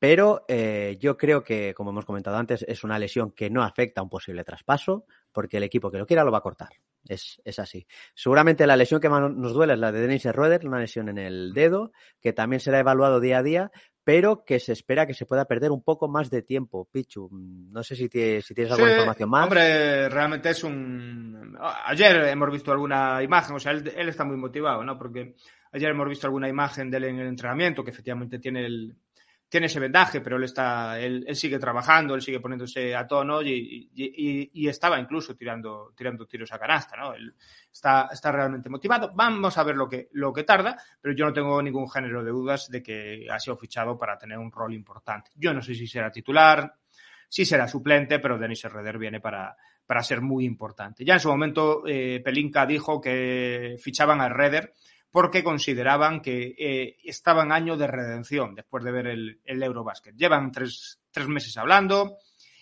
Pero 0.00 0.46
eh, 0.48 0.96
yo 0.98 1.18
creo 1.18 1.44
que, 1.44 1.74
como 1.74 1.90
hemos 1.90 2.06
comentado 2.06 2.38
antes, 2.38 2.64
es 2.66 2.84
una 2.84 2.98
lesión 2.98 3.32
que 3.32 3.50
no 3.50 3.62
afecta 3.62 4.00
a 4.00 4.04
un 4.04 4.08
posible 4.08 4.44
traspaso, 4.44 5.04
porque 5.30 5.58
el 5.58 5.62
equipo 5.62 5.90
que 5.90 5.98
lo 5.98 6.06
quiera 6.06 6.24
lo 6.24 6.32
va 6.32 6.38
a 6.38 6.42
cortar. 6.42 6.70
Es, 7.06 7.40
es 7.44 7.58
así. 7.58 7.86
Seguramente 8.14 8.66
la 8.66 8.76
lesión 8.76 9.02
que 9.02 9.10
más 9.10 9.30
nos 9.30 9.52
duele 9.52 9.74
es 9.74 9.78
la 9.78 9.92
de 9.92 10.00
Dennis 10.00 10.24
Roeder, 10.24 10.66
una 10.66 10.80
lesión 10.80 11.10
en 11.10 11.18
el 11.18 11.52
dedo, 11.52 11.92
que 12.18 12.32
también 12.32 12.60
será 12.60 12.78
evaluado 12.78 13.20
día 13.20 13.38
a 13.38 13.42
día, 13.42 13.70
pero 14.02 14.42
que 14.46 14.58
se 14.58 14.72
espera 14.72 15.06
que 15.06 15.12
se 15.12 15.26
pueda 15.26 15.44
perder 15.44 15.70
un 15.70 15.82
poco 15.82 16.08
más 16.08 16.30
de 16.30 16.40
tiempo. 16.40 16.88
Pichu, 16.90 17.28
mm, 17.30 17.70
no 17.70 17.82
sé 17.82 17.94
si 17.94 18.08
tienes, 18.08 18.46
si 18.46 18.54
tienes 18.54 18.72
alguna 18.72 18.92
información 18.92 19.28
más. 19.28 19.44
Hombre, 19.44 20.08
realmente 20.08 20.48
es 20.48 20.64
un. 20.64 21.58
Ayer 21.84 22.24
hemos 22.28 22.50
visto 22.50 22.72
alguna 22.72 23.22
imagen, 23.22 23.56
o 23.56 23.60
sea, 23.60 23.72
él, 23.72 23.92
él 23.94 24.08
está 24.08 24.24
muy 24.24 24.38
motivado, 24.38 24.82
¿no? 24.82 24.96
Porque 24.96 25.34
ayer 25.72 25.90
hemos 25.90 26.08
visto 26.08 26.26
alguna 26.26 26.48
imagen 26.48 26.90
de 26.90 26.96
él 26.96 27.04
en 27.04 27.18
el 27.18 27.26
entrenamiento, 27.26 27.84
que 27.84 27.90
efectivamente 27.90 28.38
tiene 28.38 28.64
el, 28.64 28.96
tiene 29.50 29.66
ese 29.66 29.80
vendaje, 29.80 30.20
pero 30.20 30.36
él 30.36 30.44
está, 30.44 30.98
él, 31.00 31.26
sigue 31.34 31.58
trabajando, 31.58 32.14
él 32.14 32.22
sigue 32.22 32.38
poniéndose 32.38 32.94
a 32.94 33.04
tono 33.04 33.42
y, 33.42 33.90
y, 33.92 34.68
estaba 34.68 35.00
incluso 35.00 35.34
tirando, 35.34 35.92
tirando 35.96 36.24
tiros 36.24 36.52
a 36.52 36.58
canasta, 36.58 36.96
¿no? 36.96 37.14
Él 37.14 37.34
está, 37.70 38.08
está 38.12 38.30
realmente 38.30 38.68
motivado. 38.68 39.10
Vamos 39.12 39.58
a 39.58 39.64
ver 39.64 39.74
lo 39.74 39.88
que, 39.88 40.08
lo 40.12 40.32
que 40.32 40.44
tarda, 40.44 40.76
pero 41.00 41.16
yo 41.16 41.24
no 41.24 41.32
tengo 41.32 41.60
ningún 41.60 41.90
género 41.90 42.22
de 42.22 42.30
dudas 42.30 42.70
de 42.70 42.80
que 42.80 43.26
ha 43.28 43.40
sido 43.40 43.56
fichado 43.56 43.98
para 43.98 44.16
tener 44.16 44.38
un 44.38 44.52
rol 44.52 44.72
importante. 44.72 45.32
Yo 45.34 45.52
no 45.52 45.60
sé 45.60 45.74
si 45.74 45.88
será 45.88 46.12
titular, 46.12 46.72
si 47.28 47.44
será 47.44 47.66
suplente, 47.66 48.20
pero 48.20 48.38
Denis 48.38 48.64
Herreder 48.64 48.98
viene 48.98 49.20
para, 49.20 49.56
para 49.84 50.04
ser 50.04 50.20
muy 50.20 50.44
importante. 50.44 51.04
Ya 51.04 51.14
en 51.14 51.20
su 51.20 51.28
momento, 51.28 51.82
eh, 51.88 52.20
Pelinka 52.24 52.66
dijo 52.66 53.00
que 53.00 53.74
fichaban 53.80 54.20
a 54.20 54.26
Herreder 54.26 54.74
porque 55.10 55.42
consideraban 55.42 56.20
que 56.20 56.54
eh, 56.58 56.96
estaba 57.04 57.42
en 57.42 57.52
año 57.52 57.76
de 57.76 57.86
redención 57.86 58.54
después 58.54 58.84
de 58.84 58.92
ver 58.92 59.06
el, 59.08 59.40
el 59.44 59.62
Eurobasket. 59.62 60.14
Llevan 60.16 60.52
tres, 60.52 61.00
tres, 61.10 61.26
meses 61.26 61.56
hablando, 61.56 62.18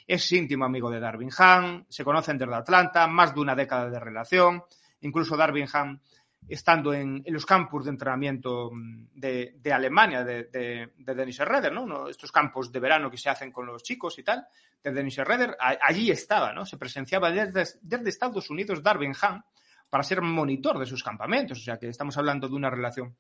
es 0.07 0.33
íntimo 0.33 0.65
amigo 0.65 0.91
de 0.91 1.01
Darwin 1.01 1.31
Han, 1.39 1.87
se 1.89 2.05
conocen 2.05 2.39
desde 2.39 2.55
Atlanta, 2.55 3.07
más 3.07 3.35
de 3.35 3.41
una 3.41 3.55
década 3.55 3.91
de 3.91 4.01
relación, 4.01 4.63
incluso 5.01 5.37
Darwin 5.37 5.67
Han 5.73 6.01
estando 6.49 6.95
en, 6.95 7.23
los 7.27 7.45
campus 7.45 7.85
de 7.85 7.91
entrenamiento 7.91 8.71
de, 8.73 9.57
de 9.59 9.73
Alemania, 9.73 10.25
de, 10.25 10.45
de, 10.45 10.93
de 10.97 11.15
Dennis 11.15 11.37
Schroeder, 11.37 11.73
¿no? 11.73 12.09
Estos 12.09 12.33
campos 12.33 12.73
de 12.73 12.81
verano 12.81 13.11
que 13.11 13.19
se 13.19 13.29
hacen 13.29 13.53
con 13.53 13.67
los 13.67 13.83
chicos 13.83 14.19
y 14.19 14.23
tal, 14.23 14.47
de 14.83 14.93
Dennis 14.93 15.15
Schroeder, 15.15 15.57
allí 15.59 16.11
estaba, 16.11 16.53
¿no? 16.53 16.65
Se 16.65 16.79
presenciaba 16.79 17.31
desde, 17.31 17.79
desde 17.83 18.09
Estados 18.09 18.49
Unidos 18.49 18.83
Darwin 18.83 19.15
Han 19.21 19.45
para 19.91 20.05
ser 20.05 20.23
monitor 20.23 20.79
de 20.79 20.87
sus 20.87 21.03
campamentos. 21.03 21.59
O 21.59 21.63
sea 21.63 21.79
que 21.79 21.89
estamos 21.89 22.17
hablando 22.19 22.49
de 22.49 22.55
una 22.55 22.71
relación 22.71 23.17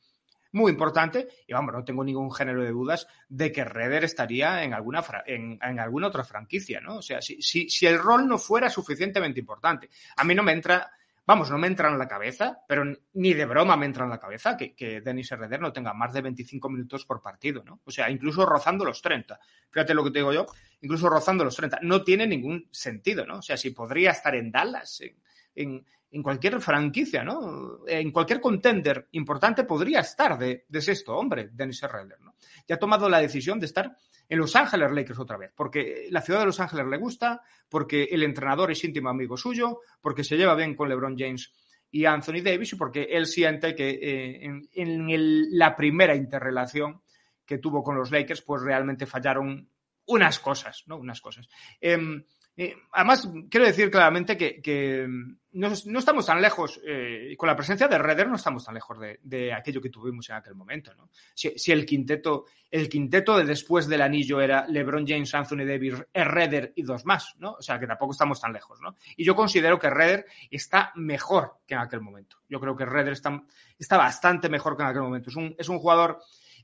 muy 0.52 0.72
importante 0.72 1.28
y 1.46 1.52
vamos, 1.52 1.74
no 1.74 1.84
tengo 1.84 2.04
ningún 2.04 2.32
género 2.32 2.62
de 2.62 2.70
dudas 2.70 3.06
de 3.28 3.52
que 3.52 3.64
Redder 3.64 4.04
estaría 4.04 4.62
en 4.62 4.72
alguna, 4.72 5.04
en, 5.26 5.78
alguna 5.78 6.08
otra 6.08 6.24
franquicia, 6.24 6.80
¿no? 6.80 6.96
O 6.96 7.02
sea, 7.02 7.20
si, 7.20 7.42
si, 7.42 7.68
si, 7.68 7.86
el 7.86 7.98
rol 7.98 8.26
no 8.26 8.38
fuera 8.38 8.70
suficientemente 8.70 9.40
importante. 9.40 9.90
A 10.16 10.24
mí 10.24 10.34
no 10.34 10.42
me 10.42 10.52
entra, 10.52 10.90
vamos, 11.26 11.50
no 11.50 11.58
me 11.58 11.66
entra 11.66 11.90
en 11.90 11.98
la 11.98 12.08
cabeza, 12.08 12.60
pero 12.66 12.84
ni 13.14 13.34
de 13.34 13.44
broma 13.44 13.76
me 13.76 13.86
entra 13.86 14.04
en 14.04 14.10
la 14.10 14.18
cabeza 14.18 14.56
que, 14.56 14.74
que 14.74 15.00
Denis 15.00 15.30
Herreder 15.30 15.60
no 15.60 15.72
tenga 15.72 15.92
más 15.92 16.12
de 16.12 16.22
25 16.22 16.68
minutos 16.70 17.04
por 17.04 17.20
partido, 17.20 17.62
¿no? 17.64 17.80
O 17.84 17.90
sea, 17.90 18.10
incluso 18.10 18.46
rozando 18.46 18.84
los 18.84 19.02
30. 19.02 19.38
Fíjate 19.70 19.94
lo 19.94 20.04
que 20.04 20.10
te 20.10 20.20
digo 20.20 20.32
yo, 20.32 20.46
incluso 20.80 21.10
rozando 21.10 21.44
los 21.44 21.56
30. 21.56 21.80
No 21.82 22.02
tiene 22.02 22.26
ningún 22.26 22.68
sentido, 22.70 23.26
¿no? 23.26 23.38
O 23.38 23.42
sea, 23.42 23.56
si 23.56 23.70
podría 23.70 24.12
estar 24.12 24.34
en 24.34 24.50
Dallas, 24.50 25.02
en, 25.02 25.16
en, 25.54 25.86
cualquier 26.22 26.60
franquicia, 26.60 27.22
¿no? 27.22 27.86
En 27.86 28.10
cualquier 28.10 28.40
contender 28.40 29.08
importante 29.12 29.64
podría 29.64 30.00
estar 30.00 30.38
de, 30.38 30.64
de 30.68 30.80
sexto 30.80 31.16
hombre, 31.16 31.50
Dennis 31.52 31.82
Herreder, 31.82 32.20
¿no? 32.20 32.34
Ya 32.66 32.76
ha 32.76 32.78
tomado 32.78 33.08
la 33.08 33.20
decisión 33.20 33.60
de 33.60 33.66
estar 33.66 33.94
en 34.28 34.38
Los 34.38 34.56
Ángeles 34.56 34.90
Lakers 34.90 35.18
otra 35.18 35.36
vez, 35.36 35.52
porque 35.54 36.06
la 36.10 36.20
ciudad 36.20 36.40
de 36.40 36.46
Los 36.46 36.60
Ángeles 36.60 36.86
le 36.86 36.96
gusta, 36.98 37.42
porque 37.68 38.04
el 38.04 38.22
entrenador 38.22 38.70
es 38.70 38.82
íntimo 38.84 39.08
amigo 39.08 39.36
suyo, 39.36 39.80
porque 40.00 40.24
se 40.24 40.36
lleva 40.36 40.54
bien 40.54 40.74
con 40.74 40.88
LeBron 40.88 41.16
James 41.16 41.52
y 41.90 42.04
Anthony 42.04 42.42
Davis 42.42 42.72
y 42.72 42.76
porque 42.76 43.04
él 43.10 43.26
siente 43.26 43.74
que 43.74 43.90
eh, 43.90 44.44
en, 44.44 44.68
en 44.74 45.10
el, 45.10 45.56
la 45.56 45.74
primera 45.74 46.14
interrelación 46.14 47.00
que 47.46 47.58
tuvo 47.58 47.82
con 47.82 47.96
los 47.96 48.10
Lakers, 48.10 48.42
pues 48.42 48.62
realmente 48.62 49.06
fallaron 49.06 49.68
unas 50.06 50.38
cosas, 50.38 50.84
¿no? 50.86 50.98
Unas 50.98 51.20
cosas. 51.20 51.48
Eh, 51.80 51.98
eh, 52.60 52.74
además, 52.90 53.30
quiero 53.48 53.66
decir 53.66 53.88
claramente 53.88 54.36
que, 54.36 55.06
no, 55.52 55.68
estamos 55.68 56.26
tan 56.26 56.42
lejos, 56.42 56.80
eh, 56.84 57.36
con 57.38 57.46
la 57.46 57.54
presencia 57.54 57.86
de 57.86 57.98
Redder 57.98 58.26
no 58.26 58.34
estamos 58.34 58.64
tan 58.64 58.74
lejos 58.74 58.98
de, 59.22 59.52
aquello 59.52 59.80
que 59.80 59.90
tuvimos 59.90 60.28
en 60.28 60.34
aquel 60.34 60.56
momento. 60.56 60.92
¿no? 60.96 61.08
Si, 61.34 61.70
el, 61.70 61.86
quinteto, 61.86 62.46
el 62.68 62.88
quinteto 62.88 63.38
de 63.38 63.44
después 63.44 63.86
del 63.86 64.02
anillo 64.02 64.40
era 64.40 64.66
LeBron 64.66 65.06
James, 65.06 65.32
Anthony 65.36 65.64
Davis, 65.64 65.94
Redder 66.12 66.72
y 66.74 66.82
dos 66.82 67.04
más, 67.04 67.36
¿no? 67.38 67.52
O 67.52 67.62
sea, 67.62 67.78
que 67.78 67.86
tampoco 67.86 68.10
estamos 68.10 68.40
tan 68.40 68.52
lejos. 68.52 68.80
¿no? 68.80 68.96
Y 69.16 69.24
yo 69.24 69.36
considero 69.36 69.78
que 69.78 69.90
Redder 69.90 70.26
está 70.50 70.90
mejor 70.96 71.58
que 71.64 71.74
en 71.74 71.80
aquel 71.80 72.00
momento. 72.00 72.38
Yo 72.48 72.58
creo 72.58 72.74
que 72.74 72.84
Redder 72.84 73.12
está, 73.12 73.40
está 73.78 73.96
bastante 73.96 74.48
mejor 74.48 74.76
que 74.76 74.82
en 74.82 74.88
aquel 74.88 75.02
momento. 75.02 75.30
Es 75.30 75.36
un, 75.36 75.54
es 75.56 75.68
un 75.68 75.78
jugador 75.78 76.18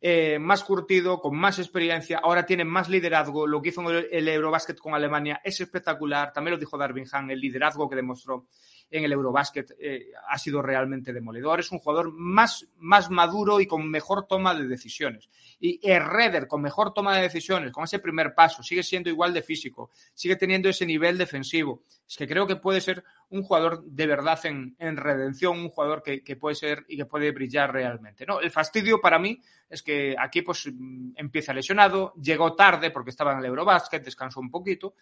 eh, 0.06 0.38
más 0.38 0.62
curtido, 0.64 1.18
con 1.18 1.34
más 1.34 1.58
experiencia, 1.58 2.20
ahora 2.22 2.44
tiene 2.44 2.62
más 2.62 2.90
liderazgo. 2.90 3.46
Lo 3.46 3.62
que 3.62 3.70
hizo 3.70 3.90
el, 3.90 4.06
el 4.12 4.28
Eurobasket 4.28 4.78
con 4.78 4.92
Alemania 4.92 5.40
es 5.42 5.58
espectacular. 5.62 6.30
También 6.30 6.52
lo 6.52 6.60
dijo 6.60 6.76
Darvin 6.76 7.06
Ham, 7.10 7.30
el 7.30 7.40
liderazgo 7.40 7.88
que 7.88 7.96
demostró 7.96 8.44
en 8.90 9.04
el 9.04 9.12
Eurobasket 9.12 9.74
eh, 9.78 10.12
ha 10.28 10.38
sido 10.38 10.60
realmente 10.62 11.12
demoledor. 11.12 11.60
Es 11.60 11.72
un 11.72 11.78
jugador 11.78 12.12
más, 12.12 12.68
más 12.76 13.10
maduro 13.10 13.60
y 13.60 13.66
con 13.66 13.88
mejor 13.88 14.26
toma 14.26 14.54
de 14.54 14.68
decisiones. 14.68 15.30
Y 15.58 15.80
Herreder, 15.82 16.46
con 16.46 16.60
mejor 16.60 16.92
toma 16.92 17.16
de 17.16 17.22
decisiones, 17.22 17.72
con 17.72 17.84
ese 17.84 17.98
primer 17.98 18.34
paso, 18.34 18.62
sigue 18.62 18.82
siendo 18.82 19.08
igual 19.08 19.32
de 19.32 19.42
físico, 19.42 19.90
sigue 20.12 20.36
teniendo 20.36 20.68
ese 20.68 20.84
nivel 20.84 21.16
defensivo. 21.16 21.82
Es 22.06 22.16
que 22.16 22.28
creo 22.28 22.46
que 22.46 22.56
puede 22.56 22.80
ser 22.80 23.04
un 23.34 23.42
jugador 23.42 23.82
de 23.84 24.06
verdad 24.06 24.38
en, 24.46 24.76
en 24.78 24.96
redención, 24.96 25.58
un 25.58 25.68
jugador 25.68 26.02
que, 26.02 26.22
que, 26.22 26.36
puede 26.36 26.54
ser 26.54 26.84
y 26.88 26.96
que 26.96 27.04
puede 27.04 27.32
brillar 27.32 27.72
realmente. 27.72 28.24
¿no? 28.24 28.40
El 28.40 28.52
fastidio 28.52 29.00
para 29.00 29.18
mí 29.18 29.40
es 29.68 29.82
que 29.82 30.14
aquí 30.16 30.42
pues 30.42 30.70
empieza 31.16 31.52
lesionado, 31.52 32.14
llegó 32.14 32.54
tarde 32.54 32.92
porque 32.92 33.10
estaba 33.10 33.32
en 33.32 33.40
el 33.40 33.46
Eurobasket, 33.46 34.04
descansó 34.04 34.38
un 34.38 34.50
poquito 34.50 34.94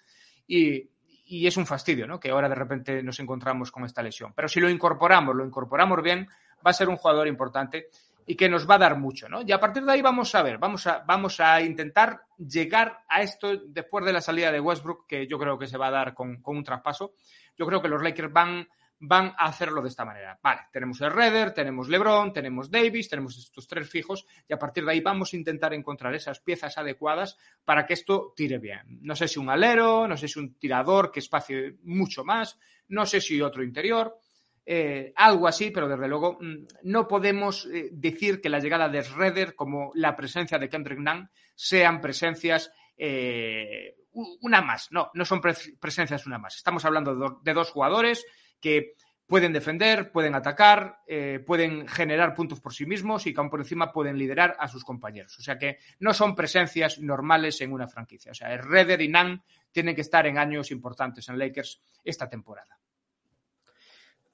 y, 0.46 0.88
y 1.26 1.46
es 1.46 1.58
un 1.58 1.66
fastidio, 1.66 2.06
¿no? 2.06 2.18
Que 2.18 2.30
ahora 2.30 2.48
de 2.48 2.54
repente 2.54 3.02
nos 3.02 3.20
encontramos 3.20 3.70
con 3.70 3.84
esta 3.84 4.02
lesión. 4.02 4.32
Pero 4.34 4.48
si 4.48 4.60
lo 4.60 4.70
incorporamos, 4.70 5.36
lo 5.36 5.44
incorporamos 5.44 6.02
bien, 6.02 6.26
va 6.66 6.70
a 6.70 6.74
ser 6.74 6.88
un 6.88 6.96
jugador 6.96 7.28
importante 7.28 7.88
y 8.26 8.36
que 8.36 8.48
nos 8.48 8.68
va 8.68 8.76
a 8.76 8.78
dar 8.78 8.98
mucho, 8.98 9.28
¿no? 9.28 9.42
Y 9.42 9.52
a 9.52 9.60
partir 9.60 9.84
de 9.84 9.92
ahí 9.92 10.02
vamos 10.02 10.34
a 10.34 10.42
ver, 10.42 10.58
vamos 10.58 10.86
a, 10.86 11.00
vamos 11.06 11.40
a 11.40 11.60
intentar 11.60 12.22
llegar 12.38 13.02
a 13.08 13.22
esto 13.22 13.56
después 13.66 14.04
de 14.04 14.12
la 14.12 14.20
salida 14.20 14.52
de 14.52 14.60
Westbrook, 14.60 15.06
que 15.06 15.26
yo 15.26 15.38
creo 15.38 15.58
que 15.58 15.66
se 15.66 15.78
va 15.78 15.88
a 15.88 15.90
dar 15.90 16.14
con, 16.14 16.40
con 16.40 16.56
un 16.56 16.64
traspaso. 16.64 17.14
Yo 17.56 17.66
creo 17.66 17.82
que 17.82 17.88
los 17.88 18.02
Lakers 18.02 18.32
van, 18.32 18.68
van 18.98 19.34
a 19.36 19.46
hacerlo 19.46 19.82
de 19.82 19.88
esta 19.88 20.04
manera. 20.04 20.38
Vale, 20.42 20.62
tenemos 20.72 21.00
el 21.00 21.10
Redder, 21.10 21.52
tenemos 21.52 21.88
LeBron, 21.88 22.32
tenemos 22.32 22.70
Davis, 22.70 23.08
tenemos 23.08 23.36
estos 23.36 23.66
tres 23.66 23.88
fijos 23.90 24.24
y 24.48 24.52
a 24.52 24.58
partir 24.58 24.84
de 24.84 24.92
ahí 24.92 25.00
vamos 25.00 25.32
a 25.32 25.36
intentar 25.36 25.74
encontrar 25.74 26.14
esas 26.14 26.40
piezas 26.40 26.78
adecuadas 26.78 27.36
para 27.64 27.84
que 27.84 27.94
esto 27.94 28.32
tire 28.36 28.58
bien. 28.58 29.00
No 29.00 29.16
sé 29.16 29.26
si 29.26 29.40
un 29.40 29.50
alero, 29.50 30.06
no 30.06 30.16
sé 30.16 30.28
si 30.28 30.38
un 30.38 30.54
tirador 30.54 31.10
que 31.10 31.20
espacie 31.20 31.78
mucho 31.82 32.24
más, 32.24 32.58
no 32.88 33.04
sé 33.04 33.20
si 33.20 33.40
otro 33.40 33.64
interior. 33.64 34.18
Eh, 34.64 35.12
algo 35.16 35.48
así, 35.48 35.72
pero 35.72 35.88
desde 35.88 36.06
luego 36.06 36.38
no 36.84 37.08
podemos 37.08 37.66
eh, 37.66 37.88
decir 37.90 38.40
que 38.40 38.48
la 38.48 38.60
llegada 38.60 38.88
de 38.88 39.02
Redder 39.02 39.56
como 39.56 39.90
la 39.96 40.14
presencia 40.14 40.56
de 40.56 40.68
Kendrick 40.68 41.00
Nunn 41.00 41.28
sean 41.56 42.00
presencias 42.00 42.70
eh, 42.96 43.96
una 44.12 44.60
más. 44.60 44.88
No, 44.90 45.10
no 45.14 45.24
son 45.24 45.40
pre 45.40 45.54
presencias 45.80 46.26
una 46.26 46.38
más. 46.38 46.56
Estamos 46.56 46.84
hablando 46.84 47.14
de, 47.14 47.20
do 47.20 47.40
de 47.42 47.54
dos 47.54 47.70
jugadores 47.70 48.24
que 48.60 48.94
pueden 49.26 49.52
defender, 49.52 50.12
pueden 50.12 50.34
atacar, 50.34 50.98
eh, 51.06 51.42
pueden 51.46 51.88
generar 51.88 52.34
puntos 52.34 52.60
por 52.60 52.74
sí 52.74 52.84
mismos 52.84 53.26
y 53.26 53.32
que 53.32 53.40
aún 53.40 53.48
por 53.48 53.60
encima 53.60 53.90
pueden 53.90 54.18
liderar 54.18 54.56
a 54.58 54.68
sus 54.68 54.84
compañeros. 54.84 55.38
O 55.38 55.42
sea 55.42 55.56
que 55.56 55.78
no 56.00 56.12
son 56.12 56.34
presencias 56.34 56.98
normales 56.98 57.60
en 57.62 57.72
una 57.72 57.88
franquicia. 57.88 58.32
O 58.32 58.34
sea, 58.34 58.54
Redder 58.58 59.00
y 59.00 59.08
Nan 59.08 59.42
tienen 59.70 59.94
que 59.94 60.02
estar 60.02 60.26
en 60.26 60.36
años 60.36 60.70
importantes 60.70 61.28
en 61.30 61.38
Lakers 61.38 61.80
esta 62.04 62.28
temporada. 62.28 62.78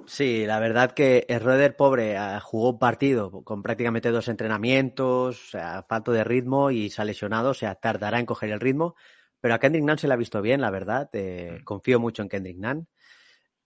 Sí, 0.07 0.47
la 0.47 0.59
verdad 0.59 0.93
que 0.93 1.27
Redder, 1.29 1.77
pobre, 1.77 2.17
jugó 2.41 2.71
un 2.71 2.79
partido 2.79 3.43
con 3.45 3.63
prácticamente 3.63 4.11
dos 4.11 4.29
entrenamientos, 4.29 5.47
o 5.47 5.51
sea, 5.51 5.85
falto 5.89 6.13
de 6.13 6.25
ritmo 6.25 6.71
y 6.71 6.89
se 6.91 7.03
ha 7.03 7.05
lesionado, 7.05 7.51
o 7.51 7.55
sea, 7.55 7.75
tardará 7.75 8.19
en 8.19 8.27
coger 8.27 8.51
el 8.51 8.61
ritmo. 8.61 8.97
Pero 9.41 9.55
a 9.55 9.59
Kendrick 9.59 9.85
Nunn 9.85 9.99
se 9.99 10.09
le 10.09 10.15
ha 10.15 10.17
visto 10.17 10.43
bien, 10.43 10.61
la 10.61 10.71
verdad. 10.71 11.09
Eh, 11.13 11.61
confío 11.65 12.01
mucho 12.01 12.23
en 12.23 12.29
Kendrick 12.29 12.59
Nunn. 12.59 12.89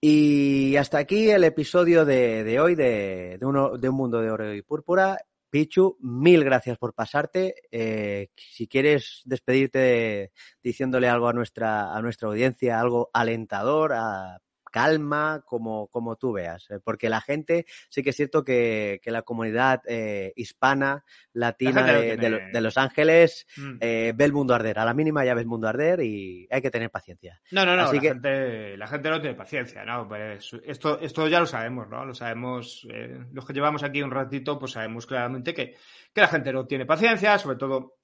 Y 0.01 0.77
hasta 0.77 0.99
aquí 0.99 1.31
el 1.31 1.45
episodio 1.45 2.05
de, 2.05 2.43
de 2.45 2.61
hoy 2.61 2.75
de, 2.75 3.37
de, 3.39 3.47
uno, 3.47 3.79
de 3.79 3.89
Un 3.89 3.95
Mundo 3.95 4.21
de 4.21 4.31
Oro 4.31 4.53
y 4.53 4.63
Púrpura. 4.63 5.19
Pichu, 5.49 5.99
mil 6.01 6.45
gracias 6.45 6.79
por 6.79 6.95
pasarte. 6.95 7.55
Eh, 7.71 8.31
si 8.37 8.67
quieres 8.67 9.21
despedirte 9.25 10.33
diciéndole 10.63 11.09
algo 11.09 11.29
a 11.29 11.35
nuestra, 11.35 11.95
a 11.95 12.01
nuestra 12.01 12.29
audiencia, 12.29 12.81
algo 12.81 13.11
alentador, 13.13 13.93
a, 13.93 14.41
calma, 14.73 15.45
como, 15.47 15.87
como 15.87 16.17
tú 16.17 16.33
veas. 16.33 16.69
Eh, 16.71 16.81
porque 16.83 17.09
la 17.09 17.21
gente, 17.21 17.67
sí 17.89 18.03
que 18.03 18.11
es 18.11 18.17
cierto 18.17 18.43
que, 18.43 19.01
que 19.05 19.13
la 19.13 19.23
comunidad 19.23 19.83
eh, 19.87 20.33
hispana, 20.35 21.05
latina 21.33 21.85
de, 21.85 22.17
tiene... 22.17 22.51
de, 22.51 22.61
Los 22.61 22.77
Ángeles, 22.77 23.47
mm. 23.57 23.77
eh, 23.81 24.13
ve 24.17 24.25
el 24.25 24.33
mundo 24.33 24.55
arder. 24.55 24.81
A 24.81 24.85
la 24.85 24.95
mínima 24.95 25.25
ya 25.25 25.35
ve 25.35 25.43
el 25.43 25.47
mundo 25.47 25.69
arder 25.69 26.01
y 26.01 26.49
hay 26.51 26.61
que 26.61 26.71
tener 26.71 26.91
paciencia. 26.91 27.41
No, 27.53 27.65
no, 27.65 27.77
no, 27.77 27.83
Así 27.83 27.97
la, 27.97 28.03
que... 28.03 28.09
gente, 28.09 28.77
la 28.77 28.89
gente 28.89 29.11
no 29.11 29.21
tiene 29.21 29.37
paciencia, 29.37 29.85
¿no? 29.85 30.09
Pues 30.09 30.51
esto, 30.65 30.99
esto 30.99 31.29
ya 31.29 31.39
lo 31.39 31.47
sabemos, 31.47 31.89
¿no? 31.89 32.05
Lo 32.05 32.15
sabemos, 32.15 32.85
eh, 32.91 33.27
los 33.33 33.47
que 33.47 33.53
llevamos 33.53 33.85
aquí 33.85 34.03
un 34.03 34.11
ratito, 34.11 34.59
pues 34.59 34.73
sabemos 34.73 35.07
claramente 35.07 35.55
que, 35.55 35.77
que 36.13 36.21
la 36.21 36.29
gente 36.29 36.53
no 36.53 36.67
tiene 36.67 36.87
paciencia, 36.87 37.39
sobre 37.39 37.59
todo 37.59 37.99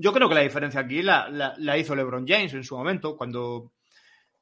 yo 0.00 0.12
creo 0.12 0.28
que 0.28 0.34
la 0.36 0.42
diferencia 0.42 0.80
aquí 0.80 1.02
la, 1.02 1.28
la, 1.28 1.54
la, 1.58 1.76
hizo 1.76 1.94
LeBron 1.94 2.24
James 2.26 2.54
en 2.54 2.62
su 2.62 2.76
momento, 2.76 3.16
cuando 3.16 3.72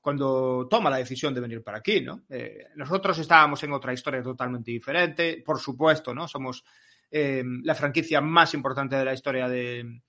cuando 0.07 0.69
toma 0.71 0.89
la 0.89 0.99
decisión 0.99 1.35
de 1.35 1.41
venir 1.41 1.65
para 1.65 1.79
aquí, 1.79 2.01
¿no? 2.01 2.23
Eh, 2.29 2.69
nosotros 2.77 3.19
estábamos 3.19 3.61
en 3.65 3.73
otra 3.73 3.93
historia 3.93 4.23
totalmente 4.23 4.71
diferente, 4.71 5.43
por 5.45 5.59
supuesto, 5.59 6.15
¿no? 6.15 6.29
Somos 6.29 6.65
eh, 7.11 7.43
la 7.65 7.75
franquicia 7.75 8.21
más 8.21 8.55
importante 8.55 8.95
de 8.95 9.05
la 9.05 9.15
historia 9.15 9.49
de, 9.49 10.03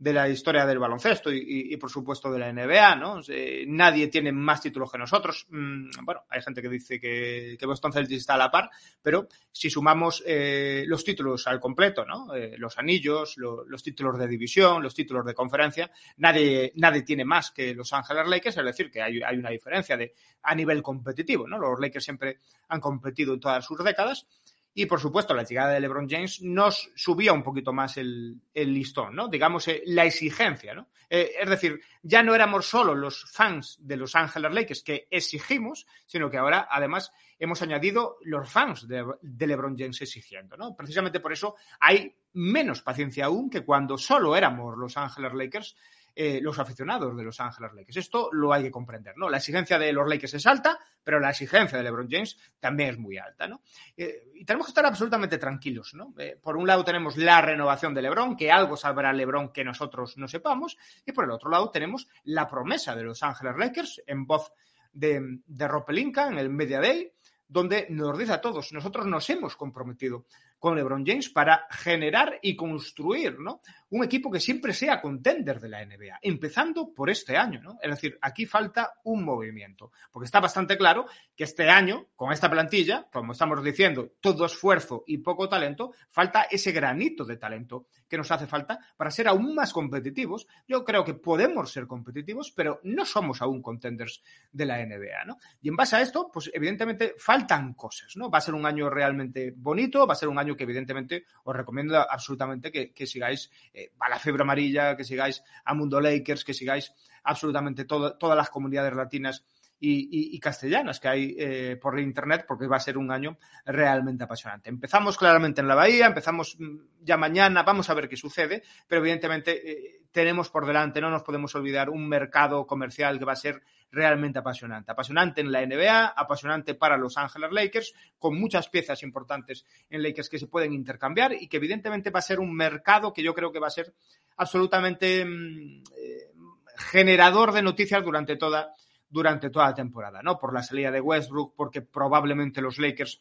de 0.00 0.14
la 0.14 0.30
historia 0.30 0.64
del 0.64 0.78
baloncesto 0.78 1.30
y, 1.30 1.76
por 1.76 1.90
supuesto 1.90 2.32
de 2.32 2.38
la 2.38 2.50
NBA, 2.50 2.96
¿no? 2.96 3.20
Nadie 3.66 4.08
tiene 4.08 4.32
más 4.32 4.62
títulos 4.62 4.90
que 4.90 4.96
nosotros. 4.96 5.46
Mm, 5.50 5.90
bueno, 6.02 6.22
hay 6.30 6.40
gente 6.40 6.62
que 6.62 6.70
dice 6.70 6.98
que, 6.98 7.58
Boston 7.66 7.92
Celtics 7.92 8.22
está 8.22 8.34
a 8.34 8.38
la 8.38 8.50
par, 8.50 8.70
pero 9.02 9.28
si 9.52 9.68
sumamos 9.68 10.24
eh, 10.26 10.84
los 10.86 11.04
títulos 11.04 11.46
al 11.46 11.60
completo, 11.60 12.06
¿no? 12.06 12.34
Eh, 12.34 12.54
los 12.56 12.78
anillos, 12.78 13.36
lo, 13.36 13.62
los 13.66 13.82
títulos 13.82 14.18
de 14.18 14.26
división, 14.26 14.82
los 14.82 14.94
títulos 14.94 15.26
de 15.26 15.34
conferencia, 15.34 15.90
nadie, 16.16 16.72
nadie 16.76 17.02
tiene 17.02 17.26
más 17.26 17.50
que 17.50 17.74
Los 17.74 17.92
Ángeles 17.92 18.26
Lakers, 18.26 18.56
es 18.56 18.64
decir, 18.64 18.90
que 18.90 19.02
hay, 19.02 19.20
hay 19.20 19.36
una 19.36 19.50
diferencia 19.50 19.98
de, 19.98 20.14
a 20.42 20.54
nivel 20.54 20.82
competitivo, 20.82 21.46
¿no? 21.46 21.58
Los 21.58 21.78
Lakers 21.78 22.04
siempre 22.04 22.38
han 22.68 22.80
competido 22.80 23.34
en 23.34 23.40
todas 23.40 23.66
sus 23.66 23.84
décadas 23.84 24.26
y 24.72 24.86
por 24.86 25.00
supuesto, 25.00 25.34
la 25.34 25.42
llegada 25.42 25.72
de 25.72 25.80
LeBron 25.80 26.08
James 26.08 26.42
nos 26.42 26.90
subía 26.94 27.32
un 27.32 27.42
poquito 27.42 27.72
más 27.72 27.96
el, 27.96 28.40
el 28.54 28.72
listón, 28.72 29.16
¿no? 29.16 29.28
Digamos, 29.28 29.66
eh, 29.66 29.82
la 29.86 30.04
exigencia, 30.04 30.74
¿no? 30.74 30.88
Eh, 31.08 31.32
es 31.40 31.48
decir, 31.48 31.80
ya 32.02 32.22
no 32.22 32.36
éramos 32.36 32.66
solo 32.66 32.94
los 32.94 33.24
fans 33.32 33.78
de 33.80 33.96
Los 33.96 34.14
Ángeles 34.14 34.52
Lakers 34.52 34.82
que 34.84 35.08
exigimos, 35.10 35.86
sino 36.06 36.30
que 36.30 36.38
ahora, 36.38 36.68
además, 36.70 37.12
hemos 37.38 37.60
añadido 37.62 38.18
los 38.22 38.48
fans 38.48 38.86
de, 38.86 39.04
de 39.20 39.46
LeBron 39.46 39.76
James 39.76 40.00
exigiendo, 40.02 40.56
¿no? 40.56 40.76
Precisamente 40.76 41.18
por 41.18 41.32
eso 41.32 41.56
hay 41.80 42.14
menos 42.34 42.82
paciencia 42.82 43.24
aún 43.24 43.50
que 43.50 43.64
cuando 43.64 43.98
solo 43.98 44.36
éramos 44.36 44.78
Los 44.78 44.96
Ángeles 44.96 45.34
Lakers 45.34 45.76
eh, 46.14 46.40
los 46.42 46.58
aficionados 46.58 47.16
de 47.16 47.22
Los 47.22 47.40
Ángeles 47.40 47.72
Lakers. 47.72 47.96
Esto 47.96 48.28
lo 48.32 48.52
hay 48.52 48.64
que 48.64 48.70
comprender, 48.70 49.16
¿no? 49.16 49.28
La 49.28 49.38
exigencia 49.38 49.78
de 49.78 49.92
los 49.92 50.08
Lakers 50.08 50.34
es 50.34 50.46
alta, 50.46 50.78
pero 51.02 51.20
la 51.20 51.30
exigencia 51.30 51.78
de 51.78 51.84
LeBron 51.84 52.08
James 52.10 52.36
también 52.58 52.90
es 52.90 52.98
muy 52.98 53.18
alta, 53.18 53.46
¿no? 53.46 53.62
Eh, 53.96 54.30
y 54.34 54.44
tenemos 54.44 54.66
que 54.66 54.70
estar 54.70 54.86
absolutamente 54.86 55.38
tranquilos, 55.38 55.94
¿no? 55.94 56.14
Eh, 56.18 56.38
por 56.40 56.56
un 56.56 56.66
lado 56.66 56.84
tenemos 56.84 57.16
la 57.16 57.40
renovación 57.40 57.94
de 57.94 58.02
LeBron, 58.02 58.36
que 58.36 58.50
algo 58.50 58.76
sabrá 58.76 59.12
LeBron 59.12 59.52
que 59.52 59.64
nosotros 59.64 60.16
no 60.16 60.28
sepamos, 60.28 60.76
y 61.06 61.12
por 61.12 61.24
el 61.24 61.30
otro 61.30 61.50
lado 61.50 61.70
tenemos 61.70 62.08
la 62.24 62.48
promesa 62.48 62.94
de 62.94 63.04
Los 63.04 63.22
Ángeles 63.22 63.56
Lakers 63.56 64.02
en 64.06 64.26
voz 64.26 64.52
de, 64.92 65.40
de 65.46 65.68
Rob 65.68 65.84
Pelinka 65.84 66.28
en 66.28 66.38
el 66.38 66.50
Media 66.50 66.80
Day, 66.80 67.12
donde 67.46 67.86
nos 67.90 68.16
dice 68.16 68.32
a 68.32 68.40
todos, 68.40 68.72
nosotros 68.72 69.06
nos 69.06 69.28
hemos 69.28 69.56
comprometido 69.56 70.26
con 70.60 70.76
LeBron 70.76 71.04
James 71.04 71.30
para 71.30 71.66
generar 71.70 72.38
y 72.42 72.54
construir 72.54 73.40
¿no? 73.40 73.62
un 73.88 74.04
equipo 74.04 74.30
que 74.30 74.38
siempre 74.38 74.74
sea 74.74 75.00
contender 75.00 75.58
de 75.58 75.68
la 75.68 75.84
NBA, 75.84 76.20
empezando 76.22 76.92
por 76.94 77.10
este 77.10 77.36
año. 77.36 77.60
¿no? 77.62 77.78
Es 77.82 77.90
decir, 77.90 78.18
aquí 78.20 78.46
falta 78.46 78.92
un 79.04 79.24
movimiento, 79.24 79.90
porque 80.12 80.26
está 80.26 80.38
bastante 80.38 80.76
claro 80.76 81.06
que 81.34 81.44
este 81.44 81.68
año, 81.68 82.08
con 82.14 82.30
esta 82.30 82.50
plantilla, 82.50 83.08
como 83.10 83.32
estamos 83.32 83.64
diciendo, 83.64 84.12
todo 84.20 84.44
esfuerzo 84.44 85.02
y 85.06 85.18
poco 85.18 85.48
talento, 85.48 85.92
falta 86.08 86.42
ese 86.42 86.72
granito 86.72 87.24
de 87.24 87.38
talento 87.38 87.86
que 88.06 88.18
nos 88.18 88.30
hace 88.30 88.46
falta 88.46 88.78
para 88.96 89.10
ser 89.10 89.28
aún 89.28 89.54
más 89.54 89.72
competitivos. 89.72 90.46
Yo 90.68 90.84
creo 90.84 91.04
que 91.04 91.14
podemos 91.14 91.72
ser 91.72 91.86
competitivos, 91.86 92.52
pero 92.52 92.80
no 92.84 93.06
somos 93.06 93.40
aún 93.40 93.62
contenders 93.62 94.22
de 94.52 94.66
la 94.66 94.84
NBA. 94.84 95.24
¿no? 95.26 95.38
Y 95.62 95.68
en 95.68 95.76
base 95.76 95.96
a 95.96 96.02
esto, 96.02 96.30
pues 96.30 96.50
evidentemente 96.52 97.14
faltan 97.16 97.72
cosas. 97.72 98.16
¿no? 98.16 98.30
Va 98.30 98.38
a 98.38 98.42
ser 98.42 98.54
un 98.54 98.66
año 98.66 98.90
realmente 98.90 99.54
bonito, 99.56 100.06
va 100.06 100.12
a 100.12 100.16
ser 100.16 100.28
un 100.28 100.38
año 100.38 100.49
que 100.56 100.64
evidentemente 100.64 101.24
os 101.44 101.56
recomiendo 101.56 101.98
absolutamente 101.98 102.70
que, 102.70 103.06
sigáis 103.06 103.50
eh, 103.72 103.92
a 104.00 104.08
la 104.08 104.18
fiebre 104.18 104.42
amarilla, 104.42 104.96
que 104.96 105.04
sigáis 105.04 105.42
a 105.64 105.74
Mundo 105.74 106.00
Lakers, 106.00 106.44
que 106.44 106.54
sigáis 106.54 106.92
absolutamente 107.24 107.84
todas 107.84 108.36
las 108.36 108.50
comunidades 108.50 108.94
latinas 108.94 109.44
y, 109.80 110.38
castellanas 110.38 111.00
que 111.00 111.08
hay 111.08 111.36
eh, 111.38 111.78
por 111.80 111.98
internet, 111.98 112.44
porque 112.46 112.66
va 112.66 112.76
a 112.76 112.80
ser 112.80 112.98
un 112.98 113.10
año 113.10 113.38
realmente 113.64 114.24
apasionante. 114.24 114.68
Empezamos 114.68 115.16
claramente 115.16 115.60
en 115.60 115.68
la 115.68 115.74
Bahía, 115.74 116.06
empezamos 116.06 116.56
mm, 116.58 116.76
ya 117.00 117.16
mañana, 117.16 117.62
vamos 117.62 117.88
a 117.88 117.94
ver 117.94 118.08
qué 118.08 118.16
sucede, 118.16 118.62
pero 118.86 119.00
evidentemente 119.00 119.70
eh, 119.70 120.02
tenemos 120.12 120.50
por 120.50 120.66
delante, 120.66 121.00
no 121.00 121.10
nos 121.10 121.22
podemos 121.22 121.54
olvidar, 121.54 121.88
un 121.88 122.08
mercado 122.08 122.66
comercial 122.66 123.18
que 123.18 123.24
va 123.24 123.32
a 123.32 123.36
ser 123.36 123.62
realmente 123.90 124.38
apasionante. 124.38 124.92
Apasionante 124.92 125.40
en 125.40 125.50
la 125.50 125.64
NBA, 125.64 126.06
apasionante 126.08 126.74
para 126.74 126.96
Los 126.96 127.16
Ángeles 127.16 127.50
Lakers, 127.52 127.94
con 128.18 128.38
muchas 128.38 128.68
piezas 128.68 129.02
importantes 129.02 129.64
en 129.88 130.02
Lakers 130.02 130.28
que 130.28 130.38
se 130.38 130.46
pueden 130.46 130.72
intercambiar 130.72 131.32
y 131.32 131.48
que 131.48 131.56
evidentemente 131.56 132.10
va 132.10 132.20
a 132.20 132.22
ser 132.22 132.40
un 132.40 132.54
mercado 132.54 133.12
que 133.12 133.22
yo 133.22 133.34
creo 133.34 133.52
que 133.52 133.58
va 133.58 133.66
a 133.66 133.70
ser 133.70 133.92
absolutamente 134.36 135.24
mm, 135.24 135.82
eh, 135.96 136.32
generador 136.76 137.52
de 137.52 137.62
noticias 137.62 138.02
durante 138.04 138.36
toda 138.36 138.74
durante 139.10 139.50
toda 139.50 139.66
la 139.66 139.74
temporada, 139.74 140.22
¿no? 140.22 140.38
Por 140.38 140.54
la 140.54 140.62
salida 140.62 140.90
de 140.92 141.00
Westbrook, 141.00 141.54
porque 141.56 141.82
probablemente 141.82 142.62
los 142.62 142.78
Lakers 142.78 143.20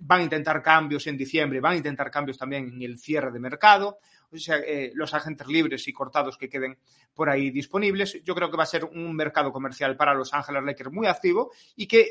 van 0.00 0.20
a 0.20 0.24
intentar 0.24 0.62
cambios 0.62 1.06
en 1.06 1.16
diciembre, 1.16 1.58
van 1.60 1.72
a 1.72 1.76
intentar 1.76 2.10
cambios 2.10 2.36
también 2.36 2.68
en 2.74 2.82
el 2.82 2.98
cierre 2.98 3.32
de 3.32 3.40
mercado, 3.40 3.98
eh, 4.32 4.92
los 4.94 5.14
agentes 5.14 5.46
libres 5.46 5.86
y 5.88 5.92
cortados 5.92 6.36
que 6.36 6.48
queden 6.48 6.78
por 7.14 7.28
ahí 7.28 7.50
disponibles. 7.50 8.22
Yo 8.24 8.34
creo 8.34 8.50
que 8.50 8.56
va 8.56 8.62
a 8.62 8.66
ser 8.66 8.84
un 8.84 9.14
mercado 9.14 9.52
comercial 9.52 9.96
para 9.96 10.14
Los 10.14 10.32
Ángeles 10.32 10.62
Lakers 10.64 10.92
muy 10.92 11.06
activo 11.06 11.52
y 11.76 11.86
que 11.86 12.08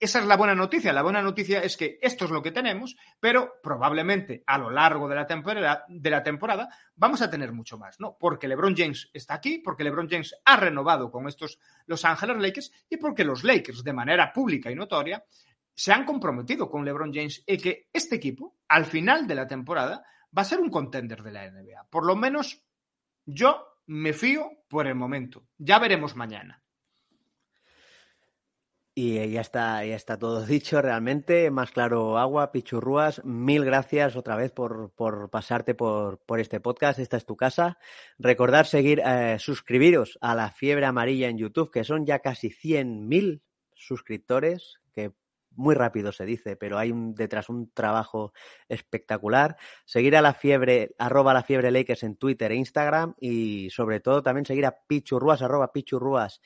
esa 0.00 0.20
es 0.20 0.26
la 0.26 0.36
buena 0.36 0.54
noticia. 0.54 0.92
La 0.92 1.02
buena 1.02 1.22
noticia 1.22 1.60
es 1.60 1.76
que 1.76 1.98
esto 2.00 2.26
es 2.26 2.30
lo 2.30 2.40
que 2.40 2.52
tenemos, 2.52 2.96
pero 3.18 3.54
probablemente 3.62 4.44
a 4.46 4.56
lo 4.56 4.70
largo 4.70 5.08
de 5.08 5.16
la 5.16 5.26
temporada, 5.26 5.84
de 5.88 6.10
la 6.10 6.22
temporada 6.22 6.68
vamos 6.94 7.20
a 7.20 7.28
tener 7.28 7.52
mucho 7.52 7.78
más, 7.78 7.98
¿no? 7.98 8.16
Porque 8.18 8.46
LeBron 8.46 8.76
James 8.76 9.10
está 9.12 9.34
aquí, 9.34 9.58
porque 9.58 9.82
LeBron 9.82 10.08
James 10.08 10.36
ha 10.44 10.56
renovado 10.56 11.10
con 11.10 11.26
estos 11.26 11.58
Los 11.86 12.04
Ángeles 12.04 12.36
Lakers 12.38 12.72
y 12.88 12.96
porque 12.96 13.24
los 13.24 13.42
Lakers, 13.42 13.82
de 13.82 13.92
manera 13.92 14.32
pública 14.32 14.70
y 14.70 14.76
notoria, 14.76 15.24
se 15.74 15.92
han 15.92 16.04
comprometido 16.04 16.70
con 16.70 16.84
LeBron 16.84 17.12
James 17.12 17.42
y 17.46 17.58
que 17.58 17.88
este 17.92 18.16
equipo, 18.16 18.56
al 18.68 18.84
final 18.84 19.26
de 19.26 19.34
la 19.34 19.46
temporada, 19.46 20.04
va 20.38 20.42
a 20.42 20.44
ser 20.44 20.60
un 20.60 20.70
contender 20.70 21.24
de 21.24 21.32
la 21.32 21.50
NBA. 21.50 21.88
Por 21.90 22.06
lo 22.06 22.14
menos 22.14 22.62
yo 23.26 23.80
me 23.86 24.12
fío 24.12 24.48
por 24.68 24.86
el 24.86 24.94
momento. 24.94 25.48
Ya 25.58 25.80
veremos 25.80 26.14
mañana. 26.14 26.62
Y 28.94 29.30
ya 29.30 29.40
está, 29.40 29.84
ya 29.84 29.96
está 29.96 30.16
todo 30.16 30.46
dicho 30.46 30.80
realmente. 30.80 31.50
Más 31.50 31.72
claro 31.72 32.18
agua, 32.18 32.52
Pichurrúas. 32.52 33.24
Mil 33.24 33.64
gracias 33.64 34.14
otra 34.14 34.36
vez 34.36 34.52
por, 34.52 34.92
por 34.94 35.28
pasarte 35.28 35.74
por, 35.74 36.20
por, 36.20 36.38
este 36.38 36.60
podcast. 36.60 37.00
Esta 37.00 37.16
es 37.16 37.26
tu 37.26 37.36
casa. 37.36 37.78
Recordar 38.16 38.66
seguir, 38.66 39.02
eh, 39.04 39.38
suscribiros 39.40 40.18
a 40.20 40.36
la 40.36 40.52
fiebre 40.52 40.86
amarilla 40.86 41.28
en 41.28 41.38
YouTube, 41.38 41.72
que 41.72 41.82
son 41.82 42.06
ya 42.06 42.20
casi 42.20 42.50
100.000 42.50 43.42
suscriptores, 43.74 44.78
muy 45.58 45.74
rápido 45.74 46.12
se 46.12 46.24
dice, 46.24 46.56
pero 46.56 46.78
hay 46.78 46.90
un, 46.90 47.14
detrás 47.14 47.48
un 47.48 47.70
trabajo 47.72 48.32
espectacular. 48.68 49.56
Seguir 49.84 50.16
a 50.16 50.22
la 50.22 50.32
fiebre, 50.32 50.94
arroba 50.98 51.34
la 51.34 51.42
fiebre 51.42 51.70
Lakers 51.70 52.04
en 52.04 52.16
Twitter 52.16 52.52
e 52.52 52.56
Instagram 52.56 53.14
y 53.20 53.68
sobre 53.70 54.00
todo 54.00 54.22
también 54.22 54.46
seguir 54.46 54.66
a 54.66 54.78
Pichurruas, 54.86 55.42
arroba 55.42 55.72
Pichurruas 55.72 56.40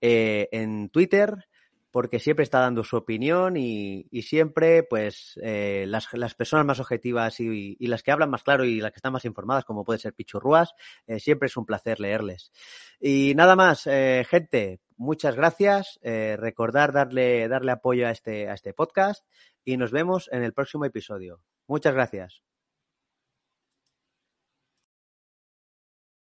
eh, 0.00 0.48
en 0.52 0.90
Twitter 0.90 1.48
porque 1.90 2.20
siempre 2.20 2.42
está 2.42 2.60
dando 2.60 2.84
su 2.84 2.96
opinión 2.96 3.56
y, 3.56 4.06
siempre, 4.22 4.82
pues, 4.82 5.38
eh, 5.42 5.84
las, 5.88 6.12
las, 6.12 6.34
personas 6.34 6.66
más 6.66 6.80
objetivas 6.80 7.40
y, 7.40 7.76
las 7.80 8.02
que 8.02 8.10
hablan 8.10 8.30
más 8.30 8.42
claro 8.42 8.64
y 8.64 8.80
las 8.80 8.92
que 8.92 8.98
están 8.98 9.12
más 9.12 9.24
informadas, 9.24 9.64
como 9.64 9.84
puede 9.84 9.98
ser 9.98 10.12
Pichurruas, 10.12 10.74
eh, 11.06 11.18
siempre 11.18 11.46
es 11.46 11.56
un 11.56 11.64
placer 11.64 11.98
leerles. 11.98 12.52
Y 13.00 13.32
nada 13.34 13.56
más, 13.56 13.86
eh, 13.86 14.26
gente, 14.28 14.80
muchas 14.98 15.36
gracias. 15.36 15.98
recordar 16.02 16.92
darle, 16.92 17.48
darle 17.48 17.72
apoyo 17.72 18.06
a 18.06 18.10
este, 18.10 18.48
a 18.48 18.54
este 18.54 18.74
podcast 18.74 19.24
y 19.64 19.76
nos 19.76 19.90
vemos 19.90 20.28
en 20.32 20.42
el 20.42 20.52
próximo 20.52 20.84
episodio. 20.84 21.40
Muchas 21.66 21.94
gracias. 21.94 22.42